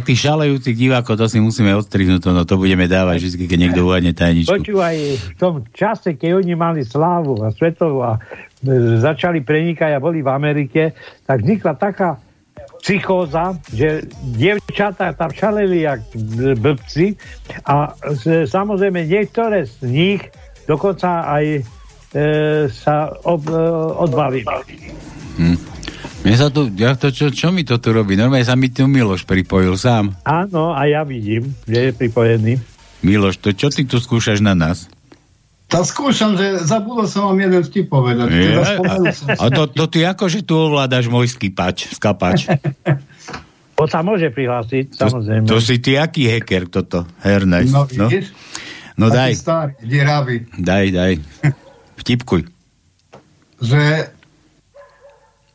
nejak 0.00 0.08
tých 0.08 0.24
šalejúcich 0.24 0.76
divákov, 0.80 1.20
to 1.20 1.28
si 1.28 1.36
musíme 1.44 1.76
odstrihnúť, 1.76 2.32
no 2.32 2.48
to 2.48 2.56
budeme 2.56 2.88
dávať 2.88 3.20
vždy, 3.20 3.44
keď 3.44 3.58
niekto 3.60 3.80
uvádne 3.84 4.16
tajničku. 4.16 4.48
Počúvaj, 4.48 4.96
v 4.96 5.36
tom 5.36 5.60
čase, 5.76 6.16
keď 6.16 6.40
oni 6.40 6.56
mali 6.56 6.80
slávu 6.80 7.44
a 7.44 7.52
svetovú 7.52 8.00
a 8.00 8.16
e, 8.16 8.96
začali 8.96 9.44
prenikať 9.44 9.92
a 9.92 10.00
boli 10.00 10.24
v 10.24 10.32
Amerike, 10.32 10.96
tak 11.28 11.44
vznikla 11.44 11.76
taká 11.76 12.16
psychóza, 12.80 13.60
že 13.68 14.08
dievčatá 14.40 15.12
tam 15.12 15.28
šaleli 15.28 15.84
jak 15.84 16.00
blbci 16.56 17.20
a 17.68 17.92
e, 18.24 18.48
samozrejme 18.48 19.04
niektoré 19.04 19.68
z 19.68 19.84
nich 19.84 20.22
dokonca 20.64 21.28
aj 21.28 21.44
e, 21.44 21.62
sa 22.72 23.12
ob, 23.28 23.44
e, 23.52 23.60
odvalili. 24.00 24.48
Hm. 25.36 25.79
Mne 26.20 26.36
sa 26.36 26.52
tu, 26.52 26.68
ja 26.76 26.92
to, 26.92 27.08
čo, 27.08 27.32
čo 27.32 27.48
mi 27.48 27.64
to 27.64 27.80
tu 27.80 27.96
robí? 27.96 28.12
Normálne 28.12 28.44
sa 28.44 28.52
mi 28.52 28.68
tu 28.68 28.84
Miloš 28.84 29.24
pripojil 29.24 29.72
sám. 29.80 30.12
Áno, 30.20 30.76
a 30.76 30.84
ja 30.84 31.00
vidím, 31.00 31.56
že 31.64 31.88
je 31.88 31.92
pripojený. 31.96 32.52
Miloš, 33.00 33.40
to 33.40 33.56
čo 33.56 33.72
ty 33.72 33.88
tu 33.88 33.96
skúšaš 33.96 34.44
na 34.44 34.52
nás? 34.52 34.92
Tak 35.70 35.86
skúšam, 35.86 36.36
že 36.36 36.60
zabudol 36.60 37.06
som 37.08 37.32
vám 37.32 37.40
jeden 37.40 37.62
vtip 37.64 37.86
povedať. 37.88 38.26
Je, 38.26 38.42
Teda 38.52 38.62
a, 38.68 38.94
a 39.38 39.44
to, 39.48 39.62
to 39.70 39.84
ty 39.86 40.02
akože 40.04 40.44
tu 40.44 40.58
ovládaš 40.58 41.06
môj 41.08 41.30
skipač, 41.30 41.88
skapač. 41.94 42.50
On 43.80 43.88
sa 43.88 44.04
môže 44.04 44.28
prihlásiť, 44.28 45.00
To, 45.00 45.08
samozrejme. 45.08 45.46
to 45.48 45.56
si 45.56 45.80
ty 45.80 45.96
aký 45.96 46.28
hacker 46.28 46.68
toto? 46.68 47.08
Hernajs. 47.24 47.72
No, 47.72 47.88
vidíš? 47.88 48.28
no 49.00 49.08
Taký 49.08 49.16
daj, 49.16 49.32
starý, 49.40 50.36
daj, 50.60 50.86
daj. 50.92 51.12
Vtipkuj. 52.04 52.42
že 53.64 53.80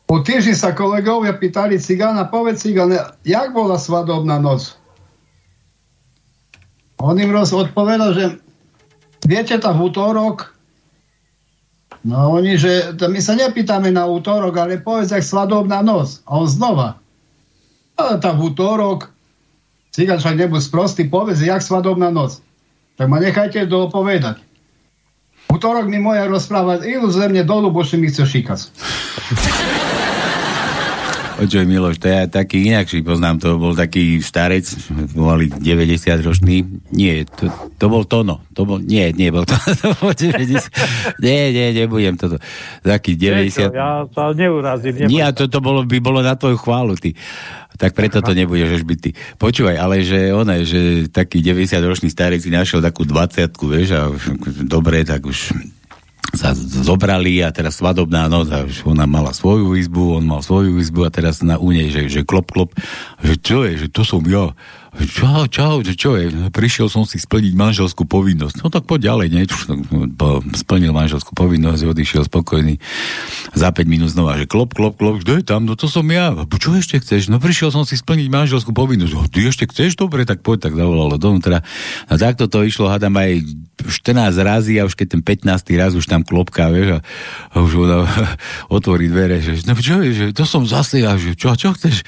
po 0.06 0.22
týždni 0.22 0.54
sa 0.54 0.70
kolegovia 0.70 1.34
pýtali 1.34 1.82
cigána, 1.82 2.30
povedz 2.30 2.62
cigán, 2.62 2.94
jak 3.26 3.50
bola 3.54 3.82
svadobná 3.82 4.38
noc? 4.38 4.78
On 7.02 7.18
im 7.18 7.34
roz 7.34 7.52
odpovedal, 7.52 8.14
že 8.14 8.26
viete, 9.26 9.58
tá 9.58 9.74
v 9.74 9.90
útorok, 9.90 10.54
no 12.06 12.38
oni, 12.38 12.56
že 12.56 12.96
to 12.96 13.10
my 13.10 13.18
sa 13.18 13.34
nepýtame 13.34 13.90
na 13.90 14.06
útorok, 14.06 14.54
ale 14.62 14.78
povedz, 14.78 15.10
jak 15.10 15.26
svadobná 15.26 15.82
noc. 15.82 16.22
A 16.30 16.38
on 16.38 16.48
znova, 16.48 17.02
ale 17.98 18.22
tá 18.22 18.32
v 18.32 18.54
útorok, 18.54 19.10
cigán 19.90 20.22
však 20.22 20.38
nebuď 20.38 20.62
sprostý, 20.62 21.10
povedz, 21.10 21.42
jak 21.42 21.66
svadobná 21.66 22.14
noc. 22.14 22.46
Tak 22.96 23.10
ma 23.10 23.20
nechajte 23.20 23.68
dopovedať. 23.68 24.40
V 25.50 25.60
útorok 25.60 25.90
mi 25.90 25.98
moja 25.98 26.30
rozpráva, 26.30 26.80
ilu 26.86 27.10
ze 27.10 27.26
mne 27.26 27.44
dolu, 27.44 27.74
bo 27.74 27.82
si 27.82 27.98
mi 27.98 28.08
chce 28.08 28.24
šikať. 28.24 28.60
Počuj, 31.36 31.68
Miloš, 31.68 32.00
to 32.00 32.08
je 32.08 32.32
taký 32.32 32.72
inakší, 32.72 33.04
poznám, 33.04 33.44
to 33.44 33.60
bol 33.60 33.76
taký 33.76 34.24
starec, 34.24 34.64
volali 35.12 35.52
90 35.52 36.24
ročný, 36.24 36.64
nie, 36.96 37.28
to, 37.28 37.52
to 37.76 37.86
bol 37.92 38.08
Tono, 38.08 38.40
to 38.56 38.64
bol, 38.64 38.80
nie, 38.80 39.12
nie, 39.12 39.36
bol 39.36 39.44
to, 39.44 39.52
to 39.84 39.92
bol 40.00 40.16
90, 40.16 40.40
nie, 41.20 41.52
nie, 41.52 41.76
nebudem 41.76 42.16
toto, 42.16 42.40
taký 42.88 43.20
90, 43.20 43.76
Ja 43.76 44.08
sa 44.16 44.32
neurazím. 44.32 45.12
nie, 45.12 45.20
a 45.20 45.36
to, 45.36 45.52
to 45.52 45.60
bolo, 45.60 45.84
by 45.84 46.00
bolo 46.00 46.24
na 46.24 46.40
tvoju 46.40 46.56
chválu, 46.56 46.96
ty. 46.96 47.12
Tak 47.76 47.92
preto 47.92 48.24
to 48.24 48.32
nebudeš 48.40 48.80
už 48.80 48.84
byť 48.88 49.00
ty. 49.04 49.12
Počúvaj, 49.36 49.76
ale 49.76 50.08
že 50.08 50.32
ona, 50.32 50.64
že 50.64 51.12
taký 51.12 51.44
90-ročný 51.44 52.08
starec 52.16 52.40
si 52.40 52.48
našiel 52.48 52.80
takú 52.80 53.04
20 53.04 53.52
vieš, 53.68 53.90
a 53.92 54.08
dobre, 54.64 55.04
tak 55.04 55.28
už 55.28 55.52
sa 56.34 56.58
zobrali 56.58 57.46
a 57.46 57.54
teraz 57.54 57.78
svadobná 57.78 58.26
noc 58.26 58.50
a 58.50 58.66
už 58.66 58.88
ona 58.90 59.06
mala 59.06 59.36
svoju 59.36 59.78
izbu, 59.78 60.18
on 60.18 60.26
mal 60.26 60.42
svoju 60.42 60.82
izbu 60.82 61.06
a 61.06 61.14
teraz 61.14 61.46
na 61.46 61.62
u 61.62 61.70
nej, 61.70 61.94
že, 61.94 62.10
že 62.10 62.26
klop, 62.26 62.50
klop, 62.50 62.74
že 63.22 63.38
čo 63.38 63.62
je, 63.68 63.86
že 63.86 63.88
to 63.94 64.02
som 64.02 64.26
ja. 64.26 64.58
Čau, 64.96 65.44
čau, 65.52 65.84
čo 65.84 66.16
je? 66.16 66.32
Prišiel 66.56 66.88
som 66.88 67.04
si 67.04 67.20
splniť 67.20 67.52
manželskú 67.52 68.08
povinnosť. 68.08 68.64
No 68.64 68.72
tak 68.72 68.88
poď 68.88 69.12
ďalej, 69.12 69.28
nie? 69.28 69.44
Po, 70.16 70.40
splnil 70.56 70.96
manželskú 70.96 71.36
povinnosť, 71.36 71.84
odišiel 71.84 72.24
spokojný. 72.32 72.80
Za 73.52 73.76
5 73.76 73.92
minút 73.92 74.16
znova, 74.16 74.40
že 74.40 74.48
klop, 74.48 74.72
klop, 74.72 74.96
klop, 74.96 75.20
kto 75.20 75.40
je 75.40 75.44
tam? 75.44 75.68
No 75.68 75.76
to 75.76 75.92
som 75.92 76.08
ja. 76.08 76.32
A 76.32 76.48
Čo 76.48 76.80
ešte 76.80 77.04
chceš? 77.04 77.28
No 77.28 77.44
prišiel 77.44 77.76
som 77.76 77.84
si 77.84 78.00
splniť 78.00 78.32
manželskú 78.32 78.72
povinnosť. 78.72 79.12
No, 79.12 79.28
ty 79.28 79.44
ešte 79.44 79.68
chceš? 79.68 80.00
Dobre, 80.00 80.24
tak 80.24 80.40
poď, 80.40 80.72
tak 80.72 80.80
zavolalo 80.80 81.20
dovnútra. 81.20 81.60
A 82.08 82.14
takto 82.16 82.48
to 82.48 82.64
išlo, 82.64 82.88
hádam 82.88 83.20
aj 83.20 83.44
14 83.84 84.32
razy 84.40 84.80
a 84.80 84.88
už 84.88 84.96
keď 84.96 85.20
ten 85.20 85.22
15. 85.22 85.76
raz 85.76 85.92
už 85.94 86.08
tam 86.08 86.24
klopká, 86.24 86.72
vieš, 86.72 86.98
a, 86.98 87.00
a 87.52 87.56
už 87.60 87.86
ona 87.86 88.08
otvorí 88.78 89.12
dvere, 89.12 89.44
že 89.44 89.60
no 89.68 89.76
čo 89.76 90.00
že 90.02 90.32
to 90.32 90.48
som 90.48 90.64
zase 90.64 91.04
ja, 91.04 91.20
že 91.20 91.36
čo, 91.36 91.52
a 91.52 91.56
čo 91.60 91.76
chceš? 91.76 92.02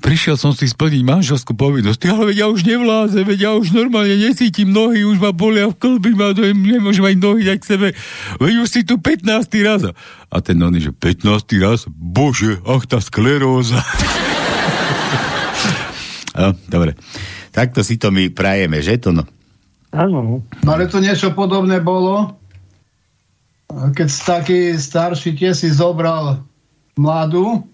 Prišiel 0.00 0.38
som 0.38 0.54
si 0.54 0.70
splniť 0.70 1.02
manželskú 1.02 1.52
povinnosť, 1.58 1.98
Ty, 1.98 2.06
ale 2.14 2.27
veď 2.28 2.44
ja 2.44 2.46
už 2.52 2.60
nevládzem, 2.68 3.24
veď 3.24 3.38
ja 3.40 3.50
už 3.56 3.72
normálne 3.72 4.20
nesítim 4.20 4.68
nohy, 4.68 5.08
už 5.08 5.16
ma 5.16 5.32
bolia 5.32 5.72
v 5.72 5.80
klby, 5.80 6.12
ma 6.12 6.36
to 6.36 6.44
nemôžem 6.44 7.08
aj 7.08 7.16
nohy 7.16 7.42
dať 7.48 7.58
k 7.58 7.68
sebe, 7.72 7.88
veď 8.36 8.54
už 8.60 8.68
si 8.68 8.80
tu 8.84 9.00
15. 9.00 9.24
raz. 9.64 9.88
A 10.28 10.36
ten 10.44 10.60
oný, 10.60 10.84
že 10.84 10.92
15. 10.92 11.24
raz? 11.64 11.88
Bože, 11.88 12.60
ach, 12.68 12.84
tá 12.84 13.00
skleróza. 13.00 13.80
no, 16.38 16.52
dobre. 16.68 17.00
Takto 17.56 17.80
si 17.80 17.96
to 17.96 18.12
my 18.12 18.28
prajeme, 18.28 18.84
že 18.84 19.00
to 19.00 19.10
no? 19.10 19.24
Áno. 19.88 20.44
No 20.44 20.68
ale 20.68 20.84
to 20.84 21.00
niečo 21.00 21.32
podobné 21.32 21.80
bolo, 21.80 22.36
keď 23.68 24.08
taký 24.12 24.76
starší 24.76 25.32
tie 25.32 25.56
si 25.56 25.72
zobral 25.72 26.44
mladú, 27.00 27.64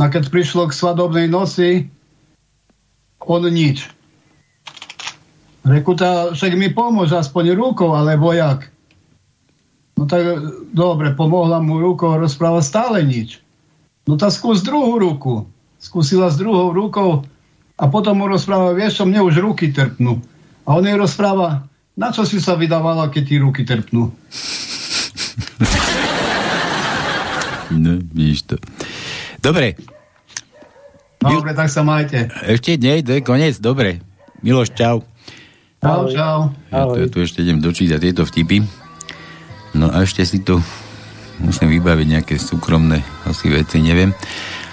a 0.00 0.08
keď 0.08 0.32
prišlo 0.32 0.70
k 0.70 0.76
svadobnej 0.76 1.28
noci, 1.28 1.92
on 3.26 3.44
nič. 3.48 3.88
Reku, 5.60 5.92
tá, 5.92 6.32
však 6.32 6.56
mi 6.56 6.72
pomôže 6.72 7.12
aspoň 7.14 7.52
rukou, 7.52 7.92
ale 7.92 8.16
vojak. 8.16 8.72
No 10.00 10.08
tak 10.08 10.24
dobre, 10.72 11.12
pomohla 11.12 11.60
mu 11.60 11.76
rukou, 11.76 12.16
rozpráva 12.16 12.64
stále 12.64 13.04
nič. 13.04 13.44
No 14.08 14.16
tak 14.16 14.32
skús 14.32 14.64
druhú 14.64 14.96
ruku. 14.96 15.44
Skúsila 15.76 16.32
s 16.32 16.40
druhou 16.40 16.72
rukou 16.72 17.24
a 17.76 17.84
potom 17.88 18.20
mu 18.20 18.28
rozpráva, 18.28 18.72
vieš 18.72 19.00
čo, 19.00 19.04
mne 19.04 19.20
už 19.24 19.40
ruky 19.40 19.72
trpnú. 19.72 20.20
A 20.64 20.76
on 20.76 20.84
jej 20.84 20.96
rozpráva, 20.96 21.68
na 21.96 22.08
čo 22.12 22.24
si 22.24 22.40
sa 22.40 22.56
vydávala, 22.56 23.12
keď 23.12 23.22
ti 23.28 23.36
ruky 23.36 23.62
trpnú? 23.68 24.08
No, 27.70 28.02
vidíš 28.02 28.50
to. 28.50 28.56
Dobre. 29.38 29.78
Dobre, 31.20 31.52
tak 31.52 31.68
sa 31.68 31.84
majte. 31.84 32.32
Ešte 32.48 32.80
nie, 32.80 33.04
to 33.04 33.12
je 33.12 33.20
koniec, 33.20 33.60
dobre. 33.60 34.00
Miloš, 34.40 34.72
čau. 34.72 35.04
Čau, 35.84 36.08
čau. 36.08 36.48
Ja 36.72 36.88
tu, 36.88 36.96
tu 37.12 37.18
ešte 37.20 37.44
idem 37.44 37.60
dočítať 37.60 38.00
tieto 38.00 38.24
vtipy. 38.24 38.64
No 39.76 39.92
a 39.92 40.00
ešte 40.00 40.24
si 40.24 40.40
tu 40.40 40.56
musím 41.44 41.76
vybaviť 41.76 42.06
nejaké 42.08 42.34
súkromné 42.40 43.04
asi 43.28 43.52
veci, 43.52 43.84
neviem. 43.84 44.16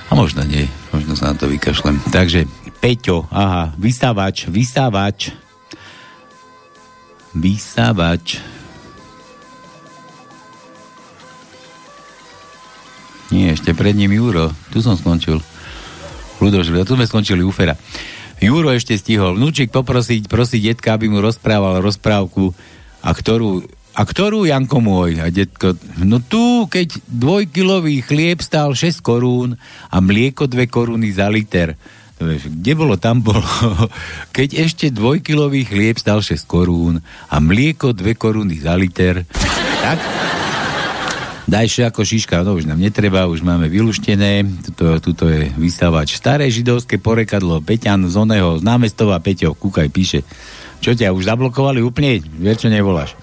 A 0.07 0.15
možno 0.15 0.47
nie, 0.47 0.71
možno 0.95 1.19
sa 1.19 1.31
na 1.31 1.35
to 1.35 1.51
vykašlem. 1.51 1.99
Takže, 2.15 2.47
Peťo, 2.79 3.27
aha, 3.27 3.75
vysávač, 3.75 4.47
vysávač. 4.47 5.35
Vysávač. 7.35 8.39
Nie, 13.35 13.51
ešte 13.51 13.75
pred 13.75 13.99
ním 13.99 14.15
Juro. 14.15 14.55
Tu 14.71 14.79
som 14.79 14.95
skončil. 14.95 15.43
Ludožil, 16.37 16.85
tu 16.85 16.93
sme 16.93 17.09
skončili 17.09 17.41
u 17.41 17.49
Fera. 17.49 17.73
Juro 18.37 18.69
ešte 18.69 18.93
stihol 18.93 19.33
vnúčik 19.33 19.73
poprosiť, 19.73 20.29
prosiť 20.29 20.61
detka, 20.73 20.93
aby 20.93 21.09
mu 21.09 21.17
rozprával 21.17 21.81
rozprávku, 21.81 22.53
a 23.01 23.09
ktorú, 23.09 23.65
a 23.97 24.01
ktorú, 24.05 24.45
Janko 24.45 24.77
môj? 24.77 25.17
A 25.21 25.33
detko, 25.33 25.73
no 26.05 26.21
tu, 26.21 26.69
keď 26.69 27.01
dvojkilový 27.09 28.05
chlieb 28.05 28.45
stál 28.45 28.77
6 28.77 29.01
korún 29.01 29.57
a 29.89 29.97
mlieko 29.97 30.45
2 30.45 30.69
koruny 30.69 31.09
za 31.09 31.31
liter. 31.33 31.73
Kde 32.21 32.73
bolo, 32.73 32.97
tam 32.97 33.21
bolo. 33.21 33.45
Keď 34.37 34.49
ešte 34.57 34.85
dvojkilový 34.89 35.69
chlieb 35.69 36.01
stal 36.01 36.25
6 36.25 36.49
korún 36.49 36.97
a 37.29 37.35
mlieko 37.37 37.93
2 37.93 38.17
koruny 38.17 38.57
za 38.57 38.73
liter, 38.73 39.21
tak 39.85 40.01
Daj 41.47 41.87
ako 41.87 42.03
šiška, 42.03 42.43
no 42.43 42.59
už 42.59 42.67
nám 42.67 42.75
netreba, 42.75 43.23
už 43.23 43.39
máme 43.39 43.71
vyluštené. 43.71 44.43
Tuto, 44.67 44.99
tuto 44.99 45.23
je 45.31 45.47
vysávač. 45.55 46.19
Staré 46.19 46.51
židovské 46.51 46.99
porekadlo, 46.99 47.63
Peťan 47.63 48.03
z 48.11 48.19
oného, 48.19 48.59
z 48.59 48.67
námestova 48.67 49.15
Peťo, 49.23 49.55
kúkaj, 49.55 49.87
píše. 49.87 50.27
Čo 50.83 50.91
ťa, 50.91 51.15
už 51.15 51.31
zablokovali 51.31 51.79
úplne? 51.79 52.19
Vieš, 52.19 52.67
čo 52.67 52.69
nevoláš. 52.69 53.15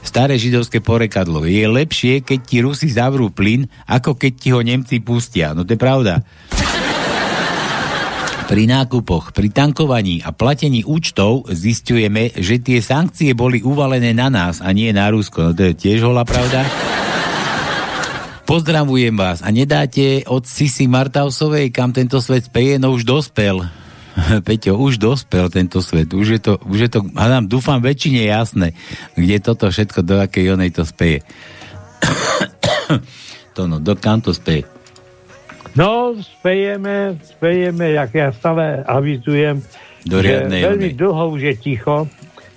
Staré 0.00 0.40
židovské 0.40 0.80
porekadlo. 0.80 1.44
Je 1.44 1.68
lepšie, 1.68 2.24
keď 2.24 2.38
ti 2.48 2.64
Rusi 2.64 2.88
zavrú 2.88 3.28
plyn, 3.28 3.68
ako 3.84 4.16
keď 4.16 4.32
ti 4.40 4.48
ho 4.56 4.64
Nemci 4.64 5.04
pustia. 5.04 5.52
No 5.52 5.68
to 5.68 5.76
je 5.76 5.80
pravda. 5.80 6.24
Pri 8.48 8.64
nákupoch, 8.72 9.36
pri 9.36 9.52
tankovaní 9.52 10.24
a 10.24 10.32
platení 10.32 10.80
účtov 10.86 11.50
zistujeme, 11.52 12.32
že 12.40 12.56
tie 12.56 12.80
sankcie 12.80 13.36
boli 13.36 13.60
uvalené 13.60 14.16
na 14.16 14.32
nás 14.32 14.64
a 14.64 14.72
nie 14.72 14.88
na 14.96 15.12
Rusko. 15.12 15.50
No 15.50 15.52
to 15.52 15.68
je 15.68 15.74
tiež 15.76 16.08
holá 16.08 16.24
pravda. 16.24 16.64
Pozdravujem 18.46 19.10
vás 19.10 19.42
a 19.42 19.50
nedáte 19.50 20.22
od 20.30 20.46
Sisi 20.46 20.86
Martausovej, 20.86 21.74
kam 21.74 21.90
tento 21.90 22.22
svet 22.22 22.46
speje, 22.46 22.78
no 22.78 22.94
už 22.94 23.02
dospel. 23.02 23.66
Peťo, 24.46 24.78
už 24.78 25.02
dospel 25.02 25.50
tento 25.50 25.82
svet. 25.82 26.14
Už 26.14 26.38
je 26.38 26.40
to, 26.40 26.52
už 26.62 26.78
je 26.86 26.90
to 26.94 27.02
hádam, 27.18 27.50
dúfam, 27.50 27.82
väčšine 27.82 28.22
jasné, 28.30 28.78
kde 29.18 29.42
toto 29.42 29.66
všetko, 29.66 29.98
do 30.06 30.22
akej 30.22 30.54
onej 30.54 30.70
to 30.70 30.86
speje. 30.86 31.26
to 33.58 33.66
no, 33.66 33.82
do 33.82 33.98
kam 33.98 34.22
to 34.22 34.30
speje? 34.30 34.62
No, 35.74 36.14
spejeme, 36.14 37.18
spejeme, 37.26 37.98
jak 37.98 38.14
ja 38.14 38.30
stále 38.30 38.86
avizujem, 38.86 39.58
Do 40.06 40.22
že 40.22 40.46
veľmi 40.46 40.94
dlho 40.94 41.34
už 41.34 41.50
je 41.50 41.54
ticho, 41.58 42.06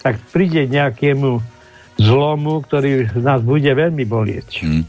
tak 0.05 0.21
príde 0.29 0.69
nejakému 0.69 1.58
zlomu, 1.99 2.63
ktorý 2.63 3.11
nás 3.19 3.43
bude 3.43 3.67
veľmi 3.67 4.07
bolieť. 4.07 4.63
Hm. 4.63 4.83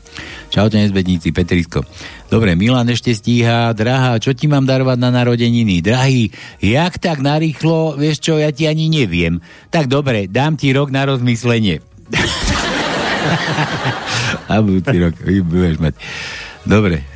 Čaute, 0.50 0.78
nezbedníci, 0.78 1.34
Petrisko. 1.34 1.82
Dobre, 2.30 2.54
Milan 2.54 2.88
ešte 2.90 3.14
stíha. 3.14 3.74
Drahá, 3.74 4.18
čo 4.22 4.34
ti 4.34 4.46
mám 4.46 4.66
darovať 4.66 4.98
na 4.98 5.10
narodeniny? 5.10 5.82
Drahý, 5.82 6.30
jak 6.62 6.98
tak 7.02 7.18
narýchlo, 7.18 7.98
vieš 7.98 8.22
čo, 8.22 8.38
ja 8.38 8.54
ti 8.54 8.70
ani 8.70 8.88
neviem. 8.90 9.42
Tak 9.70 9.86
dobre, 9.90 10.30
dám 10.30 10.54
ti 10.54 10.70
rok 10.70 10.94
na 10.94 11.10
rozmyslenie. 11.10 11.82
A 14.50 14.62
budúci 14.62 14.98
rok, 14.98 15.14
budeš 15.22 15.78
mať. 15.78 15.94
Dobre, 16.60 17.08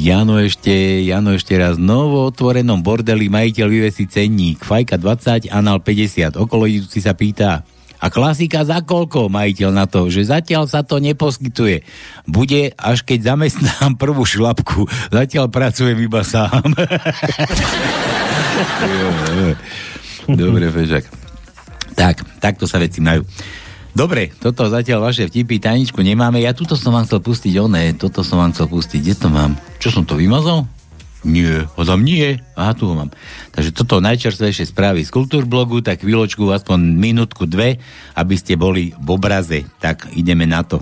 Jano 0.00 0.40
ešte, 0.40 1.04
Jano 1.04 1.36
ešte 1.36 1.52
raz. 1.60 1.76
Novo 1.76 2.24
otvorenom 2.24 2.80
bordeli 2.80 3.28
majiteľ 3.28 3.66
vyvesí 3.68 4.08
cenník. 4.08 4.64
Fajka 4.64 4.96
20, 4.96 5.52
anal 5.52 5.84
50. 5.84 6.40
Okolo 6.40 6.64
idúci 6.64 7.04
sa 7.04 7.12
pýta, 7.12 7.68
a 7.98 8.06
klasika 8.14 8.62
za 8.62 8.78
koľko, 8.78 9.26
majiteľ 9.26 9.70
na 9.74 9.90
to, 9.90 10.06
že 10.06 10.30
zatiaľ 10.30 10.70
sa 10.70 10.86
to 10.86 11.02
neposkytuje. 11.02 11.82
Bude, 12.30 12.70
až 12.78 13.02
keď 13.02 13.34
zamestnám 13.34 13.98
prvú 13.98 14.22
šlapku. 14.22 14.86
Zatiaľ 15.10 15.50
pracujem 15.50 15.98
iba 15.98 16.22
sám. 16.22 16.62
Dobre, 20.28 20.70
Fežak. 20.70 21.10
Tak, 21.98 22.22
takto 22.38 22.70
sa 22.70 22.78
veci 22.78 23.02
majú. 23.02 23.26
Dobre, 23.98 24.30
toto 24.30 24.70
zatiaľ 24.70 25.10
vaše 25.10 25.26
vtipy, 25.26 25.58
tajničku 25.58 25.98
nemáme. 25.98 26.38
Ja 26.38 26.54
tuto 26.54 26.78
som 26.78 26.94
vám 26.94 27.02
chcel 27.10 27.18
pustiť 27.18 27.54
oné, 27.58 27.98
toto 27.98 28.22
som 28.22 28.38
vám 28.38 28.54
chcel 28.54 28.70
pustiť. 28.70 29.00
Kde 29.02 29.14
to 29.18 29.26
mám? 29.26 29.58
Čo 29.82 29.90
som 29.90 30.06
to 30.06 30.14
vymazal? 30.14 30.70
Nie, 31.26 31.66
tam 31.66 32.06
nie. 32.06 32.38
Aha, 32.54 32.78
tu 32.78 32.86
ho 32.86 32.94
mám. 32.94 33.10
Takže 33.50 33.74
toto 33.74 33.98
najčerstvejšie 33.98 34.70
správy 34.70 35.02
z 35.02 35.10
Kultúrblogu, 35.10 35.82
tak 35.82 36.06
chvíľočku, 36.06 36.46
aspoň 36.46 36.78
minútku, 36.94 37.50
dve, 37.50 37.82
aby 38.14 38.34
ste 38.38 38.54
boli 38.54 38.94
v 38.94 39.08
obraze. 39.10 39.66
Tak 39.82 40.14
ideme 40.14 40.46
na 40.46 40.62
to. 40.62 40.78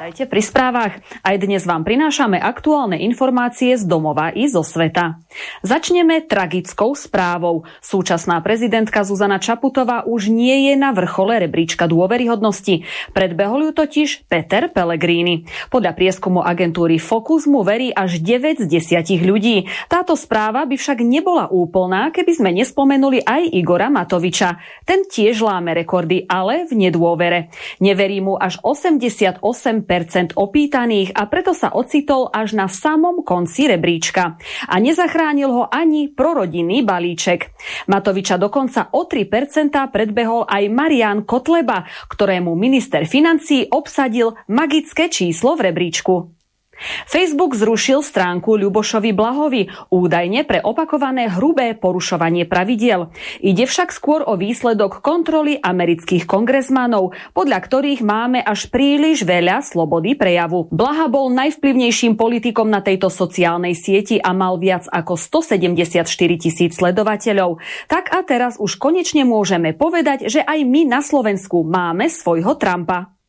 Vítajte 0.00 0.32
pri 0.32 0.40
správach. 0.40 0.94
Aj 1.20 1.36
dnes 1.36 1.60
vám 1.68 1.84
prinášame 1.84 2.40
aktuálne 2.40 2.96
informácie 3.04 3.76
z 3.76 3.84
domova 3.84 4.32
i 4.32 4.48
zo 4.48 4.64
sveta. 4.64 5.20
Začneme 5.60 6.24
tragickou 6.24 6.96
správou. 6.96 7.68
Súčasná 7.84 8.40
prezidentka 8.40 9.04
Zuzana 9.04 9.36
Čaputová 9.36 10.08
už 10.08 10.32
nie 10.32 10.72
je 10.72 10.80
na 10.80 10.96
vrchole 10.96 11.36
rebríčka 11.44 11.84
dôveryhodnosti. 11.84 12.88
Predbehol 13.12 13.68
ju 13.68 13.72
totiž 13.76 14.24
Peter 14.24 14.72
Pellegrini. 14.72 15.44
Podľa 15.68 15.92
prieskumu 15.92 16.40
agentúry 16.40 16.96
Focus 16.96 17.44
mu 17.44 17.60
verí 17.60 17.92
až 17.92 18.24
9 18.24 18.64
z 18.64 18.72
10 18.72 19.04
ľudí. 19.20 19.68
Táto 19.92 20.16
správa 20.16 20.64
by 20.64 20.80
však 20.80 21.04
nebola 21.04 21.52
úplná, 21.52 22.08
keby 22.08 22.40
sme 22.40 22.56
nespomenuli 22.56 23.20
aj 23.20 23.52
Igora 23.52 23.92
Matoviča. 23.92 24.64
Ten 24.88 25.04
tiež 25.04 25.44
láme 25.44 25.76
rekordy, 25.76 26.24
ale 26.24 26.64
v 26.64 26.88
nedôvere. 26.88 27.52
Neverí 27.84 28.24
mu 28.24 28.40
až 28.40 28.56
88 28.64 29.89
opýtaných 30.38 31.10
a 31.18 31.26
preto 31.26 31.50
sa 31.50 31.74
ocitol 31.74 32.30
až 32.30 32.54
na 32.54 32.70
samom 32.70 33.26
konci 33.26 33.66
rebríčka. 33.66 34.38
A 34.70 34.74
nezachránil 34.78 35.50
ho 35.50 35.64
ani 35.66 36.08
prorodinný 36.14 36.86
balíček. 36.86 37.50
Matoviča 37.90 38.38
dokonca 38.38 38.94
o 38.94 39.04
3% 39.04 39.74
predbehol 39.90 40.46
aj 40.46 40.64
Marian 40.70 41.26
Kotleba, 41.26 41.82
ktorému 42.06 42.54
minister 42.54 43.02
financí 43.04 43.66
obsadil 43.66 44.38
magické 44.46 45.10
číslo 45.10 45.58
v 45.58 45.74
rebríčku. 45.74 46.39
Facebook 47.06 47.54
zrušil 47.54 48.00
stránku 48.00 48.56
Ľubošovi 48.56 49.12
Blahovi, 49.12 49.62
údajne 49.92 50.48
pre 50.48 50.64
opakované 50.64 51.28
hrubé 51.28 51.76
porušovanie 51.76 52.48
pravidiel. 52.48 53.12
Ide 53.44 53.68
však 53.68 53.92
skôr 53.92 54.24
o 54.24 54.34
výsledok 54.34 55.04
kontroly 55.04 55.60
amerických 55.60 56.24
kongresmanov, 56.24 57.12
podľa 57.36 57.58
ktorých 57.60 58.00
máme 58.00 58.40
až 58.40 58.72
príliš 58.72 59.22
veľa 59.28 59.62
slobody 59.62 60.16
prejavu. 60.16 60.72
Blaha 60.72 61.06
bol 61.12 61.28
najvplyvnejším 61.30 62.16
politikom 62.16 62.72
na 62.72 62.80
tejto 62.80 63.12
sociálnej 63.12 63.76
sieti 63.76 64.16
a 64.16 64.32
mal 64.32 64.56
viac 64.56 64.88
ako 64.88 65.14
174 65.20 66.06
tisíc 66.40 66.72
sledovateľov. 66.80 67.60
Tak 67.86 68.08
a 68.10 68.24
teraz 68.24 68.56
už 68.56 68.80
konečne 68.80 69.28
môžeme 69.28 69.76
povedať, 69.76 70.32
že 70.32 70.40
aj 70.40 70.58
my 70.64 70.88
na 70.88 71.00
Slovensku 71.04 71.62
máme 71.62 72.08
svojho 72.08 72.56
Trumpa. 72.56 73.19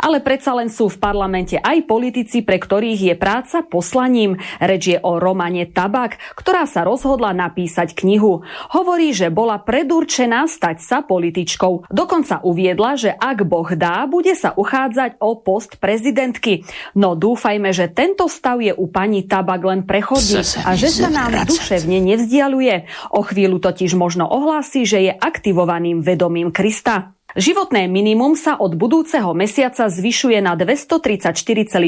Ale 0.00 0.24
predsa 0.24 0.56
len 0.56 0.72
sú 0.72 0.88
v 0.88 1.00
parlamente 1.00 1.56
aj 1.60 1.86
politici, 1.86 2.42
pre 2.42 2.58
ktorých 2.58 3.12
je 3.12 3.14
práca 3.14 3.62
poslaním. 3.64 4.40
Reč 4.58 4.96
je 4.96 4.98
o 5.00 5.20
Romane 5.20 5.68
Tabak, 5.68 6.18
ktorá 6.34 6.64
sa 6.66 6.82
rozhodla 6.82 7.30
napísať 7.36 7.94
knihu. 7.98 8.42
Hovorí, 8.72 9.12
že 9.14 9.30
bola 9.30 9.60
predurčená 9.62 10.46
stať 10.50 10.82
sa 10.82 10.98
političkou. 11.04 11.90
Dokonca 11.90 12.42
uviedla, 12.42 12.96
že 12.96 13.10
ak 13.14 13.44
Boh 13.46 13.68
dá, 13.76 14.04
bude 14.08 14.32
sa 14.34 14.52
uchádzať 14.56 15.20
o 15.22 15.38
post 15.38 15.78
prezidentky. 15.78 16.66
No 16.96 17.14
dúfajme, 17.14 17.70
že 17.70 17.92
tento 17.92 18.26
stav 18.26 18.58
je 18.60 18.74
u 18.74 18.86
pani 18.88 19.24
Tabak 19.24 19.62
len 19.62 19.82
prechodný 19.86 20.42
a 20.66 20.74
že 20.74 20.88
sa 20.90 21.08
nám 21.12 21.46
duševne 21.46 22.02
nevzdialuje. 22.02 22.90
O 23.14 23.20
chvíľu 23.22 23.62
totiž 23.62 23.94
možno 23.94 24.26
ohlási, 24.26 24.82
že 24.88 24.98
je 25.10 25.12
aktivovaným 25.14 26.02
vedomím 26.02 26.50
Krista. 26.50 27.14
Životné 27.38 27.86
minimum 27.86 28.34
sa 28.34 28.58
od 28.58 28.74
budúceho 28.74 29.30
mesiaca 29.38 29.86
zvyšuje 29.86 30.42
na 30.42 30.58
234,42 30.58 31.86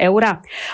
eur. 0.00 0.22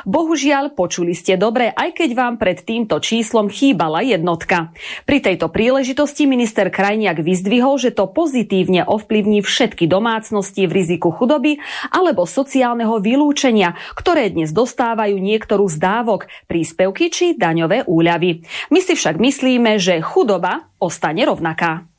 Bohužiaľ, 0.07 0.79
počuli 0.79 1.11
ste 1.11 1.35
dobre, 1.35 1.75
aj 1.75 1.99
keď 1.99 2.11
vám 2.15 2.39
pred 2.39 2.63
týmto 2.63 3.03
číslom 3.03 3.51
chýbala 3.51 4.07
jednotka. 4.07 4.71
Pri 5.03 5.19
tejto 5.19 5.51
príležitosti 5.51 6.31
minister 6.31 6.71
Krajniak 6.71 7.19
vyzdvihol, 7.19 7.83
že 7.83 7.91
to 7.91 8.07
pozitívne 8.07 8.87
ovplyvní 8.87 9.43
všetky 9.43 9.91
domácnosti 9.91 10.71
v 10.71 10.73
riziku 10.73 11.11
chudoby 11.11 11.59
alebo 11.91 12.31
sociálneho 12.31 13.03
vylúčenia, 13.03 13.75
ktoré 13.99 14.31
dnes 14.31 14.55
dostávajú 14.55 15.19
niektorú 15.19 15.67
z 15.67 15.83
dávok, 15.83 16.31
príspevky 16.47 17.11
či 17.11 17.35
daňové 17.35 17.91
úľavy. 17.91 18.47
My 18.71 18.79
si 18.79 18.95
však 18.95 19.19
myslíme, 19.19 19.83
že 19.83 19.99
chudoba 19.99 20.71
ostane 20.79 21.27
rovnaká. 21.27 21.90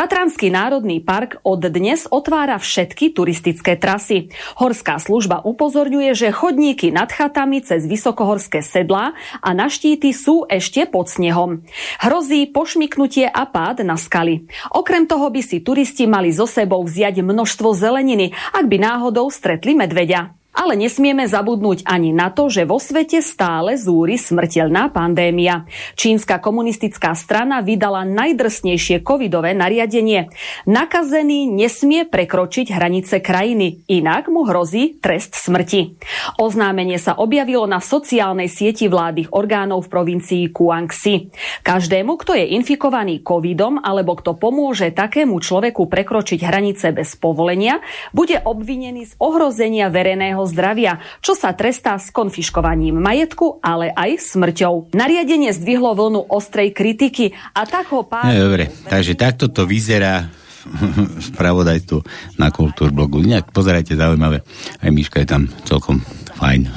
Tatranský 0.00 0.48
národný 0.48 1.04
park 1.04 1.44
od 1.44 1.60
dnes 1.60 2.08
otvára 2.08 2.56
všetky 2.56 3.12
turistické 3.12 3.76
trasy. 3.76 4.32
Horská 4.56 4.96
služba 4.96 5.44
upozorňuje, 5.44 6.16
že 6.16 6.32
chodníky 6.32 6.88
nad 6.88 7.12
chatami 7.12 7.60
cez 7.60 7.84
vysokohorské 7.84 8.64
sedlá 8.64 9.12
a 9.44 9.52
na 9.52 9.68
štíty 9.68 10.16
sú 10.16 10.48
ešte 10.48 10.88
pod 10.88 11.12
snehom. 11.12 11.68
Hrozí 12.00 12.48
pošmiknutie 12.48 13.28
a 13.28 13.44
pád 13.44 13.84
na 13.84 14.00
skaly. 14.00 14.48
Okrem 14.72 15.04
toho 15.04 15.28
by 15.28 15.44
si 15.44 15.60
turisti 15.60 16.08
mali 16.08 16.32
so 16.32 16.48
sebou 16.48 16.80
vziať 16.80 17.20
množstvo 17.20 17.76
zeleniny, 17.76 18.32
ak 18.56 18.72
by 18.72 18.80
náhodou 18.80 19.28
stretli 19.28 19.76
medveďa. 19.76 20.39
Ale 20.50 20.74
nesmieme 20.74 21.30
zabudnúť 21.30 21.86
ani 21.86 22.10
na 22.10 22.26
to, 22.34 22.50
že 22.50 22.66
vo 22.66 22.82
svete 22.82 23.22
stále 23.22 23.78
zúri 23.78 24.18
smrteľná 24.18 24.90
pandémia. 24.90 25.62
Čínska 25.94 26.42
komunistická 26.42 27.14
strana 27.14 27.62
vydala 27.62 28.02
najdrsnejšie 28.02 29.06
covidové 29.06 29.54
nariadenie. 29.54 30.26
Nakazený 30.66 31.46
nesmie 31.46 32.02
prekročiť 32.02 32.66
hranice 32.74 33.22
krajiny, 33.22 33.86
inak 33.86 34.26
mu 34.26 34.42
hrozí 34.42 34.98
trest 34.98 35.38
smrti. 35.38 35.94
Oznámenie 36.42 36.98
sa 36.98 37.14
objavilo 37.22 37.70
na 37.70 37.78
sociálnej 37.78 38.50
sieti 38.50 38.90
vládnych 38.90 39.30
orgánov 39.30 39.86
v 39.86 39.92
provincii 39.94 40.50
Guangxi. 40.50 41.30
Každému, 41.62 42.18
kto 42.18 42.34
je 42.34 42.58
infikovaný 42.58 43.22
covidom 43.22 43.78
alebo 43.78 44.18
kto 44.18 44.34
pomôže 44.34 44.90
takému 44.90 45.38
človeku 45.38 45.86
prekročiť 45.86 46.42
hranice 46.42 46.90
bez 46.90 47.14
povolenia, 47.14 47.78
bude 48.10 48.34
obvinený 48.42 49.08
z 49.08 49.16
ohrozenia 49.22 49.86
verejného 49.94 50.39
zdravia, 50.46 51.00
čo 51.24 51.32
sa 51.34 51.52
trestá 51.56 51.96
s 51.96 52.12
konfiškovaním 52.12 52.96
majetku, 52.96 53.58
ale 53.64 53.90
aj 53.92 54.20
smrťou. 54.36 54.94
Nariadenie 54.94 55.50
zdvihlo 55.56 55.96
vlnu 55.96 56.28
ostrej 56.28 56.76
kritiky 56.76 57.32
a 57.56 57.64
tak 57.64 57.90
ho 57.90 58.04
pár... 58.04 58.28
No, 58.28 58.52
dobre, 58.52 58.68
takže 58.88 59.16
takto 59.16 59.48
to 59.48 59.64
vyzerá 59.64 60.28
spravodajstvo 61.32 62.04
na 62.36 62.52
Kultúrblogu. 62.52 63.24
Nejak 63.24 63.50
pozerajte, 63.50 63.96
zaujímavé. 63.96 64.44
Aj 64.80 64.90
Miška 64.92 65.24
je 65.24 65.28
tam 65.28 65.42
celkom 65.64 66.04
fajn. 66.36 66.68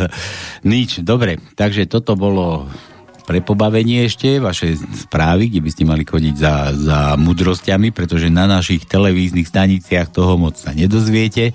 Nič, 0.72 1.00
dobre, 1.04 1.40
takže 1.56 1.88
toto 1.88 2.16
bolo 2.18 2.68
pre 3.28 3.44
pobavenie 3.44 4.08
ešte 4.08 4.40
vaše 4.40 4.72
správy, 4.76 5.52
kde 5.52 5.60
by 5.60 5.70
ste 5.70 5.84
mali 5.84 6.08
chodiť 6.08 6.34
za, 6.40 6.72
za 6.72 6.98
mudrostiami, 7.20 7.92
pretože 7.92 8.32
na 8.32 8.48
našich 8.48 8.88
televíznych 8.88 9.44
staniciach 9.44 10.08
toho 10.08 10.40
moc 10.40 10.56
sa 10.56 10.72
nedozviete 10.72 11.52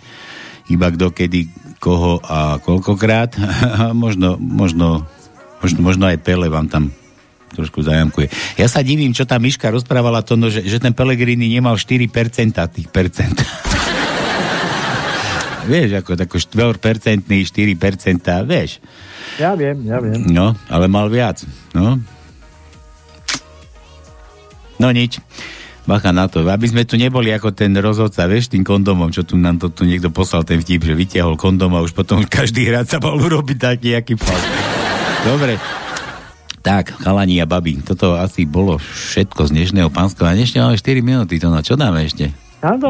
iba 0.72 0.88
kto 0.92 1.12
kedy 1.12 1.52
koho 1.84 2.24
a 2.24 2.64
koľkokrát. 2.64 3.36
možno, 4.04 4.40
možno, 4.40 5.04
možno, 5.60 5.80
možno 5.84 6.08
aj 6.08 6.24
Pele 6.24 6.48
vám 6.48 6.72
tam 6.72 6.96
trošku 7.54 7.86
zajamkuje. 7.86 8.34
Ja 8.58 8.66
sa 8.66 8.82
divím, 8.82 9.14
čo 9.14 9.30
tá 9.30 9.38
Myška 9.38 9.70
rozprávala 9.70 10.26
to, 10.26 10.34
no, 10.34 10.50
že, 10.50 10.66
že 10.66 10.82
ten 10.82 10.96
Pelegrini 10.96 11.52
nemal 11.52 11.78
4% 11.78 12.10
tých 12.74 12.90
percent. 12.90 13.38
vieš, 15.70 16.02
ako 16.02 16.18
tako 16.18 16.42
4%, 16.42 17.30
4%, 17.30 18.50
vieš. 18.50 18.82
Ja 19.38 19.54
viem, 19.54 19.86
ja 19.86 20.02
viem. 20.02 20.18
No, 20.34 20.58
ale 20.72 20.90
mal 20.90 21.14
viac. 21.14 21.46
No. 21.78 22.02
No 24.82 24.90
nič 24.90 25.22
bacha 25.84 26.16
na 26.16 26.32
to, 26.32 26.44
aby 26.48 26.66
sme 26.68 26.84
tu 26.88 26.96
neboli 26.96 27.32
ako 27.32 27.52
ten 27.52 27.76
rozhodca, 27.76 28.28
vieš, 28.28 28.52
tým 28.52 28.64
kondomom, 28.64 29.12
čo 29.12 29.28
tu 29.28 29.36
nám 29.36 29.60
to 29.60 29.68
tu 29.72 29.84
niekto 29.84 30.12
poslal 30.12 30.48
ten 30.48 30.60
vtip, 30.60 30.84
že 30.84 30.96
vytiahol 30.96 31.36
kondom 31.36 31.76
a 31.76 31.84
už 31.84 31.92
potom 31.96 32.24
každý 32.40 32.68
hrad 32.68 32.88
sa 32.88 33.00
mal 33.04 33.16
urobiť 33.20 33.58
taký, 33.60 33.90
aký 33.96 34.16
fal. 34.16 34.40
Dobre. 35.24 35.60
Tak, 36.64 36.96
chalani 37.04 37.44
a 37.44 37.48
babi, 37.48 37.84
toto 37.84 38.16
asi 38.16 38.48
bolo 38.48 38.80
všetko 38.80 39.52
z 39.52 39.52
dnešného 39.52 39.92
pánskeho. 39.92 40.24
A 40.24 40.32
dnešne 40.32 40.64
máme 40.64 40.80
4 40.80 41.04
minúty, 41.04 41.36
to 41.36 41.52
na 41.52 41.60
čo 41.60 41.76
dáme 41.76 42.08
ešte? 42.08 42.32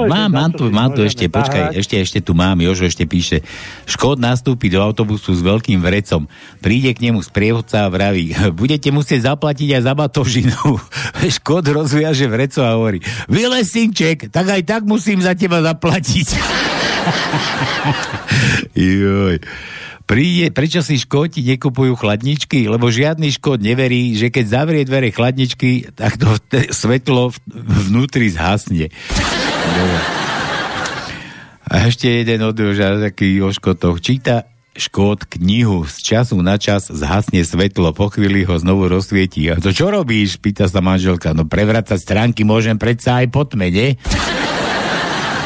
Mám, 0.05 0.29
mám 0.29 0.51
tu, 0.53 0.69
mám 0.69 0.93
tu 0.93 1.01
ešte, 1.01 1.25
táhať. 1.25 1.33
počkaj, 1.33 1.63
ešte, 1.81 1.95
ešte 1.97 2.19
tu 2.21 2.37
mám, 2.37 2.61
Jožo 2.61 2.85
ešte 2.85 3.09
píše. 3.09 3.41
Škód 3.89 4.21
nastúpi 4.21 4.69
do 4.69 4.77
autobusu 4.77 5.33
s 5.33 5.41
veľkým 5.41 5.81
vrecom. 5.81 6.29
Príde 6.61 6.93
k 6.93 7.09
nemu 7.09 7.25
sprievodca 7.25 7.85
a 7.85 7.89
vraví, 7.89 8.37
budete 8.61 8.93
musieť 8.93 9.33
zaplatiť 9.33 9.73
aj 9.73 9.81
za 9.81 9.93
batožinu. 9.97 10.61
Škód 11.41 11.73
rozviaže 11.73 12.29
vreco 12.29 12.61
a 12.61 12.77
hovorí, 12.77 13.01
Vylesinček, 13.25 14.29
tak 14.29 14.53
aj 14.53 14.61
tak 14.61 14.81
musím 14.85 15.25
za 15.25 15.33
teba 15.33 15.65
zaplatiť. 15.65 16.27
Joj. 18.77 19.41
Príde, 20.03 20.51
prečo 20.51 20.84
si 20.84 20.99
škóti 20.99 21.39
nekupujú 21.47 21.95
chladničky? 21.95 22.67
Lebo 22.67 22.91
žiadny 22.91 23.31
škód 23.39 23.63
neverí, 23.63 24.19
že 24.19 24.27
keď 24.27 24.45
zavrie 24.51 24.84
dvere 24.84 25.15
chladničky, 25.15 25.95
tak 25.95 26.19
to 26.19 26.35
te, 26.43 26.75
svetlo 26.75 27.31
vnútri 27.47 28.27
zhasne. 28.27 28.91
A 31.63 31.88
ešte 31.88 32.11
jeden 32.11 32.43
odruža, 32.43 32.99
taký 32.99 33.39
o 33.39 33.49
škotoch. 33.49 34.03
Číta 34.03 34.43
škód 34.75 35.23
knihu, 35.38 35.85
z 35.88 35.97
času 36.03 36.35
na 36.41 36.59
čas 36.59 36.91
zhasne 36.91 37.45
svetlo, 37.45 37.93
po 37.95 38.11
chvíli 38.11 38.43
ho 38.43 38.59
znovu 38.59 38.89
rozsvietí. 38.89 39.47
A 39.53 39.61
to 39.61 39.71
čo 39.71 39.88
robíš? 39.88 40.41
Pýta 40.41 40.67
sa 40.67 40.81
manželka. 40.84 41.31
No 41.31 41.47
prevracať 41.47 41.97
stránky 42.01 42.43
môžem 42.43 42.75
predsa 42.75 43.23
aj 43.23 43.31
po 43.31 43.45
tme, 43.47 43.71
nie? 43.71 43.95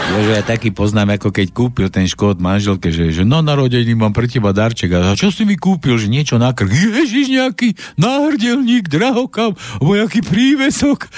Jožo, 0.08 0.32
ja 0.32 0.40
taký 0.40 0.72
poznám, 0.72 1.20
ako 1.20 1.36
keď 1.36 1.48
kúpil 1.52 1.88
ten 1.92 2.08
škód 2.08 2.40
manželke, 2.40 2.96
že, 2.96 3.12
že 3.12 3.28
no 3.28 3.44
narodení 3.44 3.92
mám 3.92 4.16
pre 4.16 4.32
teba 4.32 4.56
darček. 4.56 4.96
A 4.96 5.20
čo 5.20 5.36
si 5.36 5.44
mi 5.44 5.60
kúpil? 5.60 6.00
Že 6.00 6.08
niečo 6.08 6.36
na 6.40 6.56
krk. 6.56 6.72
Ježiš, 6.72 7.28
nejaký 7.28 7.76
náhrdelník, 8.00 8.88
drahokam, 8.88 9.60
nejaký 9.84 10.24
prívesok. 10.24 11.12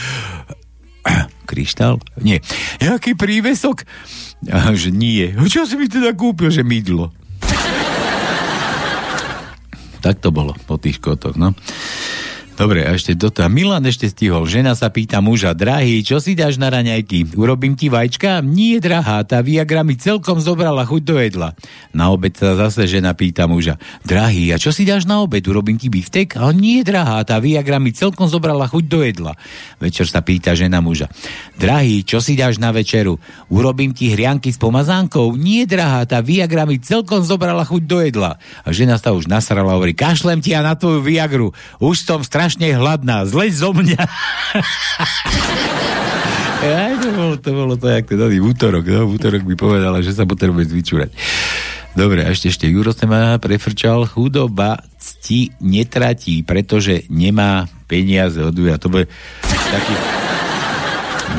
Kryštál? 1.50 2.02
Nie. 2.18 2.42
Nejaký 2.82 3.14
prívesok? 3.14 3.86
A 4.50 4.74
že 4.74 4.90
nie. 4.90 5.38
Čo 5.46 5.70
si 5.70 5.78
mi 5.78 5.86
teda 5.86 6.18
kúpil? 6.18 6.50
Že 6.50 6.66
mydlo. 6.66 7.14
tak 10.00 10.24
to 10.24 10.32
bolo 10.32 10.56
po 10.66 10.80
tých 10.80 10.98
škotoch, 10.98 11.36
no. 11.36 11.54
Dobre, 12.60 12.84
a 12.84 12.92
ešte 12.92 13.16
do 13.16 13.32
toho. 13.32 13.48
Milan 13.48 13.88
ešte 13.88 14.12
stihol. 14.12 14.44
Žena 14.44 14.76
sa 14.76 14.92
pýta 14.92 15.24
muža, 15.24 15.56
drahý, 15.56 16.04
čo 16.04 16.20
si 16.20 16.36
dáš 16.36 16.60
na 16.60 16.68
raňajky? 16.68 17.40
Urobím 17.40 17.80
ti 17.80 17.88
vajčka? 17.88 18.44
Nie, 18.44 18.84
drahá, 18.84 19.24
tá 19.24 19.40
Viagra 19.40 19.88
mi 19.88 19.96
celkom 19.96 20.44
zobrala 20.44 20.84
chuť 20.84 21.02
do 21.08 21.16
jedla. 21.24 21.56
Na 21.96 22.12
obed 22.12 22.36
sa 22.36 22.60
zase 22.60 22.84
žena 22.84 23.16
pýta 23.16 23.48
muža, 23.48 23.80
drahý, 24.04 24.52
a 24.52 24.60
čo 24.60 24.76
si 24.76 24.84
dáš 24.84 25.08
na 25.08 25.24
obed? 25.24 25.40
Urobím 25.48 25.80
ti 25.80 25.88
biftek? 25.88 26.36
A 26.36 26.52
nie, 26.52 26.84
drahá, 26.84 27.24
tá 27.24 27.40
Viagra 27.40 27.80
mi 27.80 27.96
celkom 27.96 28.28
zobrala 28.28 28.68
chuť 28.68 28.86
do 28.92 29.08
jedla. 29.08 29.40
Večer 29.80 30.12
sa 30.12 30.20
pýta 30.20 30.52
žena 30.52 30.84
muža, 30.84 31.08
drahý, 31.56 32.04
čo 32.04 32.20
si 32.20 32.36
dáš 32.36 32.60
na 32.60 32.76
večeru? 32.76 33.24
Urobím 33.48 33.96
ti 33.96 34.12
hrianky 34.12 34.52
s 34.52 34.60
pomazánkou? 34.60 35.32
Nie, 35.40 35.64
drahá, 35.64 36.04
tá 36.04 36.20
Viagra 36.20 36.68
mi 36.68 36.76
celkom 36.76 37.24
zobrala 37.24 37.64
chuť 37.64 37.84
do 37.88 38.04
jedla. 38.04 38.36
A 38.68 38.76
žena 38.76 39.00
sa 39.00 39.16
už 39.16 39.32
nasrala 39.32 39.72
a 39.72 39.80
hovorí, 39.80 39.96
kašlem 39.96 40.44
ti 40.44 40.52
ja 40.52 40.60
na 40.60 40.76
tvoju 40.76 41.00
Viagru. 41.00 41.56
Už 41.80 42.04
som 42.04 42.20
strašne 42.20 42.49
hladná, 42.58 43.30
zleď 43.30 43.52
zo 43.54 43.70
mňa. 43.76 44.02
Aj, 46.60 46.92
to 47.00 47.10
bolo, 47.16 47.34
to 47.40 47.50
bolo 47.56 47.74
to, 47.80 47.88
jak 47.88 48.04
to 48.04 48.28
v 48.28 48.44
útorok, 48.44 48.84
no, 48.84 49.08
v 49.08 49.16
útorok 49.16 49.48
mi 49.48 49.56
povedala, 49.56 50.04
že 50.04 50.12
sa 50.12 50.28
potrebuje 50.28 50.68
zvyčúrať. 50.68 51.10
Dobre, 51.96 52.28
a 52.28 52.36
ešte, 52.36 52.52
ešte 52.52 52.68
Juro 52.68 52.92
sa 52.92 53.08
ma 53.08 53.40
prefrčal, 53.40 54.04
chudoba 54.06 54.84
cti 55.00 55.56
netratí, 55.64 56.44
pretože 56.44 57.08
nemá 57.08 57.66
peniaze 57.88 58.44
od 58.44 58.54
A 58.70 58.78
to 58.78 58.92
bude 58.92 59.08
taký, 59.48 59.94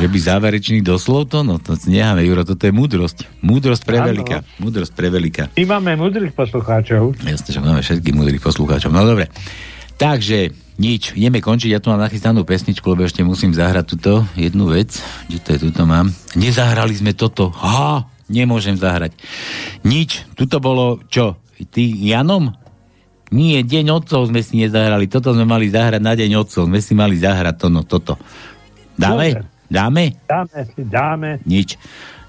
že 0.01 0.07
by 0.09 0.19
záverečný 0.19 0.81
doslov 0.81 1.28
to, 1.28 1.45
no 1.45 1.61
to 1.61 1.77
necháme, 1.85 2.24
Juro, 2.24 2.43
toto 2.49 2.65
je 2.65 2.73
múdrosť. 2.73 3.45
Múdrosť 3.45 3.82
pre 3.85 4.01
Áno. 4.01 4.09
veľká. 4.11 4.37
Múdrosť 4.59 4.93
pre 4.97 5.09
veľká. 5.12 5.45
My 5.55 5.65
máme 5.69 6.01
múdrych 6.01 6.32
poslucháčov. 6.32 7.20
Jasne, 7.20 7.51
že 7.53 7.61
máme 7.61 7.85
všetkých 7.85 8.16
múdrych 8.16 8.41
poslucháčov. 8.41 8.91
No 8.91 9.05
dobre. 9.05 9.28
Takže, 10.01 10.51
nič, 10.81 11.12
ideme 11.12 11.44
končiť, 11.44 11.77
ja 11.77 11.81
tu 11.85 11.93
mám 11.93 12.01
nachystanú 12.01 12.48
pesničku, 12.48 12.89
lebo 12.89 13.05
ešte 13.05 13.20
musím 13.20 13.52
zahrať 13.52 13.85
túto 13.85 14.24
jednu 14.32 14.73
vec. 14.73 14.97
Kde 15.28 15.39
to 15.44 15.48
je, 15.52 15.59
tuto 15.69 15.85
mám. 15.85 16.09
Nezahrali 16.32 16.97
sme 16.97 17.12
toto. 17.12 17.52
Ha, 17.61 18.09
nemôžem 18.32 18.81
zahrať. 18.81 19.12
Nič, 19.85 20.24
tuto 20.32 20.57
bolo, 20.57 21.05
čo, 21.12 21.36
ty 21.69 21.85
Janom? 21.85 22.57
Nie, 23.31 23.62
Deň 23.62 24.02
otcov 24.02 24.27
sme 24.27 24.43
si 24.43 24.59
nezahrali, 24.59 25.07
toto 25.07 25.31
sme 25.36 25.47
mali 25.47 25.70
zahrať 25.70 26.02
na 26.02 26.19
Deň 26.19 26.43
otcov, 26.43 26.66
sme 26.66 26.81
si 26.82 26.97
mali 26.97 27.15
zahrať 27.15 27.55
to, 27.61 27.66
no, 27.70 27.86
toto. 27.86 28.19
Dáme? 28.98 29.47
Dáme? 29.70 30.19
Dáme 30.27 30.66
dáme. 30.77 31.31
Nič. 31.47 31.78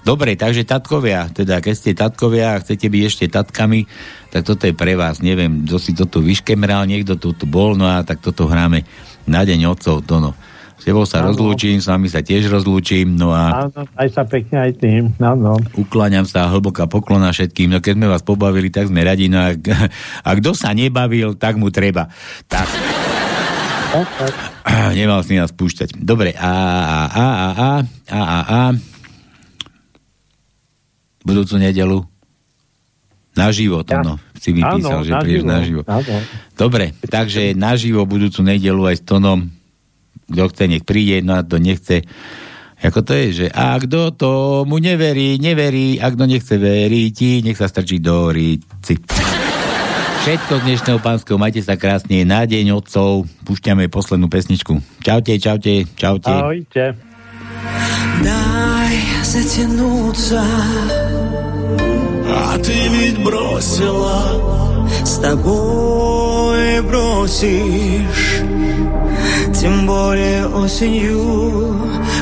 Dobre, 0.02 0.34
takže 0.34 0.66
tatkovia, 0.66 1.30
teda 1.30 1.62
keď 1.62 1.74
ste 1.78 1.90
tatkovia 1.94 2.58
a 2.58 2.60
chcete 2.60 2.90
byť 2.90 3.02
ešte 3.06 3.24
tatkami, 3.30 3.86
tak 4.34 4.42
toto 4.42 4.66
je 4.66 4.74
pre 4.74 4.98
vás, 4.98 5.22
neviem, 5.22 5.62
kto 5.62 5.78
si 5.78 5.94
toto 5.94 6.18
vyškemral, 6.18 6.90
niekto 6.90 7.14
tu, 7.14 7.30
tu 7.30 7.46
bol, 7.46 7.78
no 7.78 7.86
a 7.86 8.02
tak 8.02 8.18
toto 8.18 8.50
hráme 8.50 8.82
na 9.30 9.46
deň 9.46 9.70
otcov, 9.70 10.02
to 10.02 10.18
no. 10.18 10.34
S 10.82 10.90
tebou 10.90 11.06
sa 11.06 11.22
Áno. 11.22 11.30
rozlúčim, 11.30 11.78
s 11.78 11.86
vami 11.86 12.10
sa 12.10 12.26
tiež 12.26 12.50
rozlúčim, 12.50 13.14
no 13.14 13.30
a 13.30 13.70
Áno, 13.70 13.86
aj 13.94 14.08
sa 14.10 14.26
pekne 14.26 14.66
aj 14.66 14.82
tým. 14.82 15.14
Áno. 15.22 15.54
ukláňam 15.78 16.26
sa, 16.26 16.50
hlboká 16.50 16.90
poklona 16.90 17.30
všetkým, 17.30 17.70
no 17.70 17.78
keď 17.78 17.94
sme 17.94 18.10
vás 18.10 18.26
pobavili, 18.26 18.74
tak 18.74 18.90
sme 18.90 19.06
radi, 19.06 19.30
no 19.30 19.38
a, 19.38 19.54
a 20.26 20.30
kto 20.34 20.50
sa 20.58 20.74
nebavil, 20.74 21.38
tak 21.38 21.62
mu 21.62 21.70
treba. 21.70 22.10
Tak. 22.50 22.66
Nemal 24.98 25.22
si 25.22 25.38
nás 25.38 25.54
púšťať. 25.54 26.02
Dobre, 26.02 26.34
a, 26.34 26.50
a, 26.50 27.00
a, 27.06 27.26
a, 27.30 27.46
a, 27.54 27.70
a, 28.10 28.18
a, 28.18 28.38
a, 28.42 28.60
budúcu 31.22 31.58
nedelu 31.58 31.98
naživo 33.32 33.80
to, 33.82 33.96
no. 34.04 34.14
Si 34.36 34.50
vypísal, 34.50 35.00
Áno, 35.00 35.06
že 35.06 35.12
prídeš 35.22 35.44
naživo. 35.46 35.80
Áno. 35.86 36.18
Dobre, 36.58 36.92
takže 37.06 37.54
naživo 37.54 38.04
budúcu 38.04 38.42
nedelu 38.44 38.82
aj 38.90 38.96
s 39.00 39.02
Tonom, 39.06 39.48
kto 40.28 40.42
chce, 40.50 40.64
nech 40.68 40.84
príde, 40.84 41.22
no 41.24 41.38
a 41.38 41.46
kto 41.46 41.56
nechce, 41.62 41.96
ako 42.82 43.00
to 43.06 43.12
je, 43.14 43.26
že 43.30 43.46
a 43.54 43.78
kto 43.78 44.10
tomu 44.18 44.82
neverí, 44.82 45.38
neverí, 45.38 46.02
a 46.02 46.10
kto 46.10 46.26
nechce 46.26 46.58
veriť, 46.58 47.46
nech 47.46 47.58
sa 47.58 47.70
strčí 47.70 48.02
do 48.02 48.34
ríci. 48.34 48.98
Všetko 50.22 50.62
z 50.62 50.62
dnešného 50.66 51.00
pánskeho, 51.02 51.38
majte 51.38 51.62
sa 51.62 51.74
krásne, 51.74 52.22
na 52.22 52.46
deň 52.46 52.78
otcov, 52.78 53.26
púšťame 53.42 53.90
poslednú 53.90 54.30
pesničku. 54.30 54.78
Čaute, 55.02 55.34
čaute, 55.38 55.86
čaute. 55.98 56.30
Ahojte. 56.30 56.94
Затянуться. 59.32 60.44
А 62.28 62.58
ты 62.58 62.74
ведь 62.88 63.24
бросила. 63.24 64.86
С 65.06 65.16
тобой 65.20 66.82
бросишь. 66.82 68.42
Тем 69.58 69.86
более 69.86 70.46
осенью. 70.48 71.80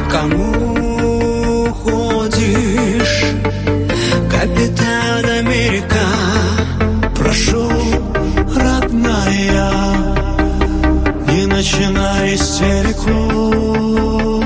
Кому 0.08 1.72
ходишь 1.72 3.24
Капитан 4.30 5.24
Америка 5.38 6.06
Прошу, 7.16 7.70
родная 8.56 9.72
Не 11.28 11.46
начинай 11.46 12.34
истерику 12.34 14.39